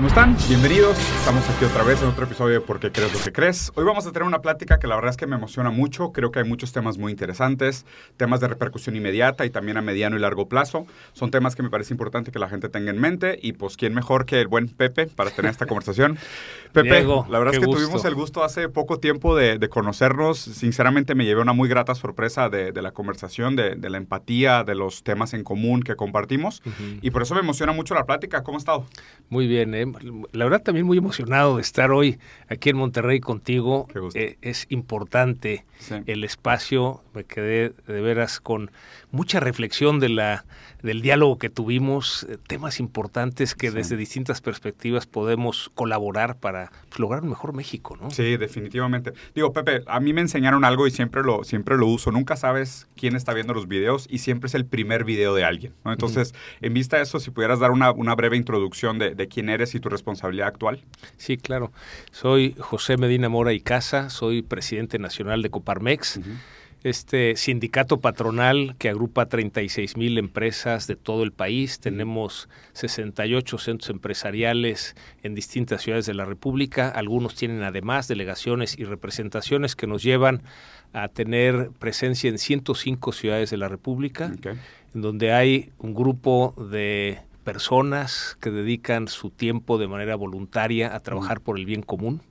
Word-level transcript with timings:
¿Cómo 0.00 0.08
están? 0.08 0.34
Bienvenidos. 0.48 0.98
Estamos 0.98 1.46
aquí 1.50 1.66
otra 1.66 1.82
vez 1.82 2.00
en 2.00 2.08
otro 2.08 2.24
episodio 2.24 2.54
de 2.54 2.60
Por 2.62 2.80
qué 2.80 2.90
crees 2.90 3.12
lo 3.12 3.20
que 3.20 3.32
crees. 3.32 3.70
Hoy 3.74 3.84
vamos 3.84 4.06
a 4.06 4.12
tener 4.12 4.26
una 4.26 4.40
plática 4.40 4.78
que 4.78 4.86
la 4.86 4.94
verdad 4.94 5.10
es 5.10 5.18
que 5.18 5.26
me 5.26 5.36
emociona 5.36 5.68
mucho. 5.68 6.10
Creo 6.12 6.32
que 6.32 6.38
hay 6.38 6.46
muchos 6.46 6.72
temas 6.72 6.96
muy 6.96 7.12
interesantes, 7.12 7.84
temas 8.16 8.40
de 8.40 8.48
repercusión 8.48 8.96
inmediata 8.96 9.44
y 9.44 9.50
también 9.50 9.76
a 9.76 9.82
mediano 9.82 10.16
y 10.16 10.20
largo 10.20 10.48
plazo. 10.48 10.86
Son 11.12 11.30
temas 11.30 11.54
que 11.54 11.62
me 11.62 11.68
parece 11.68 11.92
importante 11.92 12.32
que 12.32 12.38
la 12.38 12.48
gente 12.48 12.70
tenga 12.70 12.90
en 12.90 12.98
mente 12.98 13.38
y 13.42 13.52
pues 13.52 13.76
quién 13.76 13.92
mejor 13.92 14.24
que 14.24 14.40
el 14.40 14.48
buen 14.48 14.68
Pepe 14.68 15.06
para 15.06 15.32
tener 15.32 15.50
esta 15.50 15.66
conversación. 15.66 16.16
Pepe, 16.72 17.04
la 17.04 17.38
verdad 17.38 17.52
es 17.52 17.60
que 17.60 17.66
tuvimos 17.66 18.02
el 18.06 18.14
gusto 18.14 18.42
hace 18.42 18.70
poco 18.70 19.00
tiempo 19.00 19.36
de, 19.36 19.58
conocernos. 19.68 20.38
Sinceramente 20.38 21.14
me 21.14 21.26
llevé 21.26 21.42
una 21.42 21.52
muy 21.52 21.68
grata 21.68 21.94
sorpresa 21.94 22.48
de, 22.48 22.72
la 22.72 22.92
conversación, 22.92 23.54
de, 23.54 23.76
la 23.76 23.98
empatía, 23.98 24.64
de 24.64 24.76
los 24.76 25.02
temas 25.02 25.34
en 25.34 25.44
común 25.44 25.82
que 25.82 25.94
compartimos 25.94 26.62
y 27.02 27.10
por 27.10 27.20
eso 27.20 27.34
me 27.34 27.40
emociona 27.40 27.72
mucho 27.72 27.94
la 27.94 28.06
plática. 28.06 28.42
¿Cómo 28.42 28.56
ha 28.56 28.60
estado? 28.60 28.86
Muy 29.28 29.46
bien, 29.46 29.74
¿eh? 29.74 29.89
La 30.32 30.44
verdad 30.44 30.62
también 30.62 30.86
muy 30.86 30.98
emocionado 30.98 31.56
de 31.56 31.62
estar 31.62 31.90
hoy 31.90 32.18
aquí 32.48 32.70
en 32.70 32.76
Monterrey 32.76 33.20
contigo. 33.20 33.86
Eh, 34.14 34.36
es 34.42 34.66
importante 34.68 35.64
el 36.06 36.24
espacio, 36.24 37.02
me 37.14 37.24
quedé 37.24 37.72
de 37.86 38.00
veras 38.00 38.40
con 38.40 38.70
mucha 39.12 39.40
reflexión 39.40 40.00
de 40.00 40.08
la, 40.08 40.44
del 40.82 41.02
diálogo 41.02 41.38
que 41.38 41.50
tuvimos, 41.50 42.26
eh, 42.28 42.38
temas 42.46 42.80
importantes 42.80 43.54
que 43.54 43.70
desde 43.70 43.96
distintas 43.96 44.40
perspectivas 44.40 45.06
podemos 45.06 45.70
colaborar 45.74 46.38
para 46.38 46.70
pues, 46.88 46.98
lograr 46.98 47.22
un 47.22 47.30
mejor 47.30 47.52
México, 47.52 47.96
¿no? 48.00 48.10
Sí, 48.10 48.36
definitivamente. 48.36 49.12
Digo, 49.34 49.52
Pepe, 49.52 49.82
a 49.86 50.00
mí 50.00 50.12
me 50.12 50.20
enseñaron 50.20 50.64
algo 50.64 50.86
y 50.86 50.90
siempre 50.90 51.22
lo, 51.22 51.44
siempre 51.44 51.76
lo 51.76 51.86
uso. 51.86 52.10
Nunca 52.10 52.36
sabes 52.36 52.86
quién 52.96 53.16
está 53.16 53.34
viendo 53.34 53.54
los 53.54 53.68
videos 53.68 54.06
y 54.08 54.18
siempre 54.18 54.48
es 54.48 54.54
el 54.54 54.64
primer 54.64 55.04
video 55.04 55.34
de 55.34 55.44
alguien, 55.44 55.74
¿no? 55.84 55.92
Entonces, 55.92 56.34
en 56.60 56.74
vista 56.74 56.96
de 56.96 57.02
eso, 57.02 57.20
si 57.20 57.30
pudieras 57.30 57.58
dar 57.60 57.70
una, 57.70 57.90
breve 58.14 58.36
introducción 58.36 58.98
de, 58.98 59.14
de 59.14 59.28
quién 59.28 59.48
eres 59.48 59.74
y 59.74 59.80
tu 59.80 59.88
responsabilidad 59.88 60.48
actual. 60.48 60.82
Sí, 61.16 61.36
claro. 61.36 61.72
Soy 62.10 62.54
José 62.58 62.96
Medina 62.96 63.28
Mora 63.28 63.52
y 63.52 63.60
Casa, 63.60 64.10
soy 64.10 64.42
presidente 64.42 64.98
nacional 64.98 65.42
de 65.42 65.50
Coparmex 65.50 66.20
este 66.82 67.36
sindicato 67.36 68.00
patronal 68.00 68.74
que 68.78 68.88
agrupa 68.88 69.26
36 69.26 69.96
mil 69.96 70.16
empresas 70.18 70.86
de 70.86 70.96
todo 70.96 71.22
el 71.22 71.32
país. 71.32 71.78
Tenemos 71.78 72.48
68 72.72 73.58
centros 73.58 73.90
empresariales 73.90 74.96
en 75.22 75.34
distintas 75.34 75.82
ciudades 75.82 76.06
de 76.06 76.14
la 76.14 76.24
República. 76.24 76.88
Algunos 76.88 77.34
tienen 77.34 77.62
además 77.62 78.08
delegaciones 78.08 78.78
y 78.78 78.84
representaciones 78.84 79.76
que 79.76 79.86
nos 79.86 80.02
llevan 80.02 80.42
a 80.92 81.08
tener 81.08 81.70
presencia 81.78 82.30
en 82.30 82.38
105 82.38 83.12
ciudades 83.12 83.50
de 83.50 83.56
la 83.58 83.68
República, 83.68 84.32
en 84.94 85.02
donde 85.02 85.32
hay 85.32 85.70
un 85.78 85.94
grupo 85.94 86.54
de 86.70 87.20
personas 87.44 88.36
que 88.40 88.50
dedican 88.50 89.08
su 89.08 89.30
tiempo 89.30 89.78
de 89.78 89.88
manera 89.88 90.16
voluntaria 90.16 90.94
a 90.94 91.00
trabajar 91.00 91.40
por 91.40 91.58
el 91.58 91.66
bien 91.66 91.82
común 91.82 92.22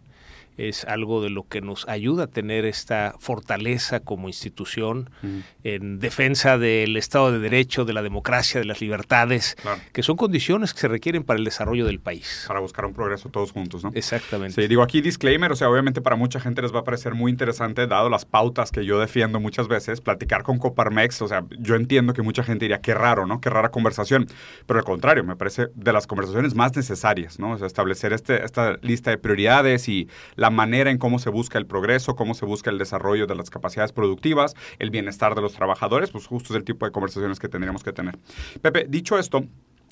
es 0.60 0.84
algo 0.86 1.22
de 1.22 1.30
lo 1.30 1.48
que 1.48 1.62
nos 1.62 1.88
ayuda 1.88 2.26
a 2.26 2.28
tener 2.28 2.66
esta 2.66 3.16
fortaleza 3.18 4.02
como 4.02 4.28
institución 4.28 5.10
en 5.64 6.00
defensa 6.00 6.58
del 6.58 6.98
Estado 6.98 7.32
de 7.32 7.40
Derecho, 7.40 7.86
de 7.86 7.94
la 7.94 8.02
democracia, 8.02 8.60
de 8.60 8.66
las 8.66 8.82
libertades, 8.82 9.56
que 9.94 10.04
son 10.04 10.18
condiciones 10.18 10.74
que 10.74 10.82
se 10.82 10.88
requieren 10.90 11.24
para 11.24 11.40
el 11.40 11.46
desarrollo 11.46 11.86
del 11.86 12.00
país. 12.00 12.44
Para 12.48 12.60
buscar 12.60 12.86
un 12.86 12.94
progreso 12.94 13.30
todos 13.30 13.52
juntos, 13.52 13.84
¿no? 13.84 13.92
Exactamente. 13.94 14.62
Sí, 14.62 14.68
digo 14.68 14.82
aquí 14.82 15.02
disclaimer, 15.02 15.52
o 15.52 15.56
sea, 15.56 15.70
obviamente 15.70 16.02
para 16.02 16.18
mucha 16.18 16.40
gente 16.40 16.62
les 16.62 16.74
va 16.74 16.80
a 16.80 16.84
parecer 16.84 17.14
muy 17.16 17.32
interesante, 17.32 17.88
dado 17.88 18.10
las 18.10 18.26
pautas 18.26 18.72
que 18.72 18.84
yo 18.84 19.00
defiendo 19.00 19.40
muchas 19.40 19.68
veces, 19.68 20.02
platicar 20.02 20.44
con 20.44 20.58
Coparmex, 20.58 21.22
o 21.22 21.28
sea, 21.28 21.46
yo 21.58 21.76
entiendo 21.76 22.14
que 22.14 22.22
mucha 22.22 22.44
gente 22.44 22.66
diría, 22.66 22.82
qué 22.82 22.94
raro, 22.94 23.26
¿no? 23.26 23.40
Qué 23.40 23.50
rara 23.50 23.72
conversación, 23.72 24.28
pero 24.66 24.80
al 24.80 24.86
contrario, 24.86 25.24
me 25.24 25.36
parece 25.38 25.68
de 25.74 25.94
las 25.94 26.06
conversaciones 26.06 26.54
más 26.54 26.76
necesarias, 26.76 27.40
¿no? 27.40 27.52
O 27.52 27.58
sea, 27.58 27.68
establecer 27.68 28.12
este, 28.12 28.44
esta 28.44 28.78
lista 28.82 29.12
de 29.12 29.18
prioridades 29.18 29.88
y 29.88 30.10
la 30.36 30.49
manera 30.50 30.92
en 30.92 30.98
cómo 30.98 31.20
se 31.20 31.30
busca 31.30 31.58
el 31.58 31.66
progreso, 31.66 32.16
cómo 32.16 32.34
se 32.34 32.46
busca 32.46 32.70
el 32.70 32.78
desarrollo 32.78 33.28
de 33.28 33.36
las 33.36 33.50
capacidades 33.50 33.92
productivas, 33.92 34.56
el 34.80 34.90
bienestar 34.90 35.36
de 35.36 35.42
los 35.42 35.54
trabajadores, 35.54 36.12
pues 36.12 36.28
justo 36.28 36.54
es 36.54 36.58
el 36.58 36.64
tipo 36.64 36.86
de 36.86 36.92
conversaciones 36.92 37.40
que 37.40 37.50
tendríamos 37.50 37.84
que 37.84 37.94
tener. 37.94 38.18
Pepe, 38.62 38.86
dicho 38.90 39.18
esto, 39.18 39.44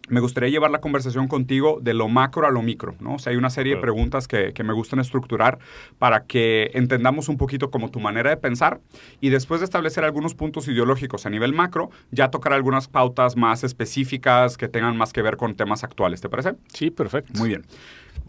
me 0.09 0.19
gustaría 0.19 0.49
llevar 0.49 0.71
la 0.71 0.79
conversación 0.79 1.27
contigo 1.27 1.79
de 1.81 1.93
lo 1.93 2.07
macro 2.07 2.47
a 2.47 2.51
lo 2.51 2.61
micro, 2.61 2.95
¿no? 2.99 3.15
O 3.15 3.19
sea, 3.19 3.31
hay 3.31 3.37
una 3.37 3.49
serie 3.49 3.75
de 3.75 3.81
preguntas 3.81 4.27
que, 4.27 4.53
que, 4.53 4.63
me 4.63 4.73
gustan 4.73 4.99
estructurar 4.99 5.59
para 5.99 6.25
que 6.25 6.71
entendamos 6.73 7.29
un 7.29 7.37
poquito 7.37 7.69
como 7.71 7.91
tu 7.91 7.99
manera 7.99 8.29
de 8.29 8.37
pensar 8.37 8.79
y 9.19 9.29
después 9.29 9.59
de 9.59 9.65
establecer 9.65 10.03
algunos 10.03 10.33
puntos 10.33 10.67
ideológicos 10.67 11.25
a 11.25 11.29
nivel 11.29 11.53
macro, 11.53 11.89
ya 12.11 12.29
tocar 12.29 12.53
algunas 12.53 12.87
pautas 12.87 13.35
más 13.35 13.63
específicas 13.63 14.57
que 14.57 14.67
tengan 14.67 14.97
más 14.97 15.13
que 15.13 15.21
ver 15.21 15.37
con 15.37 15.55
temas 15.55 15.83
actuales, 15.83 16.21
¿te 16.21 16.29
parece? 16.29 16.53
Sí, 16.73 16.89
perfecto. 16.89 17.33
Muy 17.37 17.49
bien. 17.49 17.65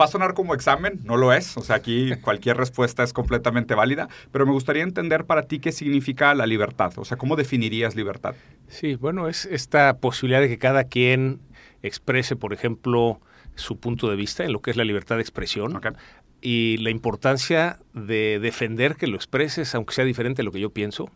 Va 0.00 0.04
a 0.04 0.08
sonar 0.08 0.34
como 0.34 0.54
examen, 0.54 1.00
no 1.04 1.16
lo 1.16 1.32
es, 1.32 1.56
o 1.56 1.62
sea, 1.62 1.76
aquí 1.76 2.14
cualquier 2.22 2.56
respuesta 2.56 3.02
es 3.02 3.12
completamente 3.12 3.74
válida, 3.74 4.08
pero 4.32 4.46
me 4.46 4.52
gustaría 4.52 4.82
entender 4.82 5.24
para 5.24 5.42
ti 5.42 5.58
qué 5.58 5.72
significa 5.72 6.34
la 6.34 6.46
libertad, 6.46 6.92
o 6.96 7.04
sea, 7.04 7.16
¿cómo 7.16 7.36
definirías 7.36 7.96
libertad? 7.96 8.34
Sí, 8.68 8.94
bueno, 8.94 9.28
es 9.28 9.44
esta 9.46 9.98
posibilidad 9.98 10.40
de 10.40 10.48
que 10.48 10.58
cada 10.58 10.84
quien 10.84 11.40
exprese, 11.82 12.36
por 12.36 12.52
ejemplo, 12.52 13.20
su 13.54 13.78
punto 13.78 14.08
de 14.08 14.16
vista 14.16 14.44
en 14.44 14.52
lo 14.52 14.60
que 14.60 14.70
es 14.70 14.76
la 14.76 14.84
libertad 14.84 15.16
de 15.16 15.22
expresión. 15.22 15.80
Y 16.40 16.76
la 16.76 16.90
importancia 16.90 17.78
de 17.94 18.38
defender 18.40 18.94
que 18.94 19.08
lo 19.08 19.16
expreses, 19.16 19.74
aunque 19.74 19.94
sea 19.94 20.04
diferente 20.04 20.42
a 20.42 20.44
lo 20.44 20.52
que 20.52 20.60
yo 20.60 20.70
pienso 20.70 21.10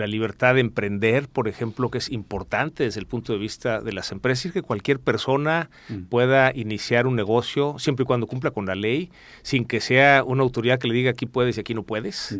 la 0.00 0.06
libertad 0.06 0.54
de 0.54 0.60
emprender, 0.60 1.28
por 1.28 1.46
ejemplo, 1.46 1.90
que 1.90 1.98
es 1.98 2.10
importante 2.10 2.84
desde 2.84 3.00
el 3.00 3.06
punto 3.06 3.32
de 3.32 3.38
vista 3.38 3.80
de 3.80 3.92
las 3.92 4.10
empresas, 4.10 4.46
y 4.46 4.50
que 4.50 4.62
cualquier 4.62 4.98
persona 4.98 5.70
mm. 5.88 6.02
pueda 6.04 6.52
iniciar 6.54 7.06
un 7.06 7.14
negocio 7.14 7.76
siempre 7.78 8.02
y 8.02 8.06
cuando 8.06 8.26
cumpla 8.26 8.50
con 8.50 8.66
la 8.66 8.74
ley, 8.74 9.10
sin 9.42 9.64
que 9.64 9.80
sea 9.80 10.24
una 10.24 10.42
autoridad 10.42 10.78
que 10.78 10.88
le 10.88 10.94
diga 10.94 11.10
aquí 11.10 11.26
puedes 11.26 11.56
y 11.56 11.60
aquí 11.60 11.74
no 11.74 11.84
puedes. 11.84 12.36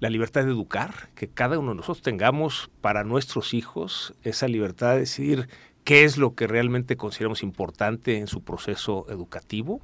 La 0.00 0.10
libertad 0.10 0.44
de 0.44 0.50
educar, 0.50 1.10
que 1.14 1.28
cada 1.28 1.58
uno 1.58 1.70
de 1.70 1.76
nosotros 1.76 2.02
tengamos 2.02 2.70
para 2.80 3.04
nuestros 3.04 3.54
hijos 3.54 4.14
esa 4.24 4.48
libertad 4.48 4.94
de 4.94 5.00
decidir 5.00 5.48
qué 5.84 6.04
es 6.04 6.16
lo 6.16 6.34
que 6.34 6.46
realmente 6.46 6.96
consideramos 6.96 7.42
importante 7.42 8.18
en 8.18 8.26
su 8.26 8.42
proceso 8.42 9.06
educativo 9.08 9.80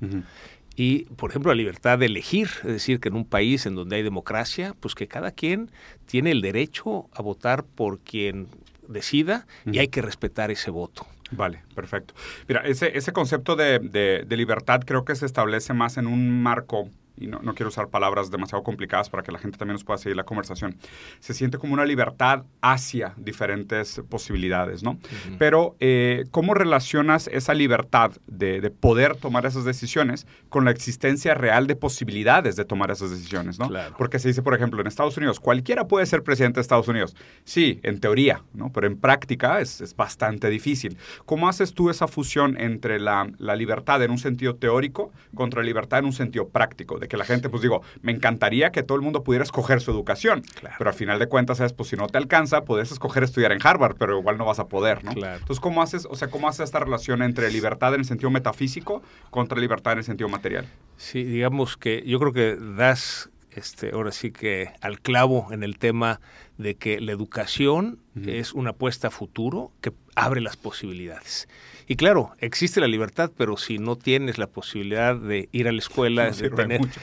y, 0.79 1.07
por 1.17 1.31
ejemplo, 1.31 1.51
la 1.51 1.57
libertad 1.57 1.99
de 1.99 2.07
elegir, 2.07 2.51
es 2.59 2.71
decir, 2.71 3.01
que 3.01 3.09
en 3.09 3.17
un 3.17 3.25
país 3.25 3.67
en 3.67 3.75
donde 3.75 3.97
hay 3.97 4.05
democracia, 4.05 4.77
pues 4.79 4.95
que 4.95 5.09
cada 5.09 5.33
quien 5.33 5.73
tiene 6.07 6.31
el 6.31 6.41
derecho 6.41 7.09
a 7.13 7.21
votar 7.21 7.65
por 7.65 7.99
quien 7.99 8.47
decida 8.87 9.49
y 9.67 9.81
hay 9.81 9.89
que 9.89 10.03
respetar 10.03 10.53
ese 10.53 10.71
voto. 10.71 11.05
Vale, 11.33 11.63
perfecto. 11.75 12.15
Mira, 12.47 12.61
ese, 12.61 12.97
ese 12.97 13.13
concepto 13.13 13.57
de, 13.57 13.81
de, 14.25 14.37
libertad 14.37 14.83
creo 14.87 15.05
que 15.05 15.17
se 15.17 15.27
establece 15.27 15.75
más 15.75 15.97
en 15.97 16.07
un 16.07 16.45
marco 16.45 16.89
y 17.21 17.27
no, 17.27 17.41
quiero 17.55 17.69
usar 17.69 17.89
palabras 17.89 18.31
demasiado 18.31 18.63
complicadas 18.63 19.11
para 19.11 19.23
que 19.23 19.33
la 19.33 19.39
gente 19.39 19.59
también 19.59 19.75
nos 19.75 19.85
pueda 19.85 19.99
seguir 19.99 20.17
la 20.17 20.25
conversación, 20.25 20.77
se 21.21 21.35
siente 21.35 21.59
como 21.59 21.75
una 21.75 21.85
libertad 21.85 22.45
hacia 22.61 23.15
diferentes 23.17 24.03
posibilidades, 24.09 24.83
¿no? 24.83 24.99
Pero, 25.39 25.77
eh, 25.81 26.25
¿cómo 26.31 26.55
relacionas 26.55 27.29
esa 27.29 27.55
libertad 27.55 28.13
de, 28.27 28.69
poder 28.69 29.17
tomar 29.17 29.47
esas 29.47 29.65
decisiones 29.65 30.27
con 30.49 30.65
la 30.65 30.71
existencia 30.71 31.35
real 31.35 31.67
de 31.67 31.75
posibilidades 31.75 32.57
de 32.57 32.65
tomar 32.65 32.91
esas 32.91 33.11
decisiones, 33.11 33.59
¿no? 33.59 33.71
Porque 33.97 34.19
se 34.19 34.29
dice, 34.29 34.43
por 34.43 34.55
ejemplo, 34.55 34.81
en 34.81 34.87
Estados 34.87 35.17
Unidos, 35.17 35.41
cualquiera 35.41 35.89
puede 35.89 36.07
ser 36.07 36.23
presidente 36.23 36.57
de 36.57 36.63
Estados 36.63 36.89
Unidos. 36.89 37.17
Sí, 37.45 37.81
en 37.83 38.01
teoría, 38.01 38.43
¿no? 38.53 38.71
Pero 38.73 38.87
en 38.87 38.99
práctica 38.99 39.61
es, 39.61 39.81
es 39.81 39.97
bastante 39.97 40.49
difícil. 40.49 40.97
¿Cómo 41.25 41.49
haces 41.49 41.75
tú 41.75 41.91
esa 41.91 42.07
fusión 42.07 42.61
entre 42.61 43.01
la, 43.01 43.31
la 43.39 43.57
libertad 43.57 44.03
en 44.03 44.11
un 44.11 44.19
sentido 44.19 44.57
teórico 44.57 45.13
contra 45.35 45.61
la 45.61 45.67
libertad 45.67 46.01
en 46.01 46.07
un 46.07 46.13
sentido 46.13 46.49
práctico? 46.49 46.99
De 46.99 47.08
que 47.09 47.17
la 47.17 47.25
gente, 47.25 47.49
pues 47.49 47.63
digo, 47.63 47.83
me 48.03 48.13
encantaría 48.13 48.71
que 48.71 48.83
todo 48.83 48.97
el 48.97 49.03
mundo 49.03 49.23
pudiera 49.23 49.43
escoger 49.43 49.81
su 49.81 49.91
educación, 49.91 50.43
pero 50.79 50.91
al 50.91 50.97
final 50.97 51.19
de 51.19 51.27
cuentas 51.27 51.61
es, 51.61 51.73
pues 51.73 51.89
si 51.89 51.97
no 51.97 52.07
te 52.07 52.19
alcanza, 52.19 52.65
puedes 52.65 52.93
escoger 52.93 53.23
estudiar 53.23 53.53
en 53.53 53.59
Harvard, 53.63 53.97
pero 53.99 54.19
igual 54.19 54.39
no 54.39 54.45
vas 54.45 54.59
a 54.59 54.69
poder, 54.69 55.05
¿no? 55.05 55.13
Entonces, 55.13 55.61
¿cómo 55.61 55.83
haces, 55.83 56.07
o 56.09 56.15
sea, 56.15 56.29
cómo 56.29 56.49
haces 56.49 56.65
esta 56.65 56.81
relación 56.81 57.23
entre 57.23 57.51
libertad 57.51 57.95
en 57.95 58.01
el 58.01 58.07
sentido 58.07 58.31
metafísico 58.31 59.03
contra 59.31 59.59
libertad 59.59 59.95
en 59.95 59.99
el 59.99 60.05
sentido 60.05 60.29
material? 60.29 60.67
Sí, 60.97 61.25
digamos 61.25 61.77
que 61.77 62.03
yo 62.07 62.19
creo 62.19 62.33
que 62.33 62.57
das 62.57 63.31
este, 63.51 63.91
ahora 63.93 64.13
sí 64.13 64.31
que 64.31 64.71
al 64.81 65.01
clavo 65.01 65.49
en 65.51 65.63
el 65.63 65.79
tema 65.79 66.21
de 66.59 66.77
que 66.77 67.01
la 67.01 67.13
educación 67.13 67.99
es 68.27 68.53
una 68.53 68.71
apuesta 68.71 69.09
a 69.09 69.11
futuro 69.11 69.73
que 69.81 69.93
abre 70.17 70.41
las 70.41 70.57
posibilidades. 70.57 71.49
Y 71.89 71.97
claro, 71.97 72.33
existe 72.39 72.83
la 72.83 72.87
libertad, 72.87 73.33
pero 73.35 73.57
si 73.57 73.79
no 73.79 73.97
tienes 73.97 74.37
la 74.37 74.47
posibilidad 74.47 75.17
de 75.17 75.49
ir 75.53 75.69
a 75.69 75.73
la 75.73 75.79
escuela, 75.79 76.27
no, 76.27 76.35
sirve, 76.35 76.67
de 76.67 76.79
mucho. 76.79 77.01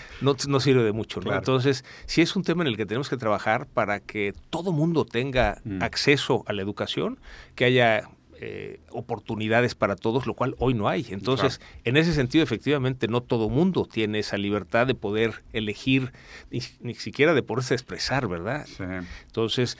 No, 0.48 0.60
sirve 0.60 0.84
de 0.84 0.92
mucho. 0.92 1.22
Entonces, 1.26 1.84
sí 2.06 2.22
es 2.22 2.36
un 2.36 2.44
tema 2.44 2.62
en 2.62 2.68
el 2.68 2.78
que 2.78 2.86
tenemos 2.86 3.10
que 3.10 3.18
trabajar 3.18 3.66
para 3.66 4.00
que 4.00 4.34
todo 4.52 4.72
mundo 4.72 5.04
tenga 5.04 5.60
mm. 5.64 5.82
acceso 5.82 6.44
a 6.46 6.54
la 6.54 6.62
educación, 6.62 7.20
que 7.56 7.66
haya 7.66 8.10
eh, 8.42 8.80
oportunidades 8.92 9.74
para 9.74 9.96
todos, 9.96 10.28
lo 10.28 10.36
cual 10.36 10.56
hoy 10.60 10.76
no 10.76 10.88
hay. 10.88 11.08
Entonces, 11.10 11.62
en 11.84 11.98
ese 11.98 12.14
sentido, 12.14 12.44
efectivamente, 12.44 13.08
no 13.08 13.22
todo 13.22 13.50
mundo 13.50 13.88
tiene 13.92 14.20
esa 14.20 14.38
libertad 14.38 14.86
de 14.86 14.94
poder 14.94 15.44
elegir, 15.52 16.12
ni, 16.52 16.94
siquiera 16.94 17.34
de 17.34 17.42
poderse 17.42 17.74
expresar, 17.74 18.28
¿verdad? 18.28 18.68
Entonces, 19.26 19.80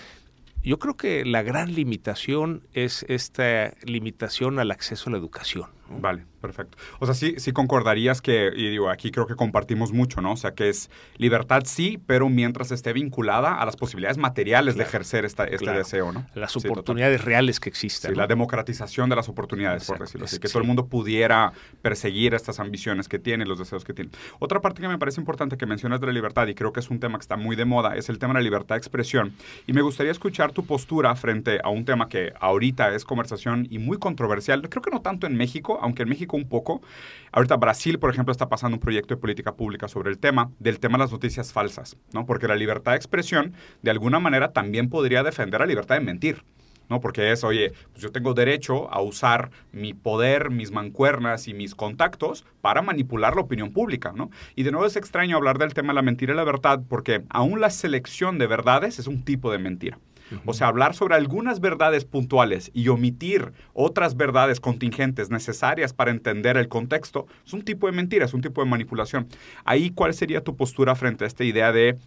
yo 0.66 0.80
creo 0.80 0.98
que 0.98 1.24
la 1.26 1.44
gran 1.44 1.74
limitación 1.74 2.68
es 2.74 3.06
esta 3.08 3.74
limitación 3.84 4.60
al 4.60 4.72
acceso 4.72 5.10
a 5.10 5.12
la 5.12 5.20
educación. 5.20 5.70
Vale, 5.90 6.26
perfecto. 6.42 6.78
O 7.00 7.06
sea, 7.06 7.14
sí, 7.14 7.36
sí 7.38 7.52
concordarías 7.52 8.22
que, 8.22 8.52
y 8.56 8.70
digo, 8.70 8.90
aquí 8.90 9.12
creo 9.12 9.28
que 9.28 9.36
compartimos 9.36 9.92
mucho, 9.92 10.22
¿no? 10.22 10.34
O 10.34 10.38
sea, 10.38 10.54
que 10.54 10.70
es 10.70 10.90
libertad 11.18 11.64
sí, 11.66 12.00
pero 12.06 12.30
mientras 12.30 12.72
esté 12.72 12.94
vinculada 12.94 13.60
a 13.60 13.66
las 13.66 13.76
posibilidades 13.76 14.18
materiales 14.18 14.76
de 14.76 14.84
ejercer 14.84 15.26
esta, 15.26 15.46
este 15.46 15.72
deseo, 15.72 16.12
¿no? 16.12 16.26
Las 16.34 16.56
oportunidades 16.56 17.24
reales 17.24 17.60
que 17.60 17.70
existen. 17.70 18.12
Sí, 18.12 18.18
la 18.18 18.28
democratización 18.28 19.10
de 19.10 19.16
las 19.16 19.30
oportunidades, 19.30 19.86
por 19.86 20.00
decirlo 20.00 20.26
así. 20.26 20.40
Que 20.40 20.48
todo 20.48 20.60
el 20.60 20.68
mundo 20.68 20.88
pudiera 20.88 21.54
perseguir 21.82 22.34
estas 22.34 22.60
ambiciones 22.60 23.08
que 23.08 23.20
tiene, 23.20 23.46
los 23.46 23.60
deseos 23.60 23.84
que 23.84 23.94
tiene. 23.94 24.12
Otra 24.40 24.62
parte 24.62 24.82
que 24.82 24.88
me 24.88 24.98
parece 24.98 25.22
importante 25.22 25.58
que 25.58 25.66
mencionas 25.66 26.00
de 26.00 26.08
la 26.08 26.14
libertad, 26.14 26.48
y 26.48 26.56
creo 26.56 26.74
que 26.74 26.80
es 26.80 26.90
un 26.90 27.00
tema 27.00 27.18
que 27.18 27.24
está 27.24 27.38
muy 27.38 27.56
de 27.56 27.66
moda, 27.66 27.96
es 27.96 28.10
el 28.10 28.20
tema 28.20 28.34
de 28.34 28.40
la 28.40 28.44
libertad 28.44 28.76
de 28.76 28.80
expresión. 28.80 29.34
Y 29.68 29.74
me 29.74 29.82
gustaría 29.82 30.12
escuchar 30.12 30.52
tu 30.52 30.66
postura 30.66 31.16
frente 31.16 31.60
a 31.64 31.70
un 31.70 31.86
tema 31.86 32.10
que 32.10 32.34
ahorita 32.40 32.94
es 32.96 33.06
conversación 33.06 33.68
y 33.70 33.80
muy 33.80 33.98
controversial. 33.98 34.68
Creo 34.70 34.82
que 34.82 34.92
no 34.92 35.02
tanto 35.02 35.28
en 35.28 35.36
México, 35.36 35.75
aunque 35.82 36.04
en 36.04 36.10
México 36.10 36.38
un 36.38 36.48
poco. 36.48 36.82
Ahorita 37.32 37.56
Brasil, 37.58 38.00
por 38.00 38.10
ejemplo, 38.10 38.32
está 38.32 38.50
pasando 38.50 38.76
un 38.76 38.82
proyecto 38.82 39.16
de 39.16 39.22
política 39.22 39.56
pública 39.56 39.88
sobre 39.88 40.10
el 40.10 40.20
tema, 40.20 40.52
del 40.60 40.80
tema 40.80 40.98
de 40.98 41.04
las 41.04 41.12
noticias 41.12 41.54
falsas, 41.54 41.98
¿no? 42.14 42.26
Porque 42.26 42.48
la 42.48 42.56
libertad 42.56 42.92
de 42.94 42.98
expresión, 42.98 43.54
de 43.82 43.92
alguna 43.92 44.20
manera, 44.20 44.54
también 44.54 44.90
podría 44.90 45.24
defender 45.24 45.60
la 45.62 45.68
libertad 45.68 45.96
de 45.96 46.02
mentir. 46.02 46.44
¿no? 46.90 47.00
Porque 47.00 47.32
es, 47.32 47.44
oye, 47.44 47.74
pues 47.92 48.04
yo 48.04 48.12
tengo 48.12 48.34
derecho 48.34 48.92
a 48.94 49.02
usar 49.02 49.52
mi 49.72 49.94
poder, 49.94 50.50
mis 50.50 50.72
mancuernas 50.72 51.48
y 51.48 51.54
mis 51.54 51.76
contactos 51.76 52.46
para 52.62 52.82
manipular 52.82 53.36
la 53.36 53.42
opinión 53.42 53.72
pública, 53.74 54.14
¿no? 54.16 54.30
Y 54.56 54.64
de 54.64 54.72
nuevo 54.72 54.86
es 54.86 54.96
extraño 54.96 55.38
hablar 55.38 55.58
del 55.58 55.74
tema 55.74 55.90
de 55.90 55.96
la 55.96 56.02
mentira 56.02 56.34
y 56.34 56.36
la 56.36 56.44
verdad 56.44 56.82
porque 56.88 57.24
aún 57.30 57.60
la 57.60 57.70
selección 57.70 58.38
de 58.38 58.48
verdades 58.48 59.00
es 59.00 59.08
un 59.08 59.24
tipo 59.24 59.52
de 59.52 59.60
mentira. 59.60 60.00
O 60.46 60.54
sea, 60.54 60.68
hablar 60.68 60.96
sobre 60.96 61.16
algunas 61.16 61.60
verdades 61.60 62.06
puntuales 62.06 62.72
y 62.74 62.88
omitir 62.88 63.54
otras 63.74 64.18
verdades 64.18 64.60
contingentes 64.60 65.30
necesarias 65.30 65.94
para 65.94 66.12
entender 66.12 66.58
el 66.58 66.68
contexto 66.68 67.28
es 67.46 67.54
un 67.54 67.64
tipo 67.64 67.88
de 67.88 67.94
mentira, 67.94 68.26
es 68.26 68.34
un 68.34 68.42
tipo 68.42 68.64
de 68.64 68.70
manipulación. 68.70 69.28
Ahí, 69.64 69.92
¿cuál 69.92 70.14
sería 70.14 70.44
tu 70.44 70.56
postura 70.56 70.96
frente 70.96 71.24
a 71.24 71.28
esta 71.28 71.44
idea 71.44 71.72
de 71.72 71.98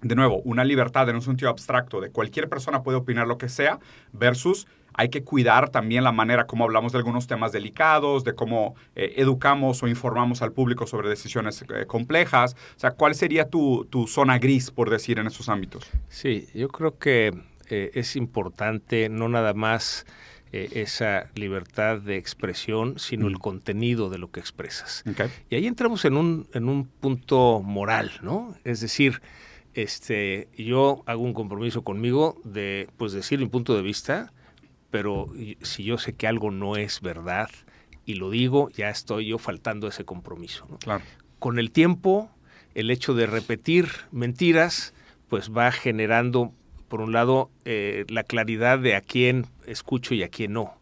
de 0.00 0.14
nuevo, 0.14 0.40
una 0.44 0.64
libertad 0.64 1.08
en 1.08 1.16
un 1.16 1.22
sentido 1.22 1.50
abstracto 1.50 2.00
de 2.00 2.10
cualquier 2.10 2.48
persona 2.48 2.84
puede 2.84 2.98
opinar 2.98 3.26
lo 3.26 3.36
que 3.36 3.48
sea 3.48 3.80
versus 4.12 4.68
hay 4.98 5.10
que 5.10 5.22
cuidar 5.22 5.70
también 5.70 6.02
la 6.02 6.10
manera 6.10 6.46
como 6.46 6.64
hablamos 6.64 6.92
de 6.92 6.98
algunos 6.98 7.28
temas 7.28 7.52
delicados, 7.52 8.24
de 8.24 8.34
cómo 8.34 8.74
eh, 8.96 9.14
educamos 9.16 9.80
o 9.82 9.86
informamos 9.86 10.42
al 10.42 10.52
público 10.52 10.88
sobre 10.88 11.08
decisiones 11.08 11.64
eh, 11.72 11.86
complejas. 11.86 12.56
O 12.76 12.80
sea, 12.80 12.90
¿cuál 12.90 13.14
sería 13.14 13.48
tu, 13.48 13.86
tu, 13.90 14.08
zona 14.08 14.38
gris, 14.38 14.72
por 14.72 14.90
decir, 14.90 15.20
en 15.20 15.28
esos 15.28 15.48
ámbitos? 15.48 15.88
Sí, 16.08 16.48
yo 16.52 16.68
creo 16.68 16.98
que 16.98 17.32
eh, 17.70 17.90
es 17.94 18.16
importante 18.16 19.08
no 19.08 19.28
nada 19.28 19.54
más 19.54 20.06
eh, 20.52 20.70
esa 20.76 21.30
libertad 21.34 22.00
de 22.00 22.16
expresión, 22.16 22.98
sino 22.98 23.26
el 23.26 23.34
mm. 23.34 23.40
contenido 23.40 24.08
de 24.08 24.18
lo 24.18 24.30
que 24.30 24.40
expresas. 24.40 25.04
Y 25.50 25.54
ahí 25.54 25.66
entramos 25.66 26.04
en 26.06 26.16
un, 26.16 26.48
en 26.54 26.68
un 26.68 26.86
punto 26.86 27.60
moral, 27.62 28.12
¿no? 28.22 28.54
Es 28.64 28.80
decir, 28.80 29.20
este, 29.74 30.48
yo 30.56 31.02
hago 31.06 31.22
un 31.22 31.34
compromiso 31.34 31.82
conmigo 31.82 32.40
de 32.44 32.88
pues 32.96 33.12
decir 33.12 33.38
mi 33.38 33.46
punto 33.46 33.76
de 33.76 33.82
vista, 33.82 34.32
pero 34.90 35.26
si 35.60 35.84
yo 35.84 35.98
sé 35.98 36.14
que 36.14 36.26
algo 36.26 36.50
no 36.50 36.76
es 36.76 37.02
verdad 37.02 37.50
y 38.06 38.14
lo 38.14 38.30
digo, 38.30 38.70
ya 38.70 38.88
estoy 38.88 39.26
yo 39.26 39.36
faltando 39.36 39.86
ese 39.86 40.06
compromiso. 40.06 40.66
Claro. 40.80 41.04
Con 41.38 41.58
el 41.58 41.70
tiempo, 41.72 42.30
el 42.74 42.90
hecho 42.90 43.12
de 43.12 43.26
repetir 43.26 43.88
mentiras, 44.12 44.94
pues 45.28 45.50
va 45.50 45.70
generando 45.72 46.54
por 46.88 47.00
un 47.00 47.12
lado, 47.12 47.50
eh, 47.64 48.04
la 48.08 48.24
claridad 48.24 48.78
de 48.78 48.96
a 48.96 49.00
quién 49.00 49.46
escucho 49.66 50.14
y 50.14 50.22
a 50.22 50.28
quién 50.28 50.54
no. 50.54 50.74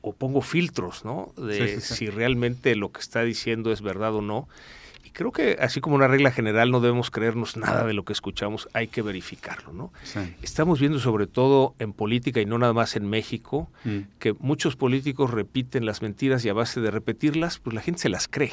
O, 0.00 0.14
pongo 0.14 0.40
filtros, 0.40 1.04
¿no? 1.04 1.32
De 1.36 1.80
si 1.80 2.08
realmente 2.08 2.74
lo 2.74 2.90
que 2.90 3.00
está 3.00 3.22
diciendo 3.22 3.70
es 3.70 3.82
verdad 3.82 4.14
o 4.14 4.22
no. 4.22 4.48
Y 5.04 5.10
creo 5.10 5.30
que, 5.30 5.58
así 5.60 5.82
como 5.82 5.94
una 5.94 6.08
regla 6.08 6.30
general, 6.30 6.70
no 6.70 6.80
debemos 6.80 7.10
creernos 7.10 7.58
nada 7.58 7.84
de 7.84 7.92
lo 7.92 8.04
que 8.04 8.14
escuchamos, 8.14 8.68
hay 8.72 8.88
que 8.88 9.02
verificarlo, 9.02 9.74
¿no? 9.74 9.92
Estamos 10.40 10.80
viendo, 10.80 10.98
sobre 11.00 11.26
todo 11.26 11.74
en 11.78 11.92
política 11.92 12.40
y 12.40 12.46
no 12.46 12.58
nada 12.58 12.72
más 12.72 12.96
en 12.96 13.06
México, 13.06 13.70
mm. 13.84 13.98
que 14.18 14.32
muchos 14.38 14.74
políticos 14.76 15.30
repiten 15.30 15.84
las 15.84 16.00
mentiras 16.00 16.44
y 16.46 16.48
a 16.48 16.54
base 16.54 16.80
de 16.80 16.90
repetirlas, 16.90 17.58
pues 17.58 17.74
la 17.74 17.82
gente 17.82 18.00
se 18.00 18.08
las 18.08 18.26
cree 18.26 18.52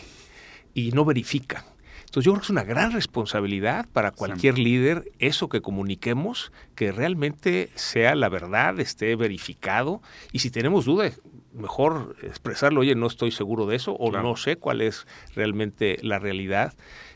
y 0.74 0.92
no 0.92 1.06
verifica. 1.06 1.66
Entonces 2.10 2.26
yo 2.26 2.32
creo 2.32 2.42
que 2.42 2.46
es 2.46 2.50
una 2.50 2.64
gran 2.64 2.92
responsabilidad 2.92 3.86
para 3.94 4.10
cualquier 4.10 4.58
líder 4.58 5.12
eso 5.20 5.48
que 5.48 5.62
comuniquemos, 5.62 6.52
que 6.74 6.92
realmente 6.92 7.70
sea 7.76 8.16
la 8.16 8.30
verdad, 8.30 8.80
esté 8.80 9.16
verificado 9.16 10.02
y 10.32 10.40
si 10.40 10.50
tenemos 10.50 10.86
duda, 10.86 11.12
mejor 11.54 12.16
expresarlo, 12.24 12.82
oye, 12.82 12.96
no 12.96 13.06
estoy 13.06 13.30
seguro 13.30 13.68
de 13.68 13.76
eso 13.76 13.94
o 13.94 14.12
no 14.12 14.36
sé 14.38 14.56
cuál 14.56 14.82
es 14.82 15.06
realmente 15.36 16.00
la 16.02 16.18
realidad. 16.18 16.74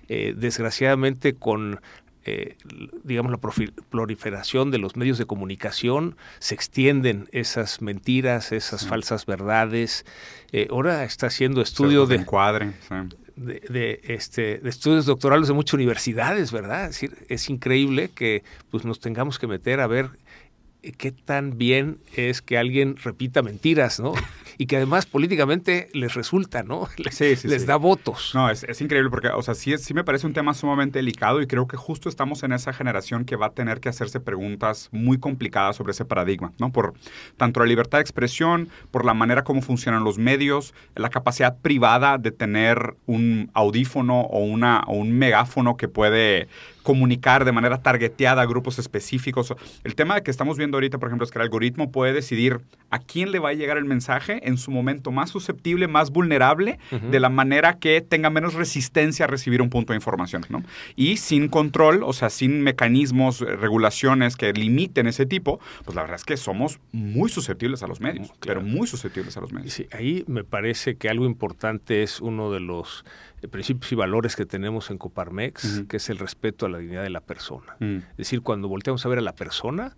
Eh, 0.09 0.35
desgraciadamente 0.37 1.33
con 1.33 1.79
eh, 2.25 2.55
digamos, 3.03 3.31
la 3.31 3.39
proliferación 3.89 4.71
de 4.71 4.77
los 4.77 4.95
medios 4.95 5.17
de 5.17 5.25
comunicación, 5.25 6.15
se 6.39 6.55
extienden 6.55 7.27
esas 7.33 7.81
mentiras, 7.81 8.53
esas 8.53 8.87
falsas 8.87 9.25
verdades. 9.25 10.05
Eh, 10.53 10.67
ahora 10.69 11.03
está 11.03 11.27
haciendo 11.27 11.61
estudio 11.61 12.05
de... 12.05 12.15
Encuadre, 12.15 12.73
de, 13.35 14.01
este, 14.03 14.59
de 14.59 14.69
estudios 14.69 15.05
doctorales 15.05 15.47
de 15.47 15.53
muchas 15.53 15.73
universidades, 15.73 16.51
¿verdad? 16.51 16.85
Es, 16.85 16.89
decir, 16.91 17.17
es 17.29 17.49
increíble 17.49 18.09
que 18.13 18.43
pues, 18.69 18.85
nos 18.85 18.99
tengamos 18.99 19.39
que 19.39 19.47
meter 19.47 19.79
a 19.79 19.87
ver 19.87 20.09
qué 20.91 21.11
tan 21.11 21.57
bien 21.57 21.97
es 22.15 22.41
que 22.41 22.57
alguien 22.57 22.97
repita 22.97 23.41
mentiras, 23.41 23.99
¿no? 23.99 24.13
Y 24.55 24.67
que 24.67 24.75
además 24.75 25.07
políticamente 25.07 25.89
les 25.93 26.13
resulta, 26.13 26.61
¿no? 26.61 26.87
Les, 26.97 27.43
les 27.43 27.65
da 27.65 27.75
votos. 27.75 28.33
No, 28.35 28.51
es, 28.51 28.63
es, 28.63 28.81
increíble 28.81 29.09
porque, 29.09 29.29
o 29.29 29.41
sea, 29.41 29.55
sí, 29.55 29.75
sí 29.79 29.95
me 29.95 30.03
parece 30.03 30.27
un 30.27 30.33
tema 30.33 30.53
sumamente 30.53 30.99
delicado 30.99 31.41
y 31.41 31.47
creo 31.47 31.67
que 31.67 31.75
justo 31.75 32.07
estamos 32.07 32.43
en 32.43 32.53
esa 32.53 32.71
generación 32.71 33.25
que 33.25 33.35
va 33.35 33.47
a 33.47 33.49
tener 33.49 33.79
que 33.79 33.89
hacerse 33.89 34.19
preguntas 34.19 34.89
muy 34.91 35.17
complicadas 35.17 35.75
sobre 35.75 35.93
ese 35.93 36.05
paradigma, 36.05 36.53
¿no? 36.59 36.71
Por 36.71 36.93
tanto 37.35 37.61
la 37.61 37.65
libertad 37.65 37.97
de 37.97 38.03
expresión, 38.03 38.69
por 38.91 39.05
la 39.05 39.15
manera 39.15 39.43
como 39.43 39.63
funcionan 39.63 40.03
los 40.03 40.19
medios, 40.19 40.75
la 40.95 41.09
capacidad 41.09 41.57
privada 41.57 42.19
de 42.19 42.31
tener 42.31 42.95
un 43.07 43.49
audífono 43.55 44.21
o, 44.21 44.43
una, 44.43 44.83
o 44.85 44.93
un 44.93 45.17
megáfono 45.17 45.77
que 45.77 45.87
puede 45.87 46.47
comunicar 46.83 47.45
de 47.45 47.51
manera 47.51 47.81
targeteada 47.81 48.41
a 48.41 48.45
grupos 48.45 48.77
específicos. 48.79 49.53
El 49.83 49.95
tema 49.95 50.21
que 50.21 50.31
estamos 50.31 50.57
viendo 50.57 50.77
ahorita, 50.77 50.97
por 50.99 51.09
ejemplo, 51.09 51.25
es 51.25 51.31
que 51.31 51.39
el 51.39 51.43
algoritmo 51.43 51.91
puede 51.91 52.13
decidir 52.13 52.61
a 52.89 52.99
quién 52.99 53.31
le 53.31 53.39
va 53.39 53.49
a 53.49 53.53
llegar 53.53 53.77
el 53.77 53.85
mensaje 53.85 54.47
en 54.47 54.57
su 54.57 54.69
momento 54.69 55.11
más 55.11 55.29
susceptible, 55.31 55.87
más 55.87 56.11
vulnerable, 56.11 56.79
de 56.91 57.19
la 57.19 57.29
manera 57.29 57.79
que 57.79 58.01
tenga 58.01 58.29
menos 58.29 58.53
resistencia 58.53 59.25
a 59.25 59.27
recibir 59.27 59.61
un 59.61 59.69
punto 59.69 59.93
de 59.93 59.97
información. 59.97 60.45
¿no? 60.49 60.63
Y 60.95 61.17
sin 61.17 61.47
control, 61.47 62.03
o 62.03 62.13
sea, 62.13 62.29
sin 62.29 62.61
mecanismos, 62.61 63.41
eh, 63.41 63.45
regulaciones 63.55 64.35
que 64.35 64.53
limiten 64.53 65.07
ese 65.07 65.25
tipo, 65.25 65.59
pues 65.85 65.95
la 65.95 66.01
verdad 66.01 66.15
es 66.15 66.25
que 66.25 66.37
somos 66.37 66.79
muy 66.91 67.29
susceptibles 67.29 67.83
a 67.83 67.87
los 67.87 68.01
medios, 68.01 68.31
pero 68.39 68.61
muy 68.61 68.87
susceptibles 68.87 69.37
a 69.37 69.41
los 69.41 69.51
medios. 69.51 69.73
Sí, 69.73 69.87
ahí 69.91 70.23
me 70.27 70.43
parece 70.43 70.95
que 70.95 71.09
algo 71.09 71.25
importante 71.25 72.03
es 72.03 72.19
uno 72.19 72.51
de 72.51 72.59
los 72.59 73.05
principios 73.47 73.91
y 73.91 73.95
valores 73.95 74.35
que 74.35 74.45
tenemos 74.45 74.89
en 74.91 74.97
Coparmex, 74.97 75.83
que 75.87 75.97
es 75.97 76.09
el 76.09 76.17
respeto 76.17 76.65
a 76.65 76.69
la 76.69 76.77
dignidad 76.77 77.03
de 77.03 77.09
la 77.09 77.21
persona. 77.21 77.75
Mm. 77.79 77.97
Es 77.97 78.17
decir, 78.17 78.41
cuando 78.41 78.67
volteamos 78.67 79.05
a 79.05 79.09
ver 79.09 79.19
a 79.19 79.21
la 79.21 79.35
persona, 79.35 79.95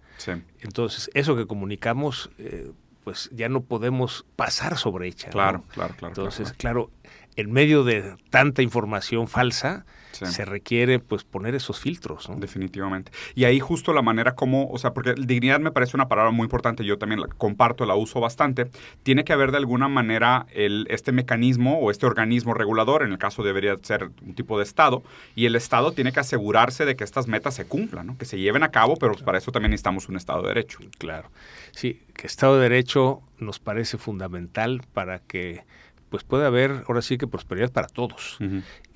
entonces 0.60 1.10
eso 1.14 1.36
que 1.36 1.46
comunicamos, 1.46 2.32
eh, 2.38 2.72
pues 3.04 3.30
ya 3.34 3.50
no 3.50 3.62
podemos 3.62 4.25
pasar 4.36 4.78
sobre 4.78 5.08
ella. 5.08 5.30
Claro, 5.30 5.64
claro, 5.70 5.94
claro. 5.96 6.12
Entonces, 6.12 6.54
claro, 6.54 6.90
en 7.36 7.52
medio 7.52 7.84
de 7.84 8.16
tanta 8.30 8.62
información 8.62 9.28
falsa, 9.28 9.86
se 10.15 10.45
requiere 10.45 11.00
pues 11.00 11.24
poner 11.24 11.55
esos 11.55 11.79
filtros. 11.79 12.29
Definitivamente. 12.38 13.12
Y 13.36 13.45
ahí 13.45 13.60
justo 13.60 13.93
la 13.93 14.01
manera 14.01 14.36
como, 14.36 14.69
o 14.69 14.77
sea, 14.77 14.93
porque 14.93 15.13
dignidad 15.17 15.60
me 15.60 15.72
parece 15.72 15.98
una 15.98 16.07
palabra 16.07 16.31
muy 16.31 16.45
importante, 16.45 16.84
yo 16.84 16.98
también 16.98 17.22
la 17.22 17.27
comparto, 17.27 17.86
la 17.86 17.95
uso 17.95 18.19
bastante, 18.19 18.69
tiene 19.03 19.24
que 19.24 19.34
haber 19.34 19.51
de 19.51 19.57
alguna 19.57 19.88
manera 19.88 20.45
el, 20.53 20.88
este 20.89 21.12
mecanismo 21.12 21.79
o 21.79 21.91
este 21.91 22.05
organismo 22.05 22.53
regulador, 22.53 23.03
en 23.03 23.12
el 23.12 23.17
caso 23.17 23.43
debería 23.43 23.75
ser 23.81 24.10
un 24.22 24.36
tipo 24.36 24.57
de 24.57 24.63
Estado, 24.63 25.03
y 25.36 25.45
el 25.45 25.55
Estado 25.55 25.91
tiene 25.91 26.12
que 26.12 26.19
asegurarse 26.19 26.86
de 26.86 26.95
que 26.95 27.03
estas 27.03 27.27
metas 27.27 27.55
se 27.55 27.65
cumplan, 27.65 28.15
que 28.17 28.25
se 28.25 28.39
lleven 28.39 28.63
a 28.63 28.72
cabo, 28.72 28.95
pero 28.95 29.15
para 29.15 29.38
eso 29.38 29.51
también 29.51 29.72
necesitamos 29.72 30.10
un 30.10 30.17
Estado 30.17 30.41
de 30.43 30.50
Derecho. 30.50 30.79
Claro. 30.98 31.29
Sí, 31.72 32.01
que 32.13 32.27
Estado 32.27 32.55
de 32.55 32.69
Derecho 32.69 33.22
nos 33.39 33.60
parece 33.60 33.98
fundamental 33.98 34.81
para 34.93 35.19
que 35.19 35.63
pues 36.10 36.24
puede 36.24 36.45
haber 36.45 36.84
ahora 36.88 37.01
sí 37.01 37.17
que 37.17 37.27
prosperidad 37.27 37.72
para 37.72 37.88
todos 37.88 38.38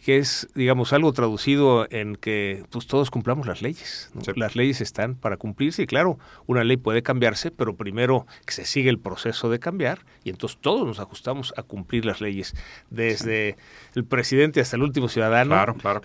que 0.03 0.17
es, 0.17 0.47
digamos, 0.55 0.93
algo 0.93 1.11
traducido 1.13 1.87
en 1.91 2.15
que 2.15 2.63
pues 2.69 2.87
todos 2.87 3.11
cumplamos 3.11 3.47
las 3.47 3.61
leyes. 3.61 4.11
Las 4.35 4.55
leyes 4.55 4.81
están 4.81 5.15
para 5.15 5.37
cumplirse 5.37 5.83
y 5.83 5.87
claro, 5.87 6.17
una 6.47 6.63
ley 6.63 6.77
puede 6.77 7.03
cambiarse, 7.03 7.51
pero 7.51 7.75
primero 7.75 8.25
que 8.45 8.53
se 8.53 8.65
sigue 8.65 8.89
el 8.89 8.99
proceso 8.99 9.49
de 9.49 9.59
cambiar 9.59 10.05
y 10.23 10.29
entonces 10.29 10.57
todos 10.61 10.87
nos 10.87 10.99
ajustamos 10.99 11.53
a 11.57 11.63
cumplir 11.63 12.05
las 12.05 12.21
leyes, 12.21 12.55
desde 12.89 13.57
el 13.95 14.05
presidente 14.05 14.61
hasta 14.61 14.77
el 14.77 14.83
último 14.83 15.09
ciudadano, 15.09 15.55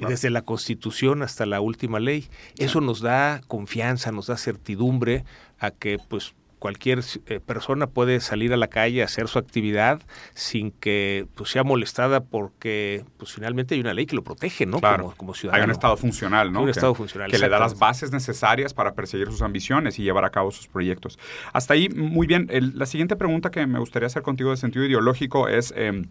desde 0.07 0.31
la 0.31 0.43
constitución 0.43 1.23
hasta 1.23 1.47
la 1.47 1.61
última 1.61 2.01
ley. 2.01 2.29
Eso 2.59 2.81
nos 2.81 3.01
da 3.01 3.41
confianza, 3.47 4.13
nos 4.13 4.27
da 4.27 4.37
certidumbre 4.37 5.25
a 5.59 5.71
que 5.71 5.99
pues 6.09 6.35
cualquier 6.65 7.01
eh, 7.27 7.41
persona 7.41 7.89
puede 7.89 8.21
salir 8.21 8.55
a 8.55 8.57
la 8.57 8.69
calle 8.69 9.03
a 9.03 9.05
hacer 9.05 9.29
su 9.29 9.39
actividad 9.39 10.01
sin 10.33 10.71
que 10.71 11.27
pues, 11.35 11.51
sea 11.51 11.63
molestada 11.63 12.25
porque 12.25 13.05
pues 13.19 13.35
finalmente 13.35 13.75
hay 13.75 13.83
una 13.83 13.93
ley 13.93 14.07
que 14.07 14.17
lo 14.17 14.25
protege, 14.25 14.65
¿no? 14.65 14.81
Como, 14.81 15.15
como, 15.15 15.35
ciudadano. 15.35 15.63
Hay 15.63 15.67
un 15.67 15.73
Estado 15.73 15.95
funcional, 15.99 16.51
¿no? 16.51 16.63
un 16.63 16.71
Estado 16.71 16.95
funcional. 16.95 17.31
Que 17.31 17.39
le 17.39 17.51
da 17.51 17.59
las 17.59 17.79
bases 17.79 18.13
necesarias 18.13 18.73
para 18.73 18.95
perseguir 18.95 19.27
sus 19.27 19.43
ambiciones 19.43 19.99
y 19.99 20.05
llevar 20.05 20.25
a 20.25 20.31
cabo 20.31 20.51
sus 20.53 20.67
proyectos. 20.67 21.19
Hasta 21.53 21.75
ahí, 21.75 21.91
muy 21.91 22.27
bien. 22.27 22.49
la 22.51 22.87
siguiente 22.87 23.15
pregunta 23.15 23.51
que 23.51 23.67
me 23.67 23.79
gustaría 23.79 24.07
hacer 24.07 24.23
contigo 24.23 24.49
de 24.51 24.57
sentido 24.57 24.87
ideológico 24.87 25.49
es... 25.49 25.75
Em, 25.77 26.07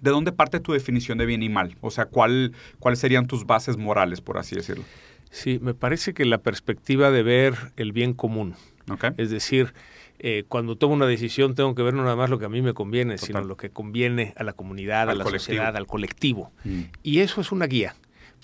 ¿De 0.00 0.10
dónde 0.10 0.32
parte 0.32 0.60
tu 0.60 0.72
definición 0.72 1.18
de 1.18 1.26
bien 1.26 1.42
y 1.42 1.50
mal? 1.50 1.76
O 1.82 1.90
sea, 1.90 2.06
¿cuál, 2.06 2.54
¿cuáles 2.78 3.00
serían 3.00 3.26
tus 3.26 3.44
bases 3.44 3.76
morales, 3.76 4.22
por 4.22 4.38
así 4.38 4.56
decirlo? 4.56 4.82
Sí, 5.30 5.58
me 5.60 5.74
parece 5.74 6.14
que 6.14 6.24
la 6.24 6.38
perspectiva 6.38 7.10
de 7.10 7.22
ver 7.22 7.54
el 7.76 7.92
bien 7.92 8.14
común. 8.14 8.54
Es 9.16 9.30
decir, 9.30 9.74
eh, 10.18 10.44
cuando 10.48 10.76
tomo 10.76 10.94
una 10.94 11.06
decisión 11.06 11.54
tengo 11.54 11.74
que 11.74 11.82
ver 11.82 11.94
no 11.94 12.02
nada 12.02 12.16
más 12.16 12.28
lo 12.28 12.38
que 12.38 12.44
a 12.44 12.48
mí 12.48 12.60
me 12.60 12.74
conviene, 12.74 13.16
sino 13.18 13.42
lo 13.42 13.56
que 13.56 13.70
conviene 13.70 14.34
a 14.36 14.44
la 14.44 14.52
comunidad, 14.52 15.08
a 15.08 15.14
la 15.14 15.24
sociedad, 15.24 15.76
al 15.76 15.86
colectivo. 15.86 16.52
Mm. 16.64 16.80
Y 17.02 17.20
eso 17.20 17.40
es 17.40 17.52
una 17.52 17.66
guía, 17.66 17.94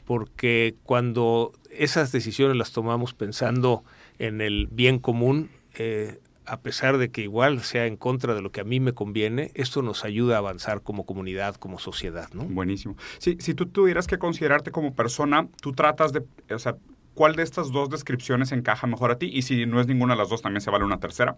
porque 0.07 0.75
cuando 0.85 1.53
esas 1.71 2.13
decisiones 2.13 2.57
las 2.57 2.73
tomamos 2.73 3.13
pensando 3.13 3.85
en 4.19 4.41
el 4.41 4.69
bien 4.71 4.99
común, 4.99 5.51
eh, 5.75 6.19
a 6.47 6.61
pesar 6.61 6.97
de 6.97 7.11
que 7.11 7.23
igual 7.23 7.61
sea 7.61 7.87
en 7.87 7.97
contra 7.97 8.35
de 8.35 8.41
lo 8.41 8.53
que 8.53 8.61
a 8.61 8.65
mí 8.65 8.81
me 8.81 8.93
conviene, 8.93 9.51
esto 9.55 9.83
nos 9.83 10.05
ayuda 10.05 10.37
a 10.37 10.39
avanzar 10.39 10.81
como 10.81 11.05
comunidad, 11.05 11.57
como 11.57 11.79
sociedad, 11.79 12.29
¿no? 12.33 12.45
Buenísimo. 12.45 12.97
Sí, 13.19 13.37
si 13.41 13.55
tú 13.55 13.67
tuvieras 13.67 14.07
que 14.07 14.19
considerarte 14.19 14.71
como 14.71 14.95
persona, 14.95 15.49
tú 15.61 15.73
tratas 15.73 16.13
de, 16.13 16.23
o 16.51 16.59
sea, 16.59 16.77
¿cuál 17.17 17.35
de 17.35 17.43
estas 17.43 17.73
dos 17.73 17.91
descripciones 17.91 18.53
encaja 18.53 18.87
mejor 18.87 19.11
a 19.11 19.19
ti? 19.19 19.29
Y 19.33 19.43
si 19.43 19.67
no 19.67 19.81
es 19.81 19.89
ninguna 19.89 20.15
de 20.15 20.19
las 20.19 20.29
dos, 20.29 20.43
también 20.43 20.61
se 20.61 20.71
vale 20.71 20.85
una 20.85 21.01
tercera. 21.01 21.37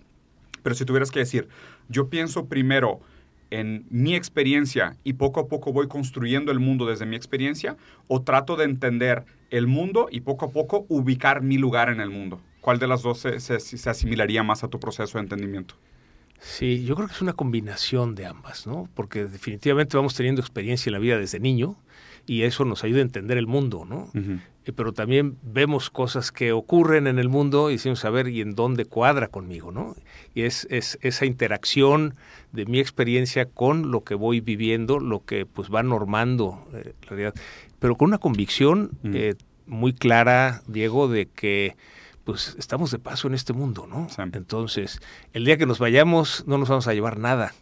Pero 0.62 0.75
si 0.75 0.85
tuvieras 0.85 1.11
que 1.11 1.20
decir, 1.20 1.49
yo 1.88 2.08
pienso 2.08 2.47
primero 2.47 3.00
en 3.50 3.87
mi 3.88 4.14
experiencia 4.14 4.97
y 5.04 5.14
poco 5.14 5.40
a 5.40 5.49
poco 5.49 5.73
voy 5.73 5.88
construyendo 5.88 6.52
el 6.52 6.58
mundo 6.58 6.85
desde 6.85 7.06
mi 7.06 7.16
experiencia, 7.16 7.76
o 8.08 8.20
trato 8.20 8.56
de 8.56 8.64
entender 8.64 9.25
el 9.50 9.66
mundo 9.66 10.08
y 10.11 10.20
poco 10.20 10.47
a 10.47 10.50
poco 10.50 10.85
ubicar 10.88 11.40
mi 11.40 11.56
lugar 11.56 11.88
en 11.88 12.00
el 12.00 12.11
mundo. 12.11 12.40
¿Cuál 12.61 12.78
de 12.78 12.88
las 12.88 13.02
dos 13.02 13.20
se, 13.20 13.88
asimilaría 13.88 14.42
más 14.42 14.64
a 14.64 14.68
tu 14.68 14.78
proceso 14.78 15.16
de 15.16 15.23
entendimiento? 15.23 15.76
Sí, 16.40 16.85
yo 16.85 16.94
creo 16.97 17.08
que 17.08 17.14
es 17.14 17.23
una 17.23 17.32
combinación 17.32 18.14
de 18.14 18.26
ambas, 18.26 18.66
¿no? 18.66 18.88
Porque 18.94 19.25
definitivamente 19.25 19.97
vamos 19.97 20.14
teniendo 20.14 20.40
experiencia 20.40 20.90
en 20.90 20.94
la 20.94 20.99
vida 20.99 21.18
desde 21.18 21.40
niño 21.40 21.76
y 22.26 22.42
eso 22.42 22.64
nos 22.64 22.85
ayuda 22.85 22.99
a 22.99 23.02
entender 23.02 23.38
el 23.38 23.47
mundo, 23.47 23.87
¿no? 23.88 24.11
Pero 24.72 24.92
también 24.92 25.38
vemos 25.42 25.90
cosas 25.90 26.32
que 26.32 26.52
ocurren 26.52 27.06
en 27.06 27.18
el 27.18 27.28
mundo 27.28 27.70
y 27.70 27.75
decimos, 27.75 28.04
a 28.04 28.10
ver, 28.10 28.28
¿y 28.28 28.40
en 28.40 28.54
dónde 28.54 28.84
cuadra 28.84 29.28
conmigo, 29.28 29.72
no? 29.72 29.96
Y 30.34 30.42
es, 30.42 30.66
es 30.70 30.98
esa 31.02 31.26
interacción 31.26 32.14
de 32.52 32.66
mi 32.66 32.80
experiencia 32.80 33.46
con 33.46 33.90
lo 33.90 34.04
que 34.04 34.14
voy 34.14 34.40
viviendo, 34.40 34.98
lo 34.98 35.25
que 35.25 35.46
pues 35.46 35.68
va 35.72 35.82
normando 35.82 36.66
eh, 36.75 36.94
la 37.02 37.08
realidad. 37.08 37.34
Pero 37.78 37.96
con 37.96 38.08
una 38.08 38.18
convicción 38.18 38.90
eh, 39.04 39.34
muy 39.66 39.92
clara, 39.92 40.62
Diego, 40.66 41.08
de 41.08 41.26
que 41.26 41.76
pues 42.25 42.56
estamos 42.58 42.90
de 42.90 42.98
paso 42.98 43.26
en 43.26 43.34
este 43.34 43.54
mundo, 43.54 43.87
¿no? 43.87 44.06
Entonces, 44.34 45.00
el 45.32 45.46
día 45.46 45.56
que 45.56 45.64
nos 45.64 45.78
vayamos 45.78 46.44
no 46.46 46.58
nos 46.58 46.68
vamos 46.68 46.87
a 46.87 46.92
llevar 46.92 47.18
nada. 47.18 47.54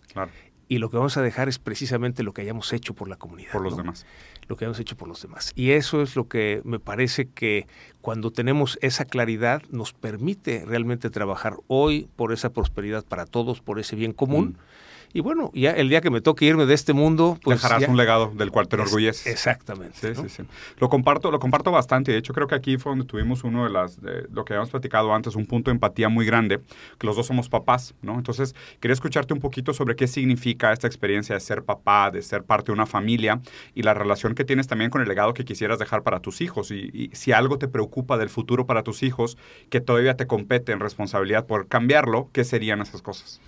Y 0.69 0.79
lo 0.79 0.91
que 0.91 0.97
vamos 0.97 1.17
a 1.17 1.23
dejar 1.23 1.49
es 1.49 1.59
precisamente 1.59 2.23
lo 2.23 2.33
que 2.33 2.43
hayamos 2.43 2.73
hecho 2.73 2.95
por 2.95 3.09
la 3.09 3.17
comunidad. 3.17 3.53
Por 3.53 3.63
los 3.63 3.77
demás. 3.77 4.05
Lo 4.49 4.57
que 4.57 4.65
hayamos 4.65 4.81
hecho 4.81 4.97
por 4.97 5.09
los 5.09 5.23
demás. 5.23 5.53
Y 5.55 5.71
eso 5.71 6.03
es 6.03 6.17
lo 6.17 6.29
que 6.29 6.61
me 6.65 6.81
parece 6.81 7.29
que 7.29 7.67
cuando 8.01 8.33
tenemos 8.33 8.79
esa 8.83 9.05
claridad 9.05 9.63
nos 9.71 9.93
permite 9.93 10.65
realmente 10.67 11.11
trabajar 11.11 11.57
hoy 11.69 12.09
por 12.17 12.33
esa 12.33 12.51
prosperidad 12.51 13.05
para 13.05 13.27
todos, 13.27 13.61
por 13.61 13.79
ese 13.79 13.95
bien 13.95 14.13
común. 14.13 14.57
Mm. 14.59 14.86
Y 15.17 15.21
bueno, 15.21 15.51
ya 15.55 15.71
el 15.71 15.89
día 15.89 16.03
que 16.03 16.11
me 16.11 16.21
toque 16.21 16.45
irme 16.45 16.67
de 16.67 16.75
este 16.75 16.93
mundo, 16.93 17.39
pues 17.43 17.63
dejarás 17.63 17.89
un 17.89 17.97
legado 17.97 18.33
del 18.35 18.51
cual 18.51 18.69
te 18.69 18.77
enorgulleces. 18.77 19.27
Exactamente. 19.27 20.15
Sí, 20.15 20.21
sí, 20.21 20.29
sí. 20.29 20.43
Lo 20.77 20.91
comparto, 20.91 21.31
lo 21.31 21.39
comparto 21.39 21.71
bastante. 21.71 22.13
De 22.13 22.19
hecho, 22.19 22.35
creo 22.35 22.47
que 22.47 22.55
aquí 22.55 22.77
fue 22.77 22.91
donde 22.91 23.07
tuvimos 23.07 23.43
uno 23.43 23.65
de 23.65 23.71
las, 23.71 24.03
de 24.03 24.27
lo 24.31 24.45
que 24.45 24.53
habíamos 24.53 24.69
platicado 24.69 25.15
antes, 25.15 25.35
un 25.35 25.47
punto 25.47 25.71
de 25.71 25.77
empatía 25.77 26.11
muy 26.11 26.27
grande, 26.27 26.61
que 26.99 27.07
los 27.07 27.17
dos 27.17 27.29
somos 27.29 27.49
papás, 27.49 27.95
¿no? 28.03 28.17
Entonces, 28.17 28.55
quería 28.79 28.93
escucharte 28.93 29.33
un 29.33 29.41
poquito 29.41 29.73
sobre 29.73 29.97
qué 29.97 30.07
significa 30.07 30.71
esta 30.71 30.87
experiencia 30.87 31.35
de 31.35 31.41
ser 31.41 31.63
papá, 31.63 32.11
de 32.11 32.21
ser 32.21 32.43
parte 32.45 32.67
de 32.67 32.73
una 32.73 32.85
familia 32.85 33.41
y 33.75 33.85
la 33.85 33.95
relación 33.95 34.35
que 34.35 34.45
tienes 34.45 34.67
también 34.67 34.91
con 34.91 35.01
el 35.01 35.09
legado 35.09 35.33
que 35.33 35.47
quisieras 35.47 35.79
dejar 35.79 36.03
para 36.03 36.21
tus 36.21 36.43
hijos. 36.43 36.71
Y, 36.71 36.91
y 36.93 37.11
si 37.15 37.33
algo 37.33 37.59
te 37.59 37.69
preocupa 37.69 38.19
del 38.19 38.29
futuro 38.29 38.67
para 38.67 38.83
tus 38.83 39.03
hijos, 39.03 39.39
que 39.71 39.81
todavía 39.81 40.15
te 40.19 40.27
compete 40.27 40.73
en 40.73 40.81
responsabilidad 40.81 41.47
por 41.47 41.69
cambiarlo, 41.69 42.29
¿qué 42.35 42.45
serían 42.45 42.83
esas 42.83 43.01
cosas? 43.01 43.41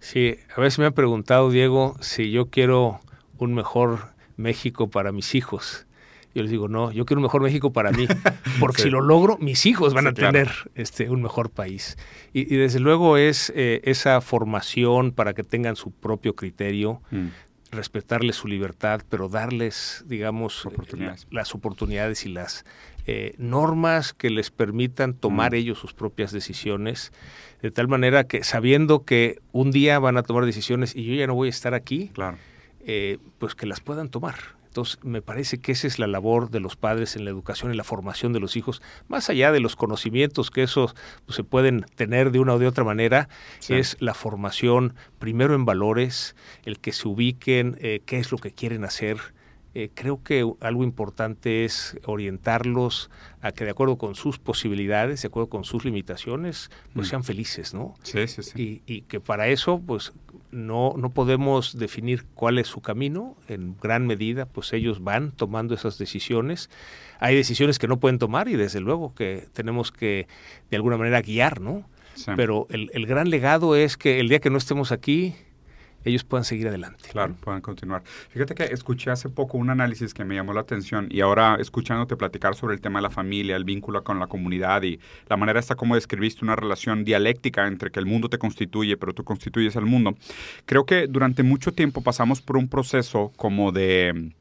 Sí, 0.00 0.36
a 0.54 0.60
veces 0.60 0.78
me 0.78 0.86
han 0.86 0.92
preguntado, 0.92 1.50
Diego, 1.50 1.96
si 2.00 2.30
yo 2.30 2.50
quiero 2.50 3.00
un 3.38 3.54
mejor 3.54 4.14
México 4.36 4.90
para 4.90 5.12
mis 5.12 5.34
hijos. 5.34 5.86
Yo 6.34 6.42
les 6.42 6.50
digo, 6.50 6.68
no, 6.68 6.90
yo 6.90 7.06
quiero 7.06 7.20
un 7.20 7.24
mejor 7.24 7.42
México 7.42 7.72
para 7.72 7.92
mí, 7.92 8.08
porque 8.60 8.82
si 8.82 8.90
lo 8.90 9.00
logro, 9.00 9.38
mis 9.38 9.66
hijos 9.66 9.94
van 9.94 10.08
a 10.08 10.12
tener 10.12 10.50
este, 10.74 11.08
un 11.08 11.22
mejor 11.22 11.50
país. 11.50 11.96
Y, 12.32 12.44
desde 12.56 12.80
luego 12.80 13.16
es 13.16 13.52
eh, 13.54 13.80
esa 13.84 14.20
formación 14.20 15.12
para 15.12 15.34
que 15.34 15.44
tengan 15.44 15.76
su 15.76 15.92
propio 15.92 16.34
criterio, 16.34 17.00
mm. 17.12 17.28
respetarles 17.70 18.34
su 18.34 18.48
libertad, 18.48 19.02
pero 19.08 19.28
darles, 19.28 20.04
digamos, 20.08 20.66
las 21.30 21.54
oportunidades 21.54 22.26
y 22.26 22.30
las 22.30 22.64
eh, 23.06 23.34
normas 23.38 24.12
que 24.12 24.30
les 24.30 24.50
permitan 24.50 25.14
tomar 25.14 25.52
mm. 25.52 25.56
ellos 25.56 25.78
sus 25.78 25.92
propias 25.94 26.32
decisiones 26.32 27.12
de 27.62 27.70
tal 27.70 27.88
manera 27.88 28.24
que 28.24 28.44
sabiendo 28.44 29.04
que 29.04 29.40
un 29.52 29.70
día 29.70 29.98
van 29.98 30.16
a 30.16 30.22
tomar 30.22 30.44
decisiones 30.44 30.94
y 30.94 31.04
yo 31.04 31.14
ya 31.14 31.26
no 31.26 31.34
voy 31.34 31.48
a 31.48 31.50
estar 31.50 31.72
aquí, 31.72 32.10
claro. 32.12 32.36
Eh, 32.86 33.16
pues 33.38 33.54
que 33.54 33.64
las 33.64 33.80
puedan 33.80 34.10
tomar. 34.10 34.34
Entonces, 34.66 34.98
me 35.02 35.22
parece 35.22 35.58
que 35.58 35.72
esa 35.72 35.86
es 35.86 35.98
la 35.98 36.06
labor 36.06 36.50
de 36.50 36.60
los 36.60 36.76
padres 36.76 37.16
en 37.16 37.24
la 37.24 37.30
educación 37.30 37.72
y 37.72 37.76
la 37.76 37.84
formación 37.84 38.32
de 38.32 38.40
los 38.40 38.56
hijos, 38.56 38.82
más 39.08 39.30
allá 39.30 39.52
de 39.52 39.60
los 39.60 39.76
conocimientos 39.76 40.50
que 40.50 40.64
esos 40.64 40.94
pues, 41.24 41.36
se 41.36 41.44
pueden 41.44 41.86
tener 41.94 42.32
de 42.32 42.40
una 42.40 42.54
o 42.54 42.58
de 42.58 42.66
otra 42.66 42.84
manera, 42.84 43.28
es 43.68 43.96
la 44.00 44.12
formación 44.14 44.94
primero 45.18 45.54
en 45.54 45.64
valores, 45.64 46.34
el 46.64 46.80
que 46.80 46.92
se 46.92 47.06
ubiquen, 47.08 47.78
eh, 47.80 48.02
qué 48.04 48.18
es 48.18 48.32
lo 48.32 48.36
que 48.36 48.50
quieren 48.50 48.84
hacer, 48.84 49.18
eh, 49.76 49.90
creo 49.92 50.22
que 50.22 50.48
algo 50.60 50.84
importante 50.84 51.64
es 51.64 51.98
orientarlos 52.04 53.10
a 53.40 53.50
que 53.50 53.64
de 53.64 53.72
acuerdo 53.72 53.98
con 53.98 54.14
sus 54.14 54.38
posibilidades, 54.38 55.22
de 55.22 55.28
acuerdo 55.28 55.48
con 55.48 55.64
sus 55.64 55.84
limitaciones, 55.84 56.70
pues 56.92 57.08
mm. 57.08 57.10
sean 57.10 57.24
felices, 57.24 57.74
¿no? 57.74 57.94
Sí, 58.04 58.28
sí, 58.28 58.44
sí. 58.44 58.82
Y, 58.86 59.02
que 59.02 59.18
para 59.18 59.48
eso, 59.48 59.82
pues 59.84 60.12
no, 60.52 60.94
no 60.96 61.10
podemos 61.10 61.76
definir 61.76 62.24
cuál 62.34 62.58
es 62.58 62.68
su 62.68 62.82
camino. 62.82 63.36
En 63.48 63.76
gran 63.82 64.06
medida, 64.06 64.46
pues 64.46 64.72
ellos 64.72 65.02
van 65.02 65.32
tomando 65.32 65.74
esas 65.74 65.98
decisiones. 65.98 66.70
Hay 67.18 67.34
decisiones 67.34 67.80
que 67.80 67.88
no 67.88 67.98
pueden 67.98 68.20
tomar 68.20 68.48
y 68.48 68.54
desde 68.54 68.78
luego 68.78 69.12
que 69.12 69.48
tenemos 69.54 69.90
que 69.90 70.28
de 70.70 70.76
alguna 70.76 70.96
manera 70.96 71.20
guiar, 71.20 71.60
¿no? 71.60 71.84
Pero 72.36 72.68
el, 72.70 72.92
el 72.94 73.06
gran 73.06 73.28
legado 73.28 73.74
es 73.74 73.96
que 73.96 74.20
el 74.20 74.28
día 74.28 74.38
que 74.38 74.48
no 74.48 74.56
estemos 74.56 74.92
aquí, 74.92 75.34
ellos 76.04 76.24
puedan 76.24 76.44
seguir 76.44 76.68
adelante. 76.68 77.08
Claro, 77.10 77.34
puedan 77.40 77.60
continuar. 77.60 78.02
Fíjate 78.30 78.54
que 78.54 78.64
escuché 78.64 79.10
hace 79.10 79.28
poco 79.28 79.58
un 79.58 79.70
análisis 79.70 80.14
que 80.14 80.24
me 80.24 80.34
llamó 80.34 80.52
la 80.52 80.60
atención 80.60 81.08
y 81.10 81.20
ahora 81.20 81.56
escuchándote 81.58 82.16
platicar 82.16 82.54
sobre 82.54 82.74
el 82.74 82.80
tema 82.80 82.98
de 82.98 83.04
la 83.04 83.10
familia, 83.10 83.56
el 83.56 83.64
vínculo 83.64 84.04
con 84.04 84.18
la 84.18 84.26
comunidad 84.26 84.82
y 84.82 85.00
la 85.28 85.36
manera 85.36 85.60
esta 85.60 85.74
como 85.74 85.94
describiste 85.94 86.44
una 86.44 86.56
relación 86.56 87.04
dialéctica 87.04 87.66
entre 87.66 87.90
que 87.90 88.00
el 88.00 88.06
mundo 88.06 88.28
te 88.28 88.38
constituye, 88.38 88.96
pero 88.96 89.14
tú 89.14 89.24
constituyes 89.24 89.76
al 89.76 89.86
mundo. 89.86 90.14
Creo 90.66 90.84
que 90.84 91.06
durante 91.06 91.42
mucho 91.42 91.72
tiempo 91.72 92.02
pasamos 92.02 92.42
por 92.42 92.56
un 92.56 92.68
proceso 92.68 93.32
como 93.36 93.72
de 93.72 94.32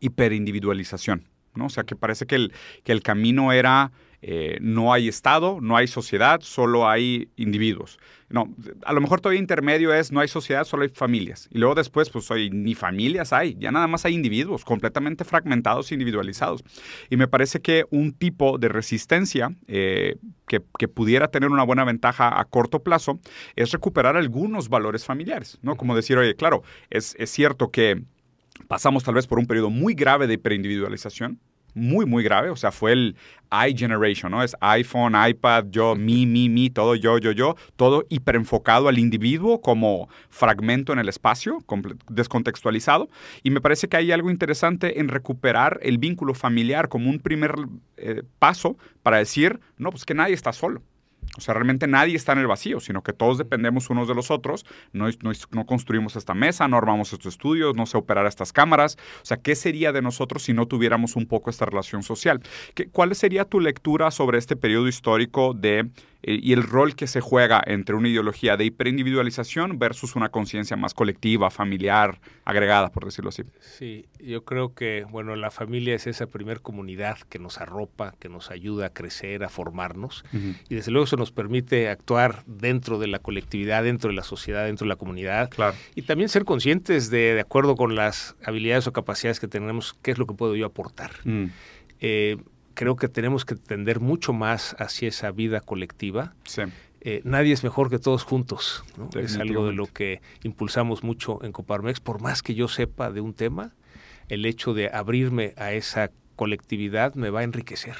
hiperindividualización, 0.00 1.24
¿no? 1.54 1.66
O 1.66 1.70
sea, 1.70 1.84
que 1.84 1.96
parece 1.96 2.26
que 2.26 2.36
el, 2.36 2.52
que 2.84 2.92
el 2.92 3.02
camino 3.02 3.52
era 3.52 3.92
eh, 4.22 4.58
no 4.60 4.92
hay 4.92 5.08
Estado, 5.08 5.58
no 5.60 5.76
hay 5.76 5.86
sociedad, 5.86 6.40
solo 6.40 6.88
hay 6.88 7.28
individuos. 7.36 7.98
No, 8.28 8.52
a 8.84 8.92
lo 8.92 9.00
mejor 9.00 9.20
todavía 9.20 9.40
intermedio 9.40 9.94
es 9.94 10.10
no 10.10 10.18
hay 10.18 10.28
sociedad, 10.28 10.64
solo 10.64 10.82
hay 10.82 10.88
familias. 10.88 11.48
Y 11.52 11.58
luego 11.58 11.76
después, 11.76 12.10
pues 12.10 12.28
hoy 12.30 12.50
ni 12.50 12.74
familias 12.74 13.32
hay, 13.32 13.56
ya 13.58 13.70
nada 13.70 13.86
más 13.86 14.04
hay 14.04 14.14
individuos 14.14 14.64
completamente 14.64 15.24
fragmentados, 15.24 15.92
individualizados. 15.92 16.64
Y 17.08 17.16
me 17.16 17.28
parece 17.28 17.60
que 17.60 17.84
un 17.90 18.12
tipo 18.12 18.58
de 18.58 18.68
resistencia 18.68 19.54
eh, 19.68 20.16
que, 20.48 20.60
pudiera 20.88 21.28
tener 21.28 21.50
una 21.50 21.64
buena 21.64 21.84
ventaja 21.84 22.40
a 22.40 22.44
corto 22.44 22.82
plazo 22.82 23.20
es 23.54 23.70
recuperar 23.70 24.16
algunos 24.16 24.68
valores 24.68 25.04
familiares, 25.04 25.58
¿no? 25.62 25.76
Como 25.76 25.94
decir, 25.94 26.16
oye, 26.18 26.34
claro, 26.34 26.62
es, 26.90 27.14
es 27.18 27.30
cierto 27.30 27.70
que 27.70 28.02
pasamos 28.68 29.04
tal 29.04 29.14
vez 29.14 29.26
por 29.26 29.38
un 29.38 29.46
periodo 29.46 29.70
muy 29.70 29.94
grave 29.94 30.26
de 30.26 30.34
hiperindividualización, 30.34 31.40
muy, 31.76 32.06
muy 32.06 32.24
grave. 32.24 32.50
O 32.50 32.56
sea, 32.56 32.72
fue 32.72 32.92
el 32.92 33.16
iGeneration, 33.68 34.32
¿no? 34.32 34.42
Es 34.42 34.56
iPhone, 34.60 35.14
iPad, 35.14 35.66
yo, 35.70 35.94
mi, 35.94 36.26
mi, 36.26 36.48
mi, 36.48 36.70
todo 36.70 36.96
yo, 36.96 37.18
yo, 37.18 37.30
yo, 37.30 37.54
todo 37.76 38.04
hiperenfocado 38.08 38.88
al 38.88 38.98
individuo 38.98 39.60
como 39.60 40.08
fragmento 40.30 40.92
en 40.92 40.98
el 40.98 41.08
espacio, 41.08 41.58
descontextualizado. 42.08 43.08
Y 43.42 43.50
me 43.50 43.60
parece 43.60 43.88
que 43.88 43.96
hay 43.96 44.10
algo 44.10 44.30
interesante 44.30 44.98
en 44.98 45.08
recuperar 45.08 45.78
el 45.82 45.98
vínculo 45.98 46.34
familiar 46.34 46.88
como 46.88 47.10
un 47.10 47.20
primer 47.20 47.54
eh, 47.96 48.22
paso 48.38 48.76
para 49.02 49.18
decir, 49.18 49.60
no, 49.76 49.90
pues 49.90 50.04
que 50.04 50.14
nadie 50.14 50.34
está 50.34 50.52
solo. 50.52 50.82
O 51.36 51.40
sea, 51.40 51.54
realmente 51.54 51.86
nadie 51.86 52.16
está 52.16 52.32
en 52.32 52.38
el 52.38 52.46
vacío, 52.46 52.80
sino 52.80 53.02
que 53.02 53.12
todos 53.12 53.38
dependemos 53.38 53.90
unos 53.90 54.08
de 54.08 54.14
los 54.14 54.30
otros. 54.30 54.64
No, 54.92 55.06
construimos 55.66 56.16
esta 56.16 56.34
mesa, 56.34 56.66
no 56.68 56.76
armamos 56.76 57.12
estos 57.12 57.34
estudios, 57.34 57.76
no 57.76 57.86
sé 57.86 57.98
operar 57.98 58.26
estas 58.26 58.52
cámaras. 58.52 58.96
O 59.22 59.24
sea, 59.26 59.36
¿qué 59.36 59.54
sería 59.54 59.92
de 59.92 60.02
nosotros 60.02 60.42
si 60.42 60.54
no 60.54 60.66
tuviéramos 60.66 61.16
un 61.16 61.26
poco 61.26 61.50
esta 61.50 61.66
relación 61.66 62.02
social? 62.02 62.40
¿Qué, 62.74 62.88
¿Cuál 62.88 63.14
sería 63.14 63.44
tu 63.44 63.60
lectura 63.60 64.10
sobre 64.10 64.38
este 64.38 64.56
periodo 64.56 64.88
histórico 64.88 65.52
de 65.52 65.90
y 66.26 66.52
el 66.52 66.64
rol 66.64 66.96
que 66.96 67.06
se 67.06 67.20
juega 67.20 67.62
entre 67.64 67.94
una 67.94 68.08
ideología 68.08 68.56
de 68.56 68.64
hiperindividualización 68.64 69.78
versus 69.78 70.16
una 70.16 70.30
conciencia 70.30 70.76
más 70.76 70.92
colectiva, 70.92 71.50
familiar, 71.50 72.20
agregada, 72.44 72.90
por 72.90 73.04
decirlo 73.04 73.28
así. 73.28 73.44
Sí, 73.60 74.06
yo 74.18 74.44
creo 74.44 74.74
que, 74.74 75.06
bueno, 75.08 75.36
la 75.36 75.52
familia 75.52 75.94
es 75.94 76.08
esa 76.08 76.26
primer 76.26 76.62
comunidad 76.62 77.18
que 77.28 77.38
nos 77.38 77.60
arropa, 77.60 78.14
que 78.18 78.28
nos 78.28 78.50
ayuda 78.50 78.86
a 78.86 78.90
crecer, 78.90 79.44
a 79.44 79.48
formarnos, 79.48 80.24
y 80.68 80.74
desde 80.74 80.90
luego 80.90 81.04
eso 81.04 81.16
nos 81.16 81.30
permite 81.30 81.88
actuar 81.88 82.42
dentro 82.46 82.98
de 82.98 83.06
la 83.06 83.20
colectividad, 83.20 83.84
dentro 83.84 84.10
de 84.10 84.16
la 84.16 84.24
sociedad, 84.24 84.64
dentro 84.64 84.84
de 84.84 84.88
la 84.88 84.96
comunidad, 84.96 85.48
claro. 85.50 85.76
y 85.94 86.02
también 86.02 86.28
ser 86.28 86.44
conscientes 86.44 87.08
de, 87.08 87.34
de 87.34 87.40
acuerdo 87.40 87.76
con 87.76 87.94
las 87.94 88.34
habilidades 88.44 88.86
o 88.88 88.92
capacidades 88.92 89.38
que 89.38 89.46
tenemos, 89.46 89.96
qué 90.02 90.10
es 90.10 90.18
lo 90.18 90.26
que 90.26 90.34
puedo 90.34 90.56
yo 90.56 90.66
aportar. 90.66 91.12
Eh, 92.00 92.36
creo 92.76 92.94
que 92.94 93.08
tenemos 93.08 93.44
que 93.44 93.56
tender 93.56 94.00
mucho 94.00 94.32
más 94.32 94.76
hacia 94.78 95.08
esa 95.08 95.32
vida 95.32 95.60
colectiva. 95.60 96.34
Eh, 97.00 97.22
nadie 97.24 97.52
es 97.52 97.64
mejor 97.64 97.88
que 97.90 97.98
todos 97.98 98.22
juntos. 98.22 98.84
Es 99.14 99.36
algo 99.38 99.66
de 99.66 99.72
lo 99.72 99.86
que 99.86 100.20
impulsamos 100.42 101.02
mucho 101.02 101.42
en 101.42 101.52
Coparmex. 101.52 102.00
Por 102.00 102.20
más 102.20 102.42
que 102.42 102.54
yo 102.54 102.68
sepa 102.68 103.10
de 103.10 103.22
un 103.22 103.32
tema, 103.32 103.72
el 104.28 104.44
hecho 104.44 104.74
de 104.74 104.90
abrirme 104.90 105.54
a 105.56 105.72
esa 105.72 106.10
colectividad 106.36 107.14
me 107.14 107.30
va 107.30 107.40
a 107.40 107.44
enriquecer. 107.44 107.96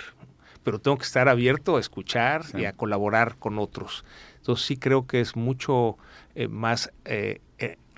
Pero 0.62 0.78
tengo 0.78 0.98
que 0.98 1.04
estar 1.04 1.28
abierto 1.28 1.78
a 1.78 1.80
escuchar 1.80 2.44
y 2.54 2.66
a 2.66 2.72
colaborar 2.74 3.36
con 3.38 3.58
otros. 3.58 4.04
Entonces 4.36 4.66
sí 4.66 4.76
creo 4.76 5.06
que 5.06 5.20
es 5.20 5.36
mucho 5.36 5.96
eh, 6.34 6.48
más 6.48 6.92
eh, 7.06 7.40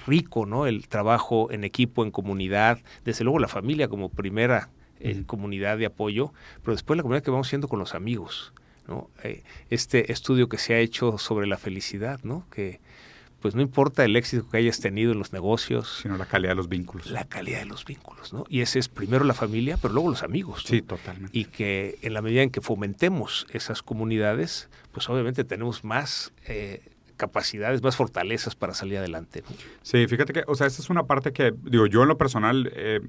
rico 0.07 0.47
¿no? 0.47 0.67
el 0.67 0.87
trabajo 0.87 1.51
en 1.51 1.65
equipo, 1.65 2.05
en 2.05 2.13
comunidad. 2.13 2.79
Desde 3.05 3.25
luego 3.25 3.41
la 3.41 3.49
familia 3.49 3.89
como 3.89 4.11
primera 4.11 4.71
en 5.01 5.25
comunidad 5.25 5.79
de 5.79 5.87
apoyo, 5.87 6.33
pero 6.63 6.75
después 6.75 6.97
la 6.97 7.03
comunidad 7.03 7.23
que 7.23 7.31
vamos 7.31 7.49
siendo 7.49 7.69
con 7.69 7.79
los 7.79 7.95
amigos. 7.95 8.53
¿no? 8.87 9.11
Eh, 9.23 9.43
este 9.71 10.13
estudio 10.13 10.49
que 10.49 10.59
se 10.59 10.75
ha 10.75 10.79
hecho 10.79 11.19
sobre 11.19 11.47
la 11.47 11.59
felicidad, 11.59 12.21
¿no? 12.23 12.47
que 12.51 12.81
pues 13.41 13.55
no 13.55 13.63
importa 13.63 14.05
el 14.05 14.17
éxito 14.17 14.49
que 14.49 14.57
hayas 14.57 14.81
tenido 14.81 15.13
en 15.13 15.19
los 15.19 15.33
negocios. 15.33 16.01
Sino 16.03 16.17
la 16.17 16.27
calidad 16.27 16.51
de 16.51 16.57
los 16.57 16.69
vínculos. 16.69 17.11
La 17.11 17.25
calidad 17.25 17.61
de 17.61 17.67
los 17.67 17.85
vínculos, 17.85 18.33
¿no? 18.33 18.45
Y 18.49 18.63
ese 18.63 18.81
es 18.81 18.89
primero 18.89 19.25
la 19.25 19.35
familia, 19.35 19.77
pero 19.81 19.95
luego 19.95 20.11
los 20.11 20.25
amigos. 20.25 20.65
Sí, 20.67 20.83
totalmente. 20.83 21.39
Y 21.39 21.45
que 21.45 21.99
en 22.03 22.15
la 22.15 22.23
medida 22.23 22.43
en 22.43 22.51
que 22.51 22.61
fomentemos 22.61 23.47
esas 23.53 23.83
comunidades, 23.83 24.69
pues 24.91 25.09
obviamente 25.09 25.45
tenemos 25.45 25.85
más 25.85 26.33
eh, 26.47 26.83
capacidades, 27.19 27.83
más 27.83 27.97
fortalezas 27.97 28.55
para 28.55 28.73
salir 28.73 28.97
adelante. 28.97 29.45
Sí, 29.83 30.07
fíjate 30.07 30.33
que, 30.33 30.45
o 30.47 30.55
sea, 30.55 30.67
esa 30.67 30.81
es 30.81 30.89
una 30.89 31.03
parte 31.03 31.35
que, 31.35 31.53
digo, 31.65 31.87
yo 31.87 32.03
en 32.03 32.09
lo 32.09 32.17
personal 32.17 32.73
eh, 32.75 33.01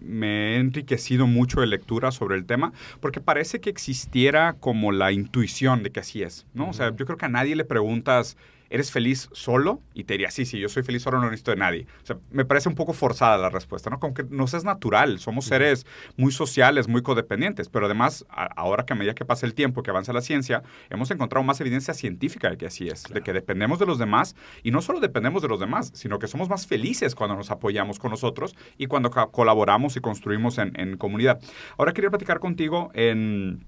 me 0.00 0.54
he 0.54 0.56
enriquecido 0.56 1.26
mucho 1.26 1.60
de 1.60 1.66
lectura 1.66 2.10
sobre 2.10 2.36
el 2.36 2.46
tema, 2.46 2.72
porque 3.00 3.20
parece 3.20 3.60
que 3.60 3.68
existiera 3.68 4.54
como 4.54 4.92
la 4.92 5.12
intuición 5.12 5.82
de 5.82 5.90
que 5.90 6.00
así 6.00 6.22
es, 6.22 6.46
¿no? 6.54 6.70
O 6.70 6.72
sea, 6.72 6.96
yo 6.96 7.04
creo 7.04 7.18
que 7.18 7.26
a 7.26 7.28
nadie 7.28 7.54
le 7.54 7.66
preguntas 7.66 8.38
¿eres 8.70 8.90
feliz 8.90 9.28
solo? 9.32 9.82
Y 9.92 10.04
te 10.04 10.14
diría, 10.14 10.30
sí, 10.30 10.44
sí, 10.44 10.58
yo 10.58 10.68
soy 10.68 10.82
feliz 10.82 11.02
solo, 11.02 11.18
no 11.18 11.24
necesito 11.24 11.50
de 11.50 11.58
nadie. 11.58 11.86
O 12.02 12.06
sea, 12.06 12.16
me 12.30 12.44
parece 12.44 12.68
un 12.68 12.76
poco 12.76 12.92
forzada 12.92 13.36
la 13.36 13.50
respuesta, 13.50 13.90
¿no? 13.90 13.98
Como 13.98 14.14
que 14.14 14.24
nos 14.24 14.54
es 14.54 14.64
natural, 14.64 15.18
somos 15.18 15.44
seres 15.44 15.86
muy 16.16 16.32
sociales, 16.32 16.88
muy 16.88 17.02
codependientes, 17.02 17.68
pero 17.68 17.86
además, 17.86 18.24
ahora 18.30 18.86
que 18.86 18.92
a 18.92 18.96
medida 18.96 19.14
que 19.14 19.24
pasa 19.24 19.44
el 19.44 19.54
tiempo, 19.54 19.82
que 19.82 19.90
avanza 19.90 20.12
la 20.12 20.22
ciencia, 20.22 20.62
hemos 20.88 21.10
encontrado 21.10 21.44
más 21.44 21.60
evidencia 21.60 21.92
científica 21.92 22.48
de 22.48 22.56
que 22.56 22.66
así 22.66 22.88
es, 22.88 23.04
de 23.04 23.20
que 23.22 23.32
dependemos 23.32 23.78
de 23.78 23.86
los 23.86 23.98
demás, 23.98 24.36
y 24.62 24.70
no 24.70 24.80
solo 24.80 25.00
dependemos 25.00 25.42
de 25.42 25.48
los 25.48 25.60
demás, 25.60 25.90
sino 25.94 26.18
que 26.18 26.28
somos 26.28 26.48
más 26.48 26.66
felices 26.66 27.14
cuando 27.14 27.36
nos 27.36 27.50
apoyamos 27.50 27.98
con 27.98 28.10
nosotros 28.10 28.54
y 28.78 28.86
cuando 28.86 29.10
colaboramos 29.10 29.96
y 29.96 30.00
construimos 30.00 30.58
en, 30.58 30.78
en 30.78 30.96
comunidad. 30.96 31.40
Ahora 31.76 31.92
quería 31.92 32.10
platicar 32.10 32.38
contigo 32.38 32.90
en, 32.94 33.64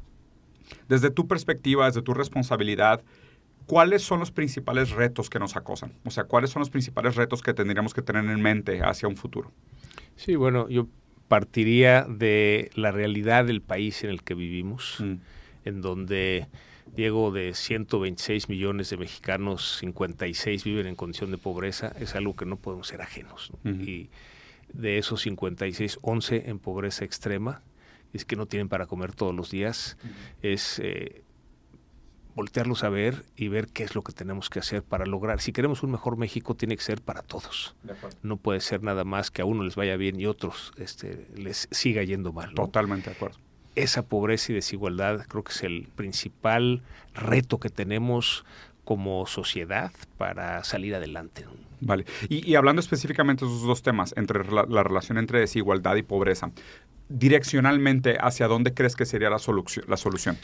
desde 0.88 1.10
tu 1.10 1.26
perspectiva, 1.26 1.86
desde 1.86 2.02
tu 2.02 2.15
responsabilidad, 2.15 3.02
¿cuáles 3.67 4.03
son 4.03 4.21
los 4.21 4.31
principales 4.31 4.91
retos 4.91 5.31
que 5.31 5.39
nos 5.39 5.57
acosan? 5.57 5.93
O 6.05 6.11
sea, 6.11 6.25
¿cuáles 6.25 6.51
son 6.51 6.61
los 6.61 6.71
principales 6.71 7.17
retos 7.17 7.43
que 7.43 7.55
tendríamos 7.55 7.95
que 7.95 8.03
tener 8.03 8.25
en 8.25 8.41
mente 8.41 8.83
hacia 8.83 9.09
un 9.09 9.17
futuro? 9.17 9.53
Sí, 10.17 10.37
bueno, 10.37 10.69
yo 10.69 10.89
partiría 11.29 12.03
de 12.03 12.71
la 12.75 12.93
realidad 12.93 13.47
del 13.47 13.63
país 13.63 14.05
en 14.05 14.11
el 14.11 14.23
que 14.23 14.35
vivimos, 14.35 14.97
mm. 15.01 15.15
en 15.65 15.81
donde, 15.81 16.49
Diego, 16.95 17.31
de 17.31 17.55
126 17.55 18.49
millones 18.49 18.91
de 18.91 18.99
mexicanos, 18.99 19.79
56 19.79 20.65
viven 20.65 20.87
en 20.87 20.95
condición 20.95 21.31
de 21.31 21.39
pobreza, 21.39 21.93
es 21.99 22.15
algo 22.15 22.37
que 22.37 22.45
no 22.45 22.57
podemos 22.57 22.89
ser 22.89 23.01
ajenos. 23.01 23.53
Y 23.65 24.11
de 24.73 24.99
esos 24.99 25.23
56, 25.23 25.99
11 26.03 26.51
en 26.51 26.59
pobreza 26.59 27.05
extrema, 27.05 27.63
es 28.13 28.27
que 28.27 28.37
no 28.37 28.47
tienen 28.47 28.69
para 28.69 28.87
comer 28.87 29.15
todos 29.15 29.35
los 29.35 29.51
días, 29.51 29.97
es... 30.43 30.79
Eh, 30.81 31.23
voltearlos 32.34 32.84
a 32.84 32.88
ver 32.88 33.25
y 33.36 33.49
ver 33.49 33.68
qué 33.68 33.84
es 33.84 33.95
lo 33.95 34.02
que 34.02 34.12
tenemos 34.12 34.50
que 34.50 34.58
hacer 34.58 34.82
para 34.82 35.06
lograr. 35.06 35.40
Si 35.40 35.52
queremos 35.52 35.82
un 35.82 35.90
mejor 35.90 36.16
México, 36.16 36.54
tiene 36.54 36.76
que 36.76 36.82
ser 36.82 37.00
para 37.00 37.23
todos. 37.23 37.75
No 38.23 38.36
puede 38.36 38.60
ser 38.60 38.82
nada 38.82 39.04
más 39.04 39.30
que 39.30 39.42
a 39.42 39.45
uno 39.45 39.62
les 39.64 39.76
vaya 39.76 39.97
bien 39.97 40.21
y 40.21 40.26
otros 40.26 40.73
este, 40.78 41.26
les 41.36 41.68
siga 41.71 42.02
yendo 42.02 42.32
mal. 42.32 42.54
Totalmente 42.54 43.10
de 43.10 43.16
acuerdo. 43.16 43.38
Esa 43.75 44.02
pobreza 44.02 44.52
y 44.52 44.54
desigualdad 44.54 45.25
creo 45.26 45.45
que 45.45 45.52
es 45.52 45.62
el 45.62 45.88
principal 45.95 46.82
reto 47.14 47.58
que 47.58 47.71
tenemos 47.71 48.45
como 48.84 49.26
sociedad 49.26 49.92
para 50.18 50.64
salir 50.64 50.95
adelante. 50.95 51.47
Vale. 51.80 52.04
Y, 52.28 52.54
hablando 52.54 52.80
específicamente 52.80 53.45
de 53.45 53.50
esos 53.50 53.66
dos 53.66 53.82
temas, 53.82 54.14
entre 54.16 54.45
la, 54.50 54.82
relación 54.82 55.18
entre 55.18 55.40
desigualdad 55.40 55.97
y 55.97 56.02
pobreza, 56.02 56.50
direccionalmente, 57.08 58.18
¿hacia 58.21 58.47
dónde 58.47 58.73
crees 58.73 58.95
que 58.95 59.04
sería 59.04 59.30
la, 59.30 59.38
la 59.88 59.97
solución? 59.97 60.38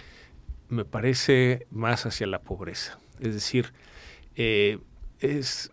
Me 0.68 0.84
parece 0.84 1.66
más 1.70 2.06
hacia 2.06 2.26
la 2.26 2.40
pobreza. 2.40 2.98
Es 3.20 3.34
decir, 3.34 3.72
eh, 4.36 4.78
es 5.20 5.70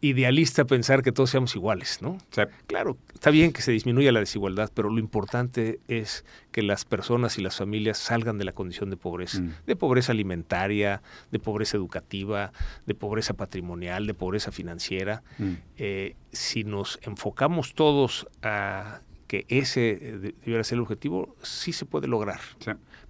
idealista 0.00 0.66
pensar 0.66 1.02
que 1.02 1.12
todos 1.12 1.30
seamos 1.30 1.56
iguales, 1.56 2.02
¿no? 2.02 2.18
Claro, 2.66 2.98
está 3.14 3.30
bien 3.30 3.52
que 3.52 3.62
se 3.62 3.72
disminuya 3.72 4.12
la 4.12 4.20
desigualdad, 4.20 4.70
pero 4.74 4.90
lo 4.90 4.98
importante 4.98 5.80
es 5.88 6.24
que 6.52 6.62
las 6.62 6.84
personas 6.84 7.38
y 7.38 7.42
las 7.42 7.56
familias 7.56 7.98
salgan 7.98 8.36
de 8.36 8.44
la 8.44 8.52
condición 8.52 8.90
de 8.90 8.96
pobreza, 8.96 9.40
mm. 9.40 9.52
de 9.66 9.76
pobreza 9.76 10.12
alimentaria, 10.12 11.02
de 11.30 11.38
pobreza 11.38 11.78
educativa, 11.78 12.52
de 12.84 12.94
pobreza 12.94 13.34
patrimonial, 13.34 14.06
de 14.06 14.14
pobreza 14.14 14.52
financiera. 14.52 15.22
Mm. 15.38 15.52
Eh, 15.78 16.16
si 16.32 16.64
nos 16.64 16.98
enfocamos 17.02 17.74
todos 17.74 18.26
a 18.42 19.00
que 19.26 19.46
ese 19.48 19.90
eh, 19.90 20.18
debiera 20.18 20.64
ser 20.64 20.76
el 20.76 20.82
objetivo, 20.82 21.34
sí 21.42 21.72
se 21.72 21.86
puede 21.86 22.08
lograr. 22.08 22.40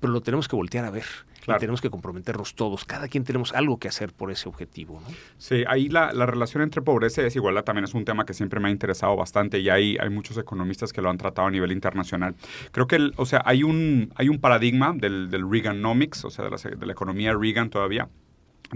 Pero 0.04 0.12
lo 0.12 0.20
tenemos 0.20 0.48
que 0.48 0.54
voltear 0.54 0.84
a 0.84 0.90
ver. 0.90 1.06
Y 1.46 1.58
tenemos 1.58 1.80
que 1.80 1.88
comprometernos 1.88 2.54
todos. 2.54 2.84
Cada 2.84 3.08
quien 3.08 3.24
tenemos 3.24 3.54
algo 3.54 3.78
que 3.78 3.88
hacer 3.88 4.12
por 4.12 4.30
ese 4.30 4.50
objetivo. 4.50 5.00
¿no? 5.00 5.14
Sí, 5.38 5.64
ahí 5.66 5.88
la, 5.88 6.10
relación 6.26 6.62
entre 6.62 6.82
pobreza 6.82 7.22
y 7.22 7.24
desigualdad 7.24 7.64
también 7.64 7.84
es 7.84 7.94
un 7.94 8.04
tema 8.04 8.26
que 8.26 8.34
siempre 8.34 8.60
me 8.60 8.68
ha 8.68 8.70
interesado 8.70 9.16
bastante 9.16 9.60
y 9.60 9.70
hay, 9.70 9.96
hay 9.98 10.10
muchos 10.10 10.36
economistas 10.36 10.92
que 10.92 11.00
lo 11.00 11.08
han 11.08 11.16
tratado 11.16 11.48
a 11.48 11.50
nivel 11.50 11.72
internacional. 11.72 12.34
Creo 12.70 12.86
que, 12.86 13.12
o 13.16 13.24
sea, 13.24 13.40
hay 13.46 13.62
un, 13.62 14.12
hay 14.16 14.28
un 14.28 14.40
paradigma 14.40 14.92
del, 14.94 15.30
del 15.30 15.50
Reaganomics, 15.50 16.26
o 16.26 16.30
sea, 16.30 16.44
de 16.44 16.50
la, 16.50 16.58
de 16.58 16.84
la 16.84 16.92
economía 16.92 17.32
Reagan 17.32 17.70
todavía, 17.70 18.10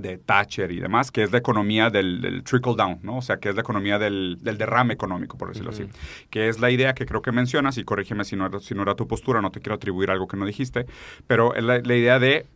de 0.00 0.18
Thatcher 0.18 0.70
y 0.70 0.80
demás, 0.80 1.10
que 1.10 1.22
es 1.22 1.32
la 1.32 1.38
economía 1.38 1.90
del, 1.90 2.42
trickle 2.44 2.74
down, 2.76 3.00
¿no? 3.02 3.18
O 3.18 3.22
sea, 3.22 3.38
que 3.38 3.48
es 3.48 3.54
la 3.54 3.60
economía 3.60 3.98
del, 3.98 4.38
derrame 4.42 4.94
económico, 4.94 5.36
por 5.36 5.48
decirlo 5.48 5.70
así. 5.70 5.88
Que 6.30 6.48
es 6.48 6.60
la 6.60 6.70
idea 6.70 6.94
que 6.94 7.06
creo 7.06 7.22
que 7.22 7.32
mencionas, 7.32 7.78
y 7.78 7.84
corrígeme 7.84 8.24
si 8.24 8.36
no, 8.36 8.46
era, 8.46 8.60
si 8.60 8.74
no 8.74 8.82
era 8.82 8.94
tu 8.94 9.06
postura, 9.06 9.40
no 9.40 9.50
te 9.50 9.60
quiero 9.60 9.74
atribuir 9.74 10.10
algo 10.10 10.28
que 10.28 10.36
no 10.36 10.46
dijiste, 10.46 10.86
pero 11.26 11.54
es 11.54 11.64
la 11.64 11.94
idea 11.94 12.18
de 12.18 12.46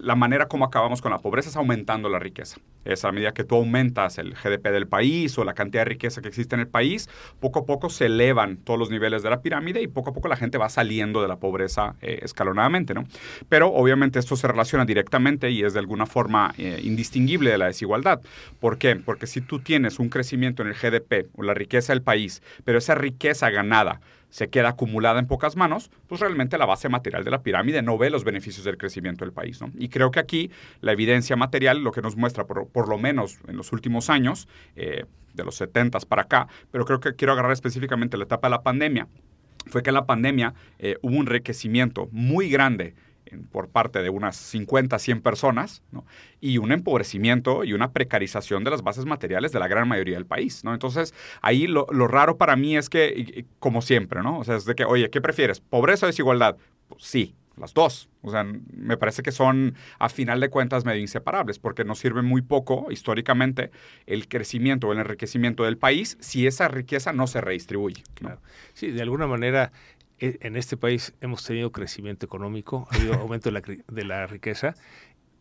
la 0.00 0.14
manera 0.14 0.48
como 0.48 0.64
acabamos 0.64 1.02
con 1.02 1.10
la 1.10 1.18
pobreza 1.18 1.48
es 1.48 1.56
aumentando 1.56 2.08
la 2.08 2.18
riqueza. 2.18 2.58
Es 2.84 3.04
a 3.04 3.12
medida 3.12 3.32
que 3.32 3.44
tú 3.44 3.56
aumentas 3.56 4.18
el 4.18 4.34
GDP 4.34 4.68
del 4.68 4.86
país 4.86 5.36
o 5.38 5.44
la 5.44 5.54
cantidad 5.54 5.82
de 5.82 5.90
riqueza 5.90 6.22
que 6.22 6.28
existe 6.28 6.54
en 6.54 6.60
el 6.60 6.68
país, 6.68 7.08
poco 7.40 7.60
a 7.60 7.66
poco 7.66 7.90
se 7.90 8.06
elevan 8.06 8.56
todos 8.58 8.78
los 8.78 8.90
niveles 8.90 9.22
de 9.22 9.30
la 9.30 9.42
pirámide 9.42 9.82
y 9.82 9.88
poco 9.88 10.10
a 10.10 10.12
poco 10.12 10.28
la 10.28 10.36
gente 10.36 10.58
va 10.58 10.68
saliendo 10.68 11.22
de 11.22 11.28
la 11.28 11.36
pobreza 11.36 11.96
eh, 12.00 12.20
escalonadamente, 12.22 12.94
¿no? 12.94 13.04
Pero 13.48 13.68
obviamente 13.72 14.18
esto 14.18 14.36
se 14.36 14.48
relaciona 14.48 14.84
directamente 14.84 15.50
y 15.50 15.62
es 15.62 15.74
de 15.74 15.80
alguna 15.80 16.06
forma 16.06 16.54
eh, 16.58 16.80
indistinguible 16.82 17.50
de 17.50 17.58
la 17.58 17.66
desigualdad. 17.66 18.20
¿Por 18.60 18.78
qué? 18.78 18.96
Porque 18.96 19.26
si 19.26 19.40
tú 19.40 19.60
tienes 19.60 19.98
un 19.98 20.08
crecimiento 20.08 20.62
en 20.62 20.68
el 20.68 20.74
GDP 20.74 21.28
o 21.36 21.42
la 21.42 21.54
riqueza 21.54 21.92
del 21.92 22.02
país, 22.02 22.42
pero 22.64 22.78
esa 22.78 22.94
riqueza 22.94 23.50
ganada 23.50 24.00
se 24.30 24.48
queda 24.48 24.70
acumulada 24.70 25.18
en 25.18 25.26
pocas 25.26 25.56
manos, 25.56 25.90
pues 26.06 26.20
realmente 26.20 26.58
la 26.58 26.66
base 26.66 26.88
material 26.88 27.24
de 27.24 27.30
la 27.30 27.42
pirámide 27.42 27.82
no 27.82 27.98
ve 27.98 28.10
los 28.10 28.24
beneficios 28.24 28.64
del 28.64 28.76
crecimiento 28.76 29.24
del 29.24 29.32
país. 29.32 29.60
¿no? 29.60 29.70
Y 29.76 29.88
creo 29.88 30.10
que 30.10 30.20
aquí 30.20 30.50
la 30.80 30.92
evidencia 30.92 31.36
material, 31.36 31.82
lo 31.82 31.92
que 31.92 32.02
nos 32.02 32.16
muestra, 32.16 32.44
por, 32.44 32.68
por 32.68 32.88
lo 32.88 32.98
menos 32.98 33.38
en 33.48 33.56
los 33.56 33.72
últimos 33.72 34.10
años, 34.10 34.48
eh, 34.76 35.04
de 35.34 35.44
los 35.44 35.54
70 35.56 35.98
para 36.00 36.22
acá, 36.22 36.48
pero 36.70 36.84
creo 36.84 37.00
que 37.00 37.14
quiero 37.14 37.32
agarrar 37.32 37.52
específicamente 37.52 38.16
la 38.16 38.24
etapa 38.24 38.48
de 38.48 38.50
la 38.50 38.62
pandemia, 38.62 39.08
fue 39.66 39.82
que 39.82 39.90
en 39.90 39.94
la 39.94 40.06
pandemia 40.06 40.54
eh, 40.78 40.96
hubo 41.02 41.16
un 41.16 41.26
enriquecimiento 41.26 42.08
muy 42.10 42.48
grande 42.48 42.94
por 43.50 43.68
parte 43.68 44.02
de 44.02 44.10
unas 44.10 44.36
50, 44.36 44.98
100 44.98 45.22
personas, 45.22 45.82
y 46.40 46.58
un 46.58 46.72
empobrecimiento 46.72 47.64
y 47.64 47.72
una 47.72 47.92
precarización 47.92 48.64
de 48.64 48.70
las 48.70 48.82
bases 48.82 49.04
materiales 49.04 49.52
de 49.52 49.58
la 49.58 49.68
gran 49.68 49.88
mayoría 49.88 50.16
del 50.16 50.26
país. 50.26 50.64
¿no? 50.64 50.72
Entonces, 50.72 51.14
ahí 51.42 51.66
lo, 51.66 51.86
raro 51.86 52.36
para 52.36 52.56
mí 52.56 52.76
es 52.76 52.88
que, 52.88 53.44
como 53.58 53.82
siempre, 53.82 54.22
¿no? 54.22 54.38
O 54.38 54.44
sea, 54.44 54.56
es 54.56 54.64
de 54.64 54.74
que, 54.74 54.84
oye, 54.84 55.10
¿qué 55.10 55.20
prefieres? 55.20 55.60
¿Pobreza 55.60 56.06
o 56.06 56.08
desigualdad? 56.08 56.56
Pues 56.88 57.02
sí, 57.04 57.34
las 57.58 57.74
dos. 57.74 58.08
O 58.22 58.30
sea, 58.30 58.44
me 58.44 58.96
parece 58.96 59.22
que 59.22 59.32
son, 59.32 59.74
a 59.98 60.08
final 60.08 60.40
de 60.40 60.48
cuentas, 60.48 60.84
medio 60.84 61.00
inseparables, 61.00 61.58
porque 61.58 61.84
nos 61.84 61.98
sirve 61.98 62.22
muy 62.22 62.42
poco, 62.42 62.90
históricamente, 62.90 63.70
el 64.06 64.28
crecimiento 64.28 64.88
o 64.88 64.92
el 64.92 64.98
enriquecimiento 64.98 65.64
del 65.64 65.76
país 65.76 66.16
si 66.20 66.46
esa 66.46 66.68
riqueza 66.68 67.12
no 67.12 67.26
se 67.26 67.40
redistribuye. 67.40 68.02
Sí, 68.74 68.90
de 68.90 69.02
alguna 69.02 69.26
manera, 69.26 69.72
en 70.20 70.56
este 70.56 70.76
país 70.76 71.14
hemos 71.20 71.44
tenido 71.44 71.72
crecimiento 71.72 72.26
económico, 72.26 72.88
ha 72.90 72.96
habido 72.96 73.14
aumento 73.20 73.50
de 73.50 73.60
la, 73.60 73.62
de 73.86 74.04
la 74.04 74.26
riqueza, 74.26 74.74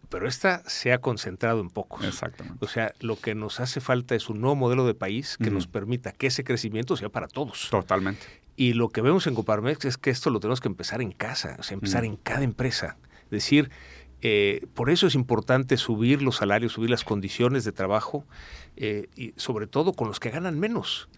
pero 0.10 0.28
esta 0.28 0.63
se 0.70 0.94
ha 0.94 1.00
concentrado 1.00 1.60
en 1.60 1.70
pocos. 1.70 2.06
Exactamente. 2.06 2.63
O 2.63 2.68
sea, 2.68 2.94
lo 3.00 3.20
que 3.20 3.36
nos 3.36 3.60
hace 3.60 3.82
falta 3.82 4.16
es 4.16 4.30
un 4.30 4.40
nuevo 4.40 4.56
modelo 4.56 4.86
de 4.86 4.94
país 4.94 5.38
que 5.38 5.52
nos 5.52 5.68
permita 5.68 6.12
que 6.13 6.28
ese 6.28 6.44
crecimiento 6.44 6.96
sea 6.96 7.10
para 7.10 7.28
todos. 7.28 7.68
Totalmente. 7.70 8.26
Y 8.56 8.74
lo 8.74 8.90
que 8.90 9.02
vemos 9.02 9.28
en 9.28 9.36
Coparmex 9.36 9.86
es 9.86 9.98
que 9.98 10.10
esto 10.10 10.30
lo 10.30 10.40
tenemos 10.40 10.62
que 10.62 10.68
empezar 10.68 11.02
en 11.02 11.12
casa, 11.12 11.58
o 11.60 11.63
sea, 11.63 11.76
empezar 11.76 12.06
en 12.06 12.16
cada 12.16 12.44
empresa. 12.44 12.98
Es 13.26 13.30
decir, 13.30 13.70
eh, 14.22 14.66
por 14.74 14.90
eso 14.90 15.08
es 15.08 15.16
importante 15.16 15.78
subir 15.78 16.22
los 16.22 16.38
salarios, 16.38 16.74
subir 16.74 16.90
las 16.90 17.04
condiciones 17.04 17.64
de 17.64 17.72
trabajo, 17.72 18.26
eh, 18.80 19.10
y 19.16 19.34
sobre 19.38 19.66
todo 19.66 19.94
con 19.94 20.08
los 20.08 20.20
que 20.20 20.30
ganan 20.30 20.60
menos. 20.60 21.10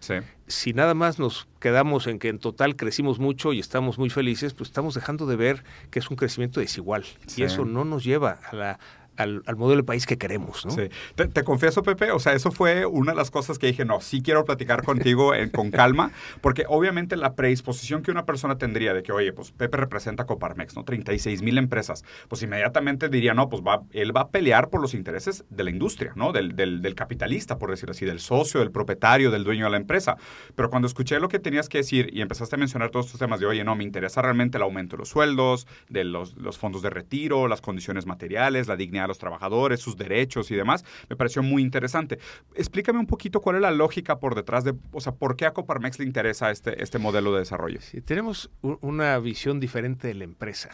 Si 0.46 0.72
nada 0.72 0.94
más 0.94 1.18
nos 1.18 1.46
quedamos 1.60 2.06
en 2.06 2.18
que 2.18 2.28
en 2.28 2.38
total 2.38 2.74
crecimos 2.74 3.18
mucho 3.18 3.52
y 3.52 3.60
estamos 3.60 3.98
muy 3.98 4.08
felices, 4.08 4.54
pues 4.54 4.70
estamos 4.70 4.94
dejando 4.94 5.26
de 5.26 5.36
ver 5.36 5.64
que 5.90 5.98
es 5.98 6.10
un 6.10 6.16
crecimiento 6.16 6.60
desigual. 6.60 7.04
Y 7.36 7.42
eso 7.42 7.66
no 7.66 7.84
nos 7.84 8.02
lleva 8.02 8.38
a 8.50 8.56
la, 8.56 8.78
al, 9.20 9.56
modelo 9.56 9.82
de 9.82 9.84
país 9.84 10.06
que 10.06 10.18
queremos, 10.18 10.64
¿no? 10.64 10.72
Sí. 10.72 10.88
Te, 11.14 11.44
confieso, 11.44 11.82
Pepe, 11.82 12.10
o 12.12 12.18
sea, 12.18 12.32
eso 12.32 12.50
fue 12.50 12.86
una 12.86 13.12
de 13.12 13.16
las 13.16 13.30
cosas 13.30 13.58
que 13.58 13.66
dije, 13.66 13.84
no, 13.84 14.00
sí 14.00 14.22
quiero 14.22 14.44
platicar 14.44 14.82
contigo 14.82 15.32
con 15.52 15.70
calma, 15.70 16.12
porque 16.40 16.64
obviamente 16.68 17.16
la 17.16 17.34
predisposición 17.34 18.02
que 18.02 18.10
una 18.10 18.24
persona 18.24 18.58
tendría 18.58 18.94
de 18.94 19.02
que, 19.02 19.12
oye, 19.12 19.32
pues 19.32 19.52
Pepe 19.52 19.76
representa 19.76 20.26
Coparmex, 20.26 20.76
¿no? 20.76 20.84
36 20.84 21.42
mil 21.42 21.58
empresas, 21.58 22.04
pues 22.28 22.42
inmediatamente 22.42 23.08
diría, 23.08 23.34
no, 23.34 23.48
pues 23.48 23.62
va, 23.62 23.82
él 23.92 24.16
va 24.16 24.22
a 24.22 24.28
pelear 24.28 24.70
por 24.70 24.80
los 24.80 24.94
intereses 24.94 25.44
de 25.50 25.64
la 25.64 25.70
industria, 25.70 26.12
¿no? 26.14 26.32
Del, 26.32 26.56
del, 26.56 26.82
del 26.82 26.94
capitalista, 26.94 27.58
por 27.58 27.70
decir 27.70 27.90
así, 27.90 28.06
del 28.06 28.20
socio, 28.20 28.60
del 28.60 28.70
propietario, 28.70 29.30
del 29.30 29.44
dueño 29.44 29.64
de 29.66 29.70
la 29.70 29.76
empresa. 29.76 30.16
Pero 30.54 30.70
cuando 30.70 30.86
escuché 30.86 31.20
lo 31.20 31.28
que 31.28 31.38
tenías 31.38 31.68
que 31.68 31.78
decir 31.78 32.10
y 32.12 32.20
empezaste 32.22 32.56
a 32.56 32.58
mencionar 32.58 32.90
todos 32.90 33.06
estos 33.06 33.20
temas 33.20 33.40
de, 33.40 33.46
oye, 33.46 33.64
no, 33.64 33.76
me 33.76 33.84
interesa 33.84 34.22
realmente 34.22 34.56
el 34.56 34.62
aumento 34.62 34.96
de 34.96 35.00
los 35.00 35.08
sueldos, 35.08 35.66
de 35.88 36.04
los, 36.04 36.36
los 36.36 36.58
fondos 36.58 36.82
de 36.82 36.90
retiro, 36.90 37.48
las 37.48 37.60
condiciones 37.60 38.06
materiales, 38.06 38.68
la 38.68 38.76
dignidad 38.76 39.09
los 39.10 39.18
trabajadores, 39.18 39.80
sus 39.80 39.96
derechos 39.96 40.50
y 40.50 40.56
demás, 40.56 40.84
me 41.08 41.16
pareció 41.16 41.42
muy 41.42 41.62
interesante. 41.62 42.18
Explícame 42.54 42.98
un 42.98 43.06
poquito 43.06 43.40
cuál 43.40 43.56
es 43.56 43.62
la 43.62 43.70
lógica 43.70 44.18
por 44.18 44.34
detrás 44.34 44.64
de, 44.64 44.74
o 44.92 45.00
sea, 45.00 45.12
por 45.12 45.36
qué 45.36 45.46
a 45.46 45.52
Coparmex 45.52 45.98
le 45.98 46.06
interesa 46.06 46.50
este, 46.50 46.82
este 46.82 46.98
modelo 46.98 47.32
de 47.32 47.40
desarrollo. 47.40 47.80
Sí, 47.80 48.00
tenemos 48.00 48.50
una 48.62 49.18
visión 49.18 49.60
diferente 49.60 50.08
de 50.08 50.14
la 50.14 50.24
empresa. 50.24 50.70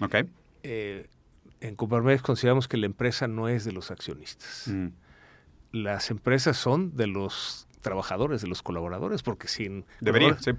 Ok. 0.00 0.16
Eh, 0.62 1.08
en 1.60 1.76
Coparmex 1.76 2.22
consideramos 2.22 2.68
que 2.68 2.76
la 2.76 2.86
empresa 2.86 3.28
no 3.28 3.48
es 3.48 3.64
de 3.64 3.72
los 3.72 3.90
accionistas. 3.90 4.68
Mm. 4.68 4.88
Las 5.72 6.10
empresas 6.10 6.56
son 6.56 6.96
de 6.96 7.06
los 7.06 7.68
trabajadores, 7.80 8.42
de 8.42 8.48
los 8.48 8.62
colaboradores, 8.62 9.22
porque 9.22 9.48
sin... 9.48 9.84
Debería, 10.00 10.36
sí. 10.38 10.52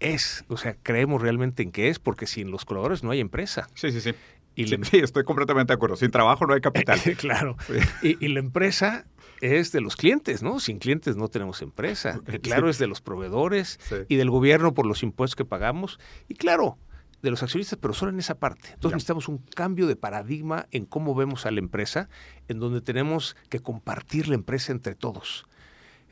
Es, 0.00 0.44
o 0.48 0.56
sea, 0.56 0.76
creemos 0.82 1.22
realmente 1.22 1.62
en 1.62 1.70
que 1.70 1.88
es, 1.88 1.98
porque 1.98 2.26
sin 2.26 2.50
los 2.50 2.64
colaboradores 2.64 3.04
no 3.04 3.10
hay 3.12 3.20
empresa. 3.20 3.68
Sí, 3.74 3.92
sí, 3.92 4.00
sí. 4.00 4.12
Y 4.54 4.66
sí, 4.66 4.98
estoy 4.98 5.24
completamente 5.24 5.72
de 5.72 5.74
acuerdo. 5.74 5.96
Sin 5.96 6.10
trabajo 6.10 6.46
no 6.46 6.54
hay 6.54 6.60
capital. 6.60 7.00
claro. 7.18 7.56
Y, 8.02 8.28
la 8.28 8.40
empresa 8.40 9.06
es 9.40 9.72
de 9.72 9.80
los 9.80 9.96
clientes, 9.96 10.42
¿no? 10.42 10.60
Sin 10.60 10.78
clientes 10.78 11.16
no 11.16 11.28
tenemos 11.28 11.62
empresa. 11.62 12.20
Claro, 12.42 12.68
es 12.68 12.78
de 12.78 12.86
los 12.86 13.00
proveedores 13.00 13.80
y 14.08 14.16
del 14.16 14.30
gobierno 14.30 14.74
por 14.74 14.86
los 14.86 15.02
impuestos 15.02 15.36
que 15.36 15.44
pagamos. 15.44 15.98
Y 16.28 16.34
claro, 16.34 16.78
de 17.22 17.30
los 17.30 17.42
accionistas, 17.42 17.78
pero 17.80 17.94
solo 17.94 18.12
en 18.12 18.18
esa 18.18 18.34
parte. 18.34 18.70
Entonces 18.74 18.96
necesitamos 18.96 19.28
un 19.28 19.38
cambio 19.38 19.86
de 19.86 19.96
paradigma 19.96 20.66
en 20.70 20.84
cómo 20.84 21.14
vemos 21.14 21.46
a 21.46 21.50
la 21.50 21.60
empresa, 21.60 22.08
en 22.48 22.58
donde 22.58 22.80
tenemos 22.80 23.36
que 23.48 23.60
compartir 23.60 24.28
la 24.28 24.34
empresa 24.34 24.72
entre 24.72 24.94
todos. 24.94 25.46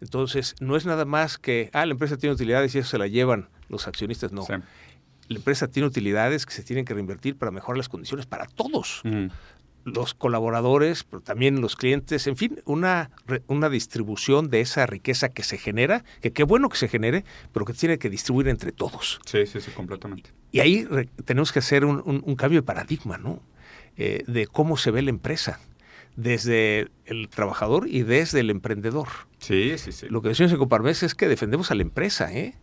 Entonces, 0.00 0.55
no 0.61 0.76
es 0.76 0.87
nada 0.87 1.05
más 1.05 1.37
que, 1.37 1.68
ah, 1.74 1.85
la 1.85 1.92
empresa 1.92 2.16
tiene 2.16 2.35
utilidades 2.35 2.74
y 2.74 2.79
eso 2.79 2.88
se 2.88 2.98
la 2.98 3.07
llevan 3.07 3.50
los 3.68 3.87
accionistas, 3.87 4.33
no 4.33 4.46
la 5.30 5.36
empresa 5.36 5.68
tiene 5.68 5.86
utilidades 5.86 6.44
que 6.44 6.52
se 6.52 6.64
tienen 6.64 6.84
que 6.84 6.92
reinvertir 6.92 7.36
para 7.36 7.52
mejorar 7.52 7.78
las 7.78 7.88
condiciones 7.88 8.26
para 8.26 8.46
todos. 8.46 9.00
Los 9.84 10.12
colaboradores, 10.12 11.04
pero 11.04 11.22
también 11.22 11.60
los 11.60 11.76
clientes, 11.76 12.26
en 12.26 12.36
fin, 12.36 12.60
una, 12.64 13.10
una 13.46 13.70
distribución 13.70 14.50
de 14.50 14.60
esa 14.60 14.86
riqueza 14.86 15.28
que 15.28 15.44
se 15.44 15.56
genera, 15.56 16.04
que 16.20 16.32
qué 16.32 16.42
bueno 16.42 16.68
que 16.68 16.76
se 16.76 16.88
genere, 16.88 17.24
pero 17.52 17.64
que 17.64 17.72
tiene 17.74 17.98
que 17.98 18.10
distribuir 18.10 18.48
entre 18.48 18.72
todos. 18.72 19.20
Sí, 19.24 19.46
sí, 19.46 19.60
sí, 19.60 19.70
completamente. 19.70 20.30
Y 20.50 20.58
ahí 20.58 20.86
tenemos 21.24 21.52
que 21.52 21.60
hacer 21.60 21.84
un, 21.84 22.34
cambio 22.34 22.60
de 22.60 22.66
paradigma, 22.66 23.16
¿no? 23.16 23.40
Eh, 23.96 24.24
de 24.26 24.48
cómo 24.48 24.76
se 24.76 24.90
ve 24.90 25.00
la 25.00 25.10
empresa 25.10 25.60
desde 26.16 26.88
el 27.04 27.28
trabajador 27.28 27.86
y 27.88 28.02
desde 28.02 28.40
el 28.40 28.50
emprendedor. 28.50 29.06
Sí, 29.38 29.78
sí, 29.78 29.92
sí. 29.92 30.08
Lo 30.10 30.22
que 30.22 30.30
decimos 30.30 30.50
en 30.50 30.58
Coparmex 30.58 31.04
es 31.04 31.14
que 31.14 31.28
defendemos 31.28 31.70
a 31.70 31.76
la 31.76 31.82
empresa, 31.82 32.32
¿eh? 32.32 32.56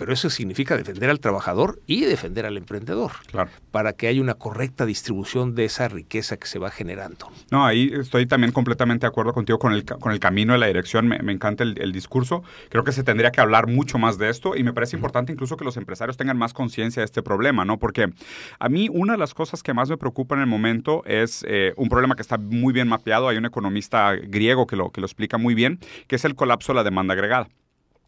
Pero 0.00 0.14
eso 0.14 0.30
significa 0.30 0.78
defender 0.78 1.10
al 1.10 1.20
trabajador 1.20 1.78
y 1.86 2.06
defender 2.06 2.46
al 2.46 2.56
emprendedor, 2.56 3.12
claro. 3.30 3.50
para 3.70 3.92
que 3.92 4.08
haya 4.08 4.22
una 4.22 4.32
correcta 4.32 4.86
distribución 4.86 5.54
de 5.54 5.66
esa 5.66 5.88
riqueza 5.88 6.38
que 6.38 6.46
se 6.46 6.58
va 6.58 6.70
generando. 6.70 7.30
No, 7.50 7.66
ahí 7.66 7.92
estoy 7.92 8.24
también 8.24 8.50
completamente 8.50 9.04
de 9.04 9.08
acuerdo 9.08 9.34
contigo 9.34 9.58
con 9.58 9.74
el, 9.74 9.84
con 9.84 10.12
el 10.12 10.18
camino 10.18 10.54
de 10.54 10.58
la 10.58 10.68
dirección, 10.68 11.06
me, 11.06 11.16
encanta 11.30 11.64
el, 11.64 11.92
discurso, 11.92 12.42
creo 12.70 12.82
que 12.82 12.92
se 12.92 13.04
tendría 13.04 13.30
que 13.30 13.42
hablar 13.42 13.66
mucho 13.66 13.98
más 13.98 14.16
de 14.16 14.30
esto 14.30 14.56
y 14.56 14.64
me 14.64 14.72
parece 14.72 14.96
importante 14.96 15.32
incluso 15.32 15.58
que 15.58 15.66
los 15.66 15.76
empresarios 15.76 16.16
tengan 16.16 16.38
más 16.38 16.54
conciencia 16.54 17.02
de 17.02 17.04
este 17.04 17.22
problema, 17.22 17.66
¿no? 17.66 17.78
Porque 17.78 18.10
a 18.58 18.68
mí 18.70 18.88
una 18.90 19.12
de 19.12 19.18
las 19.18 19.34
cosas 19.34 19.62
que 19.62 19.74
más 19.74 19.90
me 19.90 19.98
preocupa 19.98 20.34
en 20.34 20.40
el 20.40 20.46
momento 20.46 21.04
es 21.04 21.44
eh, 21.46 21.74
un 21.76 21.90
problema 21.90 22.16
que 22.16 22.22
está 22.22 22.38
muy 22.38 22.72
bien 22.72 22.88
mapeado, 22.88 23.28
hay 23.28 23.36
un 23.36 23.44
economista 23.44 24.14
griego 24.14 24.66
que 24.66 24.76
lo, 24.76 24.88
que 24.92 25.02
lo 25.02 25.06
explica 25.06 25.36
muy 25.36 25.54
bien, 25.54 25.78
que 26.06 26.16
es 26.16 26.24
el 26.24 26.36
colapso 26.36 26.72
de 26.72 26.76
la 26.76 26.84
demanda 26.84 27.12
agregada. 27.12 27.50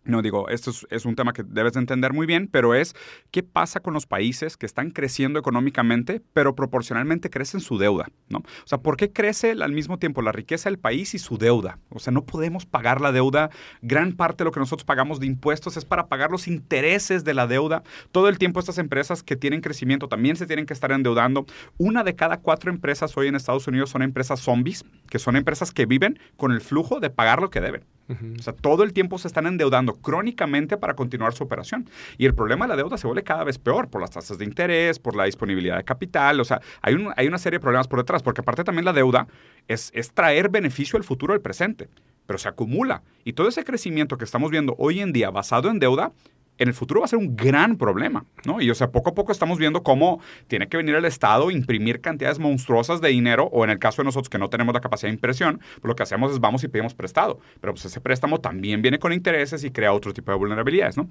No 0.05 0.21
digo, 0.21 0.49
esto 0.49 0.73
es, 0.91 1.05
un 1.05 1.15
tema 1.15 1.33
que 1.33 1.45
debes 1.45 1.75
de 1.75 1.81
entender 1.81 2.13
muy 2.13 2.27
bien, 2.27 2.49
pero 2.51 2.75
es 2.75 2.97
qué 3.31 3.45
pasa 3.45 3.79
con 3.79 3.95
los 3.95 4.07
países 4.07 4.57
que 4.57 4.67
están 4.67 4.91
creciendo 4.91 5.39
económicamente, 5.39 6.21
pero 6.33 6.57
proporcionalmente 6.57 7.31
crecen 7.31 7.61
su 7.61 7.79
deuda, 7.79 8.09
¿no? 8.29 8.39
O 8.39 8.67
sea, 8.67 8.79
¿por 8.79 8.97
qué 8.97 9.13
crece 9.13 9.53
al 9.53 9.71
mismo 9.71 9.99
tiempo 9.99 10.21
la 10.21 10.33
riqueza 10.33 10.69
del 10.69 10.81
país 10.81 11.15
y 11.15 11.21
su 11.21 11.39
deuda? 11.39 11.79
O 11.89 12.01
sea, 12.01 12.13
no 12.13 12.25
podemos 12.25 12.67
pagar 12.67 13.01
la 13.01 13.13
deuda. 13.13 13.51
Gran 13.81 14.13
parte 14.15 14.39
de 14.39 14.47
lo 14.47 14.51
que 14.51 14.59
nosotros 14.59 14.85
pagamos 14.85 15.21
de 15.21 15.27
impuestos 15.27 15.77
es 15.77 15.85
para 15.85 16.09
pagar 16.09 16.33
los 16.33 16.49
intereses 16.49 17.23
de 17.23 17.35
la 17.35 17.47
deuda. 17.47 17.85
Todo 18.11 18.29
el 18.29 18.39
tiempo 18.39 18.59
estas 18.59 18.79
empresas 18.79 19.23
que 19.23 19.37
tienen 19.37 19.61
crecimiento 19.61 20.09
también 20.09 20.35
se 20.35 20.47
tienen 20.47 20.67
que 20.67 20.75
estar 20.75 20.91
endeudando. 20.91 21.47
Una 21.79 22.03
de 22.03 22.17
cada 22.17 22.39
cuatro 22.39 22.73
empresas 22.73 23.17
hoy 23.17 23.29
en 23.29 23.37
Estados 23.37 23.69
Unidos 23.69 23.91
son 23.91 24.03
empresas 24.03 24.41
zombies, 24.41 24.85
que 25.09 25.21
son 25.21 25.37
empresas 25.37 25.71
que 25.71 25.87
viven 25.87 26.19
con 26.37 26.51
el 26.51 26.61
flujo 26.61 26.99
de 26.99 27.11
pagar 27.11 27.41
lo 27.41 27.51
que 27.51 27.61
deben. 27.61 27.85
O 28.09 28.43
sea, 28.43 28.53
todo 28.53 28.83
el 28.83 28.93
tiempo 28.93 29.19
se 29.19 29.29
están 29.29 29.47
endeudando 29.47 29.95
crónicamente 29.95 30.77
para 30.77 30.95
continuar 30.95 31.33
su 31.33 31.45
operación. 31.45 31.89
Y 32.19 32.27
el 32.27 32.35
problema 32.35 32.67
de 32.67 32.71
la 32.71 32.77
deuda 32.77 32.99
se 32.99 33.07
vuelve 33.07 33.23
cada 33.23 33.45
vez 33.45 33.59
peor 33.59 33.89
por 33.89 34.01
las 34.01 34.11
tasas 34.11 34.39
de 34.39 34.45
interés, 34.45 34.99
por 34.99 35.17
la 35.17 35.25
disponibilidad 35.25 35.77
de 35.77 35.85
capital. 35.85 36.41
O 36.41 36.45
sea, 36.45 36.61
hay, 36.83 36.97
hay 37.17 37.27
una 37.27 37.39
serie 37.39 37.59
de 37.59 37.63
problemas 37.63 37.89
por 37.89 38.01
detrás, 38.01 38.23
porque 38.23 38.41
aparte 38.41 38.65
también 38.65 38.85
la 38.85 38.93
deuda 38.93 39.27
es, 39.69 39.91
es 39.95 40.13
traer 40.13 40.49
beneficio 40.49 40.97
al 40.97 41.05
futuro 41.05 41.33
del 41.33 41.41
presente, 41.41 41.89
pero 42.27 42.39
se 42.39 42.49
acumula. 42.49 43.03
Y 43.25 43.33
todo 43.33 43.49
ese 43.49 43.65
crecimiento 43.65 44.19
que 44.19 44.25
estamos 44.25 44.51
viendo 44.51 44.75
hoy 44.79 45.01
en 45.01 45.13
día 45.13 45.31
basado 45.31 45.71
en 45.71 45.79
deuda 45.79 46.13
en 46.59 46.69
el 46.69 46.75
futuro 46.75 47.01
va 47.01 47.07
a 47.07 47.09
ser 47.09 47.19
un 47.19 47.37
gran 47.37 47.77
problema, 47.77 48.25
¿no? 48.45 48.61
Y 48.61 48.71
o 48.71 48.75
sea, 48.75 48.91
poco 48.93 49.11
a 49.11 49.15
poco 49.15 49.33
estamos 49.33 49.59
viendo 49.59 49.83
cómo 49.83 50.21
tiene 50.49 50.69
que 50.69 50.77
venir 50.77 50.95
el 50.95 51.05
Estado 51.05 51.51
imprimir 51.51 52.01
cantidades 52.01 52.39
monstruosas 52.39 53.01
de 53.01 53.09
dinero, 53.09 53.49
o 53.53 53.65
en 53.65 53.71
el 53.71 53.79
caso 53.79 54.03
de 54.03 54.07
nosotros 54.07 54.29
que 54.29 54.39
no 54.39 54.51
tenemos 54.51 54.75
la 54.75 54.81
capacidad 54.81 55.09
de 55.09 55.15
impresión, 55.15 55.59
pues 55.59 55.85
lo 55.85 55.97
que 55.97 56.03
hacemos 56.03 56.33
es 56.33 56.41
vamos 56.41 56.63
y 56.65 56.69
pedimos 56.69 56.95
prestado. 56.95 57.41
Pero 57.61 57.73
pues 57.75 57.85
ese 57.85 58.01
préstamo 58.01 58.41
también 58.41 58.83
viene 58.83 58.99
con 58.99 59.13
intereses 59.13 59.65
y 59.65 59.71
crea 59.71 59.93
otro 59.93 60.13
tipo 60.13 60.31
de 60.31 60.39
vulnerabilidades, 60.39 60.97
¿no? 60.97 61.09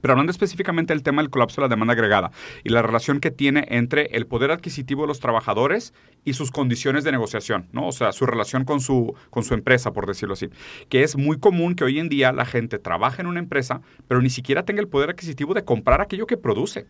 Pero 0.00 0.12
hablando 0.12 0.30
específicamente 0.30 0.92
del 0.92 1.02
tema 1.02 1.22
del 1.22 1.30
colapso 1.30 1.60
de 1.60 1.66
la 1.66 1.68
demanda 1.68 1.94
agregada 1.94 2.30
y 2.64 2.70
la 2.70 2.82
relación 2.82 3.20
que 3.20 3.30
tiene 3.30 3.66
entre 3.70 4.06
el 4.16 4.26
poder 4.26 4.50
adquisitivo 4.50 5.02
de 5.02 5.08
los 5.08 5.20
trabajadores 5.20 5.94
y 6.24 6.34
sus 6.34 6.50
condiciones 6.50 7.04
de 7.04 7.12
negociación, 7.12 7.68
¿no? 7.72 7.86
O 7.86 7.92
sea, 7.92 8.12
su 8.12 8.26
relación 8.26 8.64
con 8.64 8.80
su, 8.80 9.14
con 9.30 9.44
su 9.44 9.54
empresa, 9.54 9.92
por 9.92 10.06
decirlo 10.06 10.34
así. 10.34 10.48
Que 10.88 11.02
es 11.02 11.16
muy 11.16 11.38
común 11.38 11.74
que 11.74 11.84
hoy 11.84 11.98
en 11.98 12.08
día 12.08 12.32
la 12.32 12.44
gente 12.44 12.78
trabaje 12.78 13.22
en 13.22 13.28
una 13.28 13.40
empresa, 13.40 13.80
pero 14.08 14.20
ni 14.20 14.30
siquiera 14.30 14.64
tenga 14.64 14.80
el 14.80 14.88
poder 14.88 15.10
adquisitivo 15.10 15.54
de 15.54 15.64
comprar 15.64 16.00
aquello 16.00 16.26
que 16.26 16.36
produce. 16.36 16.86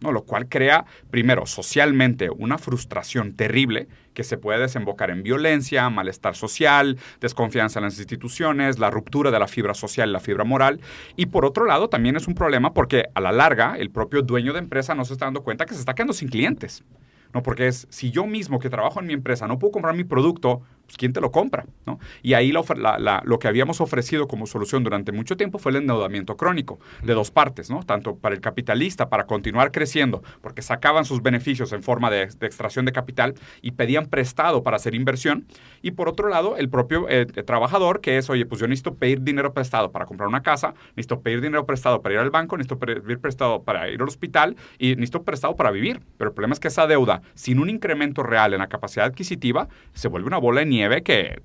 ¿No? 0.00 0.12
Lo 0.12 0.22
cual 0.22 0.48
crea, 0.48 0.84
primero, 1.10 1.46
socialmente 1.46 2.30
una 2.30 2.58
frustración 2.58 3.34
terrible 3.34 3.88
que 4.14 4.24
se 4.24 4.36
puede 4.36 4.60
desembocar 4.60 5.10
en 5.10 5.22
violencia, 5.22 5.88
malestar 5.90 6.34
social, 6.34 6.98
desconfianza 7.20 7.78
en 7.78 7.84
las 7.84 7.98
instituciones, 7.98 8.78
la 8.78 8.90
ruptura 8.90 9.30
de 9.30 9.38
la 9.38 9.46
fibra 9.46 9.74
social 9.74 10.08
y 10.08 10.12
la 10.12 10.20
fibra 10.20 10.44
moral. 10.44 10.80
Y 11.16 11.26
por 11.26 11.44
otro 11.44 11.66
lado, 11.66 11.88
también 11.88 12.16
es 12.16 12.26
un 12.26 12.34
problema 12.34 12.74
porque 12.74 13.04
a 13.14 13.20
la 13.20 13.32
larga 13.32 13.76
el 13.78 13.90
propio 13.90 14.22
dueño 14.22 14.52
de 14.52 14.58
empresa 14.58 14.94
no 14.94 15.04
se 15.04 15.12
está 15.12 15.26
dando 15.26 15.42
cuenta 15.42 15.66
que 15.66 15.74
se 15.74 15.80
está 15.80 15.94
quedando 15.94 16.12
sin 16.12 16.28
clientes. 16.28 16.84
¿no? 17.32 17.42
Porque 17.42 17.68
es, 17.68 17.86
si 17.90 18.10
yo 18.10 18.26
mismo 18.26 18.58
que 18.58 18.70
trabajo 18.70 19.00
en 19.00 19.06
mi 19.06 19.12
empresa 19.12 19.46
no 19.46 19.58
puedo 19.58 19.72
comprar 19.72 19.94
mi 19.94 20.04
producto, 20.04 20.62
pues 20.88 20.96
¿quién 20.96 21.12
te 21.12 21.20
lo 21.20 21.30
compra? 21.30 21.66
¿no? 21.84 22.00
Y 22.22 22.32
ahí 22.32 22.50
lo 22.50 23.38
que 23.38 23.46
habíamos 23.46 23.82
ofrecido 23.82 24.26
como 24.26 24.46
solución 24.46 24.84
durante 24.84 25.12
mucho 25.12 25.36
tiempo 25.36 25.58
fue 25.58 25.70
el 25.70 25.76
endeudamiento 25.76 26.38
crónico, 26.38 26.80
de 27.02 27.12
dos 27.12 27.30
partes, 27.30 27.68
¿no? 27.68 27.82
Tanto 27.82 28.16
para 28.16 28.34
el 28.34 28.40
capitalista, 28.40 29.10
para 29.10 29.26
continuar 29.26 29.70
creciendo, 29.70 30.22
porque 30.40 30.62
sacaban 30.62 31.04
sus 31.04 31.22
beneficios 31.22 31.74
en 31.74 31.82
forma 31.82 32.10
de, 32.10 32.22
extracción 32.22 32.86
de 32.86 32.92
capital 32.92 33.34
y 33.60 33.72
pedían 33.72 34.06
prestado 34.06 34.62
para 34.62 34.76
hacer 34.76 34.94
inversión, 34.94 35.46
y 35.82 35.90
por 35.90 36.08
otro 36.08 36.30
lado, 36.30 36.56
el 36.56 36.70
propio 36.70 37.06
eh, 37.10 37.26
trabajador, 37.26 38.00
que 38.00 38.16
es, 38.16 38.30
oye, 38.30 38.46
pues 38.46 38.58
yo 38.58 38.66
necesito 38.66 38.94
pedir 38.94 39.20
dinero 39.20 39.52
prestado 39.52 39.92
para 39.92 40.06
comprar 40.06 40.26
una 40.26 40.42
casa, 40.42 40.72
necesito 40.96 41.20
pedir 41.20 41.42
dinero 41.42 41.66
prestado 41.66 42.00
para 42.00 42.14
ir 42.14 42.20
al 42.20 42.30
banco, 42.30 42.56
necesito 42.56 42.78
pedir 42.78 43.18
prestado 43.20 43.62
para 43.62 43.90
ir 43.90 44.00
al 44.00 44.08
hospital 44.08 44.56
y 44.78 44.94
necesito 44.94 45.22
prestado 45.22 45.54
para 45.54 45.70
vivir. 45.70 46.00
Pero 46.16 46.30
el 46.30 46.34
problema 46.34 46.54
es 46.54 46.60
que 46.60 46.68
esa 46.68 46.86
deuda, 46.86 47.20
sin 47.34 47.58
un 47.58 47.68
incremento 47.68 48.22
real 48.22 48.54
en 48.54 48.60
la 48.60 48.68
capacidad 48.68 49.04
adquisitiva, 49.04 49.68
se 49.92 50.08
vuelve 50.08 50.28
una 50.28 50.38
bola 50.38 50.60
de 50.60 50.66
nieve 50.66 50.77
que 51.02 51.42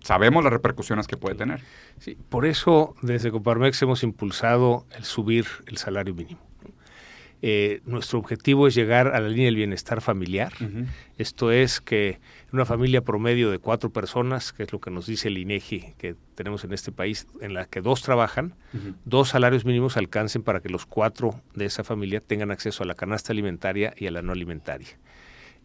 sabemos 0.00 0.44
las 0.44 0.52
repercusiones 0.52 1.06
que 1.06 1.16
puede 1.16 1.34
tener. 1.34 1.60
Sí, 1.98 2.16
por 2.28 2.46
eso 2.46 2.94
desde 3.02 3.30
Coparmex 3.30 3.82
hemos 3.82 4.02
impulsado 4.02 4.86
el 4.96 5.04
subir 5.04 5.46
el 5.66 5.76
salario 5.76 6.14
mínimo. 6.14 6.48
Eh, 7.40 7.82
nuestro 7.84 8.18
objetivo 8.18 8.66
es 8.66 8.74
llegar 8.74 9.14
a 9.14 9.20
la 9.20 9.28
línea 9.28 9.46
del 9.46 9.54
bienestar 9.54 10.00
familiar. 10.00 10.52
Esto 11.18 11.52
es 11.52 11.80
que 11.80 12.18
una 12.52 12.64
familia 12.64 13.02
promedio 13.02 13.50
de 13.52 13.60
cuatro 13.60 13.90
personas, 13.90 14.52
que 14.52 14.64
es 14.64 14.72
lo 14.72 14.80
que 14.80 14.90
nos 14.90 15.06
dice 15.06 15.28
el 15.28 15.38
INEGI 15.38 15.94
que 15.98 16.16
tenemos 16.34 16.64
en 16.64 16.72
este 16.72 16.90
país, 16.90 17.28
en 17.40 17.54
la 17.54 17.66
que 17.66 17.80
dos 17.80 18.02
trabajan, 18.02 18.54
dos 19.04 19.28
salarios 19.28 19.64
mínimos 19.64 19.96
alcancen 19.96 20.42
para 20.42 20.60
que 20.60 20.68
los 20.68 20.84
cuatro 20.84 21.40
de 21.54 21.66
esa 21.66 21.84
familia 21.84 22.20
tengan 22.20 22.50
acceso 22.50 22.82
a 22.82 22.86
la 22.86 22.94
canasta 22.94 23.32
alimentaria 23.32 23.94
y 23.96 24.08
a 24.08 24.10
la 24.10 24.22
no 24.22 24.32
alimentaria. 24.32 24.88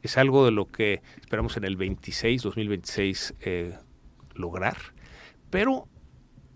Es 0.04 0.18
algo 0.18 0.46
de 0.46 0.52
lo 0.52 0.68
que 0.68 1.02
esperamos 1.20 1.58
en 1.58 1.64
el 1.64 1.76
26, 1.76 2.44
2026 2.44 3.34
eh, 3.42 3.78
lograr, 4.36 4.78
pero 5.50 5.88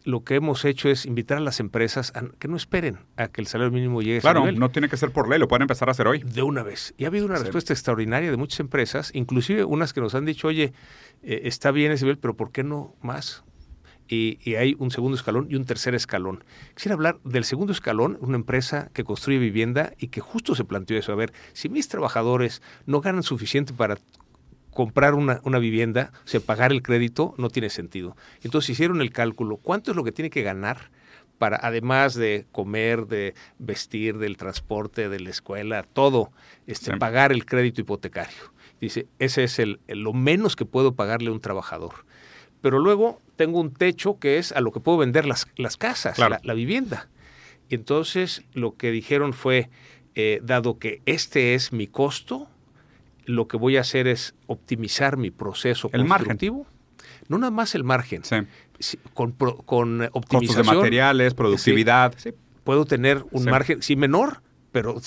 lo 0.08 0.24
que 0.24 0.36
hemos 0.36 0.64
hecho 0.64 0.88
es 0.88 1.06
invitar 1.06 1.38
a 1.38 1.42
las 1.42 1.60
empresas 1.60 2.14
a 2.16 2.24
que 2.40 2.48
no 2.48 2.56
esperen 2.56 3.00
a 3.18 3.28
que 3.28 3.42
el 3.42 3.48
salario 3.48 3.74
mínimo 3.74 4.02
llegue 4.02 4.22
claro, 4.22 4.40
a 4.40 4.44
ese 4.44 4.52
nivel. 4.54 4.60
no 4.62 4.70
tiene 4.70 4.88
que 4.88 4.96
ser 4.96 5.12
por 5.12 5.28
ley, 5.28 5.38
lo 5.38 5.50
pueden 5.50 5.64
empezar 5.64 5.90
a 5.90 5.92
hacer 5.92 6.08
hoy. 6.08 6.20
De 6.20 6.44
una 6.44 6.64
vez. 6.64 6.94
Y 6.98 7.04
ha 7.04 7.08
habido 7.08 7.26
una 7.26 7.36
respuesta 7.36 7.74
extraordinaria 7.74 8.32
de 8.32 8.38
muchas 8.38 8.62
empresas, 8.62 9.12
inclusive 9.14 9.66
unas 9.66 9.92
que 9.92 10.00
nos 10.00 10.16
han 10.16 10.24
dicho, 10.24 10.48
oye, 10.48 10.72
eh, 11.24 11.42
está 11.44 11.72
bien 11.72 11.92
ese 11.92 12.06
nivel, 12.06 12.20
pero 12.20 12.38
¿por 12.38 12.54
qué 12.54 12.64
no 12.64 12.96
más? 13.02 13.44
Y, 14.08 14.40
y, 14.44 14.56
hay 14.56 14.76
un 14.80 14.92
segundo 14.92 15.18
escalón 15.18 15.48
y 15.50 15.56
un 15.56 15.66
tercer 15.66 15.94
escalón. 15.94 16.44
Quisiera 16.76 16.96
hablar 16.96 17.20
del 17.24 17.44
segundo 17.44 17.74
escalón, 17.74 18.18
una 18.22 18.38
empresa 18.38 18.90
que 18.94 19.04
construye 19.04 19.38
vivienda 19.38 19.94
y 19.98 20.08
que 20.08 20.22
justo 20.22 20.56
se 20.56 20.64
planteó 20.64 20.98
eso. 20.98 21.12
A 21.12 21.16
ver, 21.16 21.34
si 21.54 21.68
mis 21.68 21.90
trabajadores 21.90 22.62
no 22.86 23.02
ganan 23.02 23.24
suficiente 23.24 23.74
para 23.74 23.98
comprar 24.78 25.16
una, 25.16 25.42
una, 25.44 25.58
vivienda, 25.58 26.12
o 26.24 26.28
sea, 26.28 26.40
pagar 26.40 26.72
el 26.72 26.84
crédito, 26.84 27.34
no 27.40 27.50
tiene 27.50 27.72
sentido. 27.72 28.16
Entonces 28.44 28.70
hicieron 28.70 29.02
el 29.02 29.12
cálculo, 29.12 29.58
¿cuánto 29.58 29.90
es 29.90 29.98
lo 29.98 30.04
que 30.04 30.12
tiene 30.12 30.30
que 30.30 30.44
ganar 30.44 30.92
para, 31.40 31.58
además 31.60 32.14
de 32.14 32.46
comer, 32.52 33.08
de 33.08 33.34
vestir, 33.58 34.20
del 34.20 34.38
transporte, 34.38 35.10
de 35.10 35.20
la 35.20 35.32
escuela, 35.32 35.82
todo, 35.82 36.32
este, 36.68 36.96
pagar 36.98 37.32
el 37.32 37.44
crédito 37.48 37.82
hipotecario? 37.82 38.54
Dice, 38.80 39.08
ese 39.18 39.46
es 39.46 39.58
el, 39.58 39.80
lo 39.88 40.14
menos 40.14 40.56
que 40.56 40.66
puedo 40.66 40.94
pagarle 40.94 41.30
a 41.30 41.34
un 41.34 41.42
trabajador. 41.42 42.06
Pero 42.62 42.80
luego 42.80 43.22
tengo 43.36 43.60
un 43.60 43.74
techo 43.74 44.20
que 44.20 44.38
es 44.38 44.52
a 44.52 44.62
lo 44.62 44.72
que 44.72 44.80
puedo 44.80 44.98
vender 44.98 45.26
las, 45.26 45.48
las 45.58 45.78
casas, 45.78 46.18
la, 46.18 46.40
la, 46.42 46.54
vivienda. 46.54 47.08
Y 47.70 47.76
entonces 47.76 48.44
lo 48.54 48.76
que 48.76 48.92
dijeron 48.92 49.34
fue, 49.34 49.70
eh, 50.16 50.40
dado 50.44 50.80
que 50.80 51.02
este 51.06 51.54
es 51.54 51.72
mi 51.72 51.88
costo, 51.88 52.48
lo 53.26 53.48
que 53.48 53.58
voy 53.58 53.78
a 53.78 53.82
hacer 53.82 54.08
es 54.08 54.34
optimizar 54.48 55.18
mi 55.18 55.32
proceso 55.32 55.90
el 55.94 56.08
constructivo. 56.08 56.66
No 57.28 57.38
nada 57.38 57.52
más 57.52 57.76
el 57.76 57.84
margen. 57.84 58.24
Sí. 58.24 58.98
Con, 59.14 59.34
con 59.34 60.02
optimización. 60.14 60.40
Costos 60.40 60.56
de 60.56 60.64
materiales, 60.64 61.34
productividad. 61.34 62.14
Sí, 62.18 62.32
puedo 62.64 62.86
tener 62.86 63.24
un 63.32 63.46
margen, 63.46 63.82
sí, 63.82 63.96
menor, 63.96 64.42
pero 64.72 65.02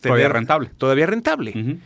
todavía 0.00 0.28
rentable. 0.28 0.70
Todavía 0.78 1.06
rentable. 1.06 1.80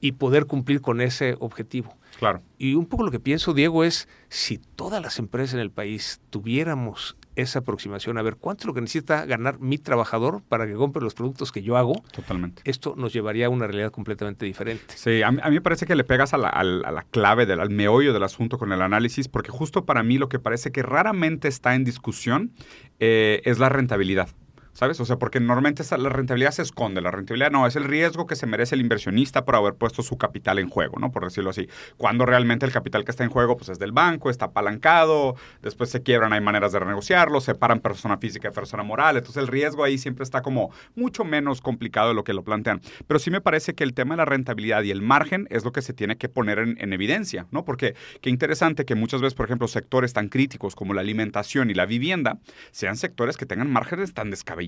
Y 0.00 0.12
poder 0.12 0.46
cumplir 0.46 0.80
con 0.80 1.00
ese 1.00 1.36
objetivo. 1.38 1.96
Claro. 2.22 2.40
Y 2.56 2.74
un 2.76 2.86
poco 2.86 3.02
lo 3.02 3.10
que 3.10 3.18
pienso, 3.18 3.52
Diego, 3.52 3.82
es 3.82 4.06
si 4.28 4.58
todas 4.58 5.02
las 5.02 5.18
empresas 5.18 5.54
en 5.54 5.58
el 5.58 5.72
país 5.72 6.20
tuviéramos 6.30 7.16
esa 7.34 7.58
aproximación, 7.58 8.16
a 8.16 8.22
ver 8.22 8.36
cuánto 8.36 8.62
es 8.62 8.66
lo 8.66 8.74
que 8.74 8.80
necesita 8.80 9.24
ganar 9.24 9.58
mi 9.58 9.76
trabajador 9.76 10.40
para 10.48 10.68
que 10.68 10.74
compre 10.74 11.02
los 11.02 11.14
productos 11.14 11.50
que 11.50 11.64
yo 11.64 11.76
hago. 11.76 12.00
Totalmente. 12.12 12.62
Esto 12.64 12.94
nos 12.96 13.12
llevaría 13.12 13.46
a 13.46 13.48
una 13.48 13.66
realidad 13.66 13.90
completamente 13.90 14.46
diferente. 14.46 14.94
Sí, 14.94 15.20
a 15.22 15.32
mí, 15.32 15.40
me 15.50 15.60
parece 15.60 15.84
que 15.84 15.96
le 15.96 16.04
pegas 16.04 16.32
a 16.32 16.38
la, 16.38 16.50
a 16.50 16.62
la 16.62 17.02
clave, 17.10 17.44
del, 17.44 17.58
al 17.58 17.70
meollo 17.70 18.12
del 18.12 18.22
asunto 18.22 18.56
con 18.56 18.70
el 18.70 18.82
análisis, 18.82 19.26
porque 19.26 19.50
justo 19.50 19.84
para 19.84 20.04
mí 20.04 20.16
lo 20.16 20.28
que 20.28 20.38
parece 20.38 20.70
que 20.70 20.84
raramente 20.84 21.48
está 21.48 21.74
en 21.74 21.82
discusión 21.82 22.52
eh, 23.00 23.42
es 23.44 23.58
la 23.58 23.68
rentabilidad. 23.68 24.28
¿Sabes? 24.74 24.98
O 25.00 25.04
sea, 25.04 25.16
porque 25.18 25.38
normalmente 25.38 25.84
la 25.98 26.08
rentabilidad 26.08 26.50
se 26.50 26.62
esconde. 26.62 27.02
La 27.02 27.10
rentabilidad 27.10 27.50
no, 27.50 27.66
es 27.66 27.76
el 27.76 27.84
riesgo 27.84 28.26
que 28.26 28.36
se 28.36 28.46
merece 28.46 28.74
el 28.74 28.80
inversionista 28.80 29.44
por 29.44 29.54
haber 29.54 29.74
puesto 29.74 30.02
su 30.02 30.16
capital 30.16 30.58
en 30.58 30.70
juego, 30.70 30.98
¿no? 30.98 31.12
Por 31.12 31.24
decirlo 31.24 31.50
así. 31.50 31.68
Cuando 31.98 32.24
realmente 32.24 32.64
el 32.64 32.72
capital 32.72 33.04
que 33.04 33.10
está 33.10 33.22
en 33.22 33.28
juego, 33.28 33.58
pues 33.58 33.68
es 33.68 33.78
del 33.78 33.92
banco, 33.92 34.30
está 34.30 34.46
apalancado, 34.46 35.36
después 35.60 35.90
se 35.90 36.02
quiebran, 36.02 36.32
hay 36.32 36.40
maneras 36.40 36.72
de 36.72 36.78
renegociarlo, 36.78 37.42
separan 37.42 37.80
persona 37.80 38.16
física 38.16 38.48
de 38.48 38.54
persona 38.54 38.82
moral. 38.82 39.18
Entonces 39.18 39.42
el 39.42 39.48
riesgo 39.48 39.84
ahí 39.84 39.98
siempre 39.98 40.24
está 40.24 40.40
como 40.40 40.70
mucho 40.94 41.22
menos 41.24 41.60
complicado 41.60 42.08
de 42.08 42.14
lo 42.14 42.24
que 42.24 42.32
lo 42.32 42.42
plantean. 42.42 42.80
Pero 43.06 43.20
sí 43.20 43.30
me 43.30 43.42
parece 43.42 43.74
que 43.74 43.84
el 43.84 43.92
tema 43.92 44.14
de 44.14 44.18
la 44.18 44.24
rentabilidad 44.24 44.82
y 44.84 44.90
el 44.90 45.02
margen 45.02 45.48
es 45.50 45.66
lo 45.66 45.72
que 45.72 45.82
se 45.82 45.92
tiene 45.92 46.16
que 46.16 46.30
poner 46.30 46.58
en, 46.58 46.76
en 46.80 46.94
evidencia, 46.94 47.46
¿no? 47.50 47.66
Porque 47.66 47.94
qué 48.22 48.30
interesante 48.30 48.86
que 48.86 48.94
muchas 48.94 49.20
veces, 49.20 49.34
por 49.34 49.44
ejemplo, 49.44 49.68
sectores 49.68 50.14
tan 50.14 50.28
críticos 50.28 50.74
como 50.74 50.94
la 50.94 51.02
alimentación 51.02 51.70
y 51.70 51.74
la 51.74 51.84
vivienda 51.84 52.38
sean 52.70 52.96
sectores 52.96 53.36
que 53.36 53.44
tengan 53.44 53.70
márgenes 53.70 54.14
tan 54.14 54.30
descabellados 54.30 54.61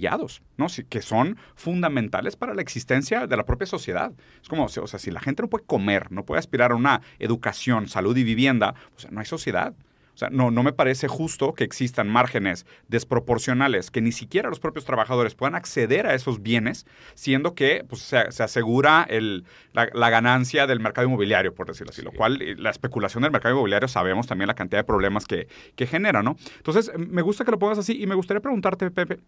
¿no? 0.57 0.67
que 0.89 1.03
son 1.03 1.37
fundamentales 1.55 2.37
para 2.37 2.55
la 2.55 2.63
existencia 2.63 3.27
de 3.27 3.37
la 3.37 3.45
propia 3.45 3.67
sociedad. 3.67 4.13
Es 4.43 4.49
como, 4.49 4.65
o 4.65 4.69
sea, 4.69 4.99
si 4.99 5.11
la 5.11 5.21
gente 5.21 5.43
no 5.43 5.49
puede 5.49 5.65
comer, 5.65 6.11
no 6.11 6.25
puede 6.25 6.39
aspirar 6.39 6.73
a 6.73 6.77
una 6.77 7.01
educación, 7.19 7.89
salud 7.89 8.17
y 8.17 8.25
vivienda, 8.25 8.75
no 9.11 9.21
hay 9.21 9.27
sociedad. 9.27 9.75
O 10.15 10.17
sea, 10.17 10.31
no, 10.31 10.53
no 10.53 10.63
me 10.63 10.73
parece 10.73 11.09
justo 11.09 11.55
que 11.55 11.65
existan 11.65 12.09
márgenes 12.09 12.67
desproporcionales, 12.87 13.91
que 13.91 14.01
ni 14.01 14.13
siquiera 14.13 14.49
los 14.49 14.61
propios 14.61 14.85
trabajadores 14.85 15.35
puedan 15.35 15.57
acceder 15.57 16.07
a 16.07 16.15
esos 16.15 16.41
bienes, 16.41 16.87
siendo 17.15 17.55
que 17.57 17.85
pues, 17.89 18.03
se, 18.03 18.19
asegura 18.19 19.05
el, 19.09 19.45
la, 19.73 20.11
ganancia 20.11 20.69
del 20.69 20.79
mercado 20.79 21.09
inmobiliario, 21.09 21.53
por 21.53 21.67
decirlo 21.67 21.91
así. 21.91 22.03
Lo 22.03 22.13
cual, 22.13 22.41
eh, 22.43 22.55
la 22.57 22.71
especulación 22.71 23.23
del 23.23 23.33
mercado 23.33 23.55
inmobiliario 23.55 23.89
sabemos 23.89 24.29
también 24.29 24.47
la 24.47 24.55
cantidad 24.55 24.81
de 24.81 24.85
problemas 24.85 25.27
que, 25.27 25.49
que 25.75 25.87
genera, 25.87 26.23
¿no? 26.23 26.37
Entonces, 26.59 26.93
me 26.97 27.23
gusta 27.23 27.45
que 27.45 27.51
lo 27.51 27.59
pongas 27.59 27.79
así 27.79 28.01
y 28.01 28.07
me 28.07 28.15
gustaría 28.15 28.41
preguntarte, 28.41 28.93
Pepe, 28.93 29.19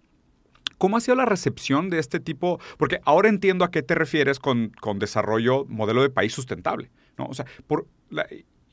¿Cómo 0.78 0.96
ha 0.96 1.00
sido 1.00 1.16
la 1.16 1.24
recepción 1.24 1.90
de 1.90 1.98
este 1.98 2.20
tipo? 2.20 2.60
Porque 2.76 3.00
ahora 3.04 3.28
entiendo 3.28 3.64
a 3.64 3.70
qué 3.70 3.82
te 3.82 3.94
refieres 3.94 4.38
con, 4.38 4.72
desarrollo 4.98 5.64
modelo 5.66 6.02
de 6.02 6.10
país 6.10 6.32
sustentable. 6.32 6.90
¿no? 7.16 7.26
O 7.26 7.34
sea, 7.34 7.46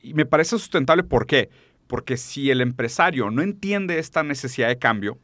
y 0.00 0.14
me 0.14 0.26
parece 0.26 0.50
sustentable 0.50 1.02
¿por 1.02 1.26
qué? 1.26 1.48
Porque 1.86 2.16
si 2.16 2.50
el 2.50 2.60
empresario 2.60 3.30
no 3.30 3.42
entiende 3.42 3.98
esta 3.98 4.22
necesidad 4.22 4.68
de 4.68 4.78
cambio 4.78 5.18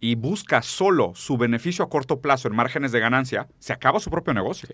y 0.00 0.14
busca 0.14 0.62
solo 0.62 1.12
su 1.14 1.36
beneficio 1.36 1.84
a 1.84 1.88
corto 1.88 2.20
plazo 2.20 2.48
en 2.48 2.54
márgenes 2.54 2.92
de 2.92 3.00
ganancia, 3.00 3.48
se 3.58 3.72
acaba 3.72 3.98
su 4.00 4.10
propio 4.10 4.34
negocio. 4.34 4.68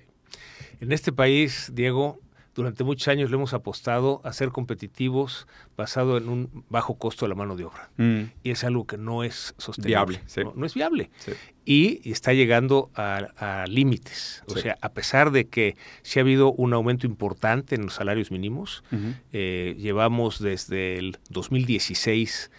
En 0.81 0.93
este 0.93 1.13
país, 1.13 1.71
Diego, 1.73 2.21
durante 2.55 2.85
muchos 2.85 3.09
años 3.09 3.31
le 3.31 3.37
hemos 3.37 3.53
apostado 3.53 4.21
a 4.25 4.33
ser 4.33 4.51
competitivos 4.51 5.47
basado 5.77 6.17
en 6.17 6.29
un 6.29 6.65
bajo 6.69 6.97
costo 6.97 7.25
de 7.25 7.31
la 7.31 7.35
mano 7.35 7.57
de 7.57 7.65
obra. 7.65 7.91
Mm. 7.97 8.23
Y 8.43 8.51
es 8.51 8.65
algo 8.65 8.87
que 8.87 8.97
no 8.97 9.25
es 9.25 9.55
sostenible. 9.59 10.21
no, 10.55 10.65
es 10.65 10.75
viable. 10.75 11.11
Y, 11.65 12.09
está 12.11 12.33
llegando 12.33 12.91
a, 12.95 13.65
límites. 13.69 14.43
O 14.47 14.57
sea, 14.57 14.77
a 14.81 14.93
pesar 14.93 15.31
de 15.31 15.47
que 15.47 15.77
sí 16.03 16.19
ha 16.19 16.23
habido 16.23 16.53
un 16.53 16.73
aumento 16.75 17.07
importante 17.07 17.75
en 17.75 17.83
los 17.83 17.95
salarios 17.95 18.31
mínimos, 18.31 18.85
eh, 19.33 19.75
llevamos 19.79 20.39
desde 20.39 20.99
el 20.99 21.19
2016 21.31 22.51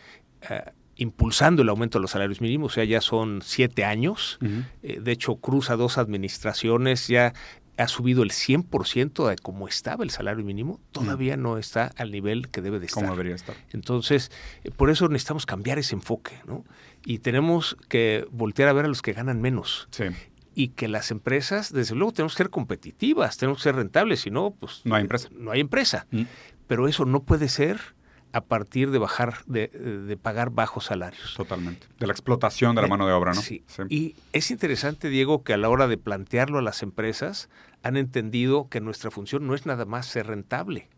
eh, 0.49 0.62
impulsando 0.97 1.62
el 1.62 1.69
aumento 1.69 1.97
de 1.97 2.03
los 2.03 2.12
salarios 2.12 2.41
mínimos, 2.41 2.71
o 2.71 2.75
sea, 2.75 2.86
ya 2.86 3.01
son 3.01 3.41
siete 3.43 3.84
años. 3.84 4.39
Eh, 4.81 4.99
de 5.01 5.12
hecho, 5.12 5.36
cruza 5.36 5.75
dos 5.75 5.97
administraciones, 5.97 7.08
ya 7.08 7.34
ha 7.78 7.88
subido 7.88 8.24
el 8.24 8.32
100% 8.32 9.28
de 9.30 9.36
cómo 9.38 9.68
estaba 9.68 10.04
el 10.04 10.10
salario 10.10 10.46
mínimo, 10.46 10.80
todavía 10.92 11.38
mm. 11.38 11.42
no 11.42 11.58
está 11.58 11.92
al 11.98 12.12
nivel 12.12 12.50
que 12.50 12.62
debe 12.62 12.80
de 12.80 12.86
estar. 12.86 13.04
Como 13.04 13.16
debería 13.16 13.36
estar. 13.36 13.56
Entonces, 13.72 14.32
eh, 14.64 14.72
por 14.72 14.90
eso 14.90 15.08
necesitamos 15.10 15.46
cambiar 15.46 15.80
ese 15.80 15.96
enfoque, 15.96 16.40
¿no? 16.46 16.64
Y 17.06 17.20
tenemos 17.20 17.78
que 17.88 18.28
voltear 18.32 18.70
a 18.70 18.74
ver 18.74 18.86
a 18.86 18.88
los 18.88 19.02
que 19.02 19.14
ganan 19.14 19.42
menos. 19.42 19.88
Sí. 19.92 20.06
Y 20.54 20.70
que 20.70 20.88
las 20.88 21.12
empresas, 21.12 21.74
desde 21.74 21.96
luego, 21.96 22.14
tenemos 22.14 22.34
que 22.34 22.44
ser 22.44 22.50
competitivas, 22.50 23.38
tenemos 23.38 23.60
que 23.60 23.64
ser 23.64 23.76
rentables, 23.76 24.22
si 24.22 24.32
no, 24.32 24.52
pues... 24.52 24.82
No 24.86 24.96
hay 24.96 25.02
empresa. 25.02 25.30
No 25.32 25.52
hay 25.52 25.60
empresa. 25.60 26.08
Mm. 26.12 26.24
Pero 26.68 26.88
eso 26.88 27.06
no 27.06 27.24
puede 27.24 27.50
ser 27.50 27.94
a 28.36 28.41
partir 28.41 28.91
de 28.91 28.98
bajar, 28.98 29.45
de, 29.45 30.19
pagar 30.21 30.50
bajos 30.50 30.84
salarios. 30.84 31.36
Totalmente. 31.38 31.88
De 31.98 32.06
la 32.06 32.12
explotación 32.12 32.76
de 32.76 32.82
la 32.82 32.89
mano 32.89 33.08
de 33.08 33.13
obra, 33.13 33.32
¿no? 33.34 33.41
Sí. 33.41 33.63
Y 33.88 34.17
es 34.34 34.52
interesante, 34.52 35.08
Diego, 35.08 35.41
que 35.41 35.54
a 35.54 35.58
la 35.58 35.69
hora 35.69 35.88
de 35.88 35.98
plantearlo 35.98 36.60
a 36.60 36.62
las 36.62 36.84
empresas 36.84 37.48
han 37.82 37.95
entendido 37.95 38.67
que 38.67 38.82
nuestra 38.82 39.10
función 39.10 39.48
no 39.48 39.56
es 39.56 39.65
nada 39.65 39.86
más 39.86 40.08
ser 40.08 40.28
rentable, 40.28 40.89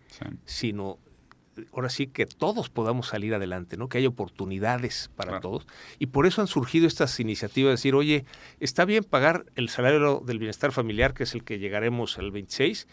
sino 0.45 0.97
ahora 1.73 1.89
sí 1.89 2.07
que 2.07 2.25
todos 2.25 2.71
podamos 2.71 3.05
salir 3.05 3.35
adelante, 3.35 3.77
¿no? 3.77 3.87
Que 3.87 3.99
haya 3.99 4.07
oportunidades 4.07 5.11
para 5.15 5.39
todos. 5.39 5.67
Y 5.99 6.07
por 6.07 6.25
eso 6.25 6.41
han 6.41 6.47
surgido 6.47 6.87
estas 6.87 7.19
iniciativas 7.19 7.69
de 7.69 7.73
decir, 7.73 7.93
oye, 7.93 8.25
está 8.59 8.83
bien 8.83 9.03
pagar 9.03 9.45
el 9.53 9.69
salario 9.69 10.23
del 10.25 10.39
bienestar 10.39 10.71
familiar, 10.71 11.13
que 11.13 11.25
es 11.25 11.35
el 11.35 11.43
que 11.43 11.59
llegaremos 11.59 12.17
al 12.17 12.31
26, 12.31 12.87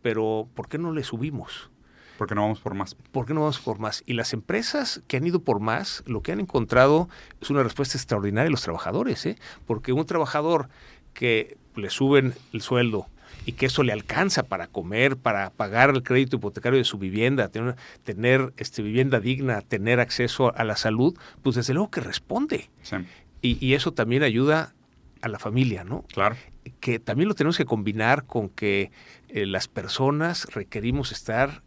pero 0.00 0.48
¿por 0.54 0.70
qué 0.70 0.78
no 0.78 0.90
le 0.90 1.04
subimos? 1.04 1.68
¿Por 2.20 2.28
qué 2.28 2.34
no 2.34 2.42
vamos 2.42 2.60
por 2.60 2.74
más? 2.74 2.94
¿Por 2.94 3.24
qué 3.24 3.32
no 3.32 3.40
vamos 3.40 3.60
por 3.60 3.78
más? 3.78 4.02
Y 4.04 4.12
las 4.12 4.34
empresas 4.34 5.00
que 5.08 5.16
han 5.16 5.26
ido 5.26 5.40
por 5.40 5.58
más, 5.58 6.02
lo 6.04 6.20
que 6.20 6.32
han 6.32 6.40
encontrado 6.40 7.08
es 7.40 7.48
una 7.48 7.62
respuesta 7.62 7.96
extraordinaria 7.96 8.44
de 8.44 8.50
los 8.50 8.60
trabajadores, 8.60 9.24
¿eh? 9.24 9.38
Porque 9.66 9.94
un 9.94 10.04
trabajador 10.04 10.68
que 11.14 11.56
le 11.76 11.88
suben 11.88 12.34
el 12.52 12.60
sueldo, 12.60 13.06
y 13.46 13.52
que 13.52 13.64
eso 13.64 13.82
le 13.84 13.94
alcanza 13.94 14.42
para 14.42 14.66
comer, 14.66 15.16
para 15.16 15.48
pagar 15.48 15.88
el 15.88 16.02
crédito 16.02 16.36
hipotecario 16.36 16.76
de 16.76 16.84
su 16.84 16.98
vivienda, 16.98 17.48
tener, 17.48 17.76
tener 18.04 18.52
este, 18.58 18.82
vivienda 18.82 19.18
digna, 19.18 19.62
tener 19.62 19.98
acceso 19.98 20.54
a 20.54 20.62
la 20.64 20.76
salud, 20.76 21.16
pues 21.40 21.56
desde 21.56 21.72
luego 21.72 21.90
que 21.90 22.02
responde. 22.02 22.68
Y, 23.40 23.72
eso 23.72 23.94
también 23.94 24.24
ayuda 24.24 24.74
a 25.22 25.28
la 25.28 25.38
familia, 25.38 25.84
¿no? 25.84 26.04
Claro. 26.12 26.36
Que 26.80 26.98
también 26.98 27.30
lo 27.30 27.34
tenemos 27.34 27.56
que 27.56 27.64
combinar 27.64 28.26
con 28.26 28.50
que 28.50 28.90
eh, 29.30 29.46
las 29.46 29.68
personas 29.68 30.44
requerimos 30.52 31.12
estar 31.12 31.62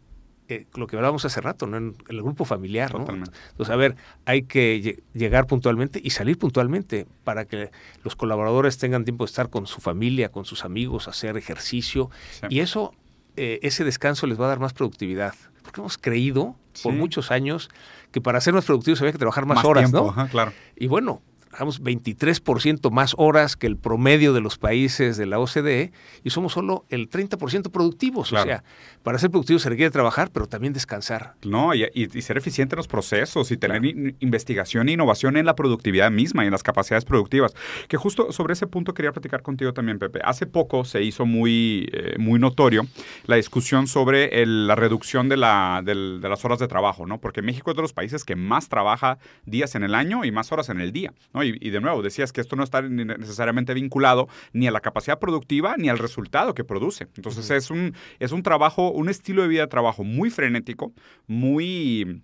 eh, 0.48 0.66
lo 0.74 0.86
que 0.86 0.96
hablábamos 0.96 1.24
hace 1.24 1.40
rato, 1.40 1.66
¿no? 1.66 1.78
en, 1.78 1.96
el 2.08 2.22
grupo 2.22 2.44
familiar. 2.44 2.92
¿no? 2.92 3.00
Entonces, 3.00 3.70
a 3.70 3.76
ver, 3.76 3.96
hay 4.26 4.42
que 4.42 5.02
llegar 5.14 5.46
puntualmente 5.46 6.00
y 6.02 6.10
salir 6.10 6.38
puntualmente 6.38 7.06
para 7.24 7.46
que 7.46 7.70
los 8.02 8.14
colaboradores 8.14 8.76
tengan 8.76 9.04
tiempo 9.04 9.24
de 9.24 9.30
estar 9.30 9.48
con 9.48 9.66
su 9.66 9.80
familia, 9.80 10.30
con 10.30 10.44
sus 10.44 10.64
amigos, 10.64 11.08
hacer 11.08 11.38
ejercicio. 11.38 12.10
Y 12.50 12.60
eso, 12.60 12.92
eh, 13.36 13.58
ese 13.62 13.84
descanso 13.84 14.26
les 14.26 14.38
va 14.38 14.44
a 14.44 14.48
dar 14.48 14.60
más 14.60 14.74
productividad. 14.74 15.34
Porque 15.62 15.80
hemos 15.80 15.96
creído 15.96 16.56
por 16.82 16.92
muchos 16.92 17.30
años 17.30 17.70
que 18.12 18.20
para 18.20 18.38
ser 18.40 18.52
más 18.52 18.66
productivos 18.66 19.00
había 19.00 19.12
que 19.12 19.18
trabajar 19.18 19.46
más, 19.46 19.64
horas, 19.64 19.90
¿no? 19.92 20.14
claro. 20.30 20.52
Y 20.76 20.88
bueno, 20.88 21.22
trabajamos 21.54 21.80
23% 21.82 22.90
más 22.90 23.14
horas 23.16 23.56
que 23.56 23.68
el 23.68 23.76
promedio 23.76 24.32
de 24.32 24.40
los 24.40 24.58
países 24.58 25.16
de 25.16 25.26
la 25.26 25.38
OCDE 25.38 25.92
y 26.24 26.30
somos 26.30 26.52
solo 26.52 26.84
el 26.88 27.08
30% 27.08 27.70
productivos. 27.70 28.32
O 28.32 28.42
sea, 28.42 28.64
para 29.04 29.18
ser 29.18 29.30
productivos 29.30 29.62
se 29.62 29.68
requiere 29.68 29.90
trabajar, 29.92 30.30
pero 30.32 30.46
también 30.46 30.72
descansar. 30.72 31.34
No, 31.44 31.72
y, 31.74 32.08
ser 32.22 32.38
eficiente 32.38 32.74
en 32.74 32.78
los 32.78 32.88
procesos 32.88 33.52
y 33.52 33.56
tener 33.56 33.84
investigación 34.18 34.88
e 34.88 34.92
innovación 34.92 35.36
en 35.36 35.46
la 35.46 35.54
productividad 35.54 36.10
misma 36.10 36.42
y 36.42 36.46
en 36.46 36.52
las 36.52 36.64
capacidades 36.64 37.04
productivas. 37.04 37.54
Que 37.86 37.96
justo 37.96 38.32
sobre 38.32 38.54
ese 38.54 38.66
punto 38.66 38.92
quería 38.92 39.12
platicar 39.12 39.42
contigo 39.42 39.72
también, 39.72 40.00
Pepe. 40.00 40.20
Hace 40.24 40.46
poco 40.46 40.84
se 40.84 41.02
hizo 41.02 41.24
muy, 41.24 41.88
eh, 41.92 42.16
muy 42.18 42.40
notorio 42.40 42.86
la 43.26 43.36
discusión 43.36 43.86
sobre 43.86 44.44
la 44.44 44.74
reducción 44.74 45.28
de, 45.28 45.36
la, 45.36 45.82
de 45.84 45.94
las 45.94 46.44
horas 46.44 46.58
de 46.58 46.66
trabajo, 46.66 47.06
¿no? 47.06 47.20
Porque 47.20 47.42
México 47.42 47.70
es 47.70 47.76
de 47.76 47.82
los 47.82 47.92
países 47.92 48.24
que 48.24 48.34
más 48.34 48.68
trabaja 48.68 49.18
días 49.44 49.76
en 49.76 49.84
el 49.84 49.94
año 49.94 50.24
y 50.24 50.32
más 50.32 50.50
horas 50.50 50.68
en 50.68 50.80
el 50.80 50.90
día, 50.90 51.12
¿no? 51.32 51.43
Y, 51.44 51.70
de 51.70 51.80
nuevo, 51.80 52.02
decías 52.02 52.32
que 52.32 52.40
esto 52.40 52.56
no 52.56 52.62
está 52.62 52.82
necesariamente 52.82 53.74
vinculado 53.74 54.28
ni 54.52 54.66
a 54.66 54.70
la 54.70 54.80
capacidad 54.80 55.18
productiva 55.18 55.76
ni 55.76 55.88
al 55.88 55.98
resultado 55.98 56.54
que 56.54 56.64
produce. 56.64 57.08
Entonces 57.16 57.50
es, 57.50 57.70
un, 57.70 57.94
es 58.18 58.32
un 58.32 58.42
trabajo, 58.42 58.90
un 58.90 59.08
estilo 59.08 59.42
de 59.42 59.48
vida 59.48 59.62
de 59.62 59.68
trabajo 59.68 60.04
muy 60.04 60.30
frenético, 60.30 60.92
muy 61.26 62.22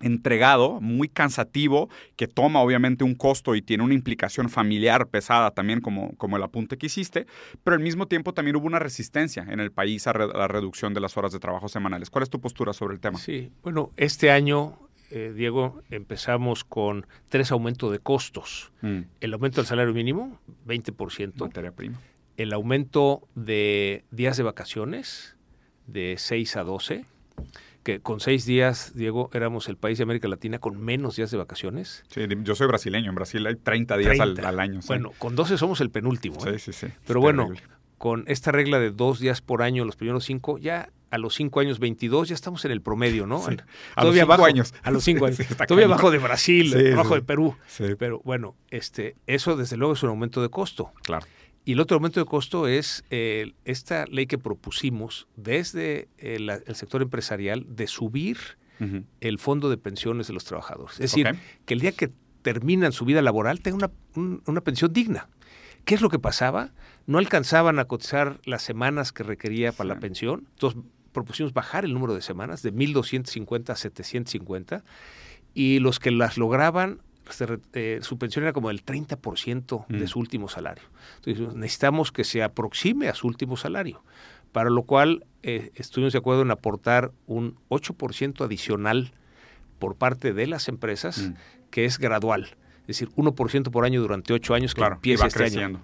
entregado, 0.00 0.80
muy 0.80 1.08
cansativo, 1.08 1.88
que 2.16 2.28
toma 2.28 2.60
obviamente 2.60 3.02
un 3.02 3.14
costo 3.14 3.54
y 3.54 3.62
tiene 3.62 3.82
una 3.82 3.94
implicación 3.94 4.50
familiar 4.50 5.08
pesada 5.08 5.50
también 5.52 5.80
como, 5.80 6.14
como 6.16 6.36
el 6.36 6.42
apunte 6.42 6.76
que 6.76 6.86
hiciste, 6.86 7.26
pero 7.64 7.76
al 7.76 7.82
mismo 7.82 8.06
tiempo 8.06 8.34
también 8.34 8.56
hubo 8.56 8.66
una 8.66 8.78
resistencia 8.78 9.46
en 9.48 9.60
el 9.60 9.72
país 9.72 10.06
a, 10.06 10.12
la 10.12 10.48
reducción 10.48 10.92
de 10.92 11.00
las 11.00 11.16
horas 11.16 11.32
de 11.32 11.38
trabajo 11.38 11.68
semanales. 11.68 12.10
¿Cuál 12.10 12.24
es 12.24 12.30
tu 12.30 12.40
postura 12.40 12.72
sobre 12.72 12.94
el 12.94 13.00
tema? 13.00 13.18
Sí, 13.18 13.50
bueno, 13.62 13.90
este 13.96 14.30
año 14.30 14.78
eh, 15.10 15.32
Diego, 15.34 15.82
empezamos 15.90 16.64
con 16.64 17.06
tres 17.28 17.52
aumentos 17.52 17.92
de 17.92 17.98
costos. 17.98 18.72
Mm. 18.82 19.00
El 19.20 19.32
aumento 19.34 19.60
del 19.60 19.66
salario 19.66 19.94
mínimo, 19.94 20.38
20%. 20.66 21.34
Materia 21.38 21.72
prima. 21.72 22.00
El 22.36 22.52
aumento 22.52 23.26
de 23.34 24.04
días 24.10 24.36
de 24.36 24.42
vacaciones, 24.42 25.36
de 25.86 26.16
6 26.18 26.56
a 26.56 26.64
12. 26.64 27.04
Que 27.82 28.00
con 28.00 28.18
seis 28.18 28.44
días, 28.44 28.94
Diego, 28.96 29.30
éramos 29.32 29.68
el 29.68 29.76
país 29.76 29.98
de 29.98 30.02
América 30.02 30.26
Latina 30.26 30.58
con 30.58 30.82
menos 30.82 31.14
días 31.14 31.30
de 31.30 31.36
vacaciones. 31.36 32.02
Sí, 32.08 32.20
yo 32.42 32.56
soy 32.56 32.66
brasileño. 32.66 33.10
En 33.10 33.14
Brasil 33.14 33.46
hay 33.46 33.54
30 33.54 33.96
días 33.96 34.18
Al, 34.18 34.58
año. 34.58 34.80
Bueno, 34.88 35.12
con 35.18 35.36
12 35.36 35.56
somos 35.56 35.80
el 35.80 35.90
penúltimo. 35.90 36.40
Sí, 36.40 36.48
¿eh? 36.48 36.58
sí, 36.58 36.72
sí. 36.72 36.88
Pero 37.06 37.20
bueno, 37.20 37.48
con 37.96 38.24
esta 38.26 38.50
regla 38.50 38.80
de 38.80 38.90
dos 38.90 39.20
días 39.20 39.40
por 39.40 39.62
año, 39.62 39.84
los 39.84 39.94
primeros 39.94 40.24
cinco, 40.24 40.58
ya 40.58 40.90
a 41.10 41.18
los 41.18 41.34
cinco 41.34 41.60
años 41.60 41.78
22 41.78 42.28
ya 42.28 42.34
estamos 42.34 42.64
en 42.64 42.72
el 42.72 42.82
promedio, 42.82 43.26
¿no? 43.26 43.42
A 43.94 44.04
los 44.04 44.14
cinco 44.14 44.44
años. 44.44 44.74
A 44.82 44.90
los 44.90 45.04
cinco 45.04 45.26
años. 45.26 45.38
Todavía 45.66 45.88
bajo 45.88 46.10
de 46.10 46.18
Brasil, 46.18 46.94
bajo 46.94 47.14
de 47.14 47.22
Perú. 47.22 47.56
Pero 47.98 48.20
bueno, 48.24 48.54
este, 48.70 49.16
eso 49.26 49.56
desde 49.56 49.76
luego 49.76 49.94
es 49.94 50.02
un 50.02 50.10
aumento 50.10 50.42
de 50.42 50.48
costo. 50.48 50.92
Claro. 51.02 51.26
Y 51.64 51.72
el 51.72 51.80
otro 51.80 51.96
aumento 51.96 52.20
de 52.20 52.26
costo 52.26 52.68
es 52.68 53.04
eh, 53.10 53.52
esta 53.64 54.06
ley 54.06 54.26
que 54.26 54.38
propusimos 54.38 55.26
desde 55.34 56.08
el, 56.18 56.48
sector 56.74 57.02
empresarial 57.02 57.66
de 57.68 57.88
subir 57.88 58.38
el 59.20 59.38
fondo 59.38 59.70
de 59.70 59.78
pensiones 59.78 60.28
de 60.28 60.34
los 60.34 60.44
trabajadores. 60.44 60.94
Es 60.94 61.12
decir, 61.12 61.26
que 61.64 61.74
el 61.74 61.80
día 61.80 61.92
que 61.92 62.12
terminan 62.42 62.92
su 62.92 63.04
vida 63.04 63.20
laboral 63.22 63.60
tengan 63.60 63.90
una, 64.14 64.40
una 64.46 64.60
pensión 64.60 64.92
digna. 64.92 65.28
¿Qué 65.86 65.94
es 65.94 66.00
lo 66.00 66.10
que 66.10 66.18
pasaba? 66.18 66.70
No 67.06 67.18
alcanzaban 67.18 67.78
a 67.78 67.86
cotizar 67.86 68.40
las 68.44 68.62
semanas 68.62 69.12
que 69.12 69.22
requería 69.22 69.72
para 69.72 69.88
la 69.88 70.00
pensión, 70.00 70.46
entonces 70.50 70.82
propusimos 71.16 71.54
bajar 71.54 71.86
el 71.86 71.94
número 71.94 72.14
de 72.14 72.20
semanas 72.20 72.60
de 72.62 72.74
1.250 72.74 73.70
a 73.70 73.76
750 73.76 74.84
y 75.54 75.78
los 75.78 75.98
que 75.98 76.10
las 76.10 76.36
lograban, 76.36 77.00
eh, 77.72 78.00
su 78.02 78.18
pensión 78.18 78.44
era 78.44 78.52
como 78.52 78.68
el 78.68 78.84
30% 78.84 79.86
de 79.88 80.04
mm. 80.04 80.08
su 80.08 80.18
último 80.18 80.50
salario. 80.50 80.84
Entonces 81.24 81.56
necesitamos 81.56 82.12
que 82.12 82.22
se 82.24 82.42
aproxime 82.42 83.08
a 83.08 83.14
su 83.14 83.26
último 83.28 83.56
salario, 83.56 84.02
para 84.52 84.68
lo 84.68 84.82
cual 84.82 85.24
eh, 85.42 85.70
estuvimos 85.74 86.12
de 86.12 86.18
acuerdo 86.18 86.42
en 86.42 86.50
aportar 86.50 87.12
un 87.26 87.56
8% 87.70 88.44
adicional 88.44 89.12
por 89.78 89.96
parte 89.96 90.34
de 90.34 90.46
las 90.46 90.68
empresas, 90.68 91.22
mm. 91.22 91.34
que 91.70 91.86
es 91.86 91.98
gradual 91.98 92.56
es 92.82 92.98
decir, 92.98 93.08
1% 93.16 93.70
por 93.70 93.84
año 93.84 94.00
durante 94.00 94.32
8 94.32 94.54
años 94.54 94.74
que 94.74 94.84
empieza 94.84 95.26
este 95.26 95.44
año. 95.44 95.80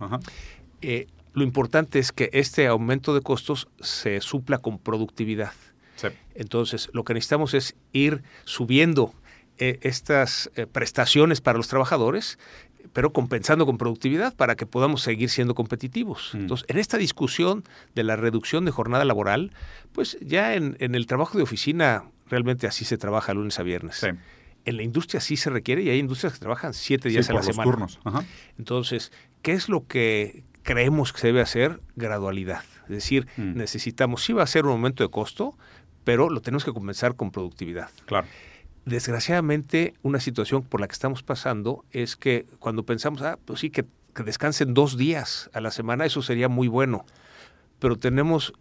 Eh, 0.83 1.09
lo 1.35 1.43
importante 1.43 1.99
es 1.99 2.13
que 2.13 2.31
este 2.33 2.67
aumento 2.67 3.15
de 3.15 3.21
costos 3.21 3.69
se 3.81 4.21
supla 4.21 4.59
con 4.59 4.79
productividad. 4.79 5.53
Entonces, 6.35 6.91
lo 6.93 7.05
que 7.05 7.15
necesitamos 7.15 7.55
es 7.55 7.77
ir 7.93 8.23
subiendo 8.45 9.15
eh, 9.59 9.79
estas 9.83 10.51
eh, 10.57 10.67
prestaciones 10.67 11.41
para 11.41 11.59
los 11.59 11.69
trabajadores, 11.69 12.39
pero 12.93 13.13
compensando 13.13 13.67
con 13.67 13.79
productividad 13.79 14.35
para 14.35 14.57
que 14.57 14.67
podamos 14.67 15.03
seguir 15.03 15.31
siendo 15.31 15.55
competitivos. 15.55 16.31
Mm. 16.33 16.39
Entonces, 16.39 16.67
en 16.69 16.79
esta 16.79 16.99
discusión 16.99 17.63
de 17.95 18.03
la 18.03 18.17
reducción 18.17 18.65
de 18.65 18.73
jornada 18.73 19.05
laboral, 19.05 19.53
pues 19.93 20.19
ya 20.21 20.55
en, 20.55 20.77
el 20.81 21.07
trabajo 21.07 21.39
de 21.39 21.45
oficina 21.45 22.05
realmente 22.29 22.67
así 22.67 22.85
se 22.85 22.99
trabaja 22.99 23.35
lunes 23.35 23.59
a 23.61 23.63
viernes 23.63 24.05
en 24.65 24.77
la 24.77 24.85
industria 24.85 25.21
sí 25.21 25.37
se 25.37 25.51
requiere 25.51 25.83
y 25.83 25.91
hay 25.91 25.99
industrias 25.99 26.35
que 26.35 26.39
trabajan 26.39 26.73
siete 26.73 27.09
días 27.09 27.29
a 27.29 27.33
la 27.33 27.43
semana. 27.43 27.69
Turnos. 27.69 27.99
Entonces, 28.59 29.11
¿qué 29.43 29.55
es 29.55 29.69
lo 29.69 29.89
que 29.89 30.45
creemos 30.63 31.13
que 31.13 31.21
se 31.21 31.27
debe 31.29 31.41
hacer? 31.41 31.81
Gradualidad. 31.97 32.63
Es 32.85 32.97
decir, 32.97 33.27
mm. 33.37 33.57
necesitamos, 33.57 34.25
sí 34.25 34.33
va 34.33 34.43
a 34.43 34.47
ser 34.47 34.65
un 34.65 34.73
aumento 34.73 35.03
de 35.03 35.11
costo, 35.11 35.57
pero 36.05 36.31
lo 36.31 36.41
tenemos 36.41 36.65
que 36.65 36.73
compensar 36.73 37.15
con 37.15 37.31
productividad. 37.31 37.91
Claro. 38.07 38.27
Desgraciadamente, 38.85 39.95
una 40.03 40.19
situación 40.19 40.63
por 40.63 40.81
la 40.81 40.89
que 40.89 40.93
estamos 40.93 41.23
pasando 41.23 41.85
es 41.93 42.17
que 42.17 42.47
cuando 42.59 42.85
pensamos, 42.85 43.23
ah, 43.23 43.39
pues 43.45 43.61
sí, 43.61 43.71
que, 43.71 43.85
que 44.15 44.23
descansen 44.25 44.75
dos 44.75 44.97
días 44.97 45.51
a 45.53 45.61
la 45.61 45.71
semana, 45.71 46.05
eso 46.05 46.23
sería 46.23 46.49
muy 46.49 46.69
bueno. 46.69 47.05
Pero 47.79 47.97
tenemos 47.97 48.53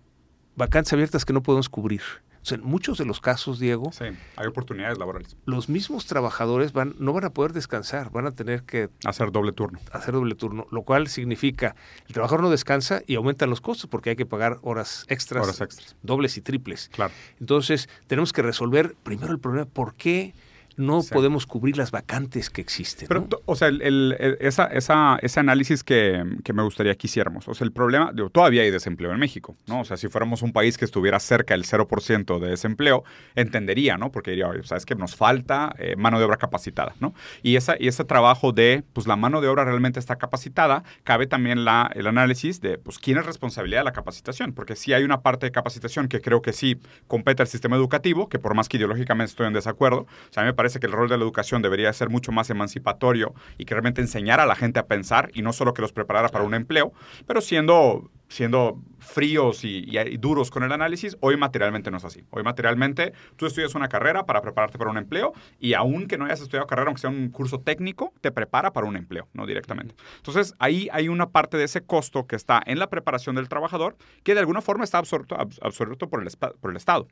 vacantes 0.56 0.94
abiertas 0.94 1.26
que 1.26 1.34
no 1.34 1.42
podemos 1.42 1.70
cubrir 1.70 2.02
en 2.50 2.64
muchos 2.64 2.98
de 2.98 3.06
los 3.06 3.22
casos, 3.22 3.60
Diego, 3.60 3.92
sí, 3.92 4.06
hay 4.36 4.48
oportunidades 4.48 4.98
laborales. 4.98 5.38
Los 5.46 5.70
mismos 5.70 6.06
trabajadores 6.06 6.74
van, 6.74 6.96
no 7.00 7.14
van 7.14 7.26
a 7.26 7.30
poder 7.32 7.54
descansar, 7.54 8.12
van 8.12 8.26
a 8.26 8.32
tener 8.32 8.64
que 8.64 8.90
hacer 9.06 9.32
doble 9.32 9.52
turno. 9.52 9.80
Hacer 9.92 10.14
doble 10.14 10.36
turno, 10.36 10.66
lo 10.72 10.82
cual 10.82 11.08
significa 11.08 11.76
el 12.08 12.14
trabajador 12.14 12.42
no 12.42 12.50
descansa 12.50 13.04
y 13.06 13.16
aumentan 13.16 13.50
los 13.50 13.62
costos 13.62 13.90
porque 13.90 14.12
hay 14.12 14.16
que 14.16 14.26
pagar 14.26 14.58
horas 14.64 15.06
extras, 15.08 15.62
extras. 15.62 15.96
dobles 16.02 16.38
y 16.38 16.42
triples. 16.42 16.90
Claro. 16.90 17.14
Entonces, 17.40 17.90
tenemos 18.08 18.34
que 18.34 18.42
resolver 18.42 18.96
primero 19.04 19.32
el 19.32 19.40
problema, 19.40 19.66
¿por 19.66 19.94
qué 19.94 20.34
no 20.82 21.02
podemos 21.04 21.46
cubrir 21.46 21.78
las 21.78 21.92
vacantes 21.92 22.50
que 22.50 22.62
existen. 22.62 23.08
Pero, 23.08 23.28
o 23.46 23.56
sea, 23.56 23.70
el, 23.70 24.16
esa, 24.40 24.66
esa, 24.66 25.18
ese 25.22 25.40
análisis 25.40 25.84
que, 25.84 26.24
que, 26.44 26.54
me 26.54 26.64
gustaría 26.64 26.96
que 26.96 27.08
hiciéramos, 27.08 27.48
o 27.48 27.54
sea, 27.54 27.66
el 27.66 27.72
problema, 27.72 28.12
digo, 28.14 28.30
todavía 28.30 28.64
hay 28.64 28.72
desempleo 28.72 29.12
en 29.12 29.20
México, 29.20 29.56
¿no? 29.68 29.82
O 29.82 29.86
sea, 29.86 29.98
si 29.98 30.08
fuéramos 30.08 30.42
un 30.42 30.52
país 30.52 30.78
que 30.78 30.86
estuviera 30.86 31.20
cerca 31.20 31.54
del 31.54 31.66
0% 31.66 32.40
de 32.40 32.50
desempleo, 32.50 33.04
entendería, 33.36 33.98
¿no? 33.98 34.12
Porque 34.12 34.32
diría, 34.32 34.48
oye, 34.48 34.64
sabes 34.64 34.86
que 34.86 34.96
nos 34.96 35.16
falta 35.16 35.76
eh, 35.78 35.96
mano 35.96 36.20
de 36.20 36.26
obra 36.26 36.38
capacitada, 36.38 36.96
¿no? 37.00 37.14
Y, 37.44 37.56
esa, 37.56 37.76
y 37.80 37.88
ese 37.88 38.04
trabajo 38.04 38.52
de, 38.52 38.84
pues 38.94 39.08
la 39.08 39.16
mano 39.16 39.42
de 39.42 39.48
obra 39.48 39.64
realmente 39.64 40.00
está 40.00 40.18
capacitada, 40.18 40.84
cabe 41.04 41.28
también 41.28 41.66
la, 41.66 41.92
el 41.96 42.08
análisis 42.08 42.62
de, 42.62 42.78
pues, 42.78 43.00
quién 43.00 43.18
es 43.18 43.26
responsabilidad 43.26 43.82
de 43.82 43.86
la 43.86 43.94
capacitación, 43.94 44.54
porque 44.54 44.76
si 44.76 44.94
hay 44.94 45.04
una 45.04 45.22
parte 45.22 45.46
de 45.46 45.52
capacitación 45.52 46.08
que 46.08 46.22
creo 46.22 46.42
que 46.42 46.54
sí 46.54 46.80
compete 47.08 47.42
al 47.44 47.48
sistema 47.48 47.76
educativo, 47.76 48.30
que 48.30 48.40
por 48.40 48.56
más 48.56 48.70
que 48.70 48.78
ideológicamente 48.78 49.32
estoy 49.32 49.48
en 49.48 49.54
desacuerdo, 49.54 50.02
o 50.02 50.34
sea, 50.34 50.42
a 50.42 50.46
mí 50.46 50.50
me 50.50 50.54
parece 50.54 50.71
que 50.80 50.88
el 50.88 50.94
rol 50.94 51.10
de 51.10 51.18
la 51.18 51.24
educación 51.24 51.62
debería 51.62 51.92
ser 51.94 52.10
mucho 52.10 52.32
más 52.32 52.50
emancipatorio 52.50 53.34
y 53.58 53.66
que 53.66 53.74
realmente 53.74 54.02
enseñara 54.02 54.44
a 54.44 54.46
la 54.46 54.56
gente 54.56 54.80
a 54.80 54.88
pensar 54.88 55.30
y 55.34 55.42
no 55.42 55.54
solo 55.54 55.74
que 55.74 55.82
los 55.82 55.94
preparara 55.94 56.30
para 56.30 56.44
un 56.44 56.54
empleo, 56.54 56.94
pero 57.26 57.42
siendo 57.42 58.10
siendo 58.32 58.82
fríos 59.00 59.66
y, 59.66 59.86
duros 60.18 60.52
con 60.52 60.64
el 60.64 60.72
análisis, 60.72 61.18
hoy 61.20 61.36
materialmente 61.36 61.92
no 61.92 61.98
es 61.98 62.06
así. 62.06 62.24
Hoy 62.30 62.44
materialmente 62.44 63.14
tú 63.36 63.46
estudias 63.46 63.76
una 63.76 63.90
carrera 63.90 64.26
para 64.26 64.42
prepararte 64.42 64.78
para 64.78 64.90
un 64.90 64.98
empleo 64.98 65.34
y 65.60 65.74
aun 65.74 66.08
que 66.08 66.18
no 66.18 66.26
hayas 66.26 66.40
estudiado 66.40 66.66
carrera, 66.66 66.88
aunque 66.88 67.02
sea 67.02 67.10
un 67.10 67.30
curso 67.30 67.60
técnico, 67.60 68.14
te 68.22 68.32
prepara 68.32 68.72
para 68.72 68.88
un 68.88 68.96
empleo, 68.96 69.28
no 69.34 69.46
directamente. 69.46 69.96
Entonces 70.18 70.56
ahí 70.60 70.88
hay 70.94 71.10
una 71.10 71.30
parte 71.30 71.58
de 71.58 71.66
ese 71.66 71.82
costo 71.82 72.26
que 72.26 72.38
está 72.38 72.62
en 72.66 72.80
la 72.80 72.90
preparación 72.90 73.36
del 73.36 73.50
trabajador 73.50 73.98
que 74.24 74.34
de 74.34 74.40
alguna 74.40 74.62
forma 74.62 74.86
está 74.86 74.98
absorto, 74.98 75.36
absorto 75.36 76.10
por, 76.10 76.24
el, 76.24 76.30
por 76.60 76.72
el 76.72 76.78
Estado. 76.78 77.08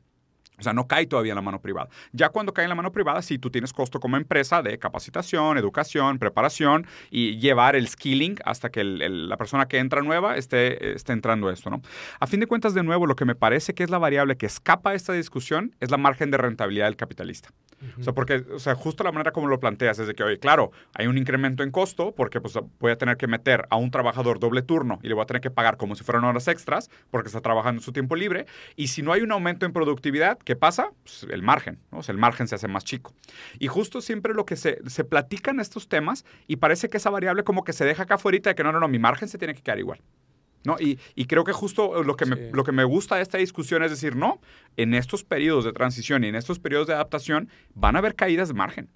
O 0.60 0.62
sea, 0.62 0.72
no 0.72 0.86
cae 0.86 1.06
todavía 1.06 1.32
en 1.32 1.36
la 1.36 1.42
mano 1.42 1.60
privada. 1.60 1.88
Ya 2.12 2.28
cuando 2.28 2.52
cae 2.52 2.64
en 2.64 2.68
la 2.68 2.74
mano 2.74 2.92
privada, 2.92 3.22
sí, 3.22 3.38
tú 3.38 3.50
tienes 3.50 3.72
costo 3.72 3.98
como 3.98 4.16
empresa 4.16 4.62
de 4.62 4.78
capacitación, 4.78 5.58
educación, 5.58 6.18
preparación 6.18 6.86
y 7.10 7.38
llevar 7.38 7.76
el 7.76 7.88
skilling 7.88 8.36
hasta 8.44 8.70
que 8.70 8.84
la 8.84 9.36
persona 9.36 9.66
que 9.66 9.78
entra 9.78 10.02
nueva 10.02 10.36
esté, 10.36 10.94
esté 10.94 11.12
entrando 11.12 11.48
a 11.48 11.52
esto, 11.52 11.70
¿no? 11.70 11.80
A 12.18 12.26
fin 12.26 12.40
de 12.40 12.46
cuentas, 12.46 12.74
de 12.74 12.82
nuevo, 12.82 13.06
lo 13.06 13.16
que 13.16 13.24
me 13.24 13.34
parece 13.34 13.74
que 13.74 13.82
es 13.82 13.90
la 13.90 13.98
variable 13.98 14.36
que 14.36 14.46
escapa 14.46 14.90
a 14.90 14.94
esta 14.94 15.12
discusión 15.12 15.74
es 15.80 15.90
la 15.90 15.96
margen 15.96 16.30
de 16.30 16.36
rentabilidad 16.36 16.86
del 16.86 16.96
capitalista. 16.96 17.50
O 17.98 18.02
sea, 18.02 18.12
porque, 18.12 18.44
o 18.54 18.58
sea, 18.58 18.74
justo 18.74 19.04
la 19.04 19.12
manera 19.12 19.32
como 19.32 19.46
lo 19.46 19.58
planteas 19.58 19.98
es 19.98 20.06
de 20.06 20.14
que, 20.14 20.22
oye, 20.22 20.38
claro, 20.38 20.70
hay 20.94 21.06
un 21.06 21.16
incremento 21.16 21.62
en 21.62 21.70
costo 21.70 22.14
porque 22.14 22.40
pues 22.40 22.58
voy 22.78 22.92
a 22.92 22.98
tener 22.98 23.16
que 23.16 23.26
meter 23.26 23.66
a 23.70 23.76
un 23.76 23.90
trabajador 23.90 24.38
doble 24.38 24.60
turno 24.60 24.98
y 25.02 25.08
le 25.08 25.14
voy 25.14 25.22
a 25.22 25.26
tener 25.26 25.40
que 25.40 25.50
pagar 25.50 25.78
como 25.78 25.96
si 25.96 26.04
fueran 26.04 26.24
horas 26.24 26.46
extras 26.48 26.90
porque 27.10 27.28
está 27.28 27.40
trabajando 27.40 27.80
en 27.80 27.84
su 27.84 27.92
tiempo 27.92 28.16
libre. 28.16 28.44
Y 28.76 28.88
si 28.88 29.00
no 29.00 29.12
hay 29.12 29.22
un 29.22 29.32
aumento 29.32 29.64
en 29.64 29.72
productividad, 29.72 30.38
¿qué 30.50 30.56
pasa? 30.56 30.90
Pues 31.04 31.24
el 31.30 31.44
margen, 31.44 31.78
¿no? 31.92 31.98
O 31.98 32.02
sea, 32.02 32.12
el 32.12 32.18
margen 32.18 32.48
se 32.48 32.56
hace 32.56 32.66
más 32.66 32.82
chico. 32.82 33.14
Y 33.60 33.68
justo 33.68 34.00
siempre 34.00 34.34
lo 34.34 34.44
que 34.44 34.56
se, 34.56 34.80
se 34.90 35.04
platican 35.04 35.60
estos 35.60 35.88
temas 35.88 36.24
y 36.48 36.56
parece 36.56 36.88
que 36.88 36.96
esa 36.96 37.08
variable 37.08 37.44
como 37.44 37.62
que 37.62 37.72
se 37.72 37.84
deja 37.84 38.02
acá 38.02 38.16
afuera 38.16 38.36
de 38.42 38.54
que 38.56 38.64
no, 38.64 38.72
no, 38.72 38.80
no, 38.80 38.88
mi 38.88 38.98
margen 38.98 39.28
se 39.28 39.38
tiene 39.38 39.54
que 39.54 39.62
quedar 39.62 39.78
igual. 39.78 40.02
¿no? 40.64 40.74
Y, 40.80 40.98
y, 41.14 41.26
creo 41.26 41.44
que 41.44 41.52
justo 41.52 42.02
lo 42.02 42.16
que, 42.16 42.26
me, 42.26 42.50
lo 42.50 42.64
que 42.64 42.72
me 42.72 42.82
gusta 42.82 43.14
de 43.14 43.22
esta 43.22 43.38
discusión 43.38 43.84
es 43.84 43.92
decir, 43.92 44.16
no, 44.16 44.40
en 44.76 44.92
estos 44.94 45.22
periodos 45.22 45.64
de 45.64 45.72
transición 45.72 46.24
y 46.24 46.26
en 46.26 46.34
estos 46.34 46.58
periodos 46.58 46.88
de 46.88 46.94
adaptación 46.94 47.48
van 47.74 47.94
a 47.94 48.00
haber 48.00 48.16
caídas 48.16 48.48
de 48.48 48.54
margen. 48.54 48.90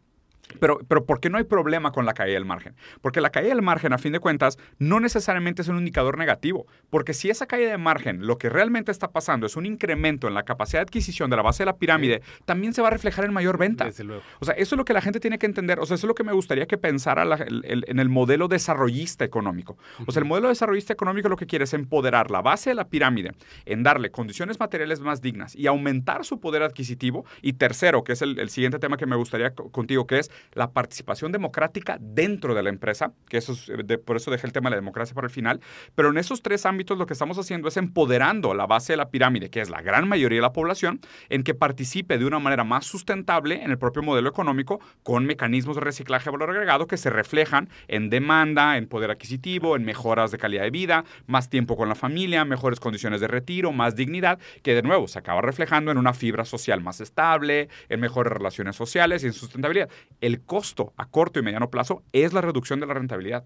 Pero, 0.61 0.79
pero 0.87 1.05
¿por 1.05 1.21
qué 1.21 1.31
no 1.31 1.39
hay 1.39 1.45
problema 1.45 1.93
con 1.93 2.07
la 2.07 2.15
caída 2.15 2.35
del 2.35 2.45
margen? 2.45 2.75
Porque 3.01 3.21
la 3.21 3.31
caída 3.31 3.51
del 3.51 3.63
margen, 3.63 3.93
a 3.93 3.99
fin 3.99 4.13
de 4.13 4.21
cuentas, 4.21 4.59
no 4.79 5.01
necesariamente 5.01 5.63
es 5.63 5.69
un 5.69 5.79
indicador 5.79 6.19
negativo. 6.19 6.67
Porque 6.91 7.15
si 7.15 7.31
esa 7.31 7.47
caída 7.47 7.71
de 7.71 7.79
margen 7.79 8.27
lo 8.27 8.39
que 8.39 8.49
realmente 8.49 8.93
está 8.93 9.11
pasando 9.11 9.47
es 9.47 9.57
un 9.57 9.67
incremento 9.67 10.29
en 10.29 10.35
la 10.35 10.45
capacidad 10.45 10.81
de 10.81 10.85
adquisición 10.85 11.31
de 11.31 11.37
la 11.37 11.43
base 11.43 11.63
de 11.63 11.67
la 11.67 11.77
pirámide, 11.77 12.23
también 12.45 12.73
se 12.75 12.83
va 12.83 12.89
a 12.89 12.91
reflejar 12.91 13.25
en 13.25 13.33
mayor 13.33 13.59
venta. 13.59 13.85
Desde 13.85 14.05
luego. 14.05 14.23
O 14.41 14.45
sea, 14.45 14.55
eso 14.55 14.75
es 14.75 14.79
lo 14.79 14.85
que 14.85 14.93
la 14.93 15.01
gente 15.01 15.21
tiene 15.21 15.39
que 15.39 15.47
entender. 15.47 15.79
O 15.81 15.87
sea, 15.87 15.97
eso 15.97 16.07
es 16.07 16.09
lo 16.09 16.15
que 16.15 16.25
me 16.25 16.33
gustaría 16.33 16.67
que 16.67 16.79
pensara 16.79 17.25
en 17.25 17.99
el 17.99 18.09
modelo 18.09 18.49
desarrollista 18.49 19.25
económico. 19.25 19.77
O 20.07 20.13
sea, 20.13 20.21
el 20.21 20.29
modelo 20.29 20.49
desarrollista 20.49 20.93
económico 20.93 21.29
lo 21.29 21.37
que 21.37 21.47
quiere 21.47 21.65
es 21.65 21.75
empoderar 21.75 22.31
la 22.31 22.43
base 22.43 22.71
de 22.71 22.75
la 22.75 22.89
pirámide, 22.89 23.33
en 23.65 23.83
darle 23.83 24.11
condiciones 24.11 24.61
materiales 24.61 25.01
más 25.01 25.21
dignas 25.21 25.55
y 25.55 25.67
aumentar 25.67 26.25
su 26.25 26.41
poder 26.41 26.63
adquisitivo. 26.63 27.25
Y 27.43 27.55
tercero, 27.55 28.05
que 28.05 28.13
es 28.13 28.23
el, 28.23 28.39
el 28.39 28.51
siguiente 28.51 28.79
tema 28.79 28.97
que 28.97 29.07
me 29.07 29.17
gustaría 29.17 29.55
contigo, 29.55 30.07
que 30.07 30.19
es 30.19 30.31
la 30.53 30.73
participación 30.73 31.33
democrática 31.33 31.99
dentro 32.01 32.55
de 32.55 32.63
la 32.63 32.71
empresa, 32.71 33.13
que 33.29 33.39
eso 33.39 33.53
es, 33.53 33.71
de, 33.85 33.99
por 33.99 34.17
eso 34.17 34.31
dejé 34.31 34.47
el 34.47 34.53
tema 34.53 34.71
de 34.71 34.77
la 34.77 34.81
democracia 34.81 35.15
para 35.15 35.27
el 35.27 35.33
final, 35.33 35.61
pero 35.95 36.11
en 36.11 36.19
esos 36.19 36.43
tres 36.43 36.67
ámbitos 36.67 36.99
lo 36.99 37.07
que 37.07 37.13
estamos 37.13 37.39
haciendo 37.39 37.69
es 37.69 37.77
empoderando 37.77 38.55
la 38.55 38.67
base 38.67 38.93
de 38.93 38.97
la 38.97 39.11
pirámide, 39.11 39.51
que 39.51 39.61
es 39.61 39.71
la 39.71 39.83
gran 39.83 40.09
mayoría 40.09 40.39
de 40.39 40.43
la 40.43 40.53
población, 40.53 41.01
en 41.29 41.43
que 41.43 41.55
participe 41.55 42.19
de 42.19 42.25
una 42.25 42.39
manera 42.39 42.65
más 42.65 42.87
sustentable 42.87 43.63
en 43.63 43.71
el 43.71 43.79
propio 43.79 44.03
modelo 44.03 44.29
económico 44.29 44.81
con 45.03 45.27
mecanismos 45.27 45.77
de 45.77 45.83
reciclaje 45.83 46.27
de 46.27 46.31
valor 46.31 46.51
agregado 46.51 46.87
que 46.87 46.97
se 46.97 47.11
reflejan 47.11 47.69
en 47.89 48.11
demanda, 48.11 48.77
en 48.77 48.87
poder 48.87 49.11
adquisitivo, 49.11 49.77
en 49.77 49.85
mejoras 49.85 50.31
de 50.31 50.39
calidad 50.39 50.63
de 50.63 50.71
vida, 50.71 51.05
más 51.27 51.49
tiempo 51.49 51.77
con 51.77 51.89
la 51.89 51.95
familia, 51.95 52.45
mejores 52.45 52.81
condiciones 52.81 53.21
de 53.21 53.29
retiro, 53.29 53.73
más 53.73 53.97
dignidad, 53.97 54.39
que 54.63 54.75
de 54.75 54.83
nuevo 54.83 55.09
se 55.09 55.19
acaba 55.19 55.41
reflejando 55.41 55.91
en 55.91 55.99
una 55.99 56.15
fibra 56.15 56.45
social 56.45 56.81
más 56.81 57.01
estable, 57.01 57.69
en 57.89 58.01
mejores 58.01 58.33
relaciones 58.33 58.77
sociales 58.77 59.23
y 59.23 59.27
en 59.27 59.33
sustentabilidad 59.33 59.89
el 60.25 60.41
costo 60.41 60.95
a 60.97 61.07
corto 61.07 61.39
y 61.39 61.43
mediano 61.43 61.71
plazo 61.71 62.03
es 62.13 62.33
la 62.33 62.41
reducción 62.41 62.81
de 62.81 62.87
la 62.87 62.95
rentabilidad. 62.95 63.45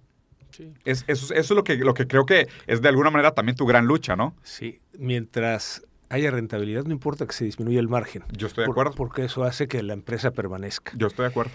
Sí. 0.51 0.73
Es, 0.85 1.05
eso, 1.09 1.35
es 1.35 1.51
lo 1.51 1.65
que, 1.65 1.77
lo 1.77 1.93
que 1.93 2.07
creo 2.07 2.25
que 2.25 2.49
es 2.67 2.81
de 2.81 2.89
alguna 2.89 3.11
manera 3.11 3.33
también 3.33 3.57
tu 3.57 3.67
gran 3.67 3.87
lucha, 3.87 4.17
¿no? 4.17 4.35
Sí, 4.43 4.81
mientras 4.97 5.83
haya 6.09 6.31
rentabilidad, 6.31 6.85
no 6.85 6.93
importa 6.93 7.27
que 7.27 7.33
se 7.33 7.45
disminuya 7.45 7.81
el 7.81 7.89
margen. 7.89 8.23
Yo 8.33 8.47
estoy 8.47 8.65
de 8.65 8.71
acuerdo. 8.71 8.95
Porque 8.95 9.25
eso 9.25 9.45
hace 9.45 9.69
que 9.69 9.83
la 9.83 9.93
empresa 9.93 10.31
permanezca. 10.31 10.93
Yo 10.97 11.09
estoy 11.09 11.25
de 11.25 11.31
acuerdo. 11.31 11.53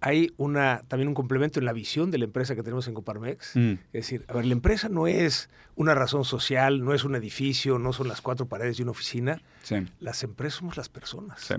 Hay 0.00 0.32
una, 0.38 0.82
también 0.88 1.08
un 1.08 1.14
complemento 1.14 1.58
en 1.58 1.66
la 1.66 1.74
visión 1.74 2.10
de 2.10 2.16
la 2.16 2.24
empresa 2.24 2.54
que 2.54 2.62
tenemos 2.62 2.88
en 2.88 2.94
Coparmex. 2.94 3.56
Mm. 3.56 3.72
Es 3.72 3.92
decir, 3.92 4.24
a 4.28 4.32
ver, 4.32 4.46
la 4.46 4.52
empresa 4.52 4.88
no 4.88 5.06
es 5.06 5.50
una 5.74 5.94
razón 5.94 6.24
social, 6.24 6.82
no 6.82 6.94
es 6.94 7.04
un 7.04 7.16
edificio, 7.16 7.78
no 7.78 7.92
son 7.92 8.08
las 8.08 8.22
cuatro 8.22 8.46
paredes 8.46 8.78
de 8.78 8.84
una 8.84 8.92
oficina. 8.92 9.42
Sí. 9.62 9.86
Las 9.98 10.22
empresas 10.22 10.60
somos 10.60 10.78
las 10.78 10.88
personas. 10.88 11.40
Sí. 11.40 11.54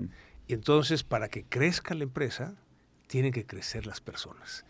Y 0.48 0.54
entonces, 0.54 1.04
para 1.04 1.28
que 1.28 1.44
crezca 1.44 1.94
la 1.94 2.02
empresa, 2.02 2.56
tienen 3.12 3.30
que 3.30 3.44
crecer 3.44 3.86
las 3.86 4.00
personas. 4.00 4.64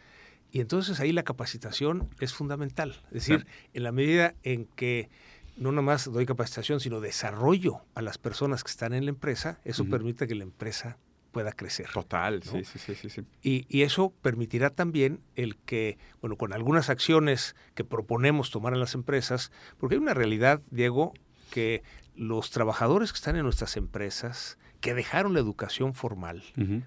Y 0.51 0.61
entonces 0.61 0.99
ahí 0.99 1.13
la 1.13 1.23
capacitación 1.23 2.11
es 2.19 2.35
fundamental. 2.35 3.01
Es 3.13 3.29
decir, 3.29 3.47
en 3.73 3.85
la 3.85 3.93
medida 3.93 4.35
en 4.43 4.65
que 4.65 5.11
no 5.57 5.71
nomás 5.71 6.11
doy 6.11 6.27
capacitación, 6.27 6.81
sino 6.81 7.01
desarrollo 7.01 7.83
a 7.95 8.03
las 8.03 8.19
personas 8.19 8.65
que 8.65 8.71
están 8.73 8.95
en 8.95 9.05
la 9.05 9.11
empresa, 9.11 9.61
eso 9.65 9.85
permite 9.85 10.27
que 10.27 10.35
la 10.35 10.43
empresa 10.43 10.99
pueda 11.31 11.53
crecer. 11.53 11.89
Total, 11.95 12.43
sí, 12.43 12.65
sí, 12.65 12.97
sí, 12.97 13.11
sí. 13.11 13.23
Y, 13.43 13.65
y, 13.69 13.83
eso 13.83 14.13
permitirá 14.23 14.71
también 14.71 15.21
el 15.37 15.57
que, 15.59 15.97
bueno, 16.21 16.37
con 16.37 16.53
algunas 16.53 16.91
acciones 16.91 17.55
que 17.77 17.85
proponemos 17.85 18.51
tomar 18.51 18.73
en 18.73 18.81
las 18.81 18.95
empresas, 18.95 19.53
porque 19.79 19.95
hay 19.95 20.01
una 20.01 20.15
realidad, 20.15 20.61
Diego, 20.73 21.15
que 21.53 21.85
los 22.17 22.51
trabajadores 22.51 23.13
que 23.13 23.17
están 23.19 23.37
en 23.37 23.45
nuestras 23.45 23.77
empresas 23.77 24.59
que 24.83 24.93
dejaron 24.95 25.33
la 25.33 25.41
educación 25.41 25.95
formal 25.95 26.43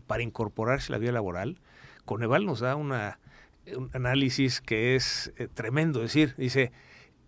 para 0.05 0.21
incorporarse 0.21 0.91
a 0.91 0.93
la 0.93 0.97
vida 0.99 1.13
laboral, 1.13 1.57
Coneval 2.03 2.45
nos 2.45 2.59
da 2.59 2.75
una, 2.75 3.19
un 3.75 3.89
análisis 3.93 4.61
que 4.61 4.95
es 4.95 5.33
eh, 5.37 5.47
tremendo. 5.51 6.03
Es 6.03 6.13
decir, 6.13 6.35
dice, 6.37 6.71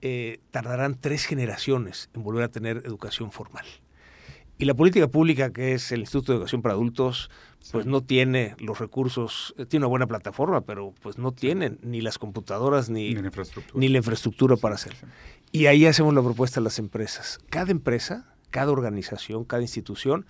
eh, 0.01 0.39
tardarán 0.51 0.99
tres 0.99 1.25
generaciones 1.25 2.09
en 2.13 2.21
volver 2.21 2.43
a 2.43 2.49
tener 2.49 2.83
educación 2.85 3.31
formal. 3.31 3.65
Y 4.59 4.65
la 4.65 4.73
política 4.73 5.07
pública, 5.07 5.51
que 5.51 5.73
es 5.73 5.91
el 5.91 6.01
Instituto 6.01 6.31
de 6.31 6.37
Educación 6.37 6.61
para 6.61 6.73
Adultos, 6.73 7.29
pues 7.71 7.85
no 7.85 8.01
tiene 8.01 8.55
los 8.59 8.79
recursos, 8.79 9.55
eh, 9.57 9.65
tiene 9.65 9.85
una 9.85 9.89
buena 9.89 10.07
plataforma, 10.07 10.61
pero 10.61 10.93
pues 11.01 11.17
no 11.17 11.31
tienen 11.31 11.79
ni 11.81 12.01
las 12.01 12.17
computadoras 12.17 12.89
ni, 12.89 13.13
ni, 13.13 13.21
la, 13.89 13.97
infraestructura. 13.97 14.57
para 14.57 14.75
hacer. 14.75 14.95
Y 15.51 15.67
ahí 15.67 15.85
hacemos 15.85 16.13
la 16.13 16.21
propuesta 16.21 16.59
a 16.59 16.63
las 16.63 16.77
empresas. 16.77 17.39
Cada 17.49 17.71
empresa, 17.71 18.35
cada 18.49 18.71
organización, 18.71 19.45
cada 19.45 19.61
institución 19.61 20.25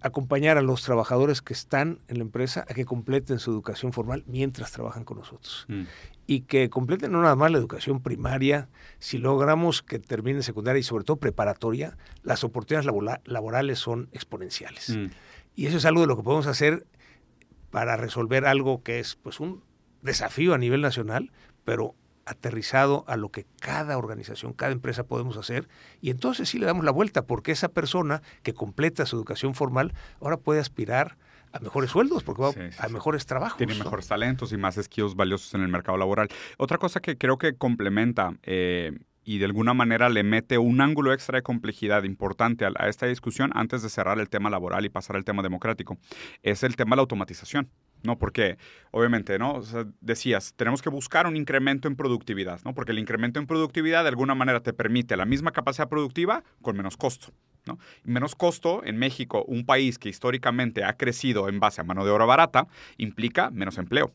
acompañar 0.00 0.58
a 0.58 0.62
los 0.62 0.82
trabajadores 0.82 1.42
que 1.42 1.52
están 1.52 2.00
en 2.08 2.18
la 2.18 2.22
empresa 2.22 2.64
a 2.68 2.74
que 2.74 2.84
completen 2.84 3.38
su 3.38 3.50
educación 3.50 3.92
formal 3.92 4.24
mientras 4.26 4.72
trabajan 4.72 5.04
con 5.04 5.18
nosotros. 5.18 5.66
Mm. 5.68 5.82
Y 6.26 6.40
que 6.42 6.70
completen 6.70 7.12
no 7.12 7.22
nada 7.22 7.36
más 7.36 7.50
la 7.50 7.58
educación 7.58 8.02
primaria, 8.02 8.68
si 8.98 9.18
logramos 9.18 9.82
que 9.82 9.98
termine 9.98 10.42
secundaria 10.42 10.80
y 10.80 10.84
sobre 10.84 11.04
todo 11.04 11.16
preparatoria, 11.16 11.96
las 12.22 12.44
oportunidades 12.44 12.90
laborales 13.24 13.78
son 13.78 14.08
exponenciales. 14.12 14.90
Mm. 14.90 15.06
Y 15.56 15.66
eso 15.66 15.76
es 15.76 15.84
algo 15.84 16.02
de 16.02 16.06
lo 16.06 16.16
que 16.16 16.22
podemos 16.22 16.46
hacer 16.46 16.86
para 17.70 17.96
resolver 17.96 18.46
algo 18.46 18.82
que 18.82 19.00
es 19.00 19.16
pues 19.16 19.40
un 19.40 19.62
desafío 20.02 20.54
a 20.54 20.58
nivel 20.58 20.80
nacional, 20.80 21.30
pero 21.64 21.94
aterrizado 22.30 23.04
a 23.08 23.16
lo 23.16 23.30
que 23.30 23.44
cada 23.60 23.98
organización, 23.98 24.52
cada 24.52 24.72
empresa 24.72 25.04
podemos 25.04 25.36
hacer, 25.36 25.68
y 26.00 26.10
entonces 26.10 26.48
sí 26.48 26.58
le 26.58 26.66
damos 26.66 26.84
la 26.84 26.92
vuelta, 26.92 27.22
porque 27.22 27.52
esa 27.52 27.68
persona 27.68 28.22
que 28.42 28.54
completa 28.54 29.04
su 29.04 29.16
educación 29.16 29.54
formal 29.54 29.92
ahora 30.20 30.36
puede 30.36 30.60
aspirar 30.60 31.16
a 31.52 31.58
mejores 31.58 31.90
sueldos, 31.90 32.22
porque 32.22 32.42
va 32.42 32.52
a 32.78 32.88
mejores 32.88 33.26
trabajos. 33.26 33.58
Tiene 33.58 33.74
mejores 33.74 34.06
talentos 34.06 34.52
y 34.52 34.56
más 34.56 34.76
skills 34.76 35.16
valiosos 35.16 35.52
en 35.54 35.62
el 35.62 35.68
mercado 35.68 35.98
laboral. 35.98 36.28
Otra 36.58 36.78
cosa 36.78 37.00
que 37.00 37.18
creo 37.18 37.38
que 37.38 37.54
complementa 37.54 38.34
eh, 38.44 38.92
y 39.24 39.38
de 39.38 39.44
alguna 39.44 39.74
manera 39.74 40.08
le 40.08 40.22
mete 40.22 40.58
un 40.58 40.80
ángulo 40.80 41.12
extra 41.12 41.38
de 41.38 41.42
complejidad 41.42 42.04
importante 42.04 42.64
a, 42.64 42.88
esta 42.88 43.06
discusión 43.06 43.50
antes 43.54 43.82
de 43.82 43.88
cerrar 43.88 44.18
el 44.18 44.28
tema 44.28 44.50
laboral 44.50 44.84
y 44.84 44.88
pasar 44.88 45.16
al 45.16 45.24
tema 45.24 45.42
democrático, 45.42 45.98
es 46.42 46.62
el 46.62 46.76
tema 46.76 46.90
de 46.90 46.96
la 46.96 47.02
automatización. 47.02 47.68
¿No? 48.02 48.18
Porque, 48.18 48.58
obviamente, 48.90 49.38
¿no? 49.38 49.60
decías, 50.00 50.54
tenemos 50.56 50.82
que 50.82 50.90
buscar 50.90 51.26
un 51.26 51.36
incremento 51.36 51.88
en 51.88 51.96
productividad, 51.96 52.60
¿no? 52.64 52.74
Porque 52.74 52.92
el 52.92 52.98
incremento 52.98 53.40
en 53.40 53.46
productividad 53.46 54.02
de 54.02 54.08
alguna 54.08 54.34
manera 54.34 54.60
te 54.60 54.72
permite 54.72 55.16
la 55.16 55.24
misma 55.24 55.52
capacidad 55.52 55.88
productiva 55.88 56.44
con 56.62 56.76
menos 56.76 56.96
costo. 56.96 57.32
¿no? 57.66 57.78
menos 58.04 58.34
costo 58.34 58.82
en 58.84 58.96
México, 58.96 59.44
un 59.46 59.66
país 59.66 59.98
que 59.98 60.08
históricamente 60.08 60.82
ha 60.82 60.96
crecido 60.96 61.46
en 61.46 61.60
base 61.60 61.82
a 61.82 61.84
mano 61.84 62.06
de 62.06 62.10
obra 62.10 62.24
barata, 62.24 62.68
implica 62.96 63.50
menos 63.50 63.76
empleo. 63.76 64.14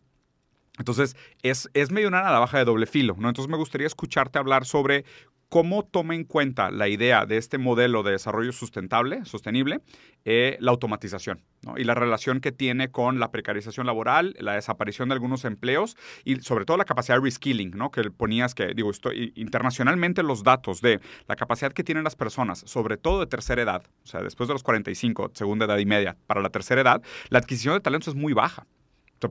Entonces, 0.77 1.15
es, 1.41 1.69
es 1.73 1.91
medio 1.91 2.07
una 2.07 2.21
navaja 2.21 2.57
de 2.57 2.65
doble 2.65 2.85
filo, 2.85 3.15
¿no? 3.17 3.29
Entonces, 3.29 3.49
me 3.49 3.57
gustaría 3.57 3.87
escucharte 3.87 4.39
hablar 4.39 4.65
sobre 4.65 5.05
cómo 5.49 5.85
toma 5.85 6.15
en 6.15 6.23
cuenta 6.23 6.71
la 6.71 6.87
idea 6.87 7.25
de 7.25 7.37
este 7.37 7.57
modelo 7.57 8.03
de 8.03 8.11
desarrollo 8.11 8.51
sustentable, 8.51 9.25
sostenible, 9.25 9.81
eh, 10.25 10.57
la 10.59 10.71
automatización 10.71 11.43
y 11.77 11.83
la 11.83 11.93
relación 11.93 12.41
que 12.41 12.51
tiene 12.51 12.91
con 12.91 13.19
la 13.19 13.31
precarización 13.31 13.85
laboral, 13.85 14.35
la 14.39 14.53
desaparición 14.53 15.09
de 15.09 15.13
algunos 15.13 15.45
empleos 15.45 15.97
y 16.23 16.37
sobre 16.37 16.65
todo 16.65 16.77
la 16.77 16.85
capacidad 16.85 17.17
de 17.17 17.23
reskilling, 17.23 17.71
¿no? 17.71 17.91
que 17.91 18.03
ponías 18.11 18.55
que, 18.55 18.73
digo, 18.73 18.91
internacionalmente 19.35 20.23
los 20.23 20.43
datos 20.43 20.81
de 20.81 20.99
la 21.27 21.35
capacidad 21.35 21.73
que 21.73 21.83
tienen 21.83 22.03
las 22.03 22.15
personas, 22.15 22.63
sobre 22.65 22.97
todo 22.97 23.19
de 23.19 23.27
tercera 23.27 23.61
edad, 23.61 23.83
o 24.03 24.07
sea, 24.07 24.21
después 24.21 24.47
de 24.47 24.53
los 24.53 24.63
45, 24.63 25.31
segunda 25.33 25.65
edad 25.65 25.77
y 25.77 25.85
media, 25.85 26.17
para 26.27 26.41
la 26.41 26.49
tercera 26.49 26.81
edad, 26.81 27.01
la 27.29 27.39
adquisición 27.39 27.75
de 27.75 27.81
talentos 27.81 28.09
es 28.09 28.15
muy 28.15 28.33
baja. 28.33 28.67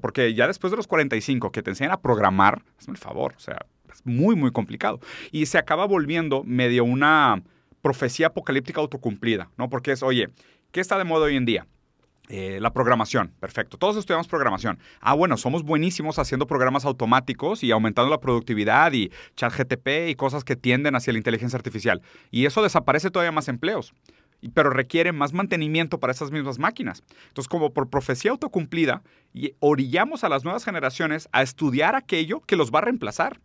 porque 0.00 0.34
ya 0.34 0.48
después 0.48 0.72
de 0.72 0.76
los 0.76 0.88
45 0.88 1.52
que 1.52 1.62
te 1.62 1.70
enseñan 1.70 1.92
a 1.92 2.00
programar, 2.00 2.62
es 2.80 2.88
el 2.88 2.96
favor, 2.96 3.34
o 3.36 3.38
sea, 3.38 3.66
muy, 4.04 4.36
muy 4.36 4.50
complicado. 4.50 5.00
Y 5.30 5.46
se 5.46 5.58
acaba 5.58 5.86
volviendo 5.86 6.42
medio 6.44 6.84
una 6.84 7.42
profecía 7.82 8.28
apocalíptica 8.28 8.80
autocumplida, 8.80 9.50
¿no? 9.56 9.68
Porque 9.68 9.92
es, 9.92 10.02
oye, 10.02 10.28
¿qué 10.72 10.80
está 10.80 10.98
de 10.98 11.04
moda 11.04 11.26
hoy 11.26 11.36
en 11.36 11.44
día? 11.44 11.66
Eh, 12.28 12.58
la 12.58 12.72
programación, 12.72 13.32
perfecto. 13.38 13.76
Todos 13.76 13.98
estudiamos 13.98 14.28
programación. 14.28 14.78
Ah, 15.00 15.12
bueno, 15.12 15.36
somos 15.36 15.62
buenísimos 15.62 16.18
haciendo 16.18 16.46
programas 16.46 16.86
automáticos 16.86 17.62
y 17.62 17.70
aumentando 17.70 18.10
la 18.10 18.20
productividad 18.20 18.92
y 18.94 19.10
chat 19.36 19.52
GTP 19.54 20.08
y 20.08 20.14
cosas 20.14 20.42
que 20.42 20.56
tienden 20.56 20.96
hacia 20.96 21.12
la 21.12 21.18
inteligencia 21.18 21.58
artificial. 21.58 22.00
Y 22.30 22.46
eso 22.46 22.62
desaparece 22.62 23.10
todavía 23.10 23.32
más 23.32 23.48
empleos 23.48 23.92
pero 24.52 24.70
requiere 24.70 25.12
más 25.12 25.32
mantenimiento 25.32 25.98
para 25.98 26.12
esas 26.12 26.30
mismas 26.30 26.58
máquinas. 26.58 27.02
Entonces, 27.28 27.48
como 27.48 27.72
por 27.72 27.88
profecía 27.88 28.30
autocumplida, 28.32 29.02
orillamos 29.60 30.24
a 30.24 30.28
las 30.28 30.44
nuevas 30.44 30.64
generaciones 30.64 31.28
a 31.32 31.42
estudiar 31.42 31.94
aquello 31.94 32.40
que 32.40 32.56
los 32.56 32.70
va 32.70 32.80
a 32.80 32.82
reemplazar. 32.82 33.40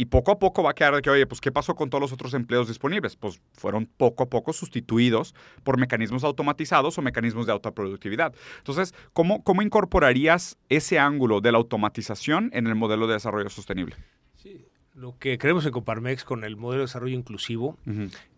Y 0.00 0.04
poco 0.04 0.30
a 0.30 0.38
poco 0.38 0.62
va 0.62 0.70
a 0.70 0.74
quedar 0.74 0.94
de 0.94 1.02
que, 1.02 1.10
oye, 1.10 1.26
pues, 1.26 1.40
¿qué 1.40 1.50
pasó 1.50 1.74
con 1.74 1.90
todos 1.90 2.00
los 2.00 2.12
otros 2.12 2.32
empleos 2.32 2.68
disponibles? 2.68 3.16
Pues 3.16 3.40
fueron 3.54 3.86
poco 3.86 4.22
a 4.22 4.26
poco 4.26 4.52
sustituidos 4.52 5.34
por 5.64 5.76
mecanismos 5.76 6.22
automatizados 6.22 6.96
o 6.96 7.02
mecanismos 7.02 7.46
de 7.46 7.52
autoproductividad. 7.52 8.32
Entonces, 8.58 8.94
¿cómo, 9.12 9.42
cómo 9.42 9.60
incorporarías 9.60 10.56
ese 10.68 11.00
ángulo 11.00 11.40
de 11.40 11.50
la 11.50 11.58
automatización 11.58 12.48
en 12.52 12.68
el 12.68 12.76
modelo 12.76 13.08
de 13.08 13.14
desarrollo 13.14 13.50
sostenible? 13.50 13.96
Sí, 14.36 14.66
lo 14.94 15.18
que 15.18 15.36
creemos 15.36 15.66
en 15.66 15.72
Coparmex 15.72 16.22
con 16.22 16.44
el 16.44 16.56
modelo 16.56 16.82
de 16.82 16.86
desarrollo 16.86 17.16
inclusivo 17.16 17.76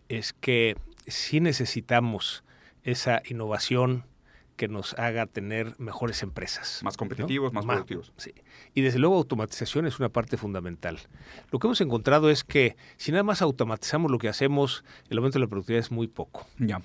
es 0.09 0.33
que 0.33 0.75
sí 1.05 1.41
necesitamos 1.41 2.43
esa 2.81 3.21
innovación 3.29 4.05
que 4.61 4.67
nos 4.67 4.93
haga 4.99 5.25
tener 5.25 5.73
mejores 5.79 6.21
empresas. 6.21 6.81
Más 6.83 6.95
competitivos, 6.95 7.51
más, 7.51 7.65
productivos. 7.65 8.13
Sí. 8.17 8.31
Y 8.75 8.81
desde 8.81 8.99
luego 8.99 9.17
automatización 9.17 9.87
es 9.87 9.97
una 9.97 10.09
parte 10.09 10.37
fundamental. 10.37 10.99
Lo 11.49 11.57
que 11.57 11.65
hemos 11.65 11.81
encontrado 11.81 12.29
es 12.29 12.43
que 12.43 12.75
si 12.95 13.11
nada 13.11 13.23
más 13.23 13.41
automatizamos 13.41 14.11
lo 14.11 14.19
que 14.19 14.29
hacemos, 14.29 14.83
el 15.09 15.17
aumento 15.17 15.39
de 15.39 15.45
la 15.45 15.49
productividad 15.49 15.79
es 15.79 15.89
muy 15.89 16.05
poco. 16.05 16.45
Ya. 16.59 16.79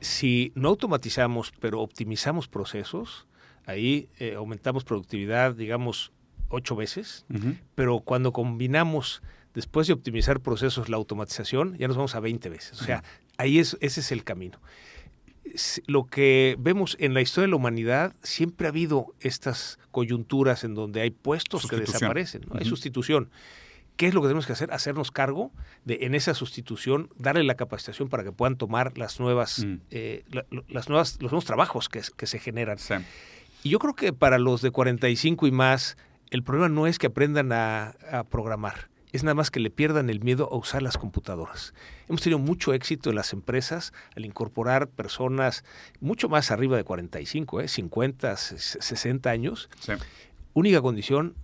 Si 0.00 0.52
no 0.54 0.70
automatizamos, 0.70 1.52
pero 1.60 1.82
optimizamos 1.82 2.48
procesos, 2.48 3.26
ahí 3.66 4.08
eh, 4.18 4.36
aumentamos 4.36 4.82
productividad, 4.84 5.54
digamos, 5.54 6.12
ocho 6.48 6.76
veces, 6.76 7.26
pero 7.74 8.00
cuando 8.00 8.32
combinamos 8.32 9.22
después 9.52 9.86
de 9.86 9.92
optimizar 9.92 10.40
procesos 10.40 10.88
la 10.88 10.96
automatización, 10.96 11.76
ya 11.76 11.88
nos 11.88 11.98
vamos 11.98 12.14
a 12.14 12.20
20 12.20 12.48
veces. 12.48 12.80
O 12.80 12.84
sea, 12.84 13.04
ahí 13.36 13.58
es, 13.58 13.76
ese 13.82 14.00
es 14.00 14.12
el 14.12 14.24
camino 14.24 14.58
lo 15.86 16.06
que 16.06 16.56
vemos 16.58 16.96
en 17.00 17.14
la 17.14 17.20
historia 17.20 17.46
de 17.46 17.50
la 17.50 17.56
humanidad, 17.56 18.14
siempre 18.22 18.66
ha 18.66 18.70
habido 18.70 19.14
estas 19.20 19.78
coyunturas 19.90 20.64
en 20.64 20.74
donde 20.74 21.00
hay 21.00 21.10
puestos 21.10 21.66
que 21.66 21.76
desaparecen, 21.76 22.42
hay 22.52 22.64
sustitución. 22.64 23.30
¿Qué 23.96 24.06
es 24.06 24.14
lo 24.14 24.22
que 24.22 24.28
tenemos 24.28 24.46
que 24.46 24.54
hacer? 24.54 24.72
Hacernos 24.72 25.10
cargo 25.10 25.52
de 25.84 25.98
en 26.02 26.14
esa 26.14 26.32
sustitución 26.32 27.10
darle 27.18 27.44
la 27.44 27.56
capacitación 27.56 28.08
para 28.08 28.24
que 28.24 28.32
puedan 28.32 28.56
tomar 28.56 28.96
las 28.96 29.20
nuevas, 29.20 29.64
mm. 29.64 29.74
eh, 29.90 30.24
las 30.68 30.88
nuevas, 30.88 31.18
los 31.20 31.30
nuevos 31.30 31.44
trabajos 31.44 31.88
que, 31.88 32.02
se 32.02 32.38
generan. 32.38 32.78
Y 33.62 33.68
yo 33.68 33.78
creo 33.78 33.94
que 33.94 34.12
para 34.12 34.38
los 34.38 34.62
de 34.62 34.70
45 34.70 35.46
y 35.46 35.50
más, 35.50 35.98
el 36.30 36.42
problema 36.42 36.68
no 36.70 36.86
es 36.86 36.98
que 36.98 37.08
aprendan 37.08 37.52
a 37.52 37.94
programar 38.30 38.91
es 39.12 39.22
nada 39.24 39.34
más 39.34 39.50
que 39.50 39.60
le 39.60 39.70
pierdan 39.70 40.10
el 40.10 40.20
miedo 40.20 40.48
a 40.50 40.56
usar 40.56 40.82
las 40.82 40.96
computadoras. 40.96 41.74
Hemos 42.08 42.22
tenido 42.22 42.38
mucho 42.38 42.72
éxito 42.72 43.10
en 43.10 43.16
las 43.16 43.32
empresas 43.32 43.92
al 44.16 44.24
incorporar 44.24 44.88
personas 44.88 45.64
mucho 46.00 46.28
más 46.28 46.50
arriba 46.50 46.76
de 46.76 46.84
45, 46.84 47.60
¿eh? 47.60 47.68
50, 47.68 48.36
60 48.36 49.30
años. 49.30 49.68
Única 50.54 50.80
condición, 50.80 51.34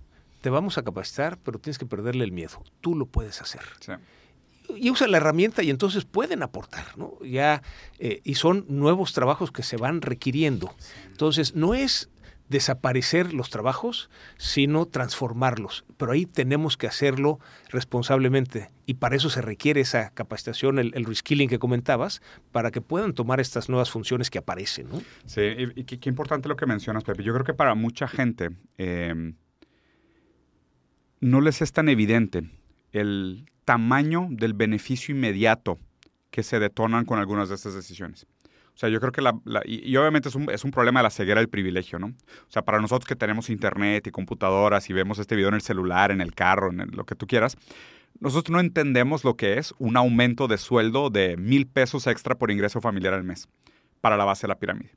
te 0.40 0.50
vamos 0.50 0.78
a 0.78 0.82
capacitar, 0.82 1.38
pero 1.38 1.58
tienes 1.58 1.78
que 1.78 1.86
perderle 1.86 2.24
el 2.24 2.32
miedo. 2.32 2.62
Tú 2.80 2.94
lo 2.94 3.06
puedes 3.06 3.40
hacer. 3.42 3.60
Y 4.76 4.90
usa 4.90 5.08
la 5.08 5.16
herramienta 5.16 5.62
y 5.62 5.70
entonces 5.70 6.04
pueden 6.04 6.42
aportar, 6.42 6.96
¿no? 6.96 7.18
Ya, 7.24 7.62
eh, 7.98 8.20
y 8.24 8.34
son 8.34 8.66
nuevos 8.68 9.12
trabajos 9.14 9.50
que 9.50 9.62
se 9.62 9.76
van 9.76 10.02
requiriendo. 10.02 10.74
Entonces, 11.06 11.54
no 11.54 11.74
es 11.74 12.10
desaparecer 12.48 13.34
los 13.34 13.50
trabajos, 13.50 14.10
sino 14.36 14.86
transformarlos. 14.86 15.84
Pero 15.96 16.12
ahí 16.12 16.26
tenemos 16.26 16.76
que 16.76 16.86
hacerlo 16.86 17.38
responsablemente 17.68 18.70
y 18.86 18.94
para 18.94 19.16
eso 19.16 19.30
se 19.30 19.42
requiere 19.42 19.80
esa 19.80 20.10
capacitación, 20.10 20.78
el, 20.78 21.04
reskilling 21.04 21.48
que 21.48 21.58
comentabas, 21.58 22.22
para 22.52 22.70
que 22.70 22.80
puedan 22.80 23.12
tomar 23.12 23.40
estas 23.40 23.68
nuevas 23.68 23.90
funciones 23.90 24.30
que 24.30 24.38
aparecen. 24.38 24.88
¿no? 24.88 25.02
Sí, 25.26 25.42
y, 25.76 25.84
qué, 25.84 26.08
importante 26.08 26.48
lo 26.48 26.56
que 26.56 26.66
mencionas, 26.66 27.04
Pepe. 27.04 27.22
Yo 27.22 27.32
creo 27.34 27.44
que 27.44 27.54
para 27.54 27.74
mucha 27.74 28.08
gente 28.08 28.50
em, 28.78 29.34
no 31.20 31.40
les 31.40 31.60
es 31.60 31.72
tan 31.72 31.88
evidente 31.88 32.48
el 32.92 33.46
tamaño 33.64 34.28
del 34.30 34.54
beneficio 34.54 35.14
inmediato 35.14 35.78
que 36.30 36.42
se 36.42 36.58
detonan 36.58 37.04
con 37.04 37.18
algunas 37.18 37.48
de 37.48 37.56
estas 37.56 37.74
decisiones. 37.74 38.26
O 38.78 38.80
sea, 38.80 38.90
yo 38.90 39.00
creo 39.00 39.10
que 39.10 39.22
la, 39.22 39.34
y, 39.64 39.96
obviamente 39.96 40.28
es 40.28 40.36
un, 40.36 40.48
es 40.52 40.62
un, 40.62 40.70
problema 40.70 41.00
de 41.00 41.02
la 41.02 41.10
ceguera 41.10 41.40
del 41.40 41.48
privilegio, 41.48 41.98
¿no? 41.98 42.06
O 42.06 42.50
sea, 42.50 42.62
para 42.62 42.78
nosotros 42.80 43.08
que 43.08 43.16
tenemos 43.16 43.50
internet 43.50 44.06
y 44.06 44.12
computadoras 44.12 44.88
y 44.88 44.92
vemos 44.92 45.18
este 45.18 45.34
video 45.34 45.48
en 45.48 45.56
el 45.56 45.62
celular, 45.62 46.12
en 46.12 46.20
el 46.20 46.32
carro, 46.32 46.70
en 46.70 46.88
lo 46.92 47.04
que 47.04 47.16
tú 47.16 47.26
quieras, 47.26 47.56
nosotros 48.20 48.52
no 48.52 48.60
entendemos 48.60 49.24
lo 49.24 49.36
que 49.36 49.58
es 49.58 49.74
un 49.80 49.96
aumento 49.96 50.46
de 50.46 50.58
sueldo 50.58 51.10
de 51.10 51.36
mil 51.36 51.66
pesos 51.66 52.06
extra 52.06 52.36
por 52.36 52.52
ingreso 52.52 52.80
familiar 52.80 53.14
al 53.14 53.24
mes 53.24 53.48
para 54.00 54.16
la 54.16 54.24
base 54.24 54.42
de 54.42 54.48
la 54.50 54.60
pirámide. 54.60 54.92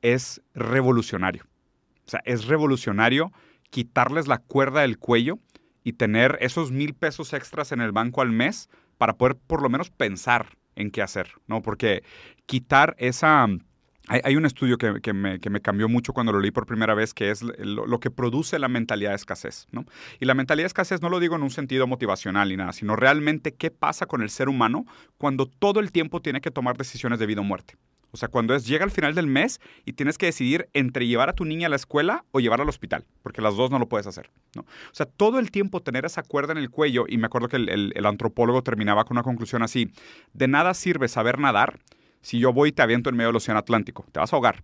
Es 0.00 0.40
revolucionario. 0.54 1.42
O 2.06 2.10
sea, 2.10 2.20
es 2.24 2.44
revolucionario 2.46 3.32
quitarles 3.68 4.28
la 4.28 4.38
cuerda 4.38 4.82
del 4.82 4.96
cuello 4.96 5.40
y 5.82 5.94
tener 5.94 6.38
esos 6.40 6.70
mil 6.70 6.94
pesos 6.94 7.32
extras 7.32 7.72
en 7.72 7.80
el 7.80 7.90
banco 7.90 8.22
al 8.22 8.30
mes 8.30 8.70
para 8.96 9.16
poder 9.16 9.34
por 9.34 9.60
lo 9.60 9.70
menos 9.70 9.90
pensar 9.90 10.56
en 10.76 10.92
qué 10.92 11.02
hacer, 11.02 11.32
¿no? 11.48 11.60
Porque 11.60 12.04
quitar 12.48 12.96
esa... 12.98 13.46
Hay, 14.10 14.36
un 14.36 14.46
estudio 14.46 14.78
que, 14.78 15.12
me, 15.12 15.60
cambió 15.60 15.86
mucho 15.86 16.14
cuando 16.14 16.32
lo 16.32 16.40
leí 16.40 16.50
por 16.50 16.64
primera 16.64 16.94
vez, 16.94 17.12
que 17.12 17.30
es 17.30 17.42
lo, 17.42 18.00
que 18.00 18.10
produce 18.10 18.58
la 18.58 18.68
mentalidad 18.68 19.10
de 19.10 19.16
escasez. 19.16 19.66
¿no? 19.70 19.84
Y 20.18 20.24
la 20.24 20.32
mentalidad 20.32 20.64
de 20.64 20.68
escasez 20.68 21.02
no 21.02 21.10
lo 21.10 21.20
digo 21.20 21.36
en 21.36 21.42
un 21.42 21.50
sentido 21.50 21.86
motivacional 21.86 22.48
ni 22.48 22.56
nada, 22.56 22.72
sino 22.72 22.96
realmente 22.96 23.52
qué 23.52 23.70
pasa 23.70 24.06
con 24.06 24.22
el 24.22 24.30
ser 24.30 24.48
humano 24.48 24.86
cuando 25.18 25.44
todo 25.44 25.78
el 25.80 25.92
tiempo 25.92 26.22
tiene 26.22 26.40
que 26.40 26.50
tomar 26.50 26.78
decisiones 26.78 27.18
de 27.18 27.26
vida 27.26 27.42
o 27.42 27.44
muerte. 27.44 27.74
O 28.10 28.16
sea, 28.16 28.28
cuando 28.28 28.54
es, 28.54 28.66
llega 28.66 28.82
al 28.82 28.90
final 28.90 29.14
del 29.14 29.26
mes 29.26 29.60
y 29.84 29.92
tienes 29.92 30.16
que 30.16 30.24
decidir 30.24 30.70
entre 30.72 31.06
llevar 31.06 31.28
a 31.28 31.34
tu 31.34 31.44
niña 31.44 31.66
a 31.66 31.70
la 31.70 31.76
escuela 31.76 32.24
o 32.30 32.40
llevarla 32.40 32.62
al 32.62 32.70
hospital, 32.70 33.04
porque 33.22 33.42
las 33.42 33.56
dos 33.56 33.70
no 33.70 33.78
lo 33.78 33.90
puedes 33.90 34.06
hacer. 34.06 34.30
¿no? 34.54 34.62
O 34.62 34.94
sea, 34.94 35.04
todo 35.04 35.38
el 35.38 35.50
tiempo 35.50 35.82
tener 35.82 36.06
esa 36.06 36.22
cuerda 36.22 36.52
en 36.52 36.58
el 36.58 36.70
cuello, 36.70 37.04
y 37.06 37.18
me 37.18 37.26
acuerdo 37.26 37.48
que 37.48 37.56
el 37.56 38.06
antropólogo 38.06 38.62
terminaba 38.62 39.04
con 39.04 39.18
una 39.18 39.22
conclusión 39.22 39.62
así, 39.62 39.90
de 40.32 40.48
nada 40.48 40.72
sirve 40.72 41.08
saber 41.08 41.38
nadar 41.38 41.80
si 42.20 42.38
yo 42.38 42.52
voy 42.52 42.70
y 42.70 42.72
te 42.72 42.82
aviento 42.82 43.10
en 43.10 43.16
medio 43.16 43.28
del 43.28 43.36
océano 43.36 43.60
Atlántico, 43.60 44.06
te 44.12 44.20
vas 44.20 44.32
a 44.32 44.36
ahogar. 44.36 44.62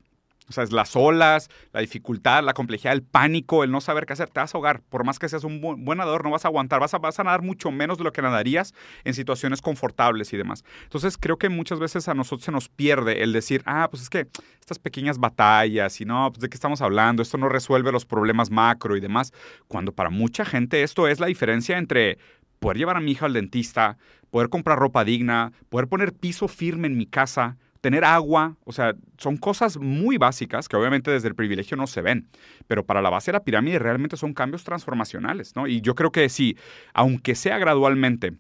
O 0.49 0.53
sea, 0.53 0.63
es 0.63 0.73
las 0.73 0.95
olas, 0.95 1.49
la 1.73 1.81
dificultad, 1.81 2.45
la 2.45 2.53
complejidad, 2.53 2.93
el 2.93 3.03
pánico, 3.03 3.65
el 3.65 3.71
no 3.71 3.81
saber 3.81 4.05
qué 4.05 4.13
hacer, 4.13 4.29
te 4.29 4.41
vas 4.41 4.55
a 4.55 4.59
ahogar. 4.59 4.83
Por 4.83 5.05
más 5.05 5.19
que 5.19 5.29
seas 5.29 5.45
un 5.45 5.61
buen, 5.61 5.99
nadador, 5.99 6.23
no 6.23 6.31
vas 6.31 6.45
a 6.45 6.49
aguantar, 6.49 6.81
vas 6.81 6.93
a, 6.93 6.99
vas 6.99 7.19
a 7.19 7.25
nadar 7.25 7.41
mucho 7.41 7.71
menos 7.71 7.97
de 7.97 8.05
lo 8.05 8.13
que 8.13 8.21
nadarías 8.21 8.75
en 9.05 9.15
situaciones 9.15 9.63
confortables 9.63 10.33
y 10.35 10.37
demás. 10.37 10.63
Entonces, 10.83 11.17
creo 11.17 11.39
que 11.39 11.49
muchas 11.49 11.81
veces 11.81 12.09
a 12.09 12.15
nosotros 12.15 12.45
se 12.45 12.53
nos 12.53 12.69
pierde 12.69 13.23
el 13.23 13.33
decir, 13.33 13.63
ah, 13.65 13.89
pues 13.91 14.03
es 14.03 14.11
que 14.11 14.27
estas 14.61 14.79
pequeñas 14.79 15.19
batallas 15.19 15.99
y 16.01 16.05
no, 16.05 16.31
pues 16.31 16.41
de 16.41 16.49
qué 16.51 16.57
estamos 16.57 16.83
hablando, 16.83 17.23
esto 17.23 17.39
no 17.39 17.49
resuelve 17.49 17.91
los 17.91 18.05
problemas 18.05 18.51
macro 18.51 18.97
y 18.97 19.01
demás, 19.01 19.33
cuando 19.67 19.93
para 19.93 20.11
mucha 20.11 20.45
gente 20.45 20.83
esto 20.83 21.09
es 21.09 21.21
la 21.21 21.27
diferencia 21.27 21.79
entre 21.79 22.19
poder 22.65 22.79
llevar 22.79 22.97
a 22.97 23.01
mi 23.01 23.11
hija 23.11 23.27
al 23.27 23.35
dentista, 23.35 23.99
poder 24.31 24.49
comprar 24.49 24.79
ropa 24.79 25.05
digna, 25.05 25.53
poder 25.69 25.87
poner 25.87 26.15
piso 26.15 26.49
firme 26.49 26.87
en 26.87 26.97
mi 26.97 27.05
casa, 27.05 27.59
tener 27.83 28.07
agua, 28.07 28.57
o 28.65 28.73
sea, 28.73 28.95
son 29.19 29.37
cosas 29.37 29.77
muy 29.77 30.17
básicas 30.17 30.67
que 30.67 30.75
obviamente 30.75 31.11
desde 31.11 31.29
el 31.29 31.35
privilegio 31.35 31.77
no 31.77 31.87
se 31.87 32.01
ven, 32.01 32.27
pero 32.67 32.87
para 32.87 33.03
la 33.03 33.11
base 33.11 33.31
de 33.31 33.35
la 33.35 33.45
pirámide 33.45 33.79
realmente 33.79 34.17
son 34.17 34.33
cambios 34.33 34.65
transformacionales, 34.65 35.55
¿no? 35.55 35.67
Y 35.67 35.83
yo 35.83 35.95
creo 35.95 36.11
que 36.11 36.27
sí, 36.31 36.57
aunque 36.95 37.35
sea 37.35 37.59
gradualmente, 37.59 38.33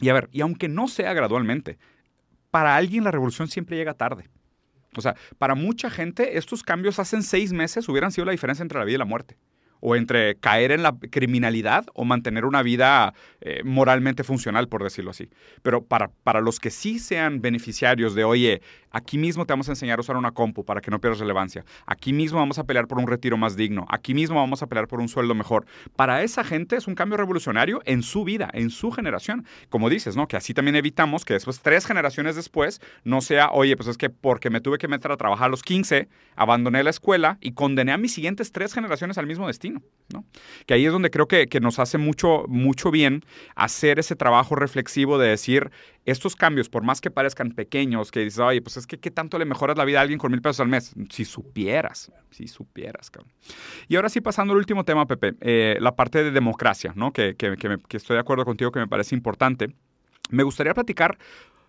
y 0.00 0.08
a 0.08 0.14
ver, 0.14 0.28
y 0.30 0.40
aunque 0.42 0.68
no 0.68 0.86
sea 0.86 1.12
gradualmente, 1.12 1.76
para 2.52 2.76
alguien 2.76 3.02
la 3.02 3.10
revolución 3.10 3.48
siempre 3.48 3.76
llega 3.76 3.94
tarde. 3.94 4.28
O 4.96 5.00
sea, 5.00 5.16
para 5.36 5.56
mucha 5.56 5.90
gente 5.90 6.38
estos 6.38 6.62
cambios 6.62 7.00
hace 7.00 7.20
seis 7.22 7.52
meses 7.52 7.88
hubieran 7.88 8.12
sido 8.12 8.26
la 8.26 8.30
diferencia 8.30 8.62
entre 8.62 8.78
la 8.78 8.84
vida 8.84 8.94
y 8.94 8.98
la 8.98 9.04
muerte 9.04 9.36
o 9.86 9.96
entre 9.96 10.36
caer 10.36 10.72
en 10.72 10.82
la 10.82 10.96
criminalidad 11.10 11.84
o 11.92 12.06
mantener 12.06 12.46
una 12.46 12.62
vida 12.62 13.12
eh, 13.42 13.60
moralmente 13.64 14.24
funcional, 14.24 14.66
por 14.66 14.82
decirlo 14.82 15.10
así. 15.10 15.28
Pero 15.62 15.84
para, 15.84 16.10
para 16.22 16.40
los 16.40 16.58
que 16.58 16.70
sí 16.70 16.98
sean 16.98 17.42
beneficiarios 17.42 18.14
de, 18.14 18.24
oye, 18.24 18.62
aquí 18.94 19.18
mismo 19.18 19.44
te 19.44 19.52
vamos 19.52 19.68
a 19.68 19.72
enseñar 19.72 19.98
a 19.98 20.00
usar 20.00 20.16
una 20.16 20.30
compu 20.32 20.64
para 20.64 20.80
que 20.80 20.90
no 20.90 21.00
pierdas 21.00 21.20
relevancia, 21.20 21.66
aquí 21.84 22.14
mismo 22.14 22.38
vamos 22.38 22.58
a 22.58 22.64
pelear 22.64 22.86
por 22.86 22.98
un 22.98 23.06
retiro 23.06 23.36
más 23.36 23.56
digno, 23.56 23.84
aquí 23.90 24.14
mismo 24.14 24.36
vamos 24.36 24.62
a 24.62 24.66
pelear 24.66 24.88
por 24.88 25.00
un 25.00 25.08
sueldo 25.08 25.34
mejor, 25.34 25.66
para 25.96 26.22
esa 26.22 26.44
gente 26.44 26.76
es 26.76 26.86
un 26.86 26.94
cambio 26.94 27.18
revolucionario 27.18 27.82
en 27.84 28.02
su 28.02 28.24
vida, 28.24 28.48
en 28.52 28.70
su 28.70 28.90
generación. 28.90 29.44
Como 29.68 29.90
dices, 29.90 30.16
¿no? 30.16 30.28
Que 30.28 30.36
así 30.36 30.54
también 30.54 30.76
evitamos 30.76 31.24
que 31.24 31.34
después, 31.34 31.60
tres 31.60 31.86
generaciones 31.86 32.36
después, 32.36 32.80
no 33.04 33.20
sea, 33.20 33.50
oye, 33.50 33.76
pues 33.76 33.88
es 33.88 33.98
que 33.98 34.10
porque 34.10 34.50
me 34.50 34.60
tuve 34.60 34.78
que 34.78 34.88
meter 34.88 35.12
a 35.12 35.16
trabajar 35.16 35.46
a 35.46 35.50
los 35.50 35.62
15, 35.62 36.08
abandoné 36.36 36.82
la 36.82 36.90
escuela 36.90 37.38
y 37.40 37.52
condené 37.52 37.92
a 37.92 37.98
mis 37.98 38.14
siguientes 38.14 38.52
tres 38.52 38.72
generaciones 38.72 39.18
al 39.18 39.26
mismo 39.26 39.46
destino. 39.46 39.82
¿no? 40.12 40.24
Que 40.66 40.74
ahí 40.74 40.86
es 40.86 40.92
donde 40.92 41.10
creo 41.10 41.28
que, 41.28 41.48
nos 41.60 41.78
hace 41.78 41.98
mucho, 41.98 42.44
mucho 42.48 42.90
bien 42.90 43.24
hacer 43.54 43.98
ese 43.98 44.16
trabajo 44.16 44.54
reflexivo 44.54 45.18
de 45.18 45.28
decir, 45.28 45.70
estos 46.04 46.36
cambios, 46.36 46.68
por 46.68 46.82
más 46.82 47.00
que 47.00 47.10
parezcan 47.10 47.52
pequeños, 47.52 48.10
que 48.10 48.20
dices, 48.20 48.38
oye, 48.38 48.60
pues 48.60 48.76
es 48.76 48.86
que 48.86 48.98
qué 48.98 49.10
tanto 49.10 49.38
le 49.38 49.44
mejoras 49.44 49.76
la 49.78 49.84
vida 49.84 49.98
a 49.98 50.02
alguien 50.02 50.18
con 50.18 50.30
mil 50.30 50.42
pesos 50.42 50.60
al 50.60 50.68
mes. 50.68 50.94
Si 51.10 51.24
supieras, 51.24 52.12
si 52.30 52.46
supieras, 52.46 53.10
cabrón. 53.10 53.32
Y 53.88 53.96
ahora 53.96 54.08
sí, 54.08 54.20
pasando 54.20 54.52
al 54.52 54.58
último 54.58 54.84
tema, 54.84 55.06
Pepe, 55.06 55.34
eh, 55.40 55.78
la 55.80 55.96
parte 55.96 56.22
de 56.22 56.30
democracia, 56.30 56.92
¿no? 56.94 57.12
Que, 57.12 57.36
que 57.36 57.96
estoy 57.96 58.14
de 58.14 58.20
acuerdo 58.20 58.44
contigo, 58.44 58.70
que 58.70 58.80
me 58.80 58.88
parece 58.88 59.14
importante. 59.14 59.74
Me 60.30 60.42
gustaría 60.42 60.74
platicar 60.74 61.18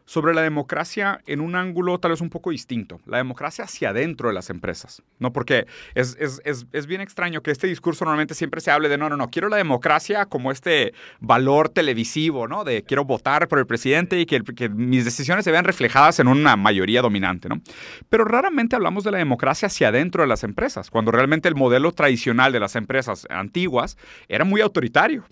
sobre 0.06 0.34
la 0.34 0.42
democracia 0.42 1.20
en 1.26 1.42
un 1.42 1.56
ángulo 1.56 2.00
tal 2.00 2.12
vez 2.12 2.22
un 2.22 2.30
poco 2.30 2.52
distinto, 2.52 3.00
la 3.06 3.18
democracia 3.18 3.66
hacia 3.66 3.90
adentro 3.90 4.30
de 4.30 4.36
las 4.36 4.50
empresas, 4.50 5.02
¿no? 5.20 5.34
Porque 5.34 5.66
es, 5.96 6.16
es, 6.20 6.42
es, 6.46 6.68
es, 6.72 6.86
bien 6.86 7.02
extraño 7.02 7.42
que 7.42 7.52
este 7.52 7.68
discurso 7.68 8.06
normalmente 8.06 8.36
siempre 8.36 8.62
se 8.62 8.70
hable 8.72 8.88
de, 8.88 8.98
no, 8.98 9.10
no, 9.10 9.18
no, 9.18 9.30
quiero 9.30 9.50
la 9.50 9.58
democracia 9.58 10.26
como 10.28 10.52
este 10.52 10.94
valor 11.20 11.70
televisivo, 11.70 12.48
¿no? 12.48 12.64
De 12.64 12.84
quiero 12.84 13.04
votar 13.04 13.48
por 13.48 13.60
el 13.60 13.66
presidente 13.66 14.20
y 14.20 14.26
que, 14.26 14.70
mis 14.70 15.06
decisiones 15.06 15.44
se 15.44 15.52
vean 15.52 15.66
reflejadas 15.66 16.20
en 16.20 16.28
una 16.28 16.56
mayoría 16.56 17.02
dominante, 17.02 17.50
¿no? 17.50 17.62
Pero 18.10 18.26
raramente 18.26 18.76
hablamos 18.76 19.04
de 19.04 19.12
la 19.12 19.18
democracia 19.18 19.68
hacia 19.68 19.88
adentro 19.88 20.22
de 20.22 20.28
las 20.28 20.44
empresas, 20.44 20.92
cuando 20.92 21.12
realmente 21.12 21.50
el 21.50 21.56
modelo 21.56 21.92
tradicional 21.92 22.52
de 22.52 22.60
las 22.60 22.76
empresas 22.76 23.26
antiguas 23.30 23.98
era 24.28 24.46
muy 24.46 24.62
autoritario. 24.62 25.26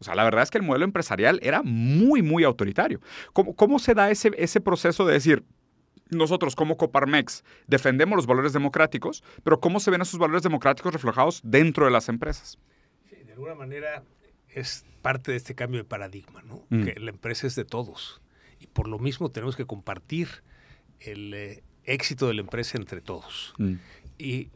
O 0.00 0.04
sea, 0.04 0.14
la 0.14 0.24
verdad 0.24 0.42
es 0.42 0.50
que 0.50 0.58
el 0.58 0.64
modelo 0.64 0.84
empresarial 0.84 1.40
era 1.42 1.62
muy, 1.62 2.22
muy 2.22 2.44
autoritario. 2.44 3.00
¿Cómo, 3.32 3.54
cómo 3.54 3.78
se 3.78 3.94
da 3.94 4.10
ese, 4.10 4.30
ese 4.36 4.60
proceso 4.60 5.04
de 5.04 5.14
decir, 5.14 5.44
nosotros 6.10 6.56
como 6.56 6.76
Coparmex 6.76 7.44
defendemos 7.66 8.16
los 8.16 8.26
valores 8.26 8.52
democráticos, 8.52 9.22
pero 9.44 9.60
cómo 9.60 9.80
se 9.80 9.90
ven 9.90 10.00
esos 10.00 10.18
valores 10.18 10.42
democráticos 10.42 10.92
reflejados 10.92 11.40
dentro 11.44 11.84
de 11.84 11.90
las 11.90 12.08
empresas? 12.08 12.58
Sí, 13.08 13.16
de 13.24 13.32
alguna 13.32 13.54
manera 13.54 14.02
es 14.48 14.84
parte 15.02 15.30
de 15.32 15.36
este 15.36 15.54
cambio 15.54 15.80
de 15.80 15.84
paradigma, 15.84 16.42
¿no? 16.42 16.64
Mm. 16.70 16.84
Que 16.84 17.00
la 17.00 17.10
empresa 17.10 17.46
es 17.46 17.54
de 17.54 17.64
todos. 17.64 18.20
Y 18.60 18.66
por 18.66 18.88
lo 18.88 18.98
mismo 18.98 19.30
tenemos 19.30 19.56
que 19.56 19.66
compartir 19.66 20.28
el 21.00 21.34
eh, 21.34 21.62
éxito 21.84 22.26
de 22.26 22.34
la 22.34 22.40
empresa 22.40 22.76
entre 22.76 23.00
todos. 23.00 23.54
Mm. 23.58 23.74
Y 24.18 24.50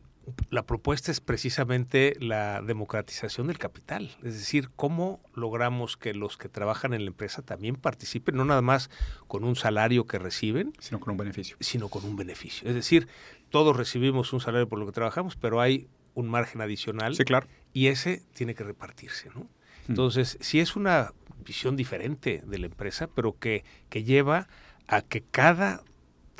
la 0.50 0.64
propuesta 0.64 1.10
es 1.10 1.20
precisamente 1.20 2.16
la 2.20 2.62
democratización 2.62 3.46
del 3.48 3.58
capital, 3.58 4.16
es 4.22 4.34
decir, 4.34 4.70
cómo 4.76 5.20
logramos 5.34 5.96
que 5.96 6.14
los 6.14 6.36
que 6.36 6.48
trabajan 6.48 6.94
en 6.94 7.04
la 7.04 7.08
empresa 7.08 7.42
también 7.42 7.76
participen, 7.76 8.36
no 8.36 8.44
nada 8.44 8.62
más 8.62 8.90
con 9.26 9.44
un 9.44 9.56
salario 9.56 10.06
que 10.06 10.18
reciben, 10.18 10.72
sino 10.78 11.00
con 11.00 11.12
un 11.12 11.16
beneficio. 11.16 11.56
Sino 11.60 11.88
con 11.88 12.04
un 12.04 12.16
beneficio. 12.16 12.68
Es 12.68 12.74
decir, 12.74 13.08
todos 13.50 13.76
recibimos 13.76 14.32
un 14.32 14.40
salario 14.40 14.68
por 14.68 14.78
lo 14.78 14.86
que 14.86 14.92
trabajamos, 14.92 15.36
pero 15.36 15.60
hay 15.60 15.88
un 16.14 16.28
margen 16.28 16.60
adicional. 16.60 17.14
Sí, 17.14 17.24
claro. 17.24 17.48
Y 17.72 17.88
ese 17.88 18.22
tiene 18.34 18.54
que 18.54 18.64
repartirse, 18.64 19.30
¿no? 19.30 19.40
Mm. 19.40 19.48
Entonces, 19.88 20.38
si 20.40 20.60
es 20.60 20.76
una 20.76 21.12
visión 21.44 21.76
diferente 21.76 22.42
de 22.46 22.58
la 22.58 22.66
empresa, 22.66 23.08
pero 23.08 23.38
que, 23.38 23.64
que 23.88 24.04
lleva 24.04 24.48
a 24.86 25.02
que 25.02 25.22
cada 25.22 25.82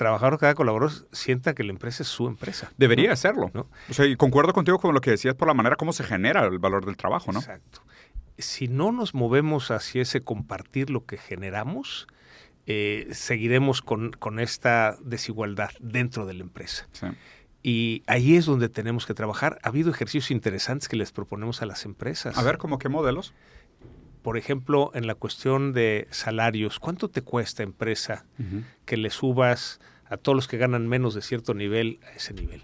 trabajador, 0.03 0.39
cada 0.39 0.55
colaborador 0.55 0.93
sienta 1.13 1.55
que 1.55 1.63
la 1.63 1.71
empresa 1.71 2.03
es 2.03 2.09
su 2.09 2.27
empresa. 2.27 2.73
Debería 2.77 3.13
hacerlo. 3.13 3.51
¿no? 3.55 3.69
O 3.89 3.95
sea, 3.95 4.05
y 4.07 4.17
concuerdo 4.17 4.53
contigo 4.53 4.79
con 4.81 4.95
lo 4.95 5.01
que 5.01 5.13
decías 5.13 5.35
por 5.37 5.47
la 5.47 5.55
manera 5.55 5.77
como 5.77 5.93
se 5.93 6.03
genera 6.03 6.45
el 6.45 6.59
valor 6.59 6.85
del 6.85 6.97
trabajo, 6.97 7.31
¿no? 7.31 7.39
Exacto. 7.39 7.83
Si 8.37 8.67
no 8.67 8.91
nos 8.91 9.15
movemos 9.15 9.71
hacia 9.71 10.03
ese 10.03 10.23
compartir 10.23 10.91
lo 10.91 11.07
que 11.07 11.19
generamos, 11.19 12.09
eh, 12.67 13.07
seguiremos 13.13 13.81
con, 13.81 14.11
con, 14.11 14.41
esta 14.41 14.97
desigualdad 15.03 15.71
dentro 15.79 16.27
de 16.27 16.35
la 16.35 16.43
empresa. 16.43 16.89
Sí. 16.93 17.07
Y 17.63 18.03
ahí 18.09 18.35
es 18.35 18.47
donde 18.47 18.69
tenemos 18.69 19.07
que 19.07 19.15
trabajar. 19.15 19.61
Ha 19.63 19.69
habido 19.69 19.91
ejercicios 19.91 20.33
interesantes 20.33 20.89
que 20.89 20.97
les 20.97 21.13
proponemos 21.13 21.63
a 21.63 21.67
las 21.67 21.85
empresas. 21.85 22.37
A 22.37 22.43
ver, 22.43 22.59
¿cómo 22.59 22.79
qué 22.79 22.89
modelos? 22.89 23.33
por 24.23 24.39
ejemplo, 24.39 24.93
en 24.95 25.07
la 25.07 25.15
cuestión 25.15 25.73
de 25.73 26.07
salarios, 26.11 26.79
¿cuánto 26.79 27.11
te 27.11 27.23
cuesta 27.23 27.63
empresa 27.63 28.25
que 28.85 28.97
le 28.97 29.11
subas 29.11 29.81
a 30.13 30.17
todos 30.19 30.37
los 30.37 30.49
que 30.49 30.59
ganan 30.59 30.89
menos 30.89 31.15
de 31.15 31.23
cierto 31.23 31.55
nivel 31.55 31.99
a 32.07 32.17
ese 32.17 32.35
nivel? 32.35 32.63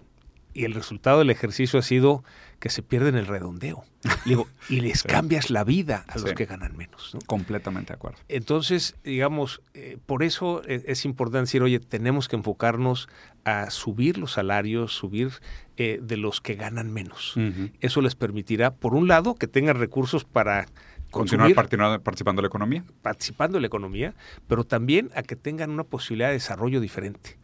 Y 0.55 0.64
el 0.64 0.74
resultado 0.74 1.20
del 1.20 1.30
ejercicio 1.30 1.78
ha 1.78 1.82
sido 1.82 2.24
que 2.59 2.68
se 2.70 2.82
pierden 2.82 3.14
el 3.14 3.26
redondeo. 3.26 3.84
Digo, 4.24 4.49
y 4.68 4.80
les 4.80 5.03
cambias 5.03 5.51
la 5.51 5.62
vida 5.62 6.05
a 6.09 6.18
los 6.18 6.32
que 6.32 6.46
ganan 6.46 6.76
menos. 6.76 7.16
Completamente 7.26 7.92
de 7.92 7.94
acuerdo. 7.94 8.18
Entonces, 8.28 8.96
digamos, 9.05 9.62
eh, 9.74 9.99
por 10.05 10.22
eso 10.22 10.62
e, 10.66 10.82
es, 10.86 11.05
importante 11.05 11.42
decir, 11.42 11.62
oye, 11.62 11.78
tenemos 11.78 12.28
que 12.28 12.36
enfocarnos 12.36 13.09
a 13.44 13.70
subir 13.70 14.18
los 14.18 14.32
salarios, 14.32 14.92
subir 14.92 15.32
eh, 15.76 16.01
de 16.03 16.16
los 16.16 16.40
que 16.40 16.55
ganan 16.55 16.92
menos. 16.92 17.34
Eso 17.80 18.01
les 18.01 18.14
permitirá, 18.14 18.74
por 18.74 18.94
un 18.94 19.07
lado, 19.09 19.36
que 19.36 19.46
tengan 19.46 19.78
recursos 19.78 20.24
para 20.24 20.66
Continuar 21.11 21.55
participando 21.55 22.41
en 22.41 22.45
la 22.45 22.49
economía. 22.49 22.85
Participando 23.03 23.59
en 23.59 23.63
la 23.63 23.67
economía, 23.67 24.15
pero 24.47 24.65
también 24.65 25.11
a 25.15 25.23
que 25.23 25.37
tengan 25.37 25.71
una 25.71 25.85
posibilidad 25.85 26.29
de 26.29 26.35
desarrollo 26.35 26.81
diferente. 26.81 27.39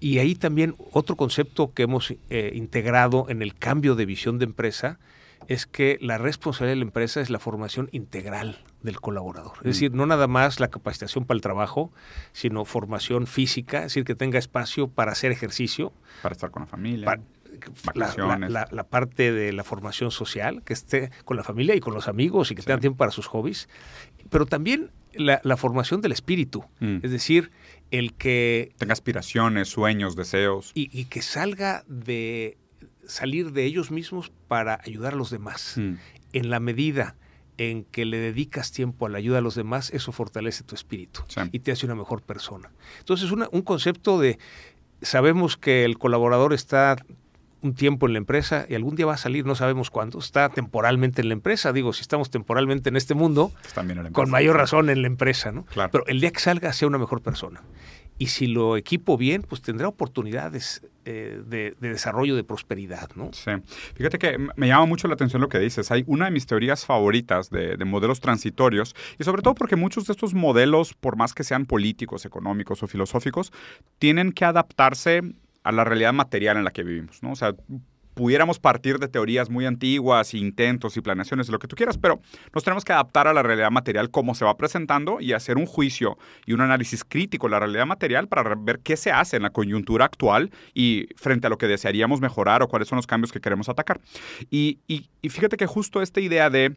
Y 0.00 0.18
ahí 0.18 0.34
también 0.34 0.74
otro 0.92 1.16
concepto 1.16 1.72
que 1.72 1.82
hemos 1.82 2.14
eh, 2.30 2.52
integrado 2.54 3.26
en 3.28 3.42
el 3.42 3.54
cambio 3.54 3.94
de 3.94 4.06
visión 4.06 4.38
de 4.38 4.46
empresa 4.46 4.98
es 5.46 5.66
que 5.66 5.98
la 6.00 6.18
responsabilidad 6.18 6.72
de 6.72 6.80
la 6.80 6.84
empresa 6.84 7.20
es 7.20 7.30
la 7.30 7.38
formación 7.38 7.88
integral 7.92 8.62
del 8.82 9.00
colaborador. 9.00 9.52
Es 9.58 9.62
mm. 9.62 9.68
decir, 9.68 9.94
no 9.94 10.06
nada 10.06 10.26
más 10.26 10.60
la 10.60 10.68
capacitación 10.68 11.24
para 11.24 11.36
el 11.36 11.42
trabajo, 11.42 11.92
sino 12.32 12.64
formación 12.64 13.26
física, 13.26 13.78
es 13.78 13.84
decir, 13.84 14.04
que 14.04 14.14
tenga 14.14 14.38
espacio 14.38 14.88
para 14.88 15.12
hacer 15.12 15.32
ejercicio. 15.32 15.92
Para 16.22 16.34
estar 16.34 16.50
con 16.50 16.62
la 16.62 16.66
familia 16.66 17.20
la, 17.94 18.84
parte 18.88 19.32
de 19.32 19.52
la 19.52 19.64
formación 19.64 20.10
social, 20.10 20.62
que 20.64 20.72
esté 20.72 21.10
con 21.24 21.36
la 21.36 21.44
familia 21.44 21.74
y 21.74 21.80
con 21.80 21.94
los 21.94 22.08
amigos 22.08 22.50
y 22.50 22.54
que 22.54 22.62
tenga 22.62 22.80
tiempo 22.80 22.98
para 22.98 23.10
sus 23.10 23.26
hobbies, 23.26 23.68
pero 24.28 24.46
también 24.46 24.90
la, 25.14 25.56
formación 25.56 26.00
del 26.00 26.12
espíritu, 26.12 26.64
mm. 26.80 26.98
es 27.02 27.10
decir, 27.10 27.50
el 27.90 28.14
que... 28.14 28.72
Tenga 28.78 28.92
aspiraciones, 28.92 29.68
sueños, 29.68 30.16
deseos. 30.16 30.72
Y, 30.74 31.04
que 31.06 31.22
salga 31.22 31.84
de 31.88 32.56
salir 33.06 33.52
de 33.52 33.64
ellos 33.64 33.90
mismos 33.90 34.32
para 34.48 34.80
ayudar 34.84 35.14
a 35.14 35.16
los 35.16 35.30
demás. 35.30 35.74
Mm. 35.76 35.94
En 36.32 36.50
la 36.50 36.60
medida 36.60 37.16
en 37.58 37.84
que 37.84 38.06
le 38.06 38.18
dedicas 38.18 38.72
tiempo 38.72 39.04
a 39.04 39.10
la 39.10 39.18
ayuda 39.18 39.38
a 39.38 39.40
los 39.42 39.54
demás, 39.54 39.90
eso 39.90 40.12
fortalece 40.12 40.64
tu 40.64 40.74
espíritu 40.74 41.22
y 41.52 41.58
te 41.58 41.72
hace 41.72 41.84
una 41.84 41.94
mejor 41.94 42.22
persona. 42.22 42.70
Entonces, 43.00 43.30
un 43.30 43.62
concepto 43.62 44.18
de, 44.18 44.38
sabemos 45.02 45.58
que 45.58 45.84
el 45.84 45.98
colaborador 45.98 46.54
está 46.54 46.96
un 47.62 47.74
tiempo 47.74 48.06
en 48.06 48.12
la 48.14 48.18
empresa 48.18 48.66
y 48.68 48.74
algún 48.74 48.96
día 48.96 49.06
va 49.06 49.14
a 49.14 49.18
salir, 49.18 49.46
no 49.46 49.54
sabemos 49.54 49.90
cuándo, 49.90 50.18
está 50.18 50.48
temporalmente 50.48 51.22
en 51.22 51.28
la 51.28 51.34
empresa. 51.34 51.72
Digo, 51.72 51.92
si 51.92 52.02
estamos 52.02 52.30
temporalmente 52.30 52.88
en 52.88 52.96
este 52.96 53.14
mundo, 53.14 53.52
con 54.12 54.30
mayor 54.30 54.56
razón 54.56 54.90
en 54.90 55.02
la 55.02 55.08
empresa, 55.08 55.52
¿no? 55.52 55.66
Pero 55.90 56.06
el 56.06 56.20
día 56.20 56.30
que 56.30 56.40
salga, 56.40 56.72
sea 56.72 56.88
una 56.88 56.98
mejor 56.98 57.22
persona. 57.22 57.62
Y 58.18 58.26
si 58.26 58.46
lo 58.46 58.76
equipo 58.76 59.16
bien, 59.16 59.40
pues 59.40 59.62
tendrá 59.62 59.88
oportunidades 59.88 60.86
eh, 61.06 61.40
de, 61.46 61.74
desarrollo, 61.80 62.36
de 62.36 62.44
prosperidad, 62.44 63.08
¿no? 63.14 63.30
Sí. 63.32 63.50
Fíjate 63.94 64.18
que 64.18 64.36
me 64.56 64.68
llama 64.68 64.84
mucho 64.84 65.08
la 65.08 65.14
atención 65.14 65.40
lo 65.40 65.48
que 65.48 65.58
dices. 65.58 65.90
Hay 65.90 66.04
una 66.06 66.26
de 66.26 66.30
mis 66.30 66.44
teorías 66.44 66.84
favoritas 66.84 67.48
de, 67.48 67.78
de, 67.78 67.84
modelos 67.86 68.20
transitorios, 68.20 68.94
y 69.18 69.24
sobre 69.24 69.40
todo 69.40 69.54
porque 69.54 69.76
muchos 69.76 70.06
de 70.06 70.12
estos 70.12 70.34
modelos, 70.34 70.92
por 70.92 71.16
más 71.16 71.32
que 71.32 71.44
sean 71.44 71.64
políticos, 71.64 72.26
económicos 72.26 72.82
o 72.82 72.86
filosóficos, 72.86 73.54
tienen 73.98 74.32
que 74.32 74.44
adaptarse 74.44 75.22
a 75.62 75.72
la 75.72 75.84
realidad 75.84 76.12
material 76.12 76.56
en 76.56 76.64
la 76.64 76.70
que 76.70 76.82
vivimos, 76.82 77.22
¿no? 77.22 77.32
O 77.32 77.36
sea, 77.36 77.54
pudiéramos 78.14 78.58
partir 78.58 78.98
de 78.98 79.08
teorías 79.08 79.50
muy 79.50 79.66
antiguas, 79.66 80.34
intentos 80.34 80.96
y 80.96 81.00
planeaciones, 81.00 81.48
lo 81.48 81.58
que 81.58 81.68
tú 81.68 81.76
quieras, 81.76 81.96
pero 81.96 82.20
nos 82.54 82.64
tenemos 82.64 82.84
que 82.84 82.92
adaptar 82.92 83.28
a 83.28 83.32
la 83.32 83.42
realidad 83.42 83.70
material 83.70 84.10
como 84.10 84.34
se 84.34 84.44
va 84.44 84.56
presentando 84.56 85.20
y 85.20 85.32
hacer 85.32 85.56
un 85.56 85.66
juicio 85.66 86.18
y 86.44 86.52
un 86.52 86.60
análisis 86.60 87.04
crítico 87.04 87.46
de 87.46 87.52
la 87.52 87.60
realidad 87.60 87.86
material 87.86 88.28
para 88.28 88.54
ver 88.56 88.80
qué 88.80 88.96
se 88.96 89.10
hace 89.10 89.36
en 89.36 89.42
la 89.42 89.50
coyuntura 89.50 90.04
actual 90.04 90.50
y 90.74 91.08
frente 91.16 91.46
a 91.46 91.50
lo 91.50 91.58
que 91.58 91.66
desearíamos 91.66 92.20
mejorar 92.20 92.62
o 92.62 92.68
cuáles 92.68 92.88
son 92.88 92.96
los 92.96 93.06
cambios 93.06 93.32
que 93.32 93.40
queremos 93.40 93.68
atacar. 93.68 94.00
Y, 94.50 94.80
y 94.86 95.28
fíjate 95.28 95.56
que 95.56 95.66
justo 95.66 96.02
esta 96.02 96.20
idea 96.20 96.50
de 96.50 96.76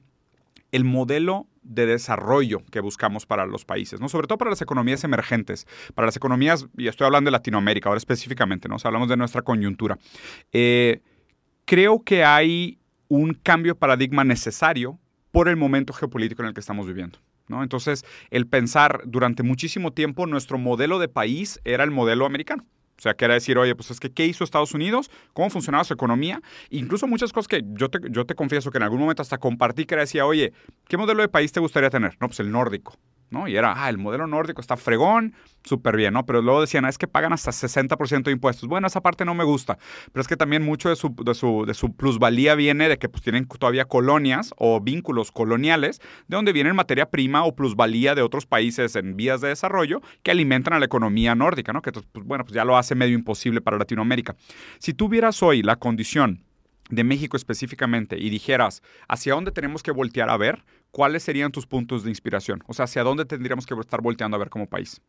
el 0.74 0.84
modelo 0.84 1.48
de 1.62 1.86
desarrollo 1.86 2.64
que 2.72 2.82
buscamos 2.82 3.26
para 3.28 3.46
los 3.46 3.64
países, 3.64 4.02
¿no? 4.02 4.10
Sobre 4.10 4.28
todo 4.28 4.40
para 4.40 4.50
las 4.50 4.62
economías 4.62 5.04
emergentes, 5.04 5.68
para 5.94 6.08
las 6.08 6.18
economías, 6.18 6.66
y 6.76 6.88
estoy 6.88 7.06
hablando 7.06 7.30
de 7.30 7.32
Latinoamérica 7.32 7.90
ahora 7.90 8.00
específicamente, 8.00 8.68
¿no? 8.68 8.78
hablamos 8.84 9.08
de 9.08 9.16
nuestra 9.16 9.44
coyuntura. 9.44 10.00
Eh, 10.52 11.00
creo 11.66 12.04
que 12.04 12.26
hay 12.26 12.80
un 13.08 13.36
cambio 13.36 13.74
de 13.74 13.80
paradigma 13.80 14.24
necesario 14.24 15.00
por 15.32 15.48
el 15.48 15.58
momento 15.58 15.94
geopolítico 15.94 16.42
en 16.42 16.50
el 16.50 16.54
que 16.56 16.60
estamos 16.60 16.88
viviendo. 16.88 17.20
¿no? 17.48 17.62
Entonces, 17.62 18.04
el 18.32 18.48
pensar 18.48 19.02
durante 19.06 19.44
muchísimo 19.44 19.94
tiempo 19.94 20.26
nuestro 20.26 20.58
modelo 20.58 20.98
de 20.98 21.08
país 21.08 21.62
era 21.66 21.84
el 21.84 21.92
modelo 21.92 22.26
americano. 22.26 22.66
O 22.98 23.02
sea, 23.02 23.14
que 23.16 23.26
era 23.26 23.34
decir, 23.34 23.58
oye, 23.58 23.76
pues 23.76 23.91
es 23.91 24.00
que, 24.00 24.12
¿qué 24.12 24.26
hizo 24.26 24.44
Estados 24.44 24.74
Unidos? 24.74 25.10
¿Cómo 25.34 25.50
funcionaba 25.50 25.84
su 25.84 25.94
economía? 25.94 26.41
Incluso 26.70 27.08
muchas 27.08 27.34
cosas 27.34 27.48
que 27.48 27.64
yo 27.74 27.89
te, 27.89 28.00
yo 28.10 28.26
te 28.26 28.36
confieso 28.36 28.72
que 28.72 28.78
en 28.78 28.84
algún 28.84 29.00
momento 29.00 29.22
hasta 29.22 29.38
compartí, 29.38 29.86
que 29.86 29.96
era 29.96 30.04
decía, 30.04 30.26
oye, 30.26 30.54
¿qué 30.88 30.98
modelo 30.98 31.22
de 31.22 31.30
país 31.30 31.52
te 31.52 31.60
gustaría 31.60 31.89
tener? 31.89 32.16
No, 32.20 32.28
pues 32.28 32.39
el 32.39 32.52
nórdico. 32.52 32.98
¿No? 33.34 33.48
Y 33.48 33.58
era, 33.58 33.74
ah, 33.76 33.90
el 33.90 33.98
modelo 33.98 34.28
nórdico 34.28 34.62
está 34.62 34.78
fregón, 34.78 35.34
súper 35.64 35.98
bien, 35.98 36.14
¿no? 36.14 36.26
Pero 36.26 36.42
luego 36.42 36.62
decían, 36.62 36.86
ah, 36.86 36.90
es 36.90 36.98
que 36.98 37.08
pagan 37.08 37.34
hasta 37.34 37.52
60% 37.52 38.24
de 38.24 38.32
impuestos. 38.32 38.70
Bueno, 38.70 38.88
esa 38.88 39.02
parte 39.02 39.26
no 39.26 39.34
me 39.34 39.44
gusta, 39.44 39.78
pero 40.12 40.22
es 40.22 40.28
que 40.28 40.38
también 40.38 40.64
mucho 40.64 40.90
de 40.90 40.96
su, 40.96 41.14
de 41.24 41.34
su, 41.34 41.66
de 41.66 41.74
su 41.74 41.94
plusvalía 41.96 42.56
viene 42.56 42.88
de 42.88 42.98
que 42.98 43.10
pues, 43.10 43.24
tienen 43.24 43.48
todavía 43.48 43.86
colonias 43.86 44.54
o 44.58 44.80
vínculos 44.80 45.32
coloniales, 45.32 46.00
de 46.28 46.36
donde 46.36 46.54
viene 46.54 46.72
materia 46.74 47.10
prima 47.10 47.44
o 47.44 47.56
plusvalía 47.56 48.16
de 48.16 48.22
otros 48.22 48.46
países 48.46 48.96
en 48.96 49.18
vías 49.18 49.42
de 49.42 49.50
desarrollo 49.50 50.02
que 50.22 50.32
alimentan 50.32 50.74
a 50.74 50.80
la 50.80 50.86
economía 50.86 51.36
nórdica, 51.36 51.74
¿no? 51.74 51.82
Que, 51.82 51.92
pues, 51.92 52.26
bueno, 52.26 52.46
pues 52.46 52.54
ya 52.54 52.64
lo 52.64 52.78
hace 52.78 52.96
medio 52.96 53.16
imposible 53.16 53.62
para 53.62 53.78
Latinoamérica. 53.78 54.36
Si 54.80 54.94
tuvieras 54.94 55.42
hoy 55.42 55.64
la 55.64 55.76
condición 55.76 56.44
de 56.90 57.04
México 57.04 57.38
específicamente 57.38 58.18
y 58.18 58.30
dijeras 58.30 58.82
hacia 59.08 59.34
dónde 59.34 59.52
tenemos 59.52 59.84
que 59.84 59.92
voltear 59.92 60.30
a 60.30 60.38
ver, 60.38 60.64
¿cuáles 60.94 61.24
serían 61.24 61.52
tus 61.52 61.66
puntos 61.66 62.04
de 62.04 62.12
inspiración? 62.12 62.64
O 62.68 62.74
sea, 62.74 62.86
hacia 62.86 63.04
dónde 63.04 63.26
tendríamos 63.26 63.66
que 63.66 63.74
estar 63.74 64.02
volteando 64.02 64.36
a 64.36 64.39
ver 64.39 64.50
como 64.50 64.68
país. 64.68 65.02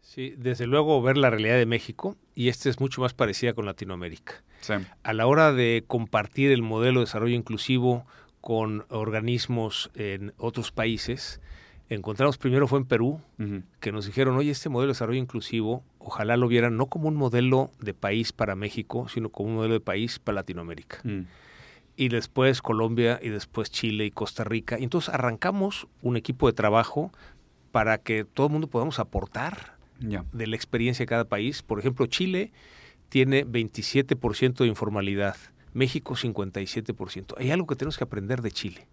Sí, 0.00 0.32
desde 0.38 0.66
luego 0.66 1.02
ver 1.02 1.18
la 1.18 1.28
realidad 1.28 1.56
de 1.56 1.66
México 1.66 2.16
y 2.34 2.48
esta 2.48 2.70
es 2.70 2.80
mucho 2.80 3.02
más 3.02 3.12
parecida 3.12 3.52
con 3.52 3.66
Latinoamérica. 3.66 4.42
A 5.02 5.12
la 5.12 5.26
hora 5.26 5.52
de 5.52 5.84
compartir 5.86 6.52
el 6.52 6.62
modelo 6.62 7.00
de 7.00 7.06
desarrollo 7.06 7.34
inclusivo 7.34 8.06
con 8.40 8.86
organismos 8.90 9.90
en 9.94 10.32
otros 10.38 10.70
países, 10.70 11.40
encontramos 11.88 12.38
primero 12.38 12.68
fue 12.68 12.78
en 12.78 12.86
Perú, 12.86 13.20
que 13.80 13.90
nos 13.92 14.06
dijeron, 14.06 14.36
oye, 14.36 14.52
este 14.52 14.68
modelo 14.68 14.88
de 14.88 14.94
desarrollo 14.94 15.20
inclusivo, 15.20 15.82
ojalá 15.98 16.36
lo 16.36 16.46
vieran 16.46 16.76
no 16.76 16.86
como 16.86 17.08
un 17.08 17.16
modelo 17.16 17.72
de 17.80 17.92
país 17.92 18.32
para 18.32 18.54
México, 18.54 19.08
sino 19.08 19.30
como 19.30 19.50
un 19.50 19.56
modelo 19.56 19.74
de 19.74 19.80
país 19.80 20.20
para 20.20 20.36
Latinoamérica. 20.36 21.00
Mm. 21.02 21.26
Y 21.98 22.08
después 22.08 22.62
Colombia, 22.62 23.18
y 23.20 23.28
después 23.28 23.70
Chile 23.72 24.06
y 24.06 24.10
Costa 24.12 24.44
Rica. 24.44 24.78
Y 24.78 24.84
entonces 24.84 25.12
arrancamos 25.12 25.88
un 26.00 26.16
equipo 26.16 26.46
de 26.46 26.52
trabajo 26.52 27.12
para 27.72 27.98
que 27.98 28.24
todo 28.24 28.46
el 28.46 28.52
mundo 28.52 28.68
podamos 28.68 29.00
aportar 29.00 29.76
de 29.98 30.46
la 30.46 30.54
experiencia 30.54 31.02
de 31.02 31.08
cada 31.08 31.24
país. 31.24 31.62
Por 31.62 31.80
ejemplo, 31.80 32.06
Chile 32.06 32.52
tiene 33.08 33.44
27% 33.44 34.58
de 34.58 34.66
informalidad 34.66 35.36
México 35.74 36.14
57%. 36.14 37.34
Hay 37.36 37.50
algo 37.50 37.66
que 37.66 37.76
tenemos 37.76 37.98
que 37.98 38.04
aprender 38.04 38.42
de 38.42 38.50
Chile. 38.50 38.86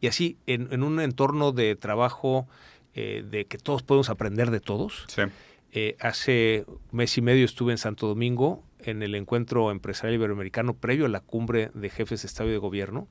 Y 0.00 0.06
así, 0.06 0.36
en, 0.46 0.82
un 0.82 1.00
entorno 1.00 1.52
de 1.52 1.76
trabajo 1.76 2.48
eh, 2.94 3.24
de 3.28 3.46
que 3.46 3.58
todos 3.58 3.82
podemos 3.82 4.10
aprender 4.10 4.50
de 4.50 4.60
todos. 4.60 5.06
Eh, 5.72 5.96
hace 6.00 6.64
mes 6.90 7.16
y 7.18 7.22
medio 7.22 7.44
estuve 7.44 7.72
en 7.72 7.78
Santo 7.78 8.06
Domingo 8.06 8.64
en 8.80 9.02
el 9.02 9.14
encuentro 9.14 9.70
empresarial 9.70 10.14
iberoamericano 10.14 10.74
previo 10.74 11.06
a 11.06 11.08
la 11.08 11.20
cumbre 11.20 11.70
de 11.74 11.90
jefes 11.90 12.22
de 12.22 12.26
Estado 12.26 12.48
y 12.50 12.52
de 12.52 12.58
Gobierno. 12.58 13.08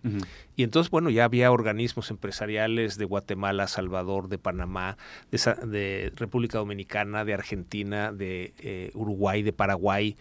Y 0.55 0.63
entonces, 0.63 0.89
bueno, 0.89 1.09
ya 1.09 1.25
había 1.25 1.51
organismos 1.51 2.11
empresariales 2.11 2.97
de 2.97 3.05
Guatemala, 3.05 3.67
Salvador, 3.67 4.29
de 4.29 4.37
Panamá, 4.37 4.97
de, 5.31 6.11
República 6.15 6.57
Dominicana, 6.57 7.25
de 7.25 7.33
Argentina, 7.33 8.11
de 8.11 8.53
eh, 8.59 8.91
Uruguay, 8.93 9.43
de 9.43 9.53
Paraguay 9.53 10.15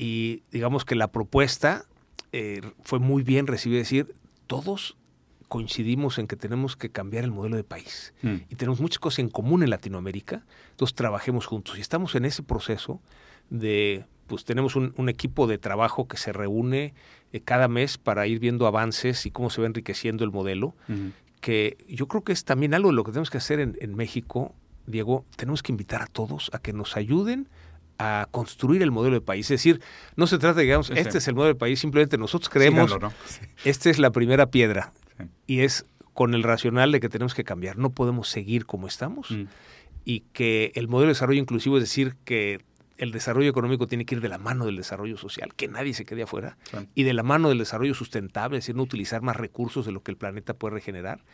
y 0.00 0.44
digamos 0.50 0.86
que 0.86 0.94
la 0.94 1.12
propuesta 1.12 1.84
eh, 2.32 2.62
fue 2.82 2.98
muy 3.00 3.22
bien 3.22 3.46
recibida, 3.46 3.82
es 3.82 3.90
decir, 3.90 4.14
todos 4.46 4.96
coincidimos 5.48 6.18
en 6.18 6.26
que 6.26 6.36
tenemos 6.36 6.74
que 6.74 6.90
cambiar 6.90 7.24
el 7.24 7.32
modelo 7.32 7.56
de 7.56 7.64
país. 7.64 8.14
Mm. 8.22 8.36
y 8.48 8.54
tenemos 8.54 8.80
muchas 8.80 8.98
cosas 8.98 9.18
en 9.18 9.28
común 9.28 9.62
en 9.62 9.68
Latinoamérica, 9.68 10.46
entonces 10.70 10.94
trabajemos 10.94 11.44
juntos. 11.44 11.76
Y 11.76 11.82
estamos 11.82 12.14
en 12.14 12.24
ese 12.24 12.42
proceso 12.42 13.02
de, 13.50 14.04
pues 14.26 14.44
tenemos 14.44 14.76
un, 14.76 15.08
equipo 15.08 15.46
de 15.46 15.58
trabajo 15.58 16.08
que 16.08 16.16
se 16.16 16.32
reúne 16.32 16.94
eh, 17.32 17.40
cada 17.40 17.68
mes 17.68 17.98
para 17.98 18.26
ir 18.26 18.38
viendo 18.38 18.66
avances 18.66 19.26
y 19.26 19.30
cómo 19.30 19.50
se 19.50 19.60
va 19.60 19.66
enriqueciendo 19.66 20.24
el 20.24 20.30
modelo, 20.30 20.74
que 21.40 21.78
yo 21.88 22.06
creo 22.06 22.22
que 22.22 22.32
es 22.32 22.44
también 22.44 22.74
algo 22.74 22.90
de 22.90 22.94
lo 22.94 23.04
que 23.04 23.12
tenemos 23.12 23.30
que 23.30 23.38
hacer 23.38 23.60
en, 23.60 23.76
en 23.80 23.94
México, 23.94 24.54
Diego, 24.86 25.24
tenemos 25.36 25.62
que 25.62 25.72
invitar 25.72 26.02
a 26.02 26.06
todos 26.06 26.50
a 26.52 26.58
que 26.58 26.72
nos 26.72 26.96
ayuden 26.96 27.48
a 28.00 28.28
construir 28.30 28.80
el 28.82 28.90
modelo 28.90 29.14
de 29.14 29.20
país. 29.20 29.44
Es 29.46 29.60
decir, 29.60 29.82
no 30.16 30.26
se 30.26 30.38
trata 30.38 30.58
de, 30.58 30.62
digamos, 30.62 30.88
este 30.88 31.18
es 31.18 31.28
el 31.28 31.34
modelo 31.34 31.52
de 31.52 31.58
país, 31.58 31.78
simplemente 31.78 32.16
nosotros 32.16 32.48
creemos, 32.48 32.96
esta 33.64 33.90
es 33.90 33.98
la 33.98 34.10
primera 34.10 34.50
piedra 34.50 34.94
y 35.46 35.60
es 35.60 35.84
con 36.14 36.32
el 36.32 36.42
racional 36.42 36.92
de 36.92 37.00
que 37.00 37.10
tenemos 37.10 37.34
que 37.34 37.44
cambiar, 37.44 37.76
no 37.76 37.90
podemos 37.90 38.28
seguir 38.28 38.64
como 38.64 38.86
estamos 38.86 39.30
mm. 39.30 39.44
y 40.06 40.20
que 40.32 40.72
el 40.76 40.88
modelo 40.88 41.08
de 41.08 41.14
desarrollo 41.14 41.40
inclusivo 41.40 41.76
es 41.76 41.82
decir 41.82 42.16
que 42.24 42.60
el 43.00 43.12
desarrollo 43.12 43.48
económico 43.48 43.86
tiene 43.86 44.04
que 44.04 44.14
ir 44.14 44.20
de 44.20 44.28
la 44.28 44.36
mano 44.36 44.66
del 44.66 44.76
desarrollo 44.76 45.16
social, 45.16 45.54
que 45.54 45.68
nadie 45.68 45.94
se 45.94 46.04
quede 46.04 46.24
afuera, 46.24 46.58
y 46.94 47.04
de 47.04 47.14
la 47.14 47.22
mano 47.22 47.48
del 47.48 47.56
desarrollo 47.56 47.94
sustentable, 47.94 48.58
es 48.58 48.64
decir, 48.64 48.76
no 48.76 48.82
utilizar 48.82 49.22
más 49.22 49.36
recursos 49.36 49.86
de 49.86 49.92
lo 49.92 50.02
que 50.02 50.10
el 50.10 50.18
planeta 50.18 50.52
puede 50.52 50.74
regenerar, 50.74 51.24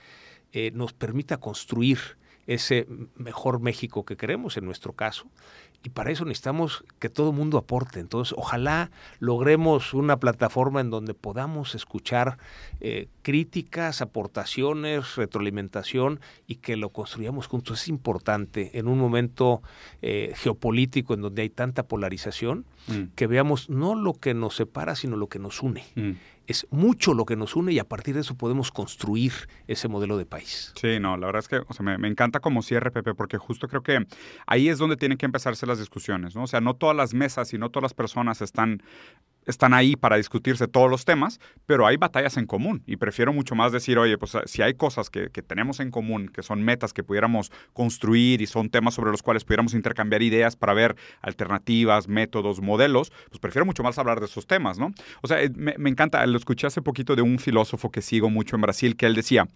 eh, 0.52 0.70
nos 0.72 0.92
permita 0.92 1.38
construir 1.38 1.98
ese 2.46 2.86
mejor 3.16 3.60
México 3.60 4.04
que 4.04 4.16
queremos 4.16 4.56
en 4.56 4.64
nuestro 4.64 4.92
caso 4.92 5.26
y 5.86 5.90
para 5.90 6.10
eso 6.10 6.24
necesitamos 6.24 6.84
que 6.98 7.08
todo 7.08 7.30
el 7.30 7.36
mundo 7.36 7.58
aporte. 7.58 8.00
Entonces, 8.00 8.34
ojalá 8.36 8.90
logremos 9.20 9.94
una 9.94 10.16
plataforma 10.16 10.80
en 10.80 10.90
donde 10.90 11.14
podamos 11.14 11.76
escuchar 11.76 12.38
eh, 12.80 13.06
críticas, 13.22 14.02
aportaciones, 14.02 15.14
retroalimentación 15.14 16.18
y 16.48 16.56
que 16.56 16.76
lo 16.76 16.88
construyamos 16.88 17.46
juntos. 17.46 17.82
Es 17.82 17.88
importante 17.88 18.76
en 18.78 18.88
un 18.88 18.98
momento 18.98 19.62
eh, 20.02 20.32
geopolítico 20.34 21.14
en 21.14 21.20
donde 21.20 21.42
hay 21.42 21.50
tanta 21.50 21.84
polarización, 21.84 22.64
mm. 22.88 23.14
que 23.14 23.28
veamos 23.28 23.70
no 23.70 23.94
lo 23.94 24.14
que 24.14 24.34
nos 24.34 24.56
separa, 24.56 24.96
sino 24.96 25.14
lo 25.14 25.28
que 25.28 25.38
nos 25.38 25.62
une. 25.62 25.84
Mm 25.94 26.12
es 26.46 26.66
mucho 26.70 27.14
lo 27.14 27.24
que 27.24 27.36
nos 27.36 27.56
une 27.56 27.72
y 27.72 27.78
a 27.78 27.88
partir 27.88 28.14
de 28.14 28.20
eso 28.20 28.36
podemos 28.36 28.70
construir 28.70 29.32
ese 29.66 29.88
modelo 29.88 30.16
de 30.16 30.26
país. 30.26 30.72
Sí, 30.80 30.98
no, 31.00 31.16
la 31.16 31.26
verdad 31.26 31.40
es 31.40 31.48
que 31.48 31.74
sea, 31.74 31.98
me, 31.98 32.08
encanta 32.08 32.40
como 32.40 32.62
cierre, 32.62 32.90
Pepe, 32.90 33.14
porque 33.14 33.38
justo 33.38 33.68
creo 33.68 33.82
que 33.82 34.06
ahí 34.46 34.68
es 34.68 34.78
donde 34.78 34.96
tienen 34.96 35.18
que 35.18 35.26
empezarse 35.26 35.66
las 35.66 35.78
discusiones, 35.78 36.34
¿no? 36.34 36.44
O 36.44 36.46
sea, 36.46 36.60
no 36.60 36.74
todas 36.74 36.96
las 36.96 37.14
mesas 37.14 37.52
y 37.52 37.58
no 37.58 37.70
todas 37.70 37.82
las 37.82 37.94
personas 37.94 38.42
están 38.42 38.82
están 39.46 39.74
ahí 39.74 39.96
para 39.96 40.16
discutirse 40.16 40.68
todos 40.68 40.90
los 40.90 41.04
temas, 41.04 41.40
pero 41.64 41.86
hay 41.86 41.96
batallas 41.96 42.36
en 42.36 42.46
común 42.46 42.82
y 42.86 42.96
prefiero 42.96 43.32
mucho 43.32 43.54
más 43.54 43.72
decir, 43.72 43.98
oye, 43.98 44.18
pues 44.18 44.36
si 44.46 44.62
hay 44.62 44.74
cosas 44.74 45.10
que, 45.10 45.30
que, 45.30 45.42
tenemos 45.42 45.80
en 45.80 45.90
común, 45.90 46.28
que 46.28 46.42
son 46.42 46.62
metas 46.62 46.92
que 46.92 47.02
pudiéramos 47.02 47.52
construir 47.72 48.42
y 48.42 48.46
son 48.46 48.68
temas 48.68 48.94
sobre 48.94 49.10
los 49.10 49.22
cuales 49.22 49.44
pudiéramos 49.44 49.74
intercambiar 49.74 50.22
ideas 50.22 50.56
para 50.56 50.74
ver 50.74 50.96
alternativas, 51.22 52.08
métodos, 52.08 52.60
modelos, 52.60 53.12
pues 53.28 53.40
prefiero 53.40 53.64
mucho 53.64 53.82
más 53.82 53.98
hablar 53.98 54.20
de 54.20 54.26
esos 54.26 54.46
temas, 54.46 54.78
¿no? 54.78 54.92
O 55.22 55.28
sea, 55.28 55.38
me, 55.54 55.74
me 55.78 55.90
encanta, 55.90 56.26
lo 56.26 56.36
escuché 56.36 56.66
hace 56.66 56.82
poquito 56.82 57.16
de 57.16 57.22
un 57.22 57.38
filósofo 57.38 57.90
que 57.90 58.02
sigo 58.02 58.30
mucho 58.30 58.56
en 58.56 58.62
Brasil, 58.62 58.96
que 58.96 59.06
él 59.06 59.14
decía, 59.14 59.46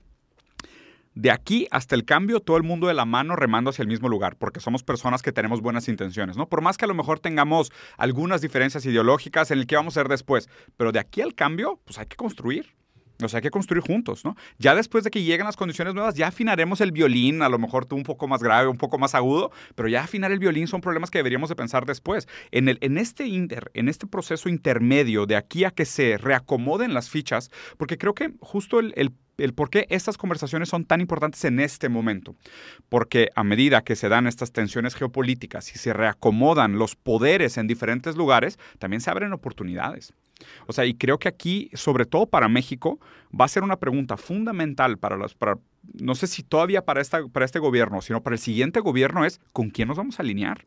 de 1.15 1.31
aquí 1.31 1.67
hasta 1.71 1.95
el 1.95 2.05
cambio, 2.05 2.41
todo 2.41 2.57
el 2.57 2.63
mundo 2.63 2.87
de 2.87 2.95
la 2.95 3.05
mano 3.05 3.37
remando 3.37 3.71
hacia 3.71 3.83
el 3.83 3.89
mismo 3.89 4.09
lugar, 4.09 4.37
porque 4.37 4.61
somos 4.61 4.83
personas 4.83 5.23
que 5.23 5.33
tenemos 5.33 5.61
buenas 5.61 5.89
intenciones, 5.89 6.37
¿no? 6.37 6.49
Por 6.49 6.63
más 6.63 6.77
que 6.77 6.85
a 6.85 6.89
lo 6.89 6.95
mejor 6.95 7.21
tengamos 7.21 7.73
algunas 7.97 8.41
diferencias 8.41 8.85
ideológicas 8.87 9.51
en 9.51 9.59
el 9.59 9.67
que 9.67 9.77
vamos 9.77 9.97
a 9.97 10.01
hacer 10.01 10.09
después, 10.09 10.49
pero 10.77 10.93
de 10.93 11.01
aquí 11.01 11.21
al 11.21 11.35
cambio, 11.35 11.81
pues 11.85 11.99
hay 11.99 12.07
que 12.07 12.17
construir. 12.17 12.75
O 13.23 13.29
sea, 13.29 13.39
hay 13.39 13.43
que 13.43 13.51
construir 13.51 13.83
juntos, 13.83 14.25
¿no? 14.25 14.37
Ya 14.59 14.75
después 14.75 15.05
de 15.05 15.11
que 15.11 15.23
lleguen 15.23 15.47
las 15.47 15.57
condiciones 15.57 15.95
nuevas, 15.95 16.15
ya 16.15 16.29
afinaremos 16.29 16.81
el 16.81 16.93
violín, 16.93 17.43
a 17.43 17.49
lo 17.49 17.59
mejor 17.59 17.87
tú 17.87 17.97
un 17.97 18.03
poco 18.03 18.29
más 18.29 18.43
grave, 18.43 18.69
un 18.69 18.79
poco 18.79 18.99
más 18.99 19.15
agudo, 19.15 19.51
pero 19.75 19.89
ya 19.89 20.03
afinar 20.03 20.33
el 20.33 20.39
violín 20.39 20.67
son 20.67 20.81
problemas 20.81 21.11
que 21.11 21.19
deberíamos 21.19 21.49
de 21.49 21.57
pensar 21.57 21.87
después. 21.87 22.29
En, 22.51 22.69
el, 22.69 22.79
en, 22.81 22.99
este, 22.99 23.27
inter, 23.27 23.71
en 23.75 23.89
este 23.89 24.07
proceso 24.07 24.49
intermedio, 24.49 25.27
de 25.27 25.37
aquí 25.37 25.65
a 25.65 25.71
que 25.71 25.85
se 25.85 26.19
reacomoden 26.19 26.95
las 26.95 27.11
fichas, 27.11 27.51
porque 27.77 27.99
creo 27.99 28.15
que 28.15 28.33
justo 28.41 28.81
el, 28.81 28.93
el 28.97 29.13
el 29.45 29.55
por 29.55 29.71
qué 29.71 29.87
estas 29.91 30.19
conversaciones 30.19 30.69
son 30.69 30.85
tan 30.85 31.01
importantes 31.01 31.45
en 31.45 31.61
este 31.61 31.89
momento. 31.89 32.37
Porque 32.89 33.31
a 33.35 33.45
medida 33.45 33.83
que 33.83 33.97
se 33.97 34.09
dan 34.09 34.27
estas 34.27 34.53
tensiones 34.53 34.95
geopolíticas 34.95 35.75
y 35.75 35.79
se 35.79 35.93
reacomodan 35.93 36.79
los 36.79 36.95
poderes 36.97 37.57
en 37.57 37.67
diferentes 37.67 38.17
lugares, 38.17 38.59
también 38.79 39.01
se 39.01 39.11
abren 39.11 39.33
oportunidades. 39.33 40.13
O 40.67 40.73
sea, 40.73 40.87
y 40.87 40.95
creo 40.95 41.19
que 41.19 41.29
aquí, 41.29 41.71
sobre 41.75 42.07
todo 42.07 42.27
para 42.27 42.49
México, 42.49 42.99
va 43.39 43.45
a 43.45 43.49
ser 43.49 43.63
una 43.63 43.77
pregunta 43.77 44.17
fundamental 44.17 44.99
para 44.99 45.17
las, 45.17 45.35
para, 45.35 45.59
no 45.95 46.15
sé 46.15 46.27
si 46.27 46.43
todavía 46.43 46.85
para, 46.85 47.01
esta, 47.01 47.27
para 47.29 47.45
este 47.45 47.59
gobierno, 47.59 48.01
sino 48.03 48.23
para 48.23 48.35
el 48.35 48.41
siguiente 48.41 48.81
gobierno 48.81 49.25
es 49.25 49.41
con 49.53 49.71
quién 49.71 49.89
nos 49.89 49.97
vamos 49.97 50.19
a 50.19 50.23
alinear. 50.23 50.67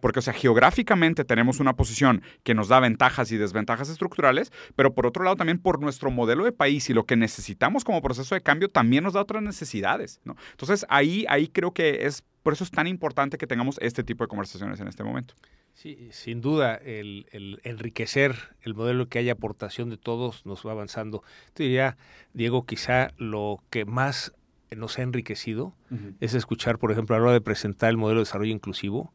Porque, 0.00 0.18
o 0.18 0.22
sea, 0.22 0.32
geográficamente 0.32 1.24
tenemos 1.24 1.60
una 1.60 1.74
posición 1.74 2.22
que 2.42 2.54
nos 2.54 2.68
da 2.68 2.80
ventajas 2.80 3.32
y 3.32 3.36
desventajas 3.36 3.88
estructurales, 3.88 4.52
pero 4.76 4.94
por 4.94 5.06
otro 5.06 5.24
lado 5.24 5.36
también 5.36 5.58
por 5.58 5.80
nuestro 5.80 6.10
modelo 6.10 6.44
de 6.44 6.52
país 6.52 6.88
y 6.90 6.94
lo 6.94 7.04
que 7.04 7.16
necesitamos 7.16 7.84
como 7.84 8.02
proceso 8.02 8.34
de 8.34 8.40
cambio 8.40 8.68
también 8.68 9.04
nos 9.04 9.14
da 9.14 9.20
otras 9.20 9.42
necesidades, 9.42 10.20
¿no? 10.24 10.36
Entonces, 10.50 10.86
ahí, 10.88 11.24
ahí 11.28 11.48
creo 11.48 11.72
que 11.72 12.06
es, 12.06 12.22
por 12.42 12.52
eso 12.52 12.64
es 12.64 12.70
tan 12.70 12.86
importante 12.86 13.38
que 13.38 13.46
tengamos 13.46 13.78
este 13.80 14.04
tipo 14.04 14.24
de 14.24 14.28
conversaciones 14.28 14.80
en 14.80 14.88
este 14.88 15.04
momento. 15.04 15.34
Sí, 15.74 16.08
sin 16.12 16.40
duda, 16.40 16.74
el, 16.76 17.26
enriquecer 17.64 18.36
el 18.62 18.74
modelo 18.74 19.08
que 19.08 19.18
haya 19.18 19.32
aportación 19.32 19.90
de 19.90 19.96
todos 19.96 20.44
nos 20.44 20.66
va 20.66 20.72
avanzando. 20.72 21.22
Te 21.54 21.64
diría, 21.64 21.96
Diego, 22.34 22.66
quizá 22.66 23.12
lo 23.16 23.62
que 23.70 23.84
más 23.84 24.32
nos 24.76 24.98
ha 24.98 25.02
enriquecido 25.02 25.74
es 26.20 26.34
escuchar, 26.34 26.78
por 26.78 26.92
ejemplo, 26.92 27.14
a 27.14 27.18
la 27.18 27.24
hora 27.24 27.32
de 27.32 27.40
presentar 27.40 27.90
el 27.90 27.96
modelo 27.96 28.20
de 28.20 28.24
desarrollo 28.24 28.52
inclusivo, 28.52 29.12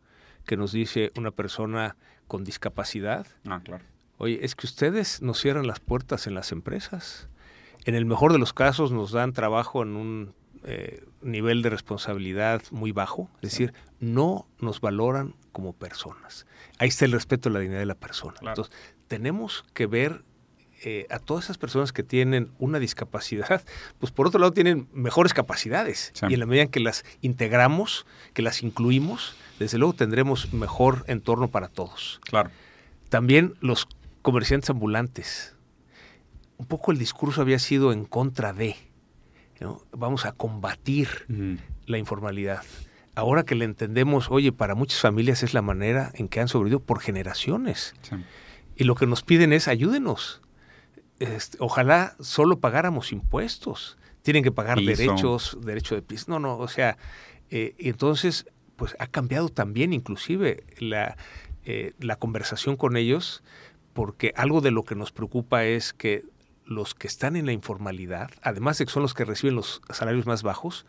que 0.47 0.57
nos 0.57 0.71
dice 0.71 1.11
una 1.15 1.29
persona 1.29 1.95
con 2.27 2.43
discapacidad. 2.43 3.27
Ah, 3.47 3.61
claro. 3.63 3.83
Oye, 4.17 4.39
es 4.41 4.55
que 4.55 4.65
ustedes 4.65 5.21
nos 5.21 5.39
cierran 5.39 5.67
las 5.67 5.79
puertas 5.79 6.25
en 6.25 6.33
las 6.33 6.51
empresas. 6.51 7.29
En 7.85 7.93
el 7.93 8.05
mejor 8.05 8.33
de 8.33 8.39
los 8.39 8.53
casos 8.53 8.91
nos 8.91 9.11
dan 9.11 9.33
trabajo 9.33 9.83
en 9.83 9.95
un 9.95 10.33
eh, 10.63 11.05
nivel 11.21 11.61
de 11.61 11.69
responsabilidad 11.69 12.63
muy 12.71 12.91
bajo, 12.91 13.29
es 13.35 13.51
decir, 13.51 13.73
no 13.99 14.47
nos 14.59 14.81
valoran 14.81 15.35
como 15.51 15.73
personas. 15.73 16.47
Ahí 16.79 16.87
está 16.87 17.05
el 17.05 17.11
respeto 17.11 17.49
a 17.49 17.51
la 17.51 17.59
dignidad 17.59 17.79
de 17.79 17.85
la 17.85 17.95
persona. 17.95 18.37
Entonces, 18.41 18.73
tenemos 19.07 19.63
que 19.73 19.85
ver 19.85 20.23
eh, 20.83 21.07
a 21.09 21.17
todas 21.17 21.45
esas 21.45 21.57
personas 21.57 21.91
que 21.91 22.03
tienen 22.03 22.51
una 22.59 22.79
discapacidad, 22.79 23.63
pues 23.99 24.11
por 24.11 24.27
otro 24.27 24.39
lado 24.39 24.53
tienen 24.53 24.87
mejores 24.93 25.33
capacidades. 25.33 26.13
Y 26.29 26.33
en 26.33 26.39
la 26.39 26.45
medida 26.45 26.63
en 26.63 26.69
que 26.69 26.79
las 26.79 27.03
integramos, 27.21 28.05
que 28.33 28.41
las 28.41 28.61
incluimos, 28.61 29.35
desde 29.59 29.77
luego 29.77 29.93
tendremos 29.93 30.53
mejor 30.53 31.03
entorno 31.07 31.47
para 31.47 31.67
todos. 31.67 32.21
Claro. 32.25 32.51
También 33.09 33.55
los 33.59 33.87
comerciantes 34.21 34.69
ambulantes. 34.69 35.55
Un 36.57 36.65
poco 36.65 36.91
el 36.91 36.97
discurso 36.97 37.41
había 37.41 37.59
sido 37.59 37.91
en 37.91 38.05
contra 38.05 38.53
de. 38.53 38.75
Vamos 39.91 40.25
a 40.25 40.33
combatir 40.33 41.25
la 41.85 41.97
informalidad. 41.97 42.63
Ahora 43.15 43.43
que 43.43 43.55
le 43.55 43.65
entendemos, 43.65 44.29
oye, 44.29 44.51
para 44.51 44.75
muchas 44.75 44.99
familias 44.99 45.41
es 45.41 45.55
la 45.55 45.63
manera 45.63 46.11
en 46.13 46.27
que 46.27 46.39
han 46.39 46.47
sobrevivido 46.47 46.79
por 46.79 46.99
generaciones. 46.99 47.95
Y 48.75 48.83
lo 48.83 48.93
que 48.93 49.07
nos 49.07 49.23
piden 49.23 49.53
es 49.53 49.67
ayúdenos. 49.67 50.41
Este, 51.19 51.57
ojalá 51.59 52.15
solo 52.19 52.59
pagáramos 52.59 53.11
impuestos. 53.11 53.97
Tienen 54.21 54.43
que 54.43 54.51
pagar 54.51 54.79
derechos, 54.79 55.57
derecho 55.61 55.95
de 55.95 56.01
piso. 56.01 56.25
No, 56.29 56.39
no, 56.39 56.57
o 56.57 56.67
sea, 56.67 56.97
eh, 57.49 57.75
entonces, 57.77 58.45
pues 58.75 58.95
ha 58.99 59.07
cambiado 59.07 59.49
también 59.49 59.93
inclusive 59.93 60.63
la, 60.79 61.17
eh, 61.65 61.93
la 61.99 62.17
conversación 62.17 62.75
con 62.75 62.97
ellos, 62.97 63.43
porque 63.93 64.33
algo 64.35 64.61
de 64.61 64.71
lo 64.71 64.83
que 64.83 64.95
nos 64.95 65.11
preocupa 65.11 65.65
es 65.65 65.93
que 65.93 66.23
los 66.65 66.93
que 66.93 67.07
están 67.07 67.35
en 67.35 67.45
la 67.45 67.53
informalidad, 67.53 68.29
además 68.41 68.77
de 68.77 68.85
que 68.85 68.91
son 68.91 69.01
los 69.01 69.13
que 69.13 69.25
reciben 69.25 69.55
los 69.55 69.81
salarios 69.89 70.25
más 70.25 70.43
bajos, 70.43 70.85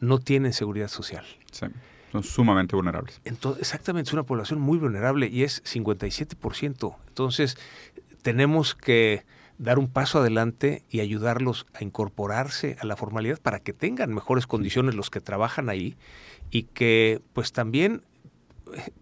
no 0.00 0.18
tienen 0.18 0.52
seguridad 0.52 0.88
social. 0.88 1.24
Sí, 1.52 1.66
son 2.10 2.22
sumamente 2.24 2.74
vulnerables. 2.74 3.20
Entonces, 3.24 3.62
exactamente, 3.62 4.08
es 4.08 4.12
una 4.12 4.24
población 4.24 4.60
muy 4.60 4.78
vulnerable 4.78 5.28
y 5.28 5.44
es 5.44 5.62
57%. 5.64 6.96
Entonces, 7.08 7.56
tenemos 8.22 8.74
que 8.74 9.24
dar 9.60 9.78
un 9.78 9.88
paso 9.88 10.20
adelante 10.20 10.84
y 10.88 11.00
ayudarlos 11.00 11.66
a 11.74 11.84
incorporarse 11.84 12.76
a 12.80 12.86
la 12.86 12.96
formalidad 12.96 13.38
para 13.40 13.60
que 13.60 13.74
tengan 13.74 14.12
mejores 14.12 14.46
condiciones 14.46 14.94
los 14.94 15.10
que 15.10 15.20
trabajan 15.20 15.68
ahí 15.68 15.96
y 16.50 16.62
que 16.62 17.20
pues 17.34 17.52
también 17.52 18.02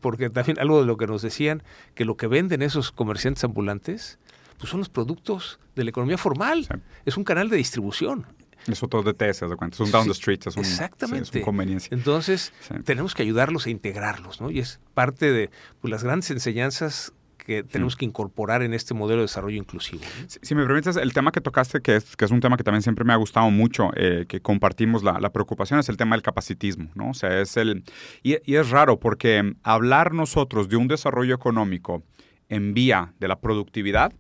porque 0.01 0.31
también 0.31 0.59
algo 0.59 0.81
de 0.81 0.87
lo 0.87 0.97
que 0.97 1.07
nos 1.07 1.23
decían 1.23 1.63
que 1.95 2.05
lo 2.05 2.17
que 2.17 2.27
venden 2.27 2.63
esos 2.63 2.91
comerciantes 2.91 3.45
ambulantes 3.45 4.19
pues 4.59 4.71
son 4.71 4.81
los 4.81 4.89
productos 4.89 5.61
de 5.77 5.85
la 5.85 5.91
economía 5.91 6.19
formal. 6.19 6.67
Es 7.05 7.17
un 7.17 7.23
canal 7.23 7.49
de 7.49 7.57
distribución. 7.57 8.27
Es 8.67 8.83
otro 8.83 9.05
DTS, 9.05 9.49
de 9.49 9.57
cuenta. 9.57 9.77
Es 9.77 9.81
un 9.81 9.93
down 9.93 10.07
the 10.07 10.13
street, 10.13 10.41
es, 10.45 10.57
un, 10.57 10.65
exactamente. 10.65 11.41
conveniencia. 11.41 11.91
Entonces, 11.93 12.53
tenemos 12.85 13.15
que 13.15 13.23
ayudarlos 13.23 13.67
a 13.67 13.71
integrarlos, 13.71 14.41
¿no? 14.41 14.51
Y 14.51 14.59
es 14.59 14.81
parte 14.95 15.31
de 15.31 15.51
pues, 15.81 15.93
las 15.93 16.03
grandes 16.03 16.33
enseñanzas 16.33 17.13
que 17.49 17.63
tenemos 17.63 17.97
que 17.97 18.05
incorporar 18.05 18.61
en 18.61 18.75
este 18.75 18.93
modelo 18.93 19.23
de 19.23 19.25
desarrollo 19.25 19.57
inclusivo. 19.57 20.03
Si, 20.27 20.55
me 20.55 20.67
permites, 20.67 20.99
el 20.99 21.15
tema 21.15 21.33
que 21.33 21.41
tocaste, 21.41 21.81
que 21.81 21.97
es, 21.97 22.15
que 22.15 22.27
es 22.27 22.31
un 22.31 22.41
tema 22.41 22.59
que 22.59 22.63
también 22.63 22.83
siempre 22.83 23.07
me 23.07 23.15
ha 23.15 23.17
gustado 23.17 23.51
mucho, 23.51 23.91
eh, 23.97 24.27
que 24.29 24.43
compartimos 24.43 25.03
la, 25.03 25.19
la, 25.19 25.33
preocupación, 25.33 25.81
es 25.81 25.89
el 25.89 25.97
tema 25.97 26.15
del 26.15 26.23
capacitismo, 26.23 26.91
¿no? 26.95 27.09
O 27.09 27.15
sea, 27.15 27.41
es 27.41 27.57
el... 27.57 27.85
Y, 28.23 28.37
y 28.45 28.57
es 28.57 28.69
raro 28.69 29.01
porque 29.01 29.55
hablar 29.63 30.13
nosotros 30.13 30.69
de 30.69 30.77
un 30.77 30.89
desarrollo 30.89 31.35
económico 31.35 32.03
en 32.51 32.75
vía 32.75 33.15
de 33.19 33.29
la 33.29 33.41
productividad 33.41 34.13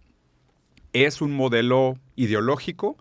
es 0.94 1.20
un 1.20 1.36
modelo 1.36 1.98
ideológico 2.16 2.96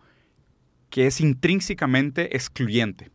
que 0.89 1.07
es 1.07 1.21
intrínsecamente 1.21 2.35
excluyente. 2.35 3.11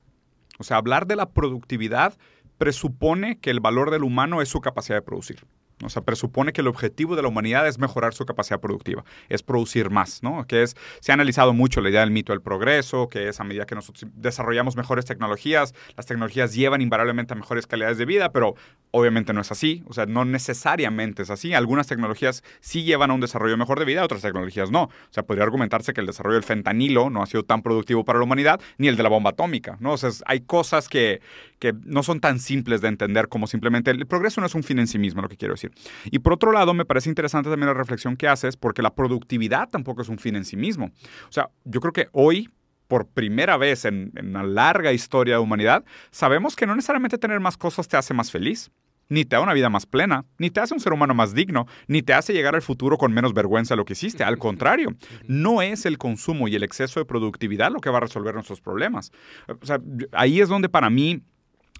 O 0.58 0.64
sea, 0.64 0.78
hablar 0.78 1.06
de 1.06 1.16
la 1.16 1.28
productividad 1.28 2.16
presupone 2.56 3.38
que 3.38 3.50
el 3.50 3.60
valor 3.60 3.90
del 3.90 4.02
humano 4.02 4.40
es 4.40 4.48
su 4.48 4.62
capacidad 4.62 4.96
de 4.96 5.02
producir. 5.02 5.44
O 5.86 5.90
sea, 5.90 6.02
presupone 6.02 6.52
que 6.52 6.60
el 6.60 6.68
objetivo 6.68 7.16
de 7.16 7.22
la 7.22 7.28
humanidad 7.28 7.66
es 7.66 7.78
mejorar 7.78 8.14
su 8.14 8.24
capacidad 8.24 8.60
productiva, 8.60 9.04
es 9.28 9.42
producir 9.42 9.90
más, 9.90 10.22
¿no? 10.22 10.46
Que 10.46 10.62
es, 10.62 10.76
se 11.00 11.12
ha 11.12 11.14
analizado 11.14 11.52
mucho 11.52 11.80
la 11.80 11.90
idea 11.90 12.00
del 12.00 12.10
mito 12.10 12.32
del 12.32 12.40
progreso, 12.40 13.08
que 13.08 13.28
es 13.28 13.40
a 13.40 13.44
medida 13.44 13.66
que 13.66 13.74
nosotros 13.74 14.10
desarrollamos 14.14 14.76
mejores 14.76 15.04
tecnologías, 15.04 15.74
las 15.96 16.06
tecnologías 16.06 16.54
llevan 16.54 16.80
invariablemente 16.80 17.34
a 17.34 17.36
mejores 17.36 17.66
calidades 17.66 17.98
de 17.98 18.04
vida, 18.04 18.32
pero 18.32 18.54
obviamente 18.90 19.32
no 19.32 19.40
es 19.40 19.50
así, 19.50 19.82
o 19.88 19.92
sea, 19.92 20.06
no 20.06 20.24
necesariamente 20.24 21.22
es 21.22 21.30
así. 21.30 21.54
Algunas 21.54 21.86
tecnologías 21.86 22.44
sí 22.60 22.84
llevan 22.84 23.10
a 23.10 23.14
un 23.14 23.20
desarrollo 23.20 23.56
mejor 23.56 23.78
de 23.78 23.84
vida, 23.84 24.04
otras 24.04 24.22
tecnologías 24.22 24.70
no. 24.70 24.84
O 24.84 24.90
sea, 25.10 25.24
podría 25.24 25.44
argumentarse 25.44 25.92
que 25.92 26.00
el 26.00 26.06
desarrollo 26.06 26.34
del 26.34 26.44
fentanilo 26.44 27.10
no 27.10 27.22
ha 27.22 27.26
sido 27.26 27.42
tan 27.42 27.62
productivo 27.62 28.04
para 28.04 28.18
la 28.18 28.24
humanidad, 28.24 28.60
ni 28.78 28.88
el 28.88 28.96
de 28.96 29.02
la 29.02 29.08
bomba 29.08 29.30
atómica, 29.30 29.76
¿no? 29.80 29.92
O 29.92 29.96
sea, 29.96 30.10
hay 30.26 30.40
cosas 30.40 30.88
que, 30.88 31.20
que 31.62 31.72
no 31.84 32.02
son 32.02 32.18
tan 32.18 32.40
simples 32.40 32.80
de 32.80 32.88
entender 32.88 33.28
como 33.28 33.46
simplemente 33.46 33.92
el 33.92 34.04
progreso 34.04 34.40
no 34.40 34.48
es 34.48 34.54
un 34.56 34.64
fin 34.64 34.80
en 34.80 34.88
sí 34.88 34.98
mismo, 34.98 35.22
lo 35.22 35.28
que 35.28 35.36
quiero 35.36 35.54
decir. 35.54 35.70
Y 36.06 36.18
por 36.18 36.32
otro 36.32 36.50
lado, 36.50 36.74
me 36.74 36.84
parece 36.84 37.08
interesante 37.08 37.48
también 37.48 37.68
la 37.68 37.74
reflexión 37.74 38.16
que 38.16 38.26
haces, 38.26 38.56
porque 38.56 38.82
la 38.82 38.92
productividad 38.96 39.68
tampoco 39.68 40.02
es 40.02 40.08
un 40.08 40.18
fin 40.18 40.34
en 40.34 40.44
sí 40.44 40.56
mismo. 40.56 40.86
O 40.86 41.30
sea, 41.32 41.50
yo 41.62 41.78
creo 41.80 41.92
que 41.92 42.08
hoy 42.10 42.50
por 42.88 43.06
primera 43.06 43.56
vez 43.56 43.84
en, 43.84 44.10
en, 44.16 44.30
una 44.30 44.42
larga 44.42 44.92
historia 44.92 45.36
de 45.36 45.40
humanidad, 45.40 45.84
sabemos 46.10 46.56
que 46.56 46.66
no 46.66 46.74
necesariamente 46.74 47.16
tener 47.16 47.38
más 47.38 47.56
cosas 47.56 47.86
te 47.86 47.96
hace 47.96 48.12
más 48.12 48.32
feliz, 48.32 48.72
ni 49.08 49.24
te 49.24 49.36
da 49.36 49.42
una 49.42 49.52
vida 49.52 49.68
más 49.68 49.86
plena, 49.86 50.24
ni 50.38 50.50
te 50.50 50.60
hace 50.60 50.74
un 50.74 50.80
ser 50.80 50.92
humano 50.92 51.14
más 51.14 51.34
digno, 51.34 51.66
ni 51.86 52.02
te 52.02 52.14
hace 52.14 52.32
llegar 52.32 52.54
al 52.54 52.62
futuro 52.62 52.96
con 52.96 53.12
menos 53.12 53.34
vergüenza 53.34 53.74
de 53.74 53.76
lo 53.76 53.84
que 53.84 53.92
hiciste. 53.92 54.24
Al 54.24 54.38
contrario, 54.38 54.94
no 55.28 55.62
es 55.62 55.86
el 55.86 55.98
consumo 55.98 56.48
y 56.48 56.56
el 56.56 56.62
exceso 56.62 56.98
de 56.98 57.06
productividad 57.06 57.70
lo 57.70 57.80
que 57.80 57.90
va 57.90 57.98
a 57.98 58.00
resolver 58.00 58.34
nuestros 58.34 58.60
problemas. 58.60 59.12
O 59.60 59.66
sea, 59.66 59.80
ahí 60.12 60.40
es 60.40 60.48
donde 60.48 60.68
para 60.68 60.88
mí 60.88 61.22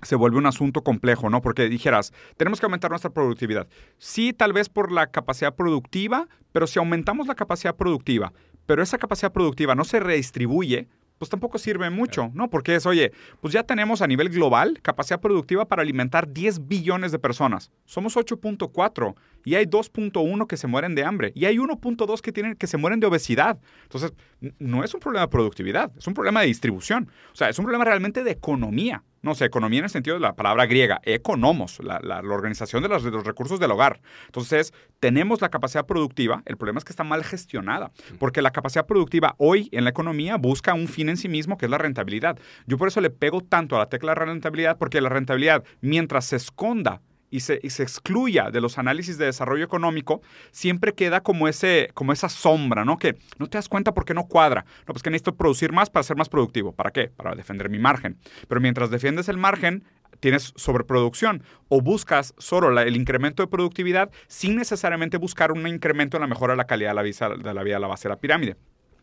se 0.03 0.17
vuelve 0.17 0.39
un 0.39 0.47
asunto 0.47 0.83
complejo, 0.83 1.31
¿no? 1.31 1.41
Porque 1.41 1.69
dijeras, 1.69 2.13
tenemos 2.37 2.61
que 2.61 2.67
aumentar 2.67 2.91
nuestra 2.91 3.11
productividad. 3.11 3.69
Sí, 3.99 4.33
tal 4.33 4.53
vez 4.53 4.69
por 4.69 4.93
la 4.93 5.07
capacidad 5.09 5.55
productiva, 5.55 6.29
pero 6.53 6.67
si 6.67 6.79
aumentamos 6.79 7.27
la 7.27 7.35
capacidad 7.35 7.77
productiva, 7.77 8.33
pero 8.67 8.83
esa 8.83 8.99
capacidad 8.99 9.33
productiva 9.33 9.75
no 9.75 9.85
se 9.85 10.01
redistribuye, 10.01 10.89
pues 11.23 11.31
tampoco 11.31 11.57
sirve 11.57 11.89
mucho, 11.89 12.33
¿no? 12.35 12.51
Porque 12.51 12.75
es, 12.75 12.85
oye, 12.85 13.13
pues 13.41 13.55
ya 13.55 13.63
tenemos 13.63 14.03
a 14.03 14.09
nivel 14.09 14.29
global 14.29 14.81
capacidad 14.83 15.21
productiva 15.21 15.69
para 15.69 15.83
alimentar 15.83 16.33
10 16.33 16.67
billones 16.67 17.13
de 17.13 17.21
personas. 17.21 17.71
Somos 17.85 18.17
8.4 18.17 19.15
y 19.45 19.55
hay 19.55 19.67
2.1 19.67 20.49
que 20.49 20.57
se 20.57 20.67
mueren 20.67 20.97
de 20.97 21.05
hambre 21.05 21.31
y 21.37 21.45
hay 21.45 21.59
1.2 21.59 22.21
que 22.21 22.33
tienen 22.33 22.57
que 22.57 22.67
se 22.67 22.77
mueren 22.77 22.99
de 22.99 23.07
obesidad. 23.07 23.61
Entonces, 23.85 24.13
no 24.59 24.83
es 24.83 24.95
un 24.95 24.99
problema 24.99 25.27
de 25.27 25.31
productividad, 25.31 25.93
es 25.97 26.09
un 26.09 26.15
problema 26.15 26.41
de 26.41 26.49
distribución. 26.49 27.09
O 27.33 27.37
sea, 27.37 27.49
es 27.49 27.57
un 27.57 27.67
problema 27.67 27.85
realmente 27.85 28.25
de 28.25 28.33
economía. 28.33 29.05
No 29.23 29.35
sé, 29.35 29.45
economía 29.45 29.79
en 29.79 29.85
el 29.85 29.91
sentido 29.91 30.15
de 30.17 30.21
la 30.21 30.35
palabra 30.35 30.67
griega, 30.67 31.01
economos, 31.05 31.79
la, 31.83 32.01
la, 32.01 32.19
organización 32.19 32.83
de 32.83 32.89
los, 32.89 33.05
de 33.05 33.11
los, 33.13 33.25
recursos 33.25 33.61
del 33.61 33.71
hogar. 33.71 34.01
Entonces, 34.27 34.75
tenemos 34.99 35.41
la 35.41 35.49
capacidad 35.49 35.87
productiva, 35.87 36.43
el 36.45 36.57
problema 36.57 36.79
es 36.79 36.85
que 36.85 36.93
está 36.93 37.05
mal 37.05 37.23
gestionada, 37.23 37.93
porque 38.19 38.43
la 38.43 38.51
capacidad 38.51 38.87
productiva 38.87 39.37
hoy 39.39 39.69
en 39.71 39.85
la 39.85 39.91
economía 39.91 40.37
busca 40.37 40.75
un 40.75 40.89
fin 40.89 41.09
en 41.09 41.17
sí 41.17 41.29
mismo, 41.29 41.57
que 41.57 41.67
es 41.67 41.71
la 41.71 41.79
rentabilidad. 41.79 42.37
Yo 42.67 42.79
por 42.79 42.89
eso 42.89 43.01
le 43.01 43.11
pego 43.11 43.43
tanto 43.43 43.77
a 43.77 43.81
la 43.81 43.89
tecla 43.89 44.13
de 44.13 44.25
rentabilidad, 44.25 44.77
porque 44.77 45.01
la 45.01 45.09
rentabilidad, 45.09 45.63
mientras 45.81 46.25
se 46.27 46.37
esconda 46.37 47.01
y 47.33 47.41
se, 47.41 47.59
se, 47.69 47.83
excluya 47.83 48.51
de 48.51 48.61
los 48.61 48.79
análisis 48.79 49.17
de 49.19 49.25
desarrollo 49.25 49.65
económico, 49.65 50.21
siempre 50.53 50.93
queda 50.93 51.23
como, 51.23 51.49
ese, 51.49 51.89
como 51.95 52.13
esa 52.13 52.29
sombra, 52.29 52.85
¿no? 52.85 52.99
Que 52.99 53.17
no 53.39 53.49
te 53.49 53.57
das 53.57 53.69
cuenta 53.69 53.95
por 53.95 54.05
qué 54.05 54.13
no 54.13 54.27
cuadra. 54.27 54.67
No, 54.87 54.93
pues 54.93 55.03
que 55.03 55.11
necesito 55.11 55.35
producir 55.35 55.73
más 55.73 55.89
para 55.89 56.05
ser 56.05 56.17
más 56.17 56.29
productivo. 56.29 56.73
¿Para 56.73 56.91
qué? 56.91 57.09
Para 57.09 57.35
defender 57.35 57.71
mi 57.71 57.79
margen. 57.79 58.19
Pero 58.49 58.61
mientras 58.61 58.91
defiendes 58.91 59.31
el 59.31 59.39
margen, 59.39 59.83
tienes 60.21 60.53
sobreproducción 60.57 61.43
o 61.69 61.81
buscas 61.81 62.35
solo 62.37 62.79
el 62.79 62.97
incremento 62.97 63.43
de 63.43 63.47
productividad 63.47 64.11
sin 64.29 64.57
necesariamente 64.57 65.17
buscar 65.17 65.53
un 65.53 65.67
incremento 65.67 66.19
en 66.19 66.21
la 66.21 66.27
mejora 66.27 66.53
de 66.53 66.59
la 66.59 66.67
calidad 66.67 66.95
de 66.95 66.95
la, 66.95 67.37
de 67.37 67.55
la 67.55 67.63
vida 67.63 67.75
de 67.75 67.81
la 67.81 67.89
base 67.89 68.09
de 68.09 68.15
la 68.15 68.21
pirámide. 68.21 68.57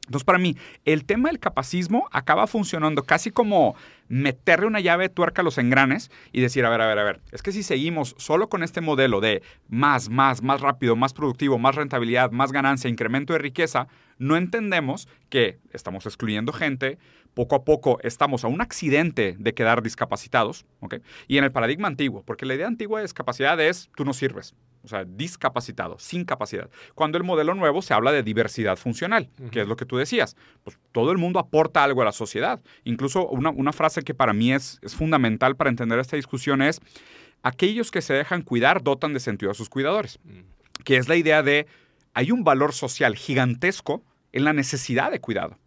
Entonces, 0.10 0.26
para 0.26 0.40
mí, 0.40 0.58
el 0.86 1.06
tema 1.06 1.30
del 1.30 1.38
capacismo 1.38 2.10
acaba 2.12 2.48
funcionando 2.48 3.04
casi 3.04 3.30
como 3.30 3.76
meterle 4.08 4.66
una 4.66 4.80
llave 4.80 5.04
de 5.04 5.14
tuerca 5.14 5.44
a 5.44 5.46
los 5.46 5.60
engranes 5.60 6.10
y 6.32 6.42
decir, 6.42 6.66
a 6.66 6.70
ver, 6.72 6.82
a 6.82 6.88
ver, 6.88 6.98
a 6.98 7.04
ver, 7.04 7.22
es 7.32 7.44
que 7.44 7.52
si 7.52 7.62
seguimos 7.62 8.16
solo 8.18 8.50
con 8.50 8.64
este 8.64 8.82
modelo 8.82 9.22
de 9.22 9.44
más, 9.68 10.10
más, 10.10 10.42
más 10.42 10.62
rápido, 10.62 10.96
más 10.96 11.14
productivo, 11.14 11.60
más 11.60 11.76
rentabilidad, 11.76 12.32
más 12.32 12.52
ganancia, 12.52 12.90
incremento 12.90 13.34
de 13.34 13.40
riqueza, 13.40 13.88
no 14.18 14.36
entendemos 14.36 15.08
que 15.30 15.60
estamos 15.74 16.08
excluyendo 16.08 16.54
gente, 16.54 16.98
poco 17.36 17.56
a 17.56 17.64
poco 17.64 18.00
estamos 18.02 18.44
a 18.44 18.48
un 18.48 18.62
accidente 18.62 19.36
de 19.38 19.54
quedar 19.54 19.84
discapacitados, 19.84 20.66
¿ok? 20.80 20.96
Y 21.28 21.38
en 21.38 21.44
el 21.44 21.52
paradigma 21.52 21.88
antiguo, 21.88 22.24
porque 22.26 22.48
la 22.48 22.56
idea 22.56 22.66
antigua 22.66 22.98
de 22.98 23.06
discapacidad 23.06 23.62
es 23.62 23.92
tú 23.96 24.06
no 24.06 24.14
sirves, 24.14 24.56
o 24.84 24.88
sea, 24.88 25.06
discapacitado, 25.06 25.98
sin 26.00 26.26
capacidad. 26.26 26.70
Cuando 26.96 27.18
el 27.18 27.24
modelo 27.24 27.54
nuevo 27.54 27.82
se 27.82 27.94
habla 27.94 28.12
de 28.12 28.24
diversidad 28.24 28.78
funcional, 28.78 29.30
que 29.52 29.62
es 29.62 29.68
lo 29.68 29.76
que 29.76 29.86
tú 29.86 29.98
decías. 29.98 30.36
Pues 30.64 30.78
todo 30.92 31.12
el 31.12 31.18
mundo 31.18 31.40
aporta 31.40 31.84
algo 31.84 32.02
a 32.02 32.06
la 32.06 32.12
sociedad. 32.12 32.62
Incluso 32.84 33.28
una, 33.28 33.74
frase 33.74 34.04
que 34.04 34.14
para 34.14 34.34
mí 34.34 34.54
es, 34.54 34.80
es 34.82 34.96
fundamental 34.96 35.56
para 35.56 35.70
entender 35.70 36.00
esta 36.00 36.16
discusión 36.16 36.62
es, 36.62 36.82
aquellos 37.44 37.92
que 37.92 38.02
se 38.02 38.14
dejan 38.14 38.42
cuidar 38.42 38.84
dotan 38.84 39.14
de 39.14 39.20
sentido 39.20 39.52
a 39.52 39.56
sus 39.56 39.70
cuidadores, 39.70 40.20
que 40.84 40.98
es 40.98 41.08
la 41.08 41.16
idea 41.16 41.44
de, 41.44 41.68
hay 42.14 42.32
un 42.32 42.44
valor 42.44 42.74
social 42.74 43.16
gigantesco 43.16 44.04
en 44.32 44.44
la 44.44 44.54
necesidad 44.54 45.12
de 45.12 45.20
cuidado. 45.20 45.58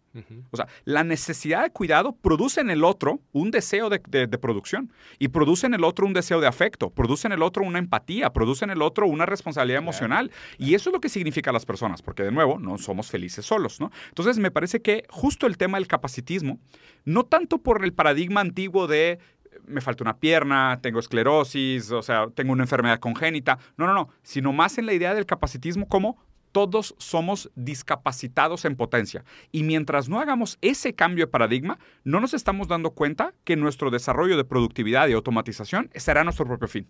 O 0.51 0.57
sea, 0.57 0.67
la 0.85 1.03
necesidad 1.03 1.63
de 1.63 1.71
cuidado 1.71 2.15
produce 2.15 2.61
en 2.61 2.69
el 2.69 2.83
otro 2.83 3.19
un 3.31 3.49
deseo 3.49 3.89
de, 3.89 3.99
producción 4.37 4.91
y 5.17 5.29
produce 5.29 5.65
en 5.65 5.73
el 5.73 5.83
otro 5.83 6.05
un 6.05 6.13
deseo 6.13 6.39
de 6.39 6.47
afecto, 6.47 6.91
produce 6.91 7.27
en 7.27 7.33
el 7.33 7.41
otro 7.41 7.63
una 7.63 7.79
empatía, 7.79 8.31
produce 8.31 8.65
en 8.65 8.71
el 8.71 8.81
otro 8.81 9.07
una 9.07 9.25
responsabilidad 9.25 9.81
emocional. 9.81 10.31
Y 10.57 10.75
eso 10.75 10.89
es 10.89 10.93
lo 10.93 11.01
que 11.01 11.09
significa 11.09 11.51
las 11.51 11.65
personas, 11.65 12.01
porque 12.01 12.23
de 12.23 12.31
nuevo, 12.31 12.59
no 12.59 12.77
somos 12.77 13.09
felices 13.09 13.45
solos, 13.45 13.79
¿no? 13.79 13.91
Entonces, 14.09 14.37
me 14.37 14.51
parece 14.51 14.81
que 14.81 15.03
justo 15.09 15.47
el 15.47 15.57
tema 15.57 15.77
del 15.77 15.87
capacitismo, 15.87 16.59
no 17.05 17.23
tanto 17.23 17.57
por 17.57 17.83
el 17.83 17.93
paradigma 17.93 18.41
antiguo 18.41 18.87
de 18.87 19.19
me 19.65 19.81
falta 19.81 20.03
una 20.03 20.17
pierna, 20.17 20.79
tengo 20.81 20.99
esclerosis, 20.99 21.91
o 21.91 22.01
sea, 22.01 22.27
tengo 22.33 22.51
una 22.51 22.63
enfermedad 22.63 22.99
congénita. 22.99 23.59
No, 23.77 23.87
no, 23.87 23.93
no, 23.93 24.09
sino 24.23 24.51
más 24.51 24.77
en 24.77 24.85
la 24.85 24.93
idea 24.93 25.13
del 25.13 25.25
capacitismo 25.25 25.87
como 25.87 26.17
todos 26.53 26.95
somos 26.99 27.51
discapacitados 27.55 28.63
en 28.63 28.77
potencia. 28.77 29.25
Y 29.51 29.63
mientras 29.63 30.07
no 30.07 30.21
hagamos 30.21 30.57
ese 30.61 30.93
cambio 30.93 31.25
de 31.25 31.31
paradigma, 31.31 31.79
no 32.05 32.21
nos 32.21 32.33
estamos 32.33 32.69
dando 32.69 32.91
cuenta 32.91 33.33
que 33.43 33.57
nuestro 33.57 33.91
desarrollo 33.91 34.37
de 34.37 34.45
productividad 34.45 35.09
y 35.09 35.13
automatización 35.13 35.89
será 35.95 36.23
nuestro 36.23 36.45
propio 36.45 36.69
fin. 36.69 36.87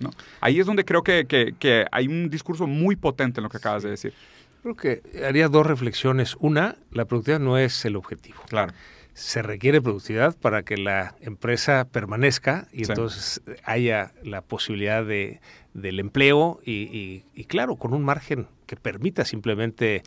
¿no? 0.00 0.10
Ahí 0.40 0.58
es 0.58 0.66
donde 0.66 0.84
creo 0.84 1.04
que, 1.04 1.86
hay 1.92 2.08
un 2.08 2.28
discurso 2.30 2.66
muy 2.66 2.96
potente 2.96 3.38
en 3.38 3.44
lo 3.44 3.50
que 3.50 3.58
acabas 3.58 3.84
de 3.84 3.90
decir. 3.90 4.14
Creo 4.62 4.74
que 4.74 5.02
haría 5.24 5.48
dos 5.48 5.66
reflexiones. 5.66 6.36
Una, 6.40 6.76
la 6.90 7.04
productividad 7.04 7.40
no 7.40 7.58
es 7.58 7.84
el 7.84 7.94
objetivo. 7.94 8.40
Claro 8.48 8.72
se 9.14 9.42
requiere 9.42 9.80
productividad 9.80 10.36
para 10.36 10.64
que 10.64 10.76
la 10.76 11.14
empresa 11.20 11.86
permanezca 11.90 12.66
y 12.72 12.82
entonces 12.82 13.40
haya 13.62 14.12
la 14.24 14.42
posibilidad 14.42 15.04
de, 15.04 15.40
del 15.74 16.00
empleo 16.00 16.60
y, 16.64 17.22
claro, 17.46 17.76
con 17.76 17.92
un 17.92 18.02
margen 18.02 18.46
que 18.66 18.76
permita 18.76 19.24
simplemente 19.24 20.02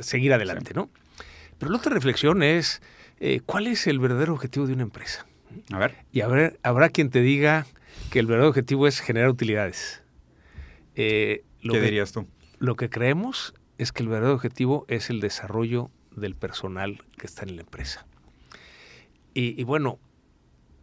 seguir 0.00 0.32
adelante, 0.32 0.72
¿no? 0.74 0.88
Pero 1.58 1.70
la 1.70 1.78
otra 1.78 1.92
reflexión 1.92 2.42
es, 2.42 2.80
eh, 3.20 3.40
¿cuál 3.44 3.66
es 3.66 3.86
el 3.86 3.98
verdadero 3.98 4.32
objetivo 4.32 4.66
de 4.66 4.72
una 4.72 4.82
empresa? 4.82 5.26
A 5.70 5.78
ver. 5.78 5.96
Y 6.12 6.22
habrá 6.22 6.88
quien 6.88 7.10
te 7.10 7.20
diga 7.20 7.66
que 8.10 8.18
el 8.18 8.26
verdadero 8.26 8.48
objetivo 8.48 8.86
es 8.86 9.00
generar 9.00 9.28
utilidades. 9.28 10.02
Eh, 10.94 11.44
¿Qué 11.60 11.80
dirías 11.80 12.12
tú? 12.12 12.26
Lo 12.58 12.76
que 12.76 12.88
creemos 12.90 13.54
es 13.78 13.92
que 13.92 14.02
el 14.02 14.08
verdadero 14.08 14.34
objetivo 14.34 14.84
es 14.88 15.10
el 15.10 15.20
desarrollo 15.20 15.90
del 16.16 16.34
personal 16.34 17.02
que 17.16 17.26
está 17.26 17.44
en 17.44 17.56
la 17.56 17.62
empresa. 17.62 18.06
Y, 19.34 19.62
bueno, 19.64 19.98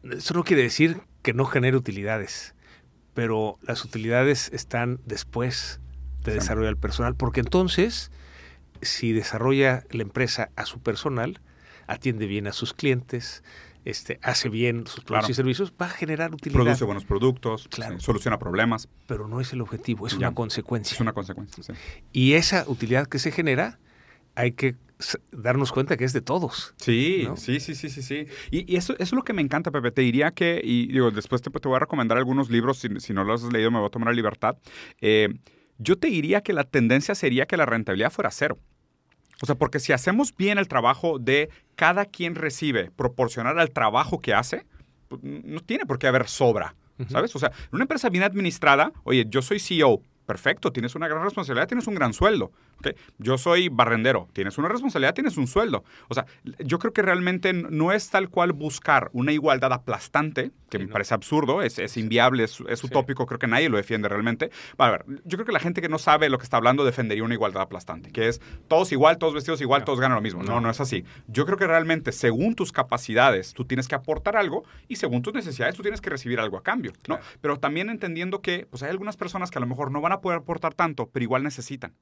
eso 0.03 0.33
no 0.33 0.43
quiere 0.43 0.63
decir 0.63 1.01
que 1.21 1.33
no 1.33 1.45
genere 1.45 1.77
utilidades, 1.77 2.55
pero 3.19 3.59
las 3.63 3.83
utilidades 3.83 4.49
están 4.53 5.01
después 5.05 5.81
de 6.23 6.35
desarrollar 6.35 6.69
el 6.69 6.77
personal, 6.77 7.15
porque 7.15 7.41
entonces, 7.41 8.11
si 8.81 9.11
desarrolla 9.11 9.83
la 9.91 10.03
empresa 10.03 10.51
a 10.55 10.65
su 10.65 10.79
personal, 10.79 11.41
atiende 11.85 12.27
bien 12.27 12.47
a 12.47 12.53
sus 12.53 12.73
clientes, 12.73 13.43
este, 13.83 14.21
hace 14.23 14.47
bien 14.47 14.87
sus 14.87 15.03
productos 15.03 15.31
y 15.31 15.33
servicios, 15.33 15.73
va 15.73 15.87
a 15.87 15.89
generar 15.89 16.33
utilidad. 16.33 16.63
Produce 16.63 16.85
buenos 16.85 17.03
productos, 17.03 17.67
soluciona 17.97 18.39
problemas. 18.39 18.87
Pero 19.05 19.27
no 19.27 19.41
es 19.41 19.51
el 19.51 19.59
objetivo, 19.59 20.07
es 20.07 20.13
una 20.13 20.33
consecuencia. 20.33 20.95
Es 20.95 21.01
una 21.01 21.11
consecuencia, 21.11 21.61
sí. 21.61 21.73
Y 22.13 22.35
esa 22.35 22.63
utilidad 22.67 23.05
que 23.05 23.19
se 23.19 23.33
genera, 23.33 23.79
hay 24.35 24.53
que 24.53 24.77
darnos 25.31 25.71
cuenta 25.71 25.97
que 25.97 26.03
es 26.03 26.13
de 26.13 26.21
todos. 26.21 26.73
Sí, 26.77 27.27
sí, 27.35 27.59
sí, 27.59 27.75
sí, 27.75 27.89
sí, 27.89 28.01
sí. 28.01 28.27
Y, 28.51 28.75
eso, 28.75 28.95
es 28.99 29.11
lo 29.13 29.23
que 29.23 29.33
me 29.33 29.41
encanta, 29.41 29.71
Pepe. 29.71 29.91
Te 29.91 30.01
diría 30.01 30.31
que, 30.31 30.61
y 30.63 30.87
digo, 30.87 31.11
después 31.11 31.41
te, 31.41 31.49
voy 31.49 31.75
a 31.75 31.79
recomendar 31.79 32.17
algunos 32.17 32.49
libros, 32.49 32.79
si, 32.79 33.13
no 33.13 33.23
los 33.23 33.43
has 33.43 33.53
leído 33.53 33.71
me 33.71 33.79
voy 33.79 33.87
a 33.87 33.91
tomar 33.91 34.07
la 34.09 34.13
libertad. 34.13 34.57
Eh, 35.01 35.29
yo 35.77 35.97
te 35.97 36.07
diría 36.07 36.41
que 36.41 36.53
la 36.53 36.65
tendencia 36.65 37.15
sería 37.15 37.45
que 37.45 37.57
la 37.57 37.65
rentabilidad 37.65 38.11
fuera 38.11 38.31
cero. 38.31 38.57
O 39.41 39.45
sea, 39.45 39.55
porque 39.55 39.79
si 39.79 39.93
hacemos 39.93 40.35
bien 40.35 40.57
el 40.57 40.67
trabajo 40.67 41.17
de 41.17 41.49
cada 41.75 42.05
quien 42.05 42.35
recibe 42.35 42.91
proporcionar 42.91 43.57
al 43.57 43.71
trabajo 43.71 44.19
que 44.19 44.33
hace, 44.33 44.65
pues, 45.07 45.21
no 45.23 45.61
tiene 45.61 45.85
por 45.85 45.97
qué 45.97 46.07
haber 46.07 46.27
sobra. 46.27 46.75
¿Sabes? 47.07 47.33
O 47.33 47.39
sea, 47.39 47.53
una 47.71 47.85
empresa 47.85 48.09
bien 48.09 48.25
administrada, 48.25 48.91
oye, 49.05 49.25
yo 49.29 49.41
soy 49.41 49.59
CEO, 49.59 50.01
perfecto, 50.25 50.73
tienes 50.73 50.95
una 50.95 51.07
gran 51.07 51.23
responsabilidad, 51.23 51.65
tienes 51.65 51.87
un 51.87 51.95
gran 51.95 52.11
sueldo. 52.11 52.51
Yo 53.17 53.37
soy 53.37 53.69
barrendero, 53.69 54.27
tienes 54.33 54.57
una 54.57 54.69
responsabilidad, 54.69 55.13
tienes 55.13 55.37
un 55.37 55.47
sueldo. 55.47 55.83
O 56.07 56.13
sea, 56.13 56.25
yo 56.59 56.79
creo 56.79 56.93
que 56.93 57.01
realmente 57.01 57.53
no 57.53 57.91
es 57.91 58.09
tal 58.09 58.29
cual 58.29 58.53
buscar 58.53 59.09
una 59.13 59.31
igualdad 59.31 59.73
aplastante, 59.73 60.51
que 60.69 60.79
me 60.79 60.87
parece 60.87 61.13
absurdo, 61.13 61.61
es, 61.61 61.97
inviable, 61.97 62.43
es, 62.43 62.83
utópico, 62.83 63.25
creo 63.25 63.39
que 63.39 63.47
nadie 63.47 63.69
lo 63.69 63.77
defiende 63.77 64.07
realmente. 64.07 64.51
A 64.77 64.91
ver, 64.91 65.05
yo 65.25 65.37
creo 65.37 65.45
que 65.45 65.51
la 65.51 65.59
gente 65.59 65.81
que 65.81 65.89
no 65.89 65.97
sabe 65.97 66.29
lo 66.29 66.37
que 66.37 66.43
está 66.43 66.57
hablando 66.57 66.85
defendería 66.85 67.23
una 67.23 67.33
igualdad 67.33 67.63
aplastante, 67.63 68.11
que 68.11 68.27
es 68.27 68.41
todos 68.67 68.91
igual, 68.91 69.17
todos 69.17 69.33
vestidos 69.33 69.61
igual, 69.61 69.83
todos 69.83 69.99
ganan 69.99 70.15
lo 70.15 70.21
mismo. 70.21 70.43
No, 70.43 70.61
no 70.61 70.69
es 70.69 70.79
así. 70.79 71.03
Yo 71.27 71.45
creo 71.45 71.57
que 71.57 71.67
realmente 71.67 72.11
según 72.11 72.55
tus 72.55 72.71
capacidades 72.71 73.53
tú 73.53 73.65
tienes 73.65 73.87
que 73.87 73.95
aportar 73.95 74.37
algo 74.37 74.63
y 74.87 74.97
según 74.97 75.21
tus 75.21 75.33
necesidades 75.33 75.75
tú 75.75 75.81
tienes 75.81 76.01
que 76.01 76.09
recibir 76.09 76.39
algo 76.39 76.57
a 76.57 76.63
cambio, 76.63 76.93
¿no? 77.07 77.19
Pero 77.41 77.57
también 77.57 77.89
entendiendo 77.89 78.41
que 78.41 78.67
pues 78.69 78.83
hay 78.83 78.89
algunas 78.89 79.17
personas 79.17 79.51
que 79.51 79.57
a 79.57 79.61
lo 79.61 79.67
mejor 79.67 79.91
no 79.91 80.01
van 80.01 80.11
a 80.11 80.21
poder 80.21 80.39
aportar 80.39 80.73
tanto, 80.73 81.09
pero 81.09 81.23
igual 81.23 81.43
necesitan. 81.43 81.93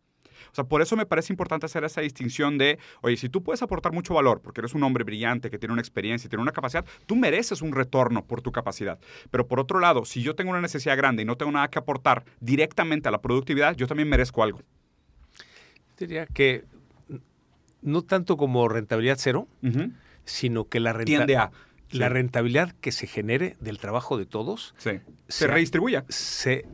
O 0.51 0.55
sea, 0.55 0.63
por 0.63 0.81
eso 0.81 0.95
me 0.95 1.05
parece 1.05 1.33
importante 1.33 1.65
hacer 1.65 1.83
esa 1.83 2.01
distinción 2.01 2.57
de, 2.57 2.79
oye, 3.01 3.17
si 3.17 3.29
tú 3.29 3.43
puedes 3.43 3.61
aportar 3.61 3.91
mucho 3.91 4.13
valor, 4.13 4.41
porque 4.41 4.61
eres 4.61 4.73
un 4.73 4.83
hombre 4.83 5.03
brillante, 5.03 5.49
que 5.49 5.57
tiene 5.57 5.73
una 5.73 5.81
experiencia, 5.81 6.29
tiene 6.29 6.41
una 6.41 6.51
capacidad, 6.51 6.85
tú 7.05 7.15
mereces 7.15 7.61
un 7.61 7.71
retorno 7.71 8.25
por 8.25 8.41
tu 8.41 8.51
capacidad. 8.51 8.99
Pero 9.31 9.47
por 9.47 9.59
otro 9.59 9.79
lado, 9.79 10.05
si 10.05 10.21
yo 10.21 10.35
tengo 10.35 10.51
una 10.51 10.61
necesidad 10.61 10.97
grande 10.97 11.23
y 11.23 11.25
no 11.25 11.37
tengo 11.37 11.51
nada 11.51 11.67
que 11.69 11.79
aportar 11.79 12.25
directamente 12.39 13.07
a 13.07 13.11
la 13.11 13.21
productividad, 13.21 13.75
yo 13.75 13.87
también 13.87 14.09
merezco 14.09 14.43
algo. 14.43 14.61
Diría 15.97 16.25
que 16.27 16.65
no 17.81 18.01
tanto 18.01 18.37
como 18.37 18.67
rentabilidad 18.69 19.17
cero, 19.19 19.47
sino 20.25 20.65
que 20.65 20.79
la 20.79 20.93
rentabilidad... 20.93 21.51
La 21.89 22.09
rentabilidad 22.09 22.73
que 22.81 22.91
se 22.91 23.07
genere 23.07 23.55
del 23.61 23.79
trabajo 23.79 24.17
de 24.17 24.25
todos 24.25 24.75
se, 24.77 25.01
se 25.29 25.47
redistribuya. 25.47 26.03
Se 26.09 26.65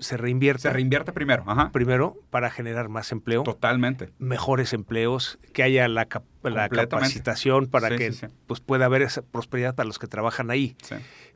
se 0.00 0.16
reinvierte. 0.16 0.62
Se 0.62 0.70
reinvierte 0.70 1.12
primero, 1.12 1.44
ajá. 1.46 1.70
Primero 1.72 2.16
para 2.30 2.50
generar 2.50 2.88
más 2.88 3.12
empleo. 3.12 3.42
Totalmente. 3.42 4.10
Mejores 4.18 4.72
empleos, 4.72 5.38
que 5.52 5.62
haya 5.62 5.88
la, 5.88 6.08
la 6.42 6.68
capacitación 6.68 7.66
para 7.66 7.96
que 7.96 8.12
Pues, 8.46 8.60
pueda 8.60 8.86
haber 8.86 9.02
esa 9.02 9.22
prosperidad 9.22 9.74
para 9.74 9.86
los 9.86 9.98
que 9.98 10.06
trabajan 10.06 10.50
ahí. 10.50 10.76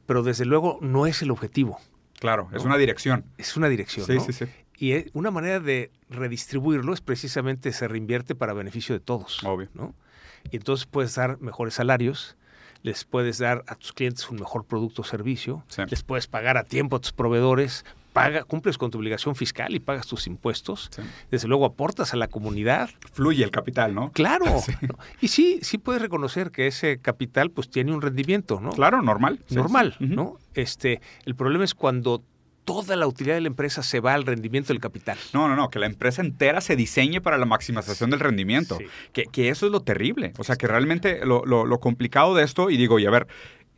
Pero 0.06 0.22
desde 0.22 0.44
luego 0.44 0.78
no 0.80 1.06
es 1.06 1.22
el 1.22 1.30
objetivo. 1.30 1.78
Claro, 2.18 2.48
es 2.52 2.64
una 2.64 2.76
dirección. 2.76 3.24
Es 3.38 3.56
una 3.56 3.68
dirección. 3.68 4.06
Sí, 4.06 4.20
sí, 4.20 4.32
sí. 4.32 4.46
Y 4.76 5.10
una 5.12 5.30
manera 5.30 5.60
de 5.60 5.90
redistribuirlo 6.08 6.94
es 6.94 7.00
precisamente 7.00 7.72
se 7.72 7.86
reinvierte 7.86 8.34
para 8.34 8.54
beneficio 8.54 8.94
de 8.94 9.00
todos. 9.00 9.44
Obvio. 9.44 9.68
¿no? 9.74 9.94
Y 10.50 10.56
entonces 10.56 10.86
puedes 10.86 11.14
dar 11.14 11.38
mejores 11.40 11.74
salarios, 11.74 12.36
les 12.82 13.04
puedes 13.04 13.38
dar 13.38 13.62
a 13.66 13.74
tus 13.74 13.92
clientes 13.92 14.30
un 14.30 14.38
mejor 14.38 14.64
producto 14.64 15.02
o 15.02 15.04
servicio, 15.04 15.64
les 15.88 16.02
puedes 16.02 16.26
pagar 16.28 16.56
a 16.56 16.64
tiempo 16.64 16.96
a 16.96 17.00
tus 17.00 17.12
proveedores, 17.12 17.84
paga, 18.12 18.44
cumples 18.44 18.78
con 18.78 18.90
tu 18.90 18.98
obligación 18.98 19.34
fiscal 19.36 19.74
y 19.74 19.80
pagas 19.80 20.06
tus 20.06 20.26
impuestos. 20.26 20.90
Desde 21.30 21.48
luego 21.48 21.64
aportas 21.64 22.12
a 22.12 22.16
la 22.16 22.28
comunidad. 22.28 22.90
Fluye 23.12 23.44
el 23.44 23.50
capital, 23.50 23.94
¿no? 23.94 24.12
Claro. 24.12 24.44
Y 25.20 25.28
sí, 25.28 25.58
sí 25.62 25.78
puedes 25.78 26.00
reconocer 26.00 26.50
que 26.50 26.66
ese 26.66 26.98
capital 26.98 27.50
pues 27.50 27.70
tiene 27.70 27.92
un 27.92 28.00
rendimiento, 28.00 28.60
¿no? 28.60 28.70
Claro, 28.70 29.02
normal. 29.02 29.40
normal, 29.50 29.96
¿no? 29.98 30.38
Este, 30.54 31.00
el 31.26 31.34
problema 31.34 31.64
es 31.64 31.74
cuando 31.74 32.22
toda 32.64 32.96
la 32.96 33.06
utilidad 33.06 33.34
de 33.34 33.40
la 33.40 33.48
empresa 33.48 33.82
se 33.82 34.00
va 34.00 34.14
al 34.14 34.24
rendimiento 34.24 34.72
del 34.72 34.80
capital. 34.80 35.18
No, 35.32 35.48
no, 35.48 35.56
no, 35.56 35.70
que 35.70 35.78
la 35.78 35.86
empresa 35.86 36.22
entera 36.22 36.60
se 36.60 36.76
diseñe 36.76 37.20
para 37.20 37.38
la 37.38 37.46
maximización 37.46 38.10
del 38.10 38.20
rendimiento. 38.20 38.78
Que, 39.12 39.24
que, 39.24 39.48
eso 39.48 39.66
es 39.66 39.72
lo 39.72 39.80
terrible. 39.80 40.32
O 40.38 40.44
sea, 40.44 40.56
que 40.56 40.66
realmente 40.66 41.24
lo, 41.24 41.44
lo, 41.44 41.66
lo 41.66 41.80
complicado 41.80 42.34
de 42.34 42.44
esto, 42.44 42.70
y 42.70 42.76
digo, 42.76 42.98
y 42.98 43.06
a 43.06 43.10
ver, 43.10 43.26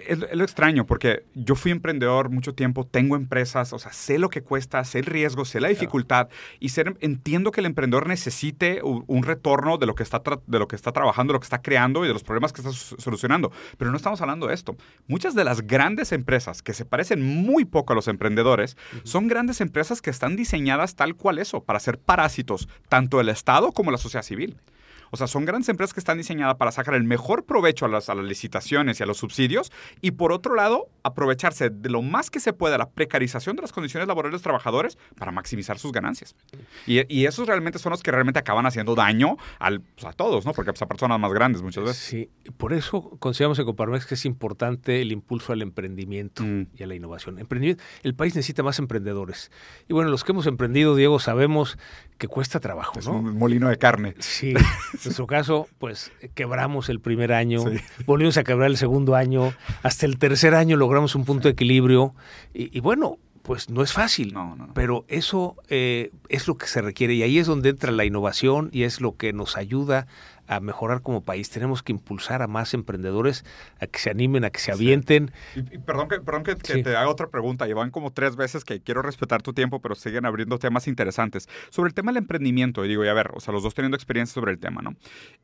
es, 0.06 0.18
lo 0.18 0.44
extraño, 0.44 0.86
porque 0.86 1.24
yo 1.34 1.54
fui 1.54 1.70
emprendedor 1.70 2.30
mucho 2.30 2.54
tiempo, 2.54 2.86
tengo 2.86 3.16
empresas, 3.16 3.72
o 3.72 3.78
sea, 3.78 3.92
sé 3.92 4.18
lo 4.18 4.28
que 4.28 4.42
cuesta, 4.42 4.82
sé 4.84 5.00
el 5.00 5.06
riesgo, 5.06 5.44
sé 5.44 5.60
la 5.60 5.68
dificultad 5.68 6.28
y 6.60 6.70
ser, 6.70 6.96
entiendo 7.00 7.50
que 7.50 7.60
el 7.60 7.66
emprendedor 7.66 8.06
necesite 8.06 8.82
un, 8.82 9.22
retorno 9.22 9.78
de 9.78 9.86
lo, 9.86 9.94
que 9.94 10.02
está 10.02 10.20
de 10.46 10.58
lo 10.58 10.68
que 10.68 10.76
está 10.76 10.92
trabajando, 10.92 11.32
de 11.32 11.34
lo 11.34 11.40
que 11.40 11.46
está 11.46 11.62
creando 11.62 12.04
y 12.04 12.08
de 12.08 12.12
los 12.12 12.24
problemas 12.24 12.52
que 12.52 12.60
está 12.60 12.72
solucionando. 12.72 13.52
Pero 13.78 13.90
no 13.90 13.96
estamos 13.96 14.20
hablando 14.20 14.46
de 14.46 14.54
esto. 14.54 14.76
Muchas 15.06 15.34
de 15.34 15.44
las 15.44 15.66
grandes 15.66 16.12
empresas 16.12 16.62
que 16.62 16.74
se 16.74 16.84
parecen 16.84 17.22
muy 17.22 17.64
poco 17.64 17.92
a 17.92 17.96
los 17.96 18.08
emprendedores 18.08 18.76
son 19.04 19.28
grandes 19.28 19.60
empresas 19.60 20.02
que 20.02 20.10
están 20.10 20.36
diseñadas 20.36 20.96
tal 20.96 21.14
cual 21.14 21.38
eso, 21.38 21.62
para 21.62 21.80
ser 21.80 21.98
parásitos, 21.98 22.68
tanto 22.88 23.20
el 23.20 23.28
Estado 23.28 23.72
como 23.72 23.90
la 23.90 23.98
sociedad 23.98 24.24
civil. 24.24 24.56
O 25.12 25.18
sea, 25.18 25.26
son 25.26 25.44
grandes 25.44 25.68
empresas 25.68 25.92
que 25.92 26.00
están 26.00 26.16
diseñadas 26.16 26.56
para 26.56 26.72
sacar 26.72 26.94
el 26.94 27.04
mejor 27.04 27.44
provecho 27.44 27.84
a 27.84 27.88
las, 27.88 28.08
licitaciones 28.08 28.98
y 28.98 29.02
a 29.02 29.06
los 29.06 29.18
subsidios 29.18 29.70
y 30.00 30.12
por 30.12 30.32
otro 30.32 30.54
lado, 30.54 30.88
aprovecharse 31.02 31.68
de 31.68 31.90
lo 31.90 32.00
más 32.00 32.30
que 32.30 32.40
se 32.40 32.54
pueda 32.54 32.78
la 32.78 32.88
precarización 32.88 33.56
de 33.56 33.62
las 33.62 33.72
condiciones 33.72 34.08
laborales 34.08 34.32
de 34.32 34.36
los 34.36 34.42
trabajadores 34.42 34.96
para 35.18 35.30
maximizar 35.30 35.78
sus 35.78 35.92
ganancias. 35.92 36.34
Y, 36.86 37.26
esos 37.26 37.46
realmente 37.46 37.78
son 37.78 37.90
los 37.90 38.02
que 38.02 38.10
realmente 38.10 38.40
acaban 38.40 38.66
haciendo 38.66 38.94
daño 38.94 39.36
al, 39.58 39.80
pues, 39.80 40.06
a 40.06 40.12
todos, 40.12 40.46
¿no? 40.46 40.52
Porque 40.52 40.72
pues, 40.72 40.82
a 40.82 40.86
personas 40.86 41.20
más 41.20 41.32
grandes 41.32 41.62
muchas 41.62 41.84
veces. 41.84 42.02
Sí, 42.02 42.30
por 42.56 42.72
eso 42.72 43.16
consideramos 43.18 43.58
en 43.58 43.66
Coparmex 43.66 44.06
que 44.06 44.14
es 44.14 44.24
importante 44.24 45.02
el 45.02 45.12
impulso 45.12 45.52
al 45.52 45.60
emprendimiento 45.62 46.42
mm. 46.42 46.68
y 46.76 46.82
a 46.82 46.86
la 46.86 46.94
innovación. 46.94 47.38
Emprendimiento, 47.38 47.82
el 48.02 48.14
país 48.14 48.34
necesita 48.34 48.62
más 48.62 48.78
emprendedores. 48.78 49.50
Y 49.88 49.92
bueno, 49.92 50.10
los 50.10 50.24
que 50.24 50.32
hemos 50.32 50.46
emprendido, 50.46 50.96
Diego, 50.96 51.18
sabemos 51.20 51.78
que 52.22 52.28
cuesta 52.28 52.60
trabajo, 52.60 53.00
es 53.00 53.06
un 53.08 53.36
molino 53.36 53.68
de 53.68 53.78
carne. 53.78 54.14
Sí, 54.20 54.50
En 54.54 55.00
nuestro 55.04 55.26
caso, 55.26 55.66
pues 55.80 56.12
quebramos 56.36 56.88
el 56.88 57.00
primer 57.00 57.32
año, 57.32 57.64
volvimos 58.06 58.36
a 58.36 58.44
quebrar 58.44 58.70
el 58.70 58.76
segundo 58.76 59.16
año, 59.16 59.52
hasta 59.82 60.06
el 60.06 60.18
tercer 60.18 60.54
año 60.54 60.76
logramos 60.76 61.16
un 61.16 61.24
punto 61.24 61.48
de 61.48 61.52
equilibrio 61.54 62.14
y, 62.54 62.78
bueno, 62.78 63.18
pues 63.42 63.70
no 63.70 63.82
es 63.82 63.92
fácil, 63.92 64.36
pero 64.72 65.04
eso 65.08 65.56
eh, 65.68 66.12
es 66.28 66.46
lo 66.46 66.56
que 66.56 66.68
se 66.68 66.80
requiere 66.80 67.14
y 67.14 67.24
ahí 67.24 67.40
es 67.40 67.48
donde 67.48 67.70
entra 67.70 67.90
la 67.90 68.04
innovación 68.04 68.70
y 68.72 68.84
es 68.84 69.00
lo 69.00 69.16
que 69.16 69.32
nos 69.32 69.56
ayuda 69.56 70.06
a 70.54 70.60
mejorar 70.60 71.02
como 71.02 71.24
país. 71.24 71.50
Tenemos 71.50 71.82
que 71.82 71.92
impulsar 71.92 72.42
a 72.42 72.46
más 72.46 72.74
emprendedores 72.74 73.44
a 73.80 73.86
que 73.86 73.98
se 73.98 74.10
animen, 74.10 74.44
a 74.44 74.50
que 74.50 74.60
se 74.60 74.72
avienten. 74.72 75.32
Y, 75.54 75.78
perdón 75.78 76.08
que, 76.08 76.20
perdón 76.20 76.42
que, 76.44 76.54
te 76.54 76.96
haga 76.96 77.08
otra 77.08 77.28
pregunta. 77.28 77.66
Llevan 77.66 77.90
como 77.90 78.12
tres 78.12 78.36
veces 78.36 78.64
que 78.64 78.80
quiero 78.80 79.02
respetar 79.02 79.42
tu 79.42 79.52
tiempo, 79.52 79.80
pero 79.80 79.94
siguen 79.94 80.26
abriendo 80.26 80.58
temas 80.58 80.88
interesantes. 80.88 81.48
Sobre 81.70 81.88
el 81.88 81.94
tema 81.94 82.12
del 82.12 82.18
emprendimiento, 82.18 82.84
y 82.84 82.88
digo, 82.88 83.04
y 83.04 83.08
a 83.08 83.14
ver, 83.14 83.30
o 83.34 83.40
sea, 83.40 83.52
los 83.52 83.62
dos 83.62 83.74
teniendo 83.74 83.96
experiencia 83.96 84.34
sobre 84.34 84.52
el 84.52 84.58
tema, 84.58 84.82
¿no? 84.82 84.94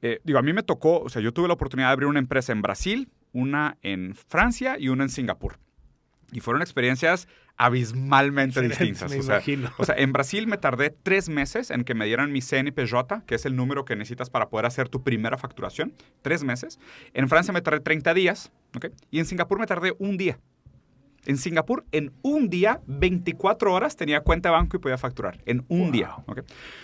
Eh, 0.03 0.21
digo, 0.25 0.39
a 0.39 0.43
mí 0.43 0.53
me 0.53 0.63
tocó, 0.63 1.01
o 1.01 1.09
sea, 1.09 1.23
yo 1.23 1.33
tuve 1.33 1.49
la 1.49 1.55
oportunidad 1.55 1.89
de 1.89 1.93
abrir 1.93 2.09
una 2.09 2.19
empresa 2.19 2.53
en 2.53 2.63
Brasil, 2.63 3.09
una 3.33 3.79
en 3.83 4.15
Francia 4.15 4.77
y 4.79 4.89
una 4.89 5.05
en 5.05 5.11
Singapur. 5.11 5.59
Y 6.33 6.41
fueron 6.41 6.63
experiencias 6.63 7.29
abismalmente 7.59 8.63
distintas. 8.63 9.13
o, 9.13 9.23
sea, 9.23 9.43
o, 9.77 9.85
sea, 9.85 9.97
en 9.97 10.13
Brasil 10.13 10.47
me 10.47 10.57
tardé 10.57 10.91
tres 10.91 11.29
meses 11.29 11.71
en 11.71 11.85
que 11.85 11.95
me 11.95 12.07
dieran 12.07 12.33
mi 12.33 12.41
CNPJ, 12.41 13.25
que 13.27 13.35
es 13.35 13.45
el 13.45 13.57
número 13.57 13.85
que 13.85 13.97
necesitas 13.97 14.31
para 14.31 14.49
poder 14.49 14.67
hacer 14.67 14.89
tu 14.89 15.03
primera 15.03 15.37
facturación. 15.37 15.93
Tres 16.23 16.45
meses. 16.45 16.79
En 17.15 17.29
Francia 17.29 17.53
me 17.53 17.61
tardé 17.61 17.81
30 17.81 18.15
días. 18.15 18.53
¿okay? 18.77 18.91
Y 19.11 19.19
en 19.19 19.27
Singapur 19.27 19.59
me 19.59 19.67
tardé 19.67 19.95
un 19.99 20.17
día. 20.17 20.39
En 21.27 21.37
Singapur, 21.37 21.85
en 21.93 22.13
un 22.23 22.49
día, 22.49 22.81
24 22.87 23.73
horas 23.73 23.97
tenía 23.97 24.21
cuenta 24.21 24.49
de 24.49 24.55
banco 24.55 24.77
y 24.77 24.81
podía 24.81 24.97
facturar. 24.97 25.43
En 25.45 25.65
un 25.69 25.91
día. 25.93 26.15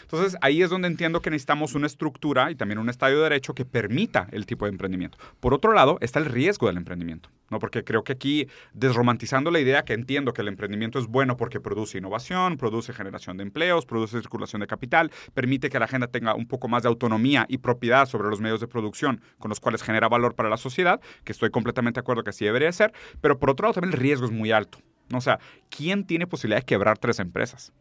Entonces, 0.03 0.37
ahí 0.41 0.61
es 0.61 0.71
donde 0.71 0.89
entiendo 0.89 1.23
que 1.23 1.31
necesitamos 1.31 1.75
una 1.75 1.87
estructura 1.87 2.51
y 2.51 2.55
también 2.55 2.79
un 2.79 2.91
estadio 2.91 3.19
de 3.19 3.23
derecho 3.23 3.55
que 3.55 3.65
permita 3.65 4.27
el 4.33 4.45
tipo 4.45 4.67
de 4.67 4.73
emprendimiento. 4.73 5.19
Por 5.41 5.55
otro 5.55 5.73
lado, 5.73 5.99
está 6.01 6.19
el 6.19 6.27
riesgo 6.27 6.67
del 6.67 6.77
emprendimiento. 6.77 7.31
¿No? 7.51 7.59
Porque 7.59 7.85
creo 7.85 8.05
que 8.05 8.13
aquí, 8.13 8.49
desromantizando 8.73 9.51
la 9.51 9.61
idea 9.61 9.85
que 9.85 9.93
entiendo 9.93 10.33
que 10.33 10.43
el 10.43 10.49
emprendimiento 10.49 10.99
es 10.99 11.07
bueno 11.07 11.37
porque 11.37 11.61
produce 11.61 11.99
innovación, 11.99 12.57
produce 12.57 12.93
generación 12.93 13.37
de 13.37 13.43
empleos, 13.43 13.87
produce 13.87 14.19
circulación 14.19 14.61
de 14.61 14.67
capital, 14.67 15.11
permite 15.35 15.71
que 15.71 15.79
la 15.79 15.87
gente 15.87 16.09
tenga 16.09 16.35
un 16.35 16.47
poco 16.47 16.69
más 16.69 16.83
de 16.83 16.89
autonomía 16.89 17.47
y 17.49 17.59
propiedad 17.59 18.07
sobre 18.07 18.29
los 18.29 18.41
medios 18.41 18.61
de 18.61 18.69
producción 18.69 19.21
con 19.39 19.49
los 19.49 19.61
cuales 19.61 19.83
genera 19.83 20.09
valor 20.09 20.35
para 20.35 20.49
la 20.49 20.57
sociedad, 20.57 21.01
que 21.25 21.33
estoy 21.33 21.51
completamente 21.51 21.99
de 21.99 22.03
acuerdo 22.03 22.25
que 22.25 22.31
así 22.31 22.45
debería 22.45 22.73
ser, 22.73 22.93
pero 23.21 23.39
por 23.39 23.51
otro 23.51 23.65
lado 23.65 23.75
también 23.75 23.95
el 23.95 24.01
riesgo 24.01 24.27
es 24.27 24.33
muy 24.33 24.53
alto. 24.53 24.79
O 25.13 25.21
sea, 25.21 25.39
¿quién 25.69 26.05
tiene 26.05 26.27
posibilidad 26.27 26.61
de 26.61 26.67
quebrar 26.67 26.99
tres 26.99 27.19
empresas? 27.19 27.73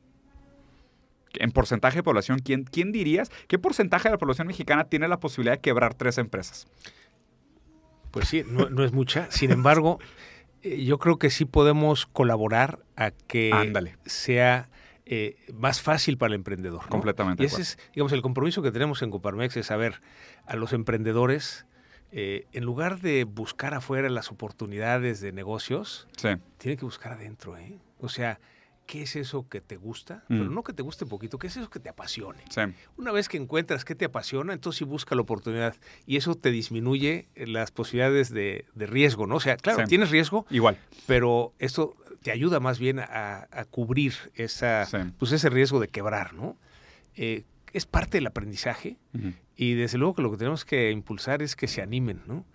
En 1.36 1.51
porcentaje 1.51 1.97
de 1.97 2.03
población, 2.03 2.39
¿quién, 2.39 2.64
¿quién 2.64 2.91
dirías? 2.91 3.32
¿Qué 3.47 3.57
porcentaje 3.57 4.07
de 4.07 4.14
la 4.14 4.18
población 4.20 4.47
mexicana 4.47 4.84
tiene 4.84 5.07
la 5.07 5.20
posibilidad 5.20 5.55
de 5.55 5.61
quebrar 5.61 5.95
tres 5.95 6.18
empresas? 6.18 6.68
Pues 8.14 8.28
sí, 8.28 8.43
no, 8.47 8.84
es 8.84 8.93
mucha. 8.93 9.30
Sin 9.32 9.51
embargo, 9.51 9.97
eh, 10.61 10.86
yo 10.86 10.99
creo 10.99 11.18
que 11.18 11.32
sí 11.32 11.45
podemos 11.45 12.05
colaborar 12.05 12.80
a 12.95 13.09
que 13.09 13.51
sea 14.05 14.70
eh, 15.07 15.36
más 15.51 15.82
fácil 15.82 16.20
para 16.20 16.30
el 16.30 16.36
emprendedor. 16.36 16.88
Completamente. 16.89 17.41
Y 17.41 17.47
ese 17.47 17.64
es, 17.64 17.80
digamos, 17.95 18.11
el 18.11 18.22
compromiso 18.22 18.61
que 18.61 18.72
tenemos 18.72 19.01
en 19.01 19.09
Coparmex 19.09 19.57
es 19.57 19.66
saber 19.66 19.99
a 20.45 20.55
los 20.55 20.74
emprendedores, 20.74 21.66
eh, 22.11 22.45
en 22.53 22.66
lugar 22.66 23.01
de 23.01 23.24
buscar 23.24 23.74
afuera 23.74 24.07
las 24.09 24.30
oportunidades 24.30 25.20
de 25.20 25.32
negocios, 25.32 26.07
sí. 26.16 26.30
tienen 26.59 26.78
que 26.78 26.86
buscar 26.86 27.14
adentro. 27.14 27.57
¿eh? 27.57 27.80
O 27.99 28.09
sea, 28.09 28.39
qué 28.86 29.04
es 29.04 29.16
eso 29.16 29.48
que 29.48 29.62
te 29.62 29.78
gusta, 29.78 30.24
pero 30.28 30.46
mm. 30.46 30.54
no 30.54 30.64
que 30.64 30.74
te 30.74 30.84
guste 30.84 31.06
poquito, 31.06 31.38
qué 31.38 31.48
es 31.48 31.58
eso 31.58 31.70
que 31.70 31.80
te 31.80 31.90
apasione. 31.90 32.44
Una 32.98 33.12
vez 33.12 33.30
que 33.30 33.38
encuentras 33.38 33.86
qué 33.86 33.96
te 33.96 34.06
apasiona, 34.06 34.54
entonces 34.54 34.80
sí 34.80 34.84
busca 34.86 35.16
la 35.16 35.22
oportunidad 35.22 35.76
y 36.06 36.18
eso 36.18 36.36
te 36.36 36.52
disminuye 36.52 37.28
las 37.36 37.72
posibilidades 37.72 38.30
de, 38.30 38.66
riesgo, 38.76 39.28
¿no? 39.28 39.36
O 39.36 39.40
sea, 39.40 39.58
claro, 39.58 39.86
tienes 39.88 40.12
riesgo, 40.12 40.46
igual, 40.50 40.78
pero 41.08 41.54
esto 41.60 41.96
te 42.22 42.32
ayuda 42.32 42.60
más 42.60 42.80
bien 42.80 43.00
a, 43.00 43.66
cubrir 43.70 44.14
esa, 44.36 44.88
pues 45.18 45.32
ese 45.32 45.50
riesgo 45.50 45.80
de 45.80 45.88
quebrar, 45.88 46.34
¿no? 46.34 46.58
Eh, 47.16 47.44
es 47.74 47.86
parte 47.86 48.18
del 48.18 48.28
aprendizaje 48.28 48.98
y 49.56 49.74
desde 49.74 49.98
luego 49.98 50.16
que 50.16 50.22
lo 50.22 50.32
que 50.32 50.38
tenemos 50.38 50.66
que 50.66 50.92
impulsar 50.92 51.42
es 51.42 51.56
que 51.56 51.68
se 51.68 51.82
animen, 51.82 52.22
¿no? 52.28 52.46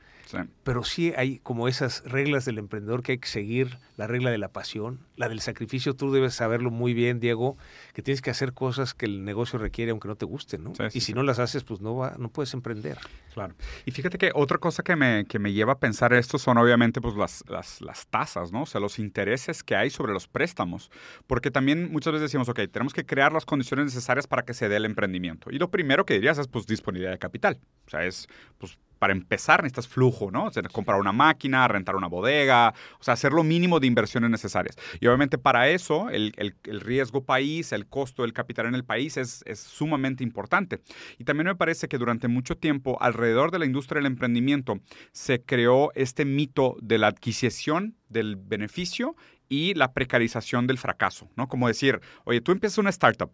Pero 0.62 0.85
sí 0.85 1.12
hay 1.16 1.39
como 1.39 1.68
esas 1.68 2.03
reglas 2.05 2.45
del 2.45 2.59
emprendedor 2.59 3.03
que 3.03 3.12
hay 3.12 3.18
que 3.18 3.29
seguir, 3.29 3.79
la 3.97 4.07
regla 4.07 4.31
de 4.31 4.39
la 4.39 4.49
pasión, 4.49 5.01
la 5.16 5.29
del 5.29 5.41
sacrificio, 5.41 5.95
tú 5.95 6.12
debes 6.12 6.35
saberlo 6.35 6.70
muy 6.70 6.95
bien, 6.95 7.20
Diego, 7.20 7.57
que 7.95 8.03
tienes 8.03 8.22
que 8.22 8.31
hacer 8.31 8.53
cosas 8.53 8.95
que 8.95 9.07
el 9.07 9.24
negocio 9.24 9.59
requiere 9.59 9.91
aunque 9.91 10.09
no 10.09 10.16
te 10.16 10.26
gusten, 10.26 10.64
¿no? 10.64 10.72
y 10.93 11.01
si 11.01 11.14
no 11.14 11.22
las 11.22 11.39
haces, 11.39 11.64
pues 11.64 11.81
no, 11.81 11.97
va, 11.97 12.14
no 12.18 12.31
puedes 12.31 12.55
emprender. 12.55 12.99
Claro. 13.33 13.55
Y 13.87 13.91
fíjate 13.91 14.18
que 14.18 14.31
otra 14.35 14.59
cosa 14.59 14.83
que 14.83 14.97
me, 14.97 15.24
que 15.26 15.39
me 15.39 15.53
lleva 15.53 15.74
a 15.74 15.79
pensar 15.79 16.12
esto 16.12 16.39
son 16.39 16.59
obviamente 16.59 17.01
pues 17.01 17.14
las, 17.14 17.45
las, 17.49 17.81
las 17.81 18.07
tasas, 18.09 18.53
¿no? 18.53 18.62
O 18.62 18.66
sea, 18.66 18.81
los 18.81 18.99
intereses 18.99 19.62
que 19.62 19.76
hay 19.76 19.91
sobre 19.91 20.12
los 20.12 20.29
préstamos. 20.29 20.91
Porque 21.26 21.51
también 21.51 21.91
muchas 21.93 22.12
veces 22.12 22.31
decimos, 22.31 22.49
ok, 22.49 22.61
tenemos 22.70 22.93
que 22.93 23.07
crear 23.07 23.33
las 23.33 23.45
condiciones 23.45 23.87
necesarias 23.87 24.26
para 24.26 24.45
que 24.45 24.55
se 24.55 24.68
dé 24.68 24.76
el 24.76 24.85
emprendimiento. 24.85 25.51
Y 25.51 25.59
lo 25.59 25.70
primero 25.70 26.05
que 26.05 26.14
dirías 26.14 26.39
es 26.39 26.49
pues 26.49 26.66
disponibilidad 26.66 27.12
de 27.12 27.18
capital. 27.18 27.61
O 27.87 27.91
sea, 27.91 28.05
es 28.05 28.29
pues 28.59 28.79
para 28.99 29.12
empezar 29.12 29.62
necesitas 29.62 29.88
flujo, 29.88 30.30
¿no? 30.30 30.46
O 30.46 30.51
sea, 30.51 30.62
comprar 30.64 30.99
una 30.99 31.12
máquina, 31.12 31.66
rentar 31.68 31.96
una 31.96 32.07
bodega, 32.07 32.74
o 32.99 33.05
sea, 33.05 33.14
hacer 33.14 33.32
lo 33.32 33.44
mínimo 33.44 33.80
de 33.80 33.86
inversiones 33.86 34.30
necesarias. 34.30 34.76
Y 35.01 35.07
obviamente 35.07 35.38
para 35.38 35.68
eso 35.68 36.09
el, 36.11 36.32
riesgo 36.64 37.24
país, 37.24 37.72
el 37.72 37.86
costo 37.86 38.22
del 38.22 38.32
capital 38.32 38.66
en 38.66 38.74
el 38.74 38.84
país 38.84 39.16
es, 39.16 39.42
es, 39.46 39.61
sumamente 39.61 40.24
importante. 40.24 40.80
Y 41.18 41.24
también 41.24 41.46
me 41.46 41.57
parece 41.57 41.88
que 41.88 41.99
durante 41.99 42.28
mucho 42.28 42.57
tiempo 42.57 42.99
alrededor 43.01 43.51
de 43.51 43.59
la 43.59 43.66
industria 43.66 43.99
del 43.99 44.07
emprendimiento 44.07 44.80
se 45.12 45.42
creó 45.42 45.92
este 45.94 46.24
mito 46.24 46.76
de 46.80 46.99
la 46.99 47.09
adquisición 47.09 47.96
del 48.09 48.36
beneficio 48.36 49.16
y 49.49 49.74
la 49.74 49.92
precarización 49.92 50.66
del 50.66 50.78
fracaso, 50.78 51.28
¿no? 51.36 51.49
Como 51.49 51.68
decir, 51.68 52.01
oye, 52.24 52.40
tú 52.40 52.53
empiezas 52.53 52.78
una 52.78 52.90
startup, 52.90 53.30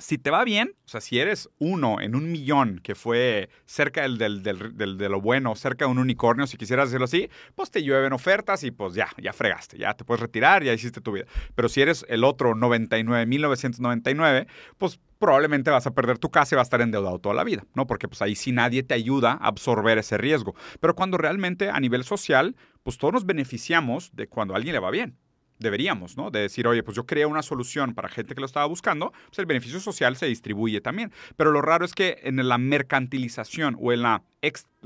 si 0.00 0.18
te 0.18 0.30
va 0.30 0.44
bien, 0.44 0.74
o 0.84 0.88
sea, 0.88 1.00
si 1.00 1.18
eres 1.18 1.48
uno 1.58 2.00
en 2.00 2.14
un 2.14 2.30
millón 2.30 2.80
que 2.82 2.94
fue 2.94 3.48
cerca 3.66 4.02
del, 4.02 4.18
del, 4.42 4.98
de 4.98 5.08
lo 5.08 5.20
bueno, 5.20 5.54
cerca 5.56 5.84
de 5.84 5.90
un 5.90 5.98
unicornio, 5.98 6.46
si 6.46 6.56
quisieras 6.56 6.88
decirlo 6.88 7.04
así, 7.04 7.28
pues 7.54 7.70
te 7.70 7.82
llueven 7.82 8.12
ofertas 8.12 8.64
y 8.64 8.70
pues 8.70 8.94
ya, 8.94 9.08
ya 9.20 9.32
fregaste, 9.32 9.78
ya 9.78 9.94
te 9.94 10.04
puedes 10.04 10.20
retirar, 10.20 10.62
ya 10.64 10.72
hiciste 10.72 11.00
tu 11.00 11.12
vida. 11.12 11.26
Pero 11.54 11.68
si 11.68 11.80
eres 11.82 12.04
el 12.08 12.24
otro 12.24 12.54
99.999, 12.54 14.46
pues 14.78 15.00
probablemente 15.18 15.70
vas 15.70 15.86
a 15.86 15.94
perder 15.94 16.18
tu 16.18 16.30
casa 16.30 16.54
y 16.54 16.56
vas 16.56 16.64
a 16.64 16.68
estar 16.68 16.80
endeudado 16.80 17.18
toda 17.18 17.34
la 17.34 17.44
vida, 17.44 17.64
¿no? 17.74 17.86
Porque 17.86 18.08
pues 18.08 18.22
ahí 18.22 18.34
sí 18.34 18.52
nadie 18.52 18.82
te 18.82 18.94
ayuda 18.94 19.32
a 19.32 19.48
absorber 19.48 19.98
ese 19.98 20.18
riesgo. 20.18 20.54
Pero 20.80 20.94
cuando 20.94 21.18
realmente 21.18 21.70
a 21.70 21.78
nivel 21.78 22.04
social, 22.04 22.56
pues 22.82 22.98
todos 22.98 23.12
nos 23.14 23.26
beneficiamos 23.26 24.10
de 24.14 24.26
cuando 24.26 24.54
a 24.54 24.56
alguien 24.56 24.74
le 24.74 24.80
va 24.80 24.90
bien 24.90 25.18
deberíamos, 25.60 26.16
¿no? 26.16 26.30
De 26.30 26.40
decir, 26.40 26.66
oye, 26.66 26.82
pues 26.82 26.96
yo 26.96 27.06
creé 27.06 27.26
una 27.26 27.42
solución 27.42 27.94
para 27.94 28.08
gente 28.08 28.34
que 28.34 28.40
lo 28.40 28.46
estaba 28.46 28.66
buscando, 28.66 29.12
pues 29.26 29.38
el 29.38 29.46
beneficio 29.46 29.78
social 29.78 30.16
se 30.16 30.26
distribuye 30.26 30.80
también. 30.80 31.12
Pero 31.36 31.52
lo 31.52 31.62
raro 31.62 31.84
es 31.84 31.94
que 31.94 32.18
en 32.24 32.48
la 32.48 32.58
mercantilización 32.58 33.76
o 33.78 33.92
en 33.92 34.02
la 34.02 34.22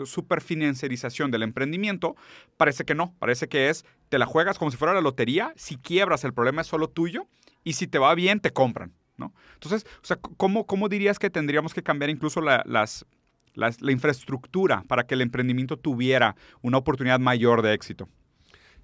superfinanciarización 0.04 1.30
del 1.30 1.44
emprendimiento, 1.44 2.16
parece 2.56 2.84
que 2.84 2.94
no, 2.94 3.14
parece 3.18 3.48
que 3.48 3.70
es, 3.70 3.86
te 4.08 4.18
la 4.18 4.26
juegas 4.26 4.58
como 4.58 4.70
si 4.70 4.76
fuera 4.76 4.92
la 4.92 5.00
lotería, 5.00 5.52
si 5.56 5.76
quiebras 5.76 6.24
el 6.24 6.34
problema 6.34 6.62
es 6.62 6.66
solo 6.66 6.88
tuyo 6.88 7.26
y 7.62 7.74
si 7.74 7.86
te 7.86 7.98
va 7.98 8.14
bien 8.14 8.40
te 8.40 8.52
compran, 8.52 8.92
¿no? 9.16 9.32
Entonces, 9.54 9.86
o 10.02 10.04
sea, 10.04 10.16
¿cómo, 10.16 10.66
cómo 10.66 10.88
dirías 10.88 11.18
que 11.18 11.30
tendríamos 11.30 11.72
que 11.72 11.84
cambiar 11.84 12.10
incluso 12.10 12.40
las, 12.40 13.06
la 13.54 13.92
infraestructura 13.92 14.82
para 14.88 15.06
que 15.06 15.14
el 15.14 15.20
emprendimiento 15.20 15.78
tuviera 15.78 16.34
una 16.62 16.78
oportunidad 16.78 17.20
mayor 17.20 17.62
de 17.62 17.74
éxito? 17.74 18.08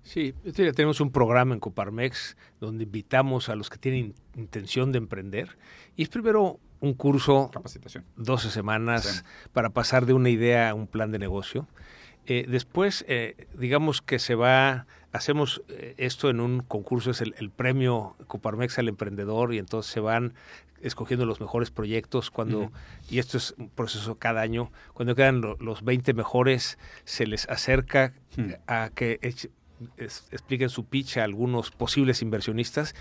Sí, 0.02 0.35
tenemos 0.55 1.01
un 1.01 1.10
programa 1.10 1.55
en 1.55 1.60
Coparmex 1.60 2.36
donde 2.60 2.85
invitamos 2.85 3.48
a 3.48 3.55
los 3.55 3.70
que 3.70 3.78
tienen 3.78 4.14
intención 4.36 4.93
de 4.93 4.98
emprender. 4.98 5.59
Y 5.97 6.02
es 6.02 6.09
primero 6.09 6.59
un 6.81 6.94
curso, 6.94 7.51
capacitación, 7.52 8.05
12 8.16 8.51
semanas, 8.51 9.24
para 9.52 9.70
pasar 9.70 10.06
de 10.06 10.14
una 10.14 10.31
idea 10.31 10.70
a 10.70 10.74
un 10.74 10.86
plan 10.86 11.12
de 11.12 11.18
negocio. 11.18 11.68
Eh, 12.27 12.47
después, 12.48 13.05
eh, 13.09 13.48
digamos 13.55 14.02
que 14.02 14.18
se 14.18 14.35
va, 14.35 14.86
hacemos 15.12 15.62
eh, 15.68 15.94
esto 15.98 16.31
en 16.31 16.40
un 16.40 16.60
concurso, 16.60 17.10
es 17.10 17.20
el, 17.20 17.51
premio 17.51 18.16
Coparmex 18.27 18.78
al 18.78 18.89
emprendedor 18.89 19.55
y 19.55 19.59
entonces 19.59 19.90
se 19.93 20.01
van 20.01 20.35
escogiendo 20.82 21.27
los 21.27 21.40
mejores 21.40 21.70
proyectos 21.70 22.31
cuando, 22.31 22.72
y 23.10 23.18
esto 23.18 23.36
es 23.36 23.55
un 23.59 23.68
proceso 23.68 24.16
cada 24.16 24.40
año, 24.40 24.70
cuando 24.94 25.14
quedan 25.14 25.43
los 25.59 25.82
20 25.82 26.14
mejores, 26.14 26.78
se 27.05 27.27
les 27.27 27.48
acerca 27.48 28.14
hmm. 28.36 28.52
a 28.66 28.90
que 28.94 29.18
expliquen 29.97 30.69
su 30.69 30.85
pitch 30.85 31.19
a 31.19 31.24
algunos 31.24 31.70
posibles 31.70 32.23
inversionistas 32.23 32.94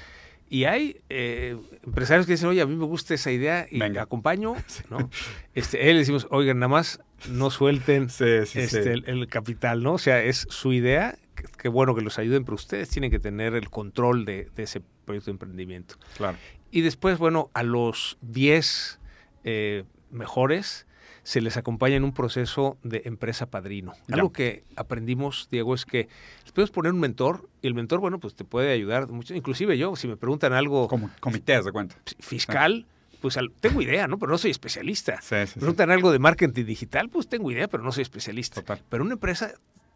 y 0.50 0.66
hay 0.66 1.00
eh, 1.10 1.56
empresarios 1.86 2.26
que 2.26 2.34
dicen, 2.34 2.50
oye, 2.50 2.62
a 2.62 2.66
mí 2.66 2.76
me 2.76 2.86
gusta 2.86 3.14
esa 3.14 3.32
idea 3.32 3.68
y 3.70 3.78
me 3.78 4.00
acompaño. 4.00 4.56
¿no? 4.90 5.10
Este, 5.54 5.92
él 5.92 5.98
decimos, 5.98 6.28
oigan, 6.32 6.58
nada 6.58 6.70
más 6.70 7.02
no 7.30 7.52
suelten 7.52 8.06
este, 8.06 8.94
el, 8.94 9.28
capital, 9.28 9.84
¿no? 9.84 9.94
O 9.94 9.98
sea, 10.00 10.24
es 10.24 10.48
su 10.50 10.74
idea, 10.74 11.20
qué 11.60 11.70
bueno 11.70 11.94
que 11.94 12.02
los 12.02 12.18
ayuden, 12.18 12.46
pero 12.46 12.56
ustedes 12.56 12.90
tienen 12.90 13.12
que 13.12 13.20
tener 13.20 13.54
el 13.54 13.70
control 13.70 14.26
de, 14.26 14.50
ese 14.58 14.82
proyecto 15.06 15.28
de 15.28 15.34
emprendimiento. 15.34 15.96
Claro. 16.18 16.38
Y 16.72 16.82
después, 16.82 17.20
bueno, 17.20 17.52
a 17.54 17.62
los 17.62 18.18
10 18.22 19.00
eh, 19.44 19.84
mejores 20.10 20.88
se 21.30 21.42
les 21.42 21.58
acompaña 21.58 21.96
en 21.96 22.04
un 22.04 22.12
proceso 22.12 22.80
de 22.82 23.04
empresa 23.06 23.46
padrino. 23.46 23.94
Algo 24.12 24.34
que 24.34 24.64
aprendimos, 24.76 25.48
Diego, 25.52 25.76
es 25.76 25.86
que 25.86 26.08
les 26.42 26.52
puedes 26.52 26.72
poner 26.72 26.92
un 26.92 27.00
mentor 27.00 27.48
y 27.62 27.68
el 27.68 27.76
mentor, 27.76 28.00
bueno, 28.00 28.18
pues 28.18 28.34
te 28.34 28.46
puede 28.46 28.74
ayudar 28.74 29.08
mucho. 29.10 29.36
Inclusive 29.36 29.78
yo, 29.78 29.96
si 29.96 30.08
me 30.08 30.18
preguntan 30.18 30.54
algo... 30.54 30.88
Como 30.88 31.12
comités 31.20 31.64
de 31.66 31.72
cuenta. 31.72 31.96
Fiscal. 32.18 32.88
Pues 33.22 33.38
tengo 33.60 33.80
idea, 33.80 34.08
¿no? 34.08 34.18
Pero 34.18 34.32
no 34.32 34.40
soy 34.40 34.50
especialista. 34.50 35.22
Sí, 35.22 35.36
preguntan 35.60 35.92
algo 35.92 36.12
de 36.12 36.18
marketing 36.18 36.64
digital, 36.66 37.10
pues 37.10 37.30
tengo 37.30 37.52
idea, 37.52 37.68
pero 37.68 37.84
no 37.84 37.92
soy 37.92 38.02
especialista. 38.02 38.62
Total. 38.62 38.82
Pero 38.90 39.04
una 39.04 39.14
empresa 39.14 39.54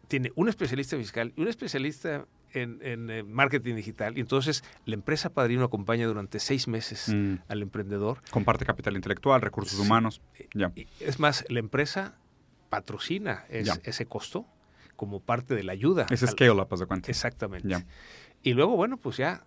tiene 0.07 0.31
un 0.35 0.49
especialista 0.49 0.97
fiscal 0.97 1.33
y 1.35 1.41
un 1.41 1.47
especialista 1.47 2.25
en, 2.53 3.09
eh, 3.09 3.23
marketing 3.23 3.75
digital 3.75 4.17
y 4.17 4.21
entonces 4.21 4.63
la 4.85 4.93
empresa 4.93 5.31
padrino 5.31 5.63
acompaña 5.63 6.05
durante 6.05 6.39
seis 6.39 6.67
meses 6.67 7.09
mm. 7.09 7.35
al 7.47 7.61
emprendedor. 7.61 8.21
Comparte 8.29 8.65
capital 8.65 8.95
intelectual, 8.95 9.41
recursos 9.41 9.79
humanos. 9.79 10.21
Ya. 10.53 10.71
Es 10.99 11.19
más, 11.19 11.45
la 11.49 11.59
empresa 11.59 12.15
patrocina 12.69 13.45
ese 13.49 14.05
costo 14.05 14.45
como 14.95 15.19
parte 15.19 15.55
de 15.55 15.63
la 15.63 15.73
ayuda. 15.73 16.05
Ese 16.09 16.27
scale-up, 16.27 16.69
de 16.77 16.85
cuenta. 16.85 17.09
Exactamente. 17.09 17.85
Y 18.43 18.53
luego, 18.53 18.75
bueno, 18.75 18.97
pues 18.97 19.17
ya, 19.17 19.45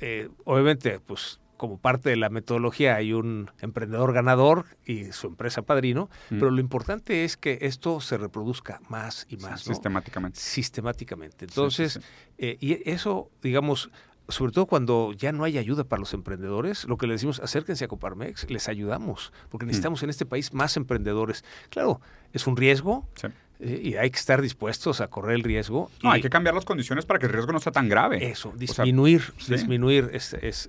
eh, 0.00 0.28
obviamente, 0.44 0.98
pues 1.00 1.40
como 1.62 1.78
parte 1.78 2.10
de 2.10 2.16
la 2.16 2.28
metodología 2.28 2.96
hay 2.96 3.12
un 3.12 3.48
emprendedor 3.60 4.12
ganador 4.12 4.64
y 4.84 5.12
su 5.12 5.28
empresa 5.28 5.62
padrino, 5.62 6.10
mm. 6.30 6.40
pero 6.40 6.50
lo 6.50 6.60
importante 6.60 7.22
es 7.22 7.36
que 7.36 7.58
esto 7.62 8.00
se 8.00 8.18
reproduzca 8.18 8.80
más 8.88 9.28
y 9.28 9.36
más. 9.36 9.60
Sistemáticamente. 9.60 10.40
Sistemáticamente. 10.40 11.44
Entonces, 11.44 12.00
eh, 12.36 12.56
y 12.58 12.90
eso, 12.90 13.30
digamos, 13.42 13.92
sobre 14.26 14.50
todo 14.50 14.66
cuando 14.66 15.12
ya 15.12 15.30
no 15.30 15.44
hay 15.44 15.56
ayuda 15.56 15.84
para 15.84 16.00
los 16.00 16.12
emprendedores, 16.14 16.84
lo 16.86 16.96
que 16.96 17.06
les 17.06 17.20
decimos, 17.20 17.38
acérquense 17.38 17.84
a 17.84 17.88
Coparmex, 17.88 18.50
les 18.50 18.66
ayudamos, 18.66 19.32
porque 19.48 19.64
mm. 19.64 19.68
necesitamos 19.68 20.02
en 20.02 20.10
este 20.10 20.26
país 20.26 20.52
más 20.52 20.76
emprendedores. 20.76 21.44
Claro, 21.70 22.00
es 22.32 22.48
un 22.48 22.56
riesgo, 22.56 23.06
eh, 23.22 23.30
y 23.62 23.94
hay 23.96 24.10
que 24.10 24.18
estar 24.18 24.42
dispuestos 24.42 25.00
a 25.00 25.08
correr 25.08 25.36
el 25.36 25.42
riesgo. 25.42 25.90
No, 26.02 26.10
hay 26.10 26.20
que 26.20 26.30
cambiar 26.30 26.54
las 26.54 26.64
condiciones 26.64 27.06
para 27.06 27.20
que 27.20 27.26
el 27.26 27.32
riesgo 27.32 27.52
no 27.52 27.60
sea 27.60 27.72
tan 27.72 27.88
grave. 27.88 28.24
Eso, 28.24 28.52
disminuir, 28.56 29.32
disminuir. 29.48 30.10
Es, 30.12 30.68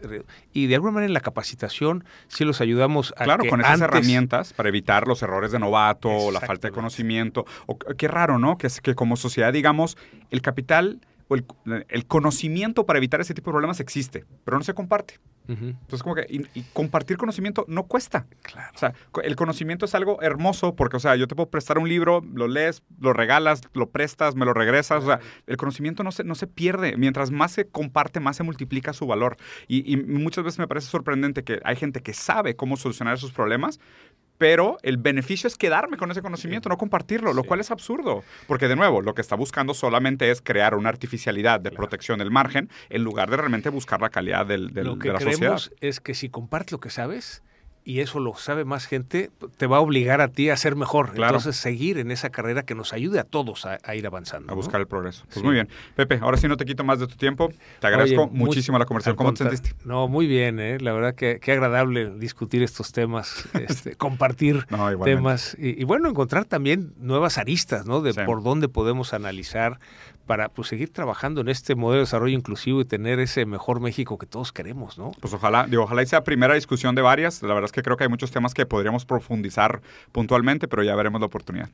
y 0.53 0.67
de 0.67 0.75
alguna 0.75 0.91
manera 0.93 1.07
en 1.07 1.13
la 1.13 1.21
capacitación 1.21 2.03
sí 2.27 2.45
los 2.45 2.61
ayudamos 2.61 3.13
a 3.17 3.23
Claro, 3.23 3.45
con 3.49 3.61
esas 3.61 3.81
herramientas 3.81 4.53
para 4.53 4.69
evitar 4.69 5.07
los 5.07 5.23
errores 5.23 5.51
de 5.51 5.59
novato, 5.59 6.09
o 6.09 6.31
la 6.31 6.39
falta 6.39 6.67
de 6.67 6.73
conocimiento. 6.73 7.45
O, 7.65 7.77
qué 7.77 8.07
raro, 8.07 8.37
¿no? 8.37 8.57
Que, 8.57 8.67
es, 8.67 8.79
que 8.79 8.93
como 8.95 9.15
sociedad, 9.15 9.51
digamos, 9.51 9.97
el 10.29 10.41
capital 10.41 10.99
o 11.33 11.35
el, 11.35 11.45
el 11.89 12.05
conocimiento 12.05 12.85
para 12.85 12.97
evitar 12.97 13.21
ese 13.21 13.33
tipo 13.33 13.49
de 13.49 13.53
problemas 13.53 13.79
existe, 13.79 14.25
pero 14.43 14.57
no 14.57 14.63
se 14.63 14.73
comparte. 14.73 15.19
Entonces, 15.47 16.03
como 16.03 16.15
que 16.15 16.25
y, 16.29 16.61
compartir 16.73 17.17
conocimiento 17.17 17.65
no 17.67 17.83
cuesta. 17.83 18.25
Claro. 18.41 18.71
O 18.73 18.77
sea, 18.77 18.93
el 19.23 19.35
conocimiento 19.35 19.85
es 19.85 19.93
algo 19.93 20.21
hermoso 20.21 20.75
porque, 20.75 20.97
o 20.97 20.99
sea, 20.99 21.15
yo 21.15 21.27
te 21.27 21.35
puedo 21.35 21.49
prestar 21.49 21.77
un 21.77 21.89
libro, 21.89 22.21
lo 22.33 22.47
lees, 22.47 22.81
lo 22.99 23.11
regalas, 23.11 23.61
lo 23.73 23.89
prestas, 23.89 24.35
me 24.35 24.45
lo 24.45 24.53
regresas. 24.53 25.03
O 25.03 25.07
sea, 25.07 25.19
el 25.47 25.57
conocimiento 25.57 26.03
no 26.03 26.11
se, 26.11 26.23
no 26.23 26.35
se 26.35 26.47
pierde. 26.47 26.95
Mientras 26.97 27.31
más 27.31 27.51
se 27.51 27.67
comparte, 27.67 28.19
más 28.19 28.37
se 28.37 28.43
multiplica 28.43 28.93
su 28.93 29.05
valor. 29.05 29.37
Y, 29.67 29.91
y 29.91 29.97
muchas 29.97 30.45
veces 30.45 30.59
me 30.59 30.67
parece 30.67 30.87
sorprendente 30.87 31.43
que 31.43 31.59
hay 31.65 31.75
gente 31.75 32.01
que 32.01 32.13
sabe 32.13 32.55
cómo 32.55 32.77
solucionar 32.77 33.15
esos 33.15 33.33
problemas, 33.33 33.79
pero 34.37 34.77
el 34.81 34.97
beneficio 34.97 35.47
es 35.47 35.55
quedarme 35.55 35.97
con 35.97 36.11
ese 36.11 36.21
conocimiento, 36.21 36.69
no 36.69 36.77
compartirlo, 36.77 37.33
lo 37.33 37.43
cual 37.43 37.59
es 37.59 37.71
absurdo, 37.71 38.23
porque 38.47 38.67
de 38.67 38.75
nuevo, 38.75 39.01
lo 39.01 39.13
que 39.13 39.21
está 39.21 39.35
buscando 39.35 39.73
solamente 39.73 40.31
es 40.31 40.41
crear 40.41 40.75
una 40.75 40.89
artificialidad 40.89 41.59
de 41.59 41.71
protección 41.71 42.19
del 42.19 42.31
margen 42.31 42.69
en 42.89 43.03
lugar 43.03 43.29
de 43.29 43.37
realmente 43.37 43.69
buscar 43.69 44.01
la 44.01 44.09
calidad 44.09 44.45
del, 44.45 44.73
del, 44.73 44.87
lo 44.87 44.99
que 44.99 45.09
de 45.09 45.13
la 45.13 45.19
creemos 45.19 45.71
es 45.81 45.99
que 45.99 46.13
si 46.13 46.29
compartes 46.29 46.71
lo 46.71 46.79
que 46.79 46.89
sabes, 46.89 47.43
y 47.85 47.99
eso 47.99 48.19
lo 48.19 48.35
sabe 48.35 48.65
más 48.65 48.85
gente, 48.85 49.29
te 49.57 49.67
va 49.67 49.77
a 49.77 49.79
obligar 49.79 50.21
a 50.21 50.29
ti 50.29 50.49
a 50.49 50.57
ser 50.57 50.75
mejor. 50.75 51.11
Entonces, 51.15 51.55
seguir 51.55 51.97
en 51.97 52.11
esa 52.11 52.29
carrera 52.29 52.63
que 52.63 52.75
nos 52.75 52.93
ayude 52.93 53.19
a 53.19 53.23
todos 53.23 53.65
a, 53.65 53.95
ir 53.95 54.07
avanzando. 54.07 54.51
A 54.51 54.55
buscar 54.55 54.79
el 54.79 54.87
progreso. 54.87 55.25
Pues 55.31 55.43
muy 55.43 55.53
bien. 55.53 55.67
Pepe, 55.95 56.19
ahora 56.21 56.37
sí 56.37 56.47
no 56.47 56.57
te 56.57 56.65
quito 56.65 56.83
más 56.83 56.99
de 56.99 57.07
tu 57.07 57.15
tiempo. 57.15 57.51
Te 57.79 57.87
agradezco 57.87 58.27
muchísimo 58.27 58.79
la 58.79 58.85
conversación. 58.85 59.15
¿Cómo 59.15 59.33
te 59.33 59.39
sentiste? 59.39 59.73
No, 59.83 60.07
muy 60.07 60.27
bien. 60.27 60.59
¿eh? 60.59 60.79
La 60.79 60.93
verdad 60.93 61.15
que 61.15 61.39
qué 61.41 61.51
agradable 61.51 62.09
discutir 62.17 62.63
estos 62.63 62.91
temas, 62.91 63.47
este, 63.67 63.95
compartir 63.95 64.65
temas 65.03 65.55
y, 65.59 65.83
bueno, 65.83 66.09
encontrar 66.09 66.45
también 66.45 66.93
nuevas 66.99 67.37
aristas, 67.37 67.85
¿no? 67.85 68.01
De 68.01 68.13
por 68.25 68.43
dónde 68.43 68.69
podemos 68.69 69.13
analizar 69.13 69.79
para 70.25 70.49
pues, 70.49 70.67
seguir 70.69 70.91
trabajando 70.91 71.41
en 71.41 71.49
este 71.49 71.75
modelo 71.75 71.99
de 71.99 72.05
desarrollo 72.05 72.35
inclusivo 72.35 72.81
y 72.81 72.85
tener 72.85 73.19
ese 73.19 73.45
mejor 73.45 73.79
México 73.79 74.17
que 74.17 74.25
todos 74.25 74.51
queremos, 74.51 74.97
¿no? 74.97 75.11
Pues 75.19 75.33
ojalá, 75.33 75.65
digo, 75.67 75.83
ojalá 75.83 76.05
sea 76.05 76.23
primera 76.23 76.55
discusión 76.55 76.95
de 76.95 77.01
varias. 77.01 77.41
La 77.41 77.49
verdad 77.49 77.65
es 77.65 77.71
que 77.71 77.81
creo 77.81 77.97
que 77.97 78.05
hay 78.05 78.09
muchos 78.09 78.31
temas 78.31 78.53
que 78.53 78.65
podríamos 78.65 79.05
profundizar 79.05 79.81
puntualmente, 80.11 80.67
pero 80.67 80.83
ya 80.83 80.95
veremos 80.95 81.19
la 81.19 81.27
oportunidad. 81.27 81.69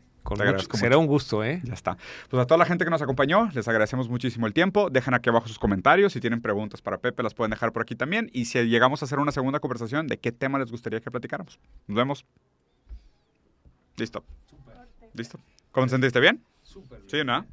será 0.73 0.97
un 0.97 1.07
gusto, 1.07 1.43
¿eh? 1.43 1.61
Ya 1.63 1.73
está. 1.73 1.97
Pues 2.29 2.41
a 2.41 2.45
toda 2.45 2.57
la 2.57 2.65
gente 2.65 2.85
que 2.85 2.91
nos 2.91 3.01
acompañó, 3.01 3.49
les 3.53 3.67
agradecemos 3.67 4.09
muchísimo 4.09 4.47
el 4.47 4.53
tiempo. 4.53 4.89
Dejen 4.89 5.13
aquí 5.13 5.29
abajo 5.29 5.47
sus 5.47 5.59
comentarios. 5.59 6.13
Si 6.13 6.19
tienen 6.19 6.41
preguntas 6.41 6.81
para 6.81 6.97
Pepe, 6.97 7.23
las 7.23 7.33
pueden 7.33 7.51
dejar 7.51 7.71
por 7.71 7.83
aquí 7.83 7.95
también. 7.95 8.29
Y 8.33 8.45
si 8.45 8.59
llegamos 8.67 9.01
a 9.01 9.05
hacer 9.05 9.19
una 9.19 9.31
segunda 9.31 9.59
conversación, 9.59 10.07
¿de 10.07 10.17
qué 10.17 10.31
tema 10.31 10.59
les 10.59 10.71
gustaría 10.71 10.99
que 10.99 11.11
platicáramos? 11.11 11.59
Nos 11.87 11.97
vemos. 11.97 12.25
Listo. 13.97 14.23
Listo. 15.13 15.39
¿Cómo 15.71 15.85
te 15.85 15.91
sentiste? 15.91 16.19
¿Bien? 16.19 16.41
Súper. 16.63 17.01
Sí, 17.07 17.23
¿no? 17.23 17.45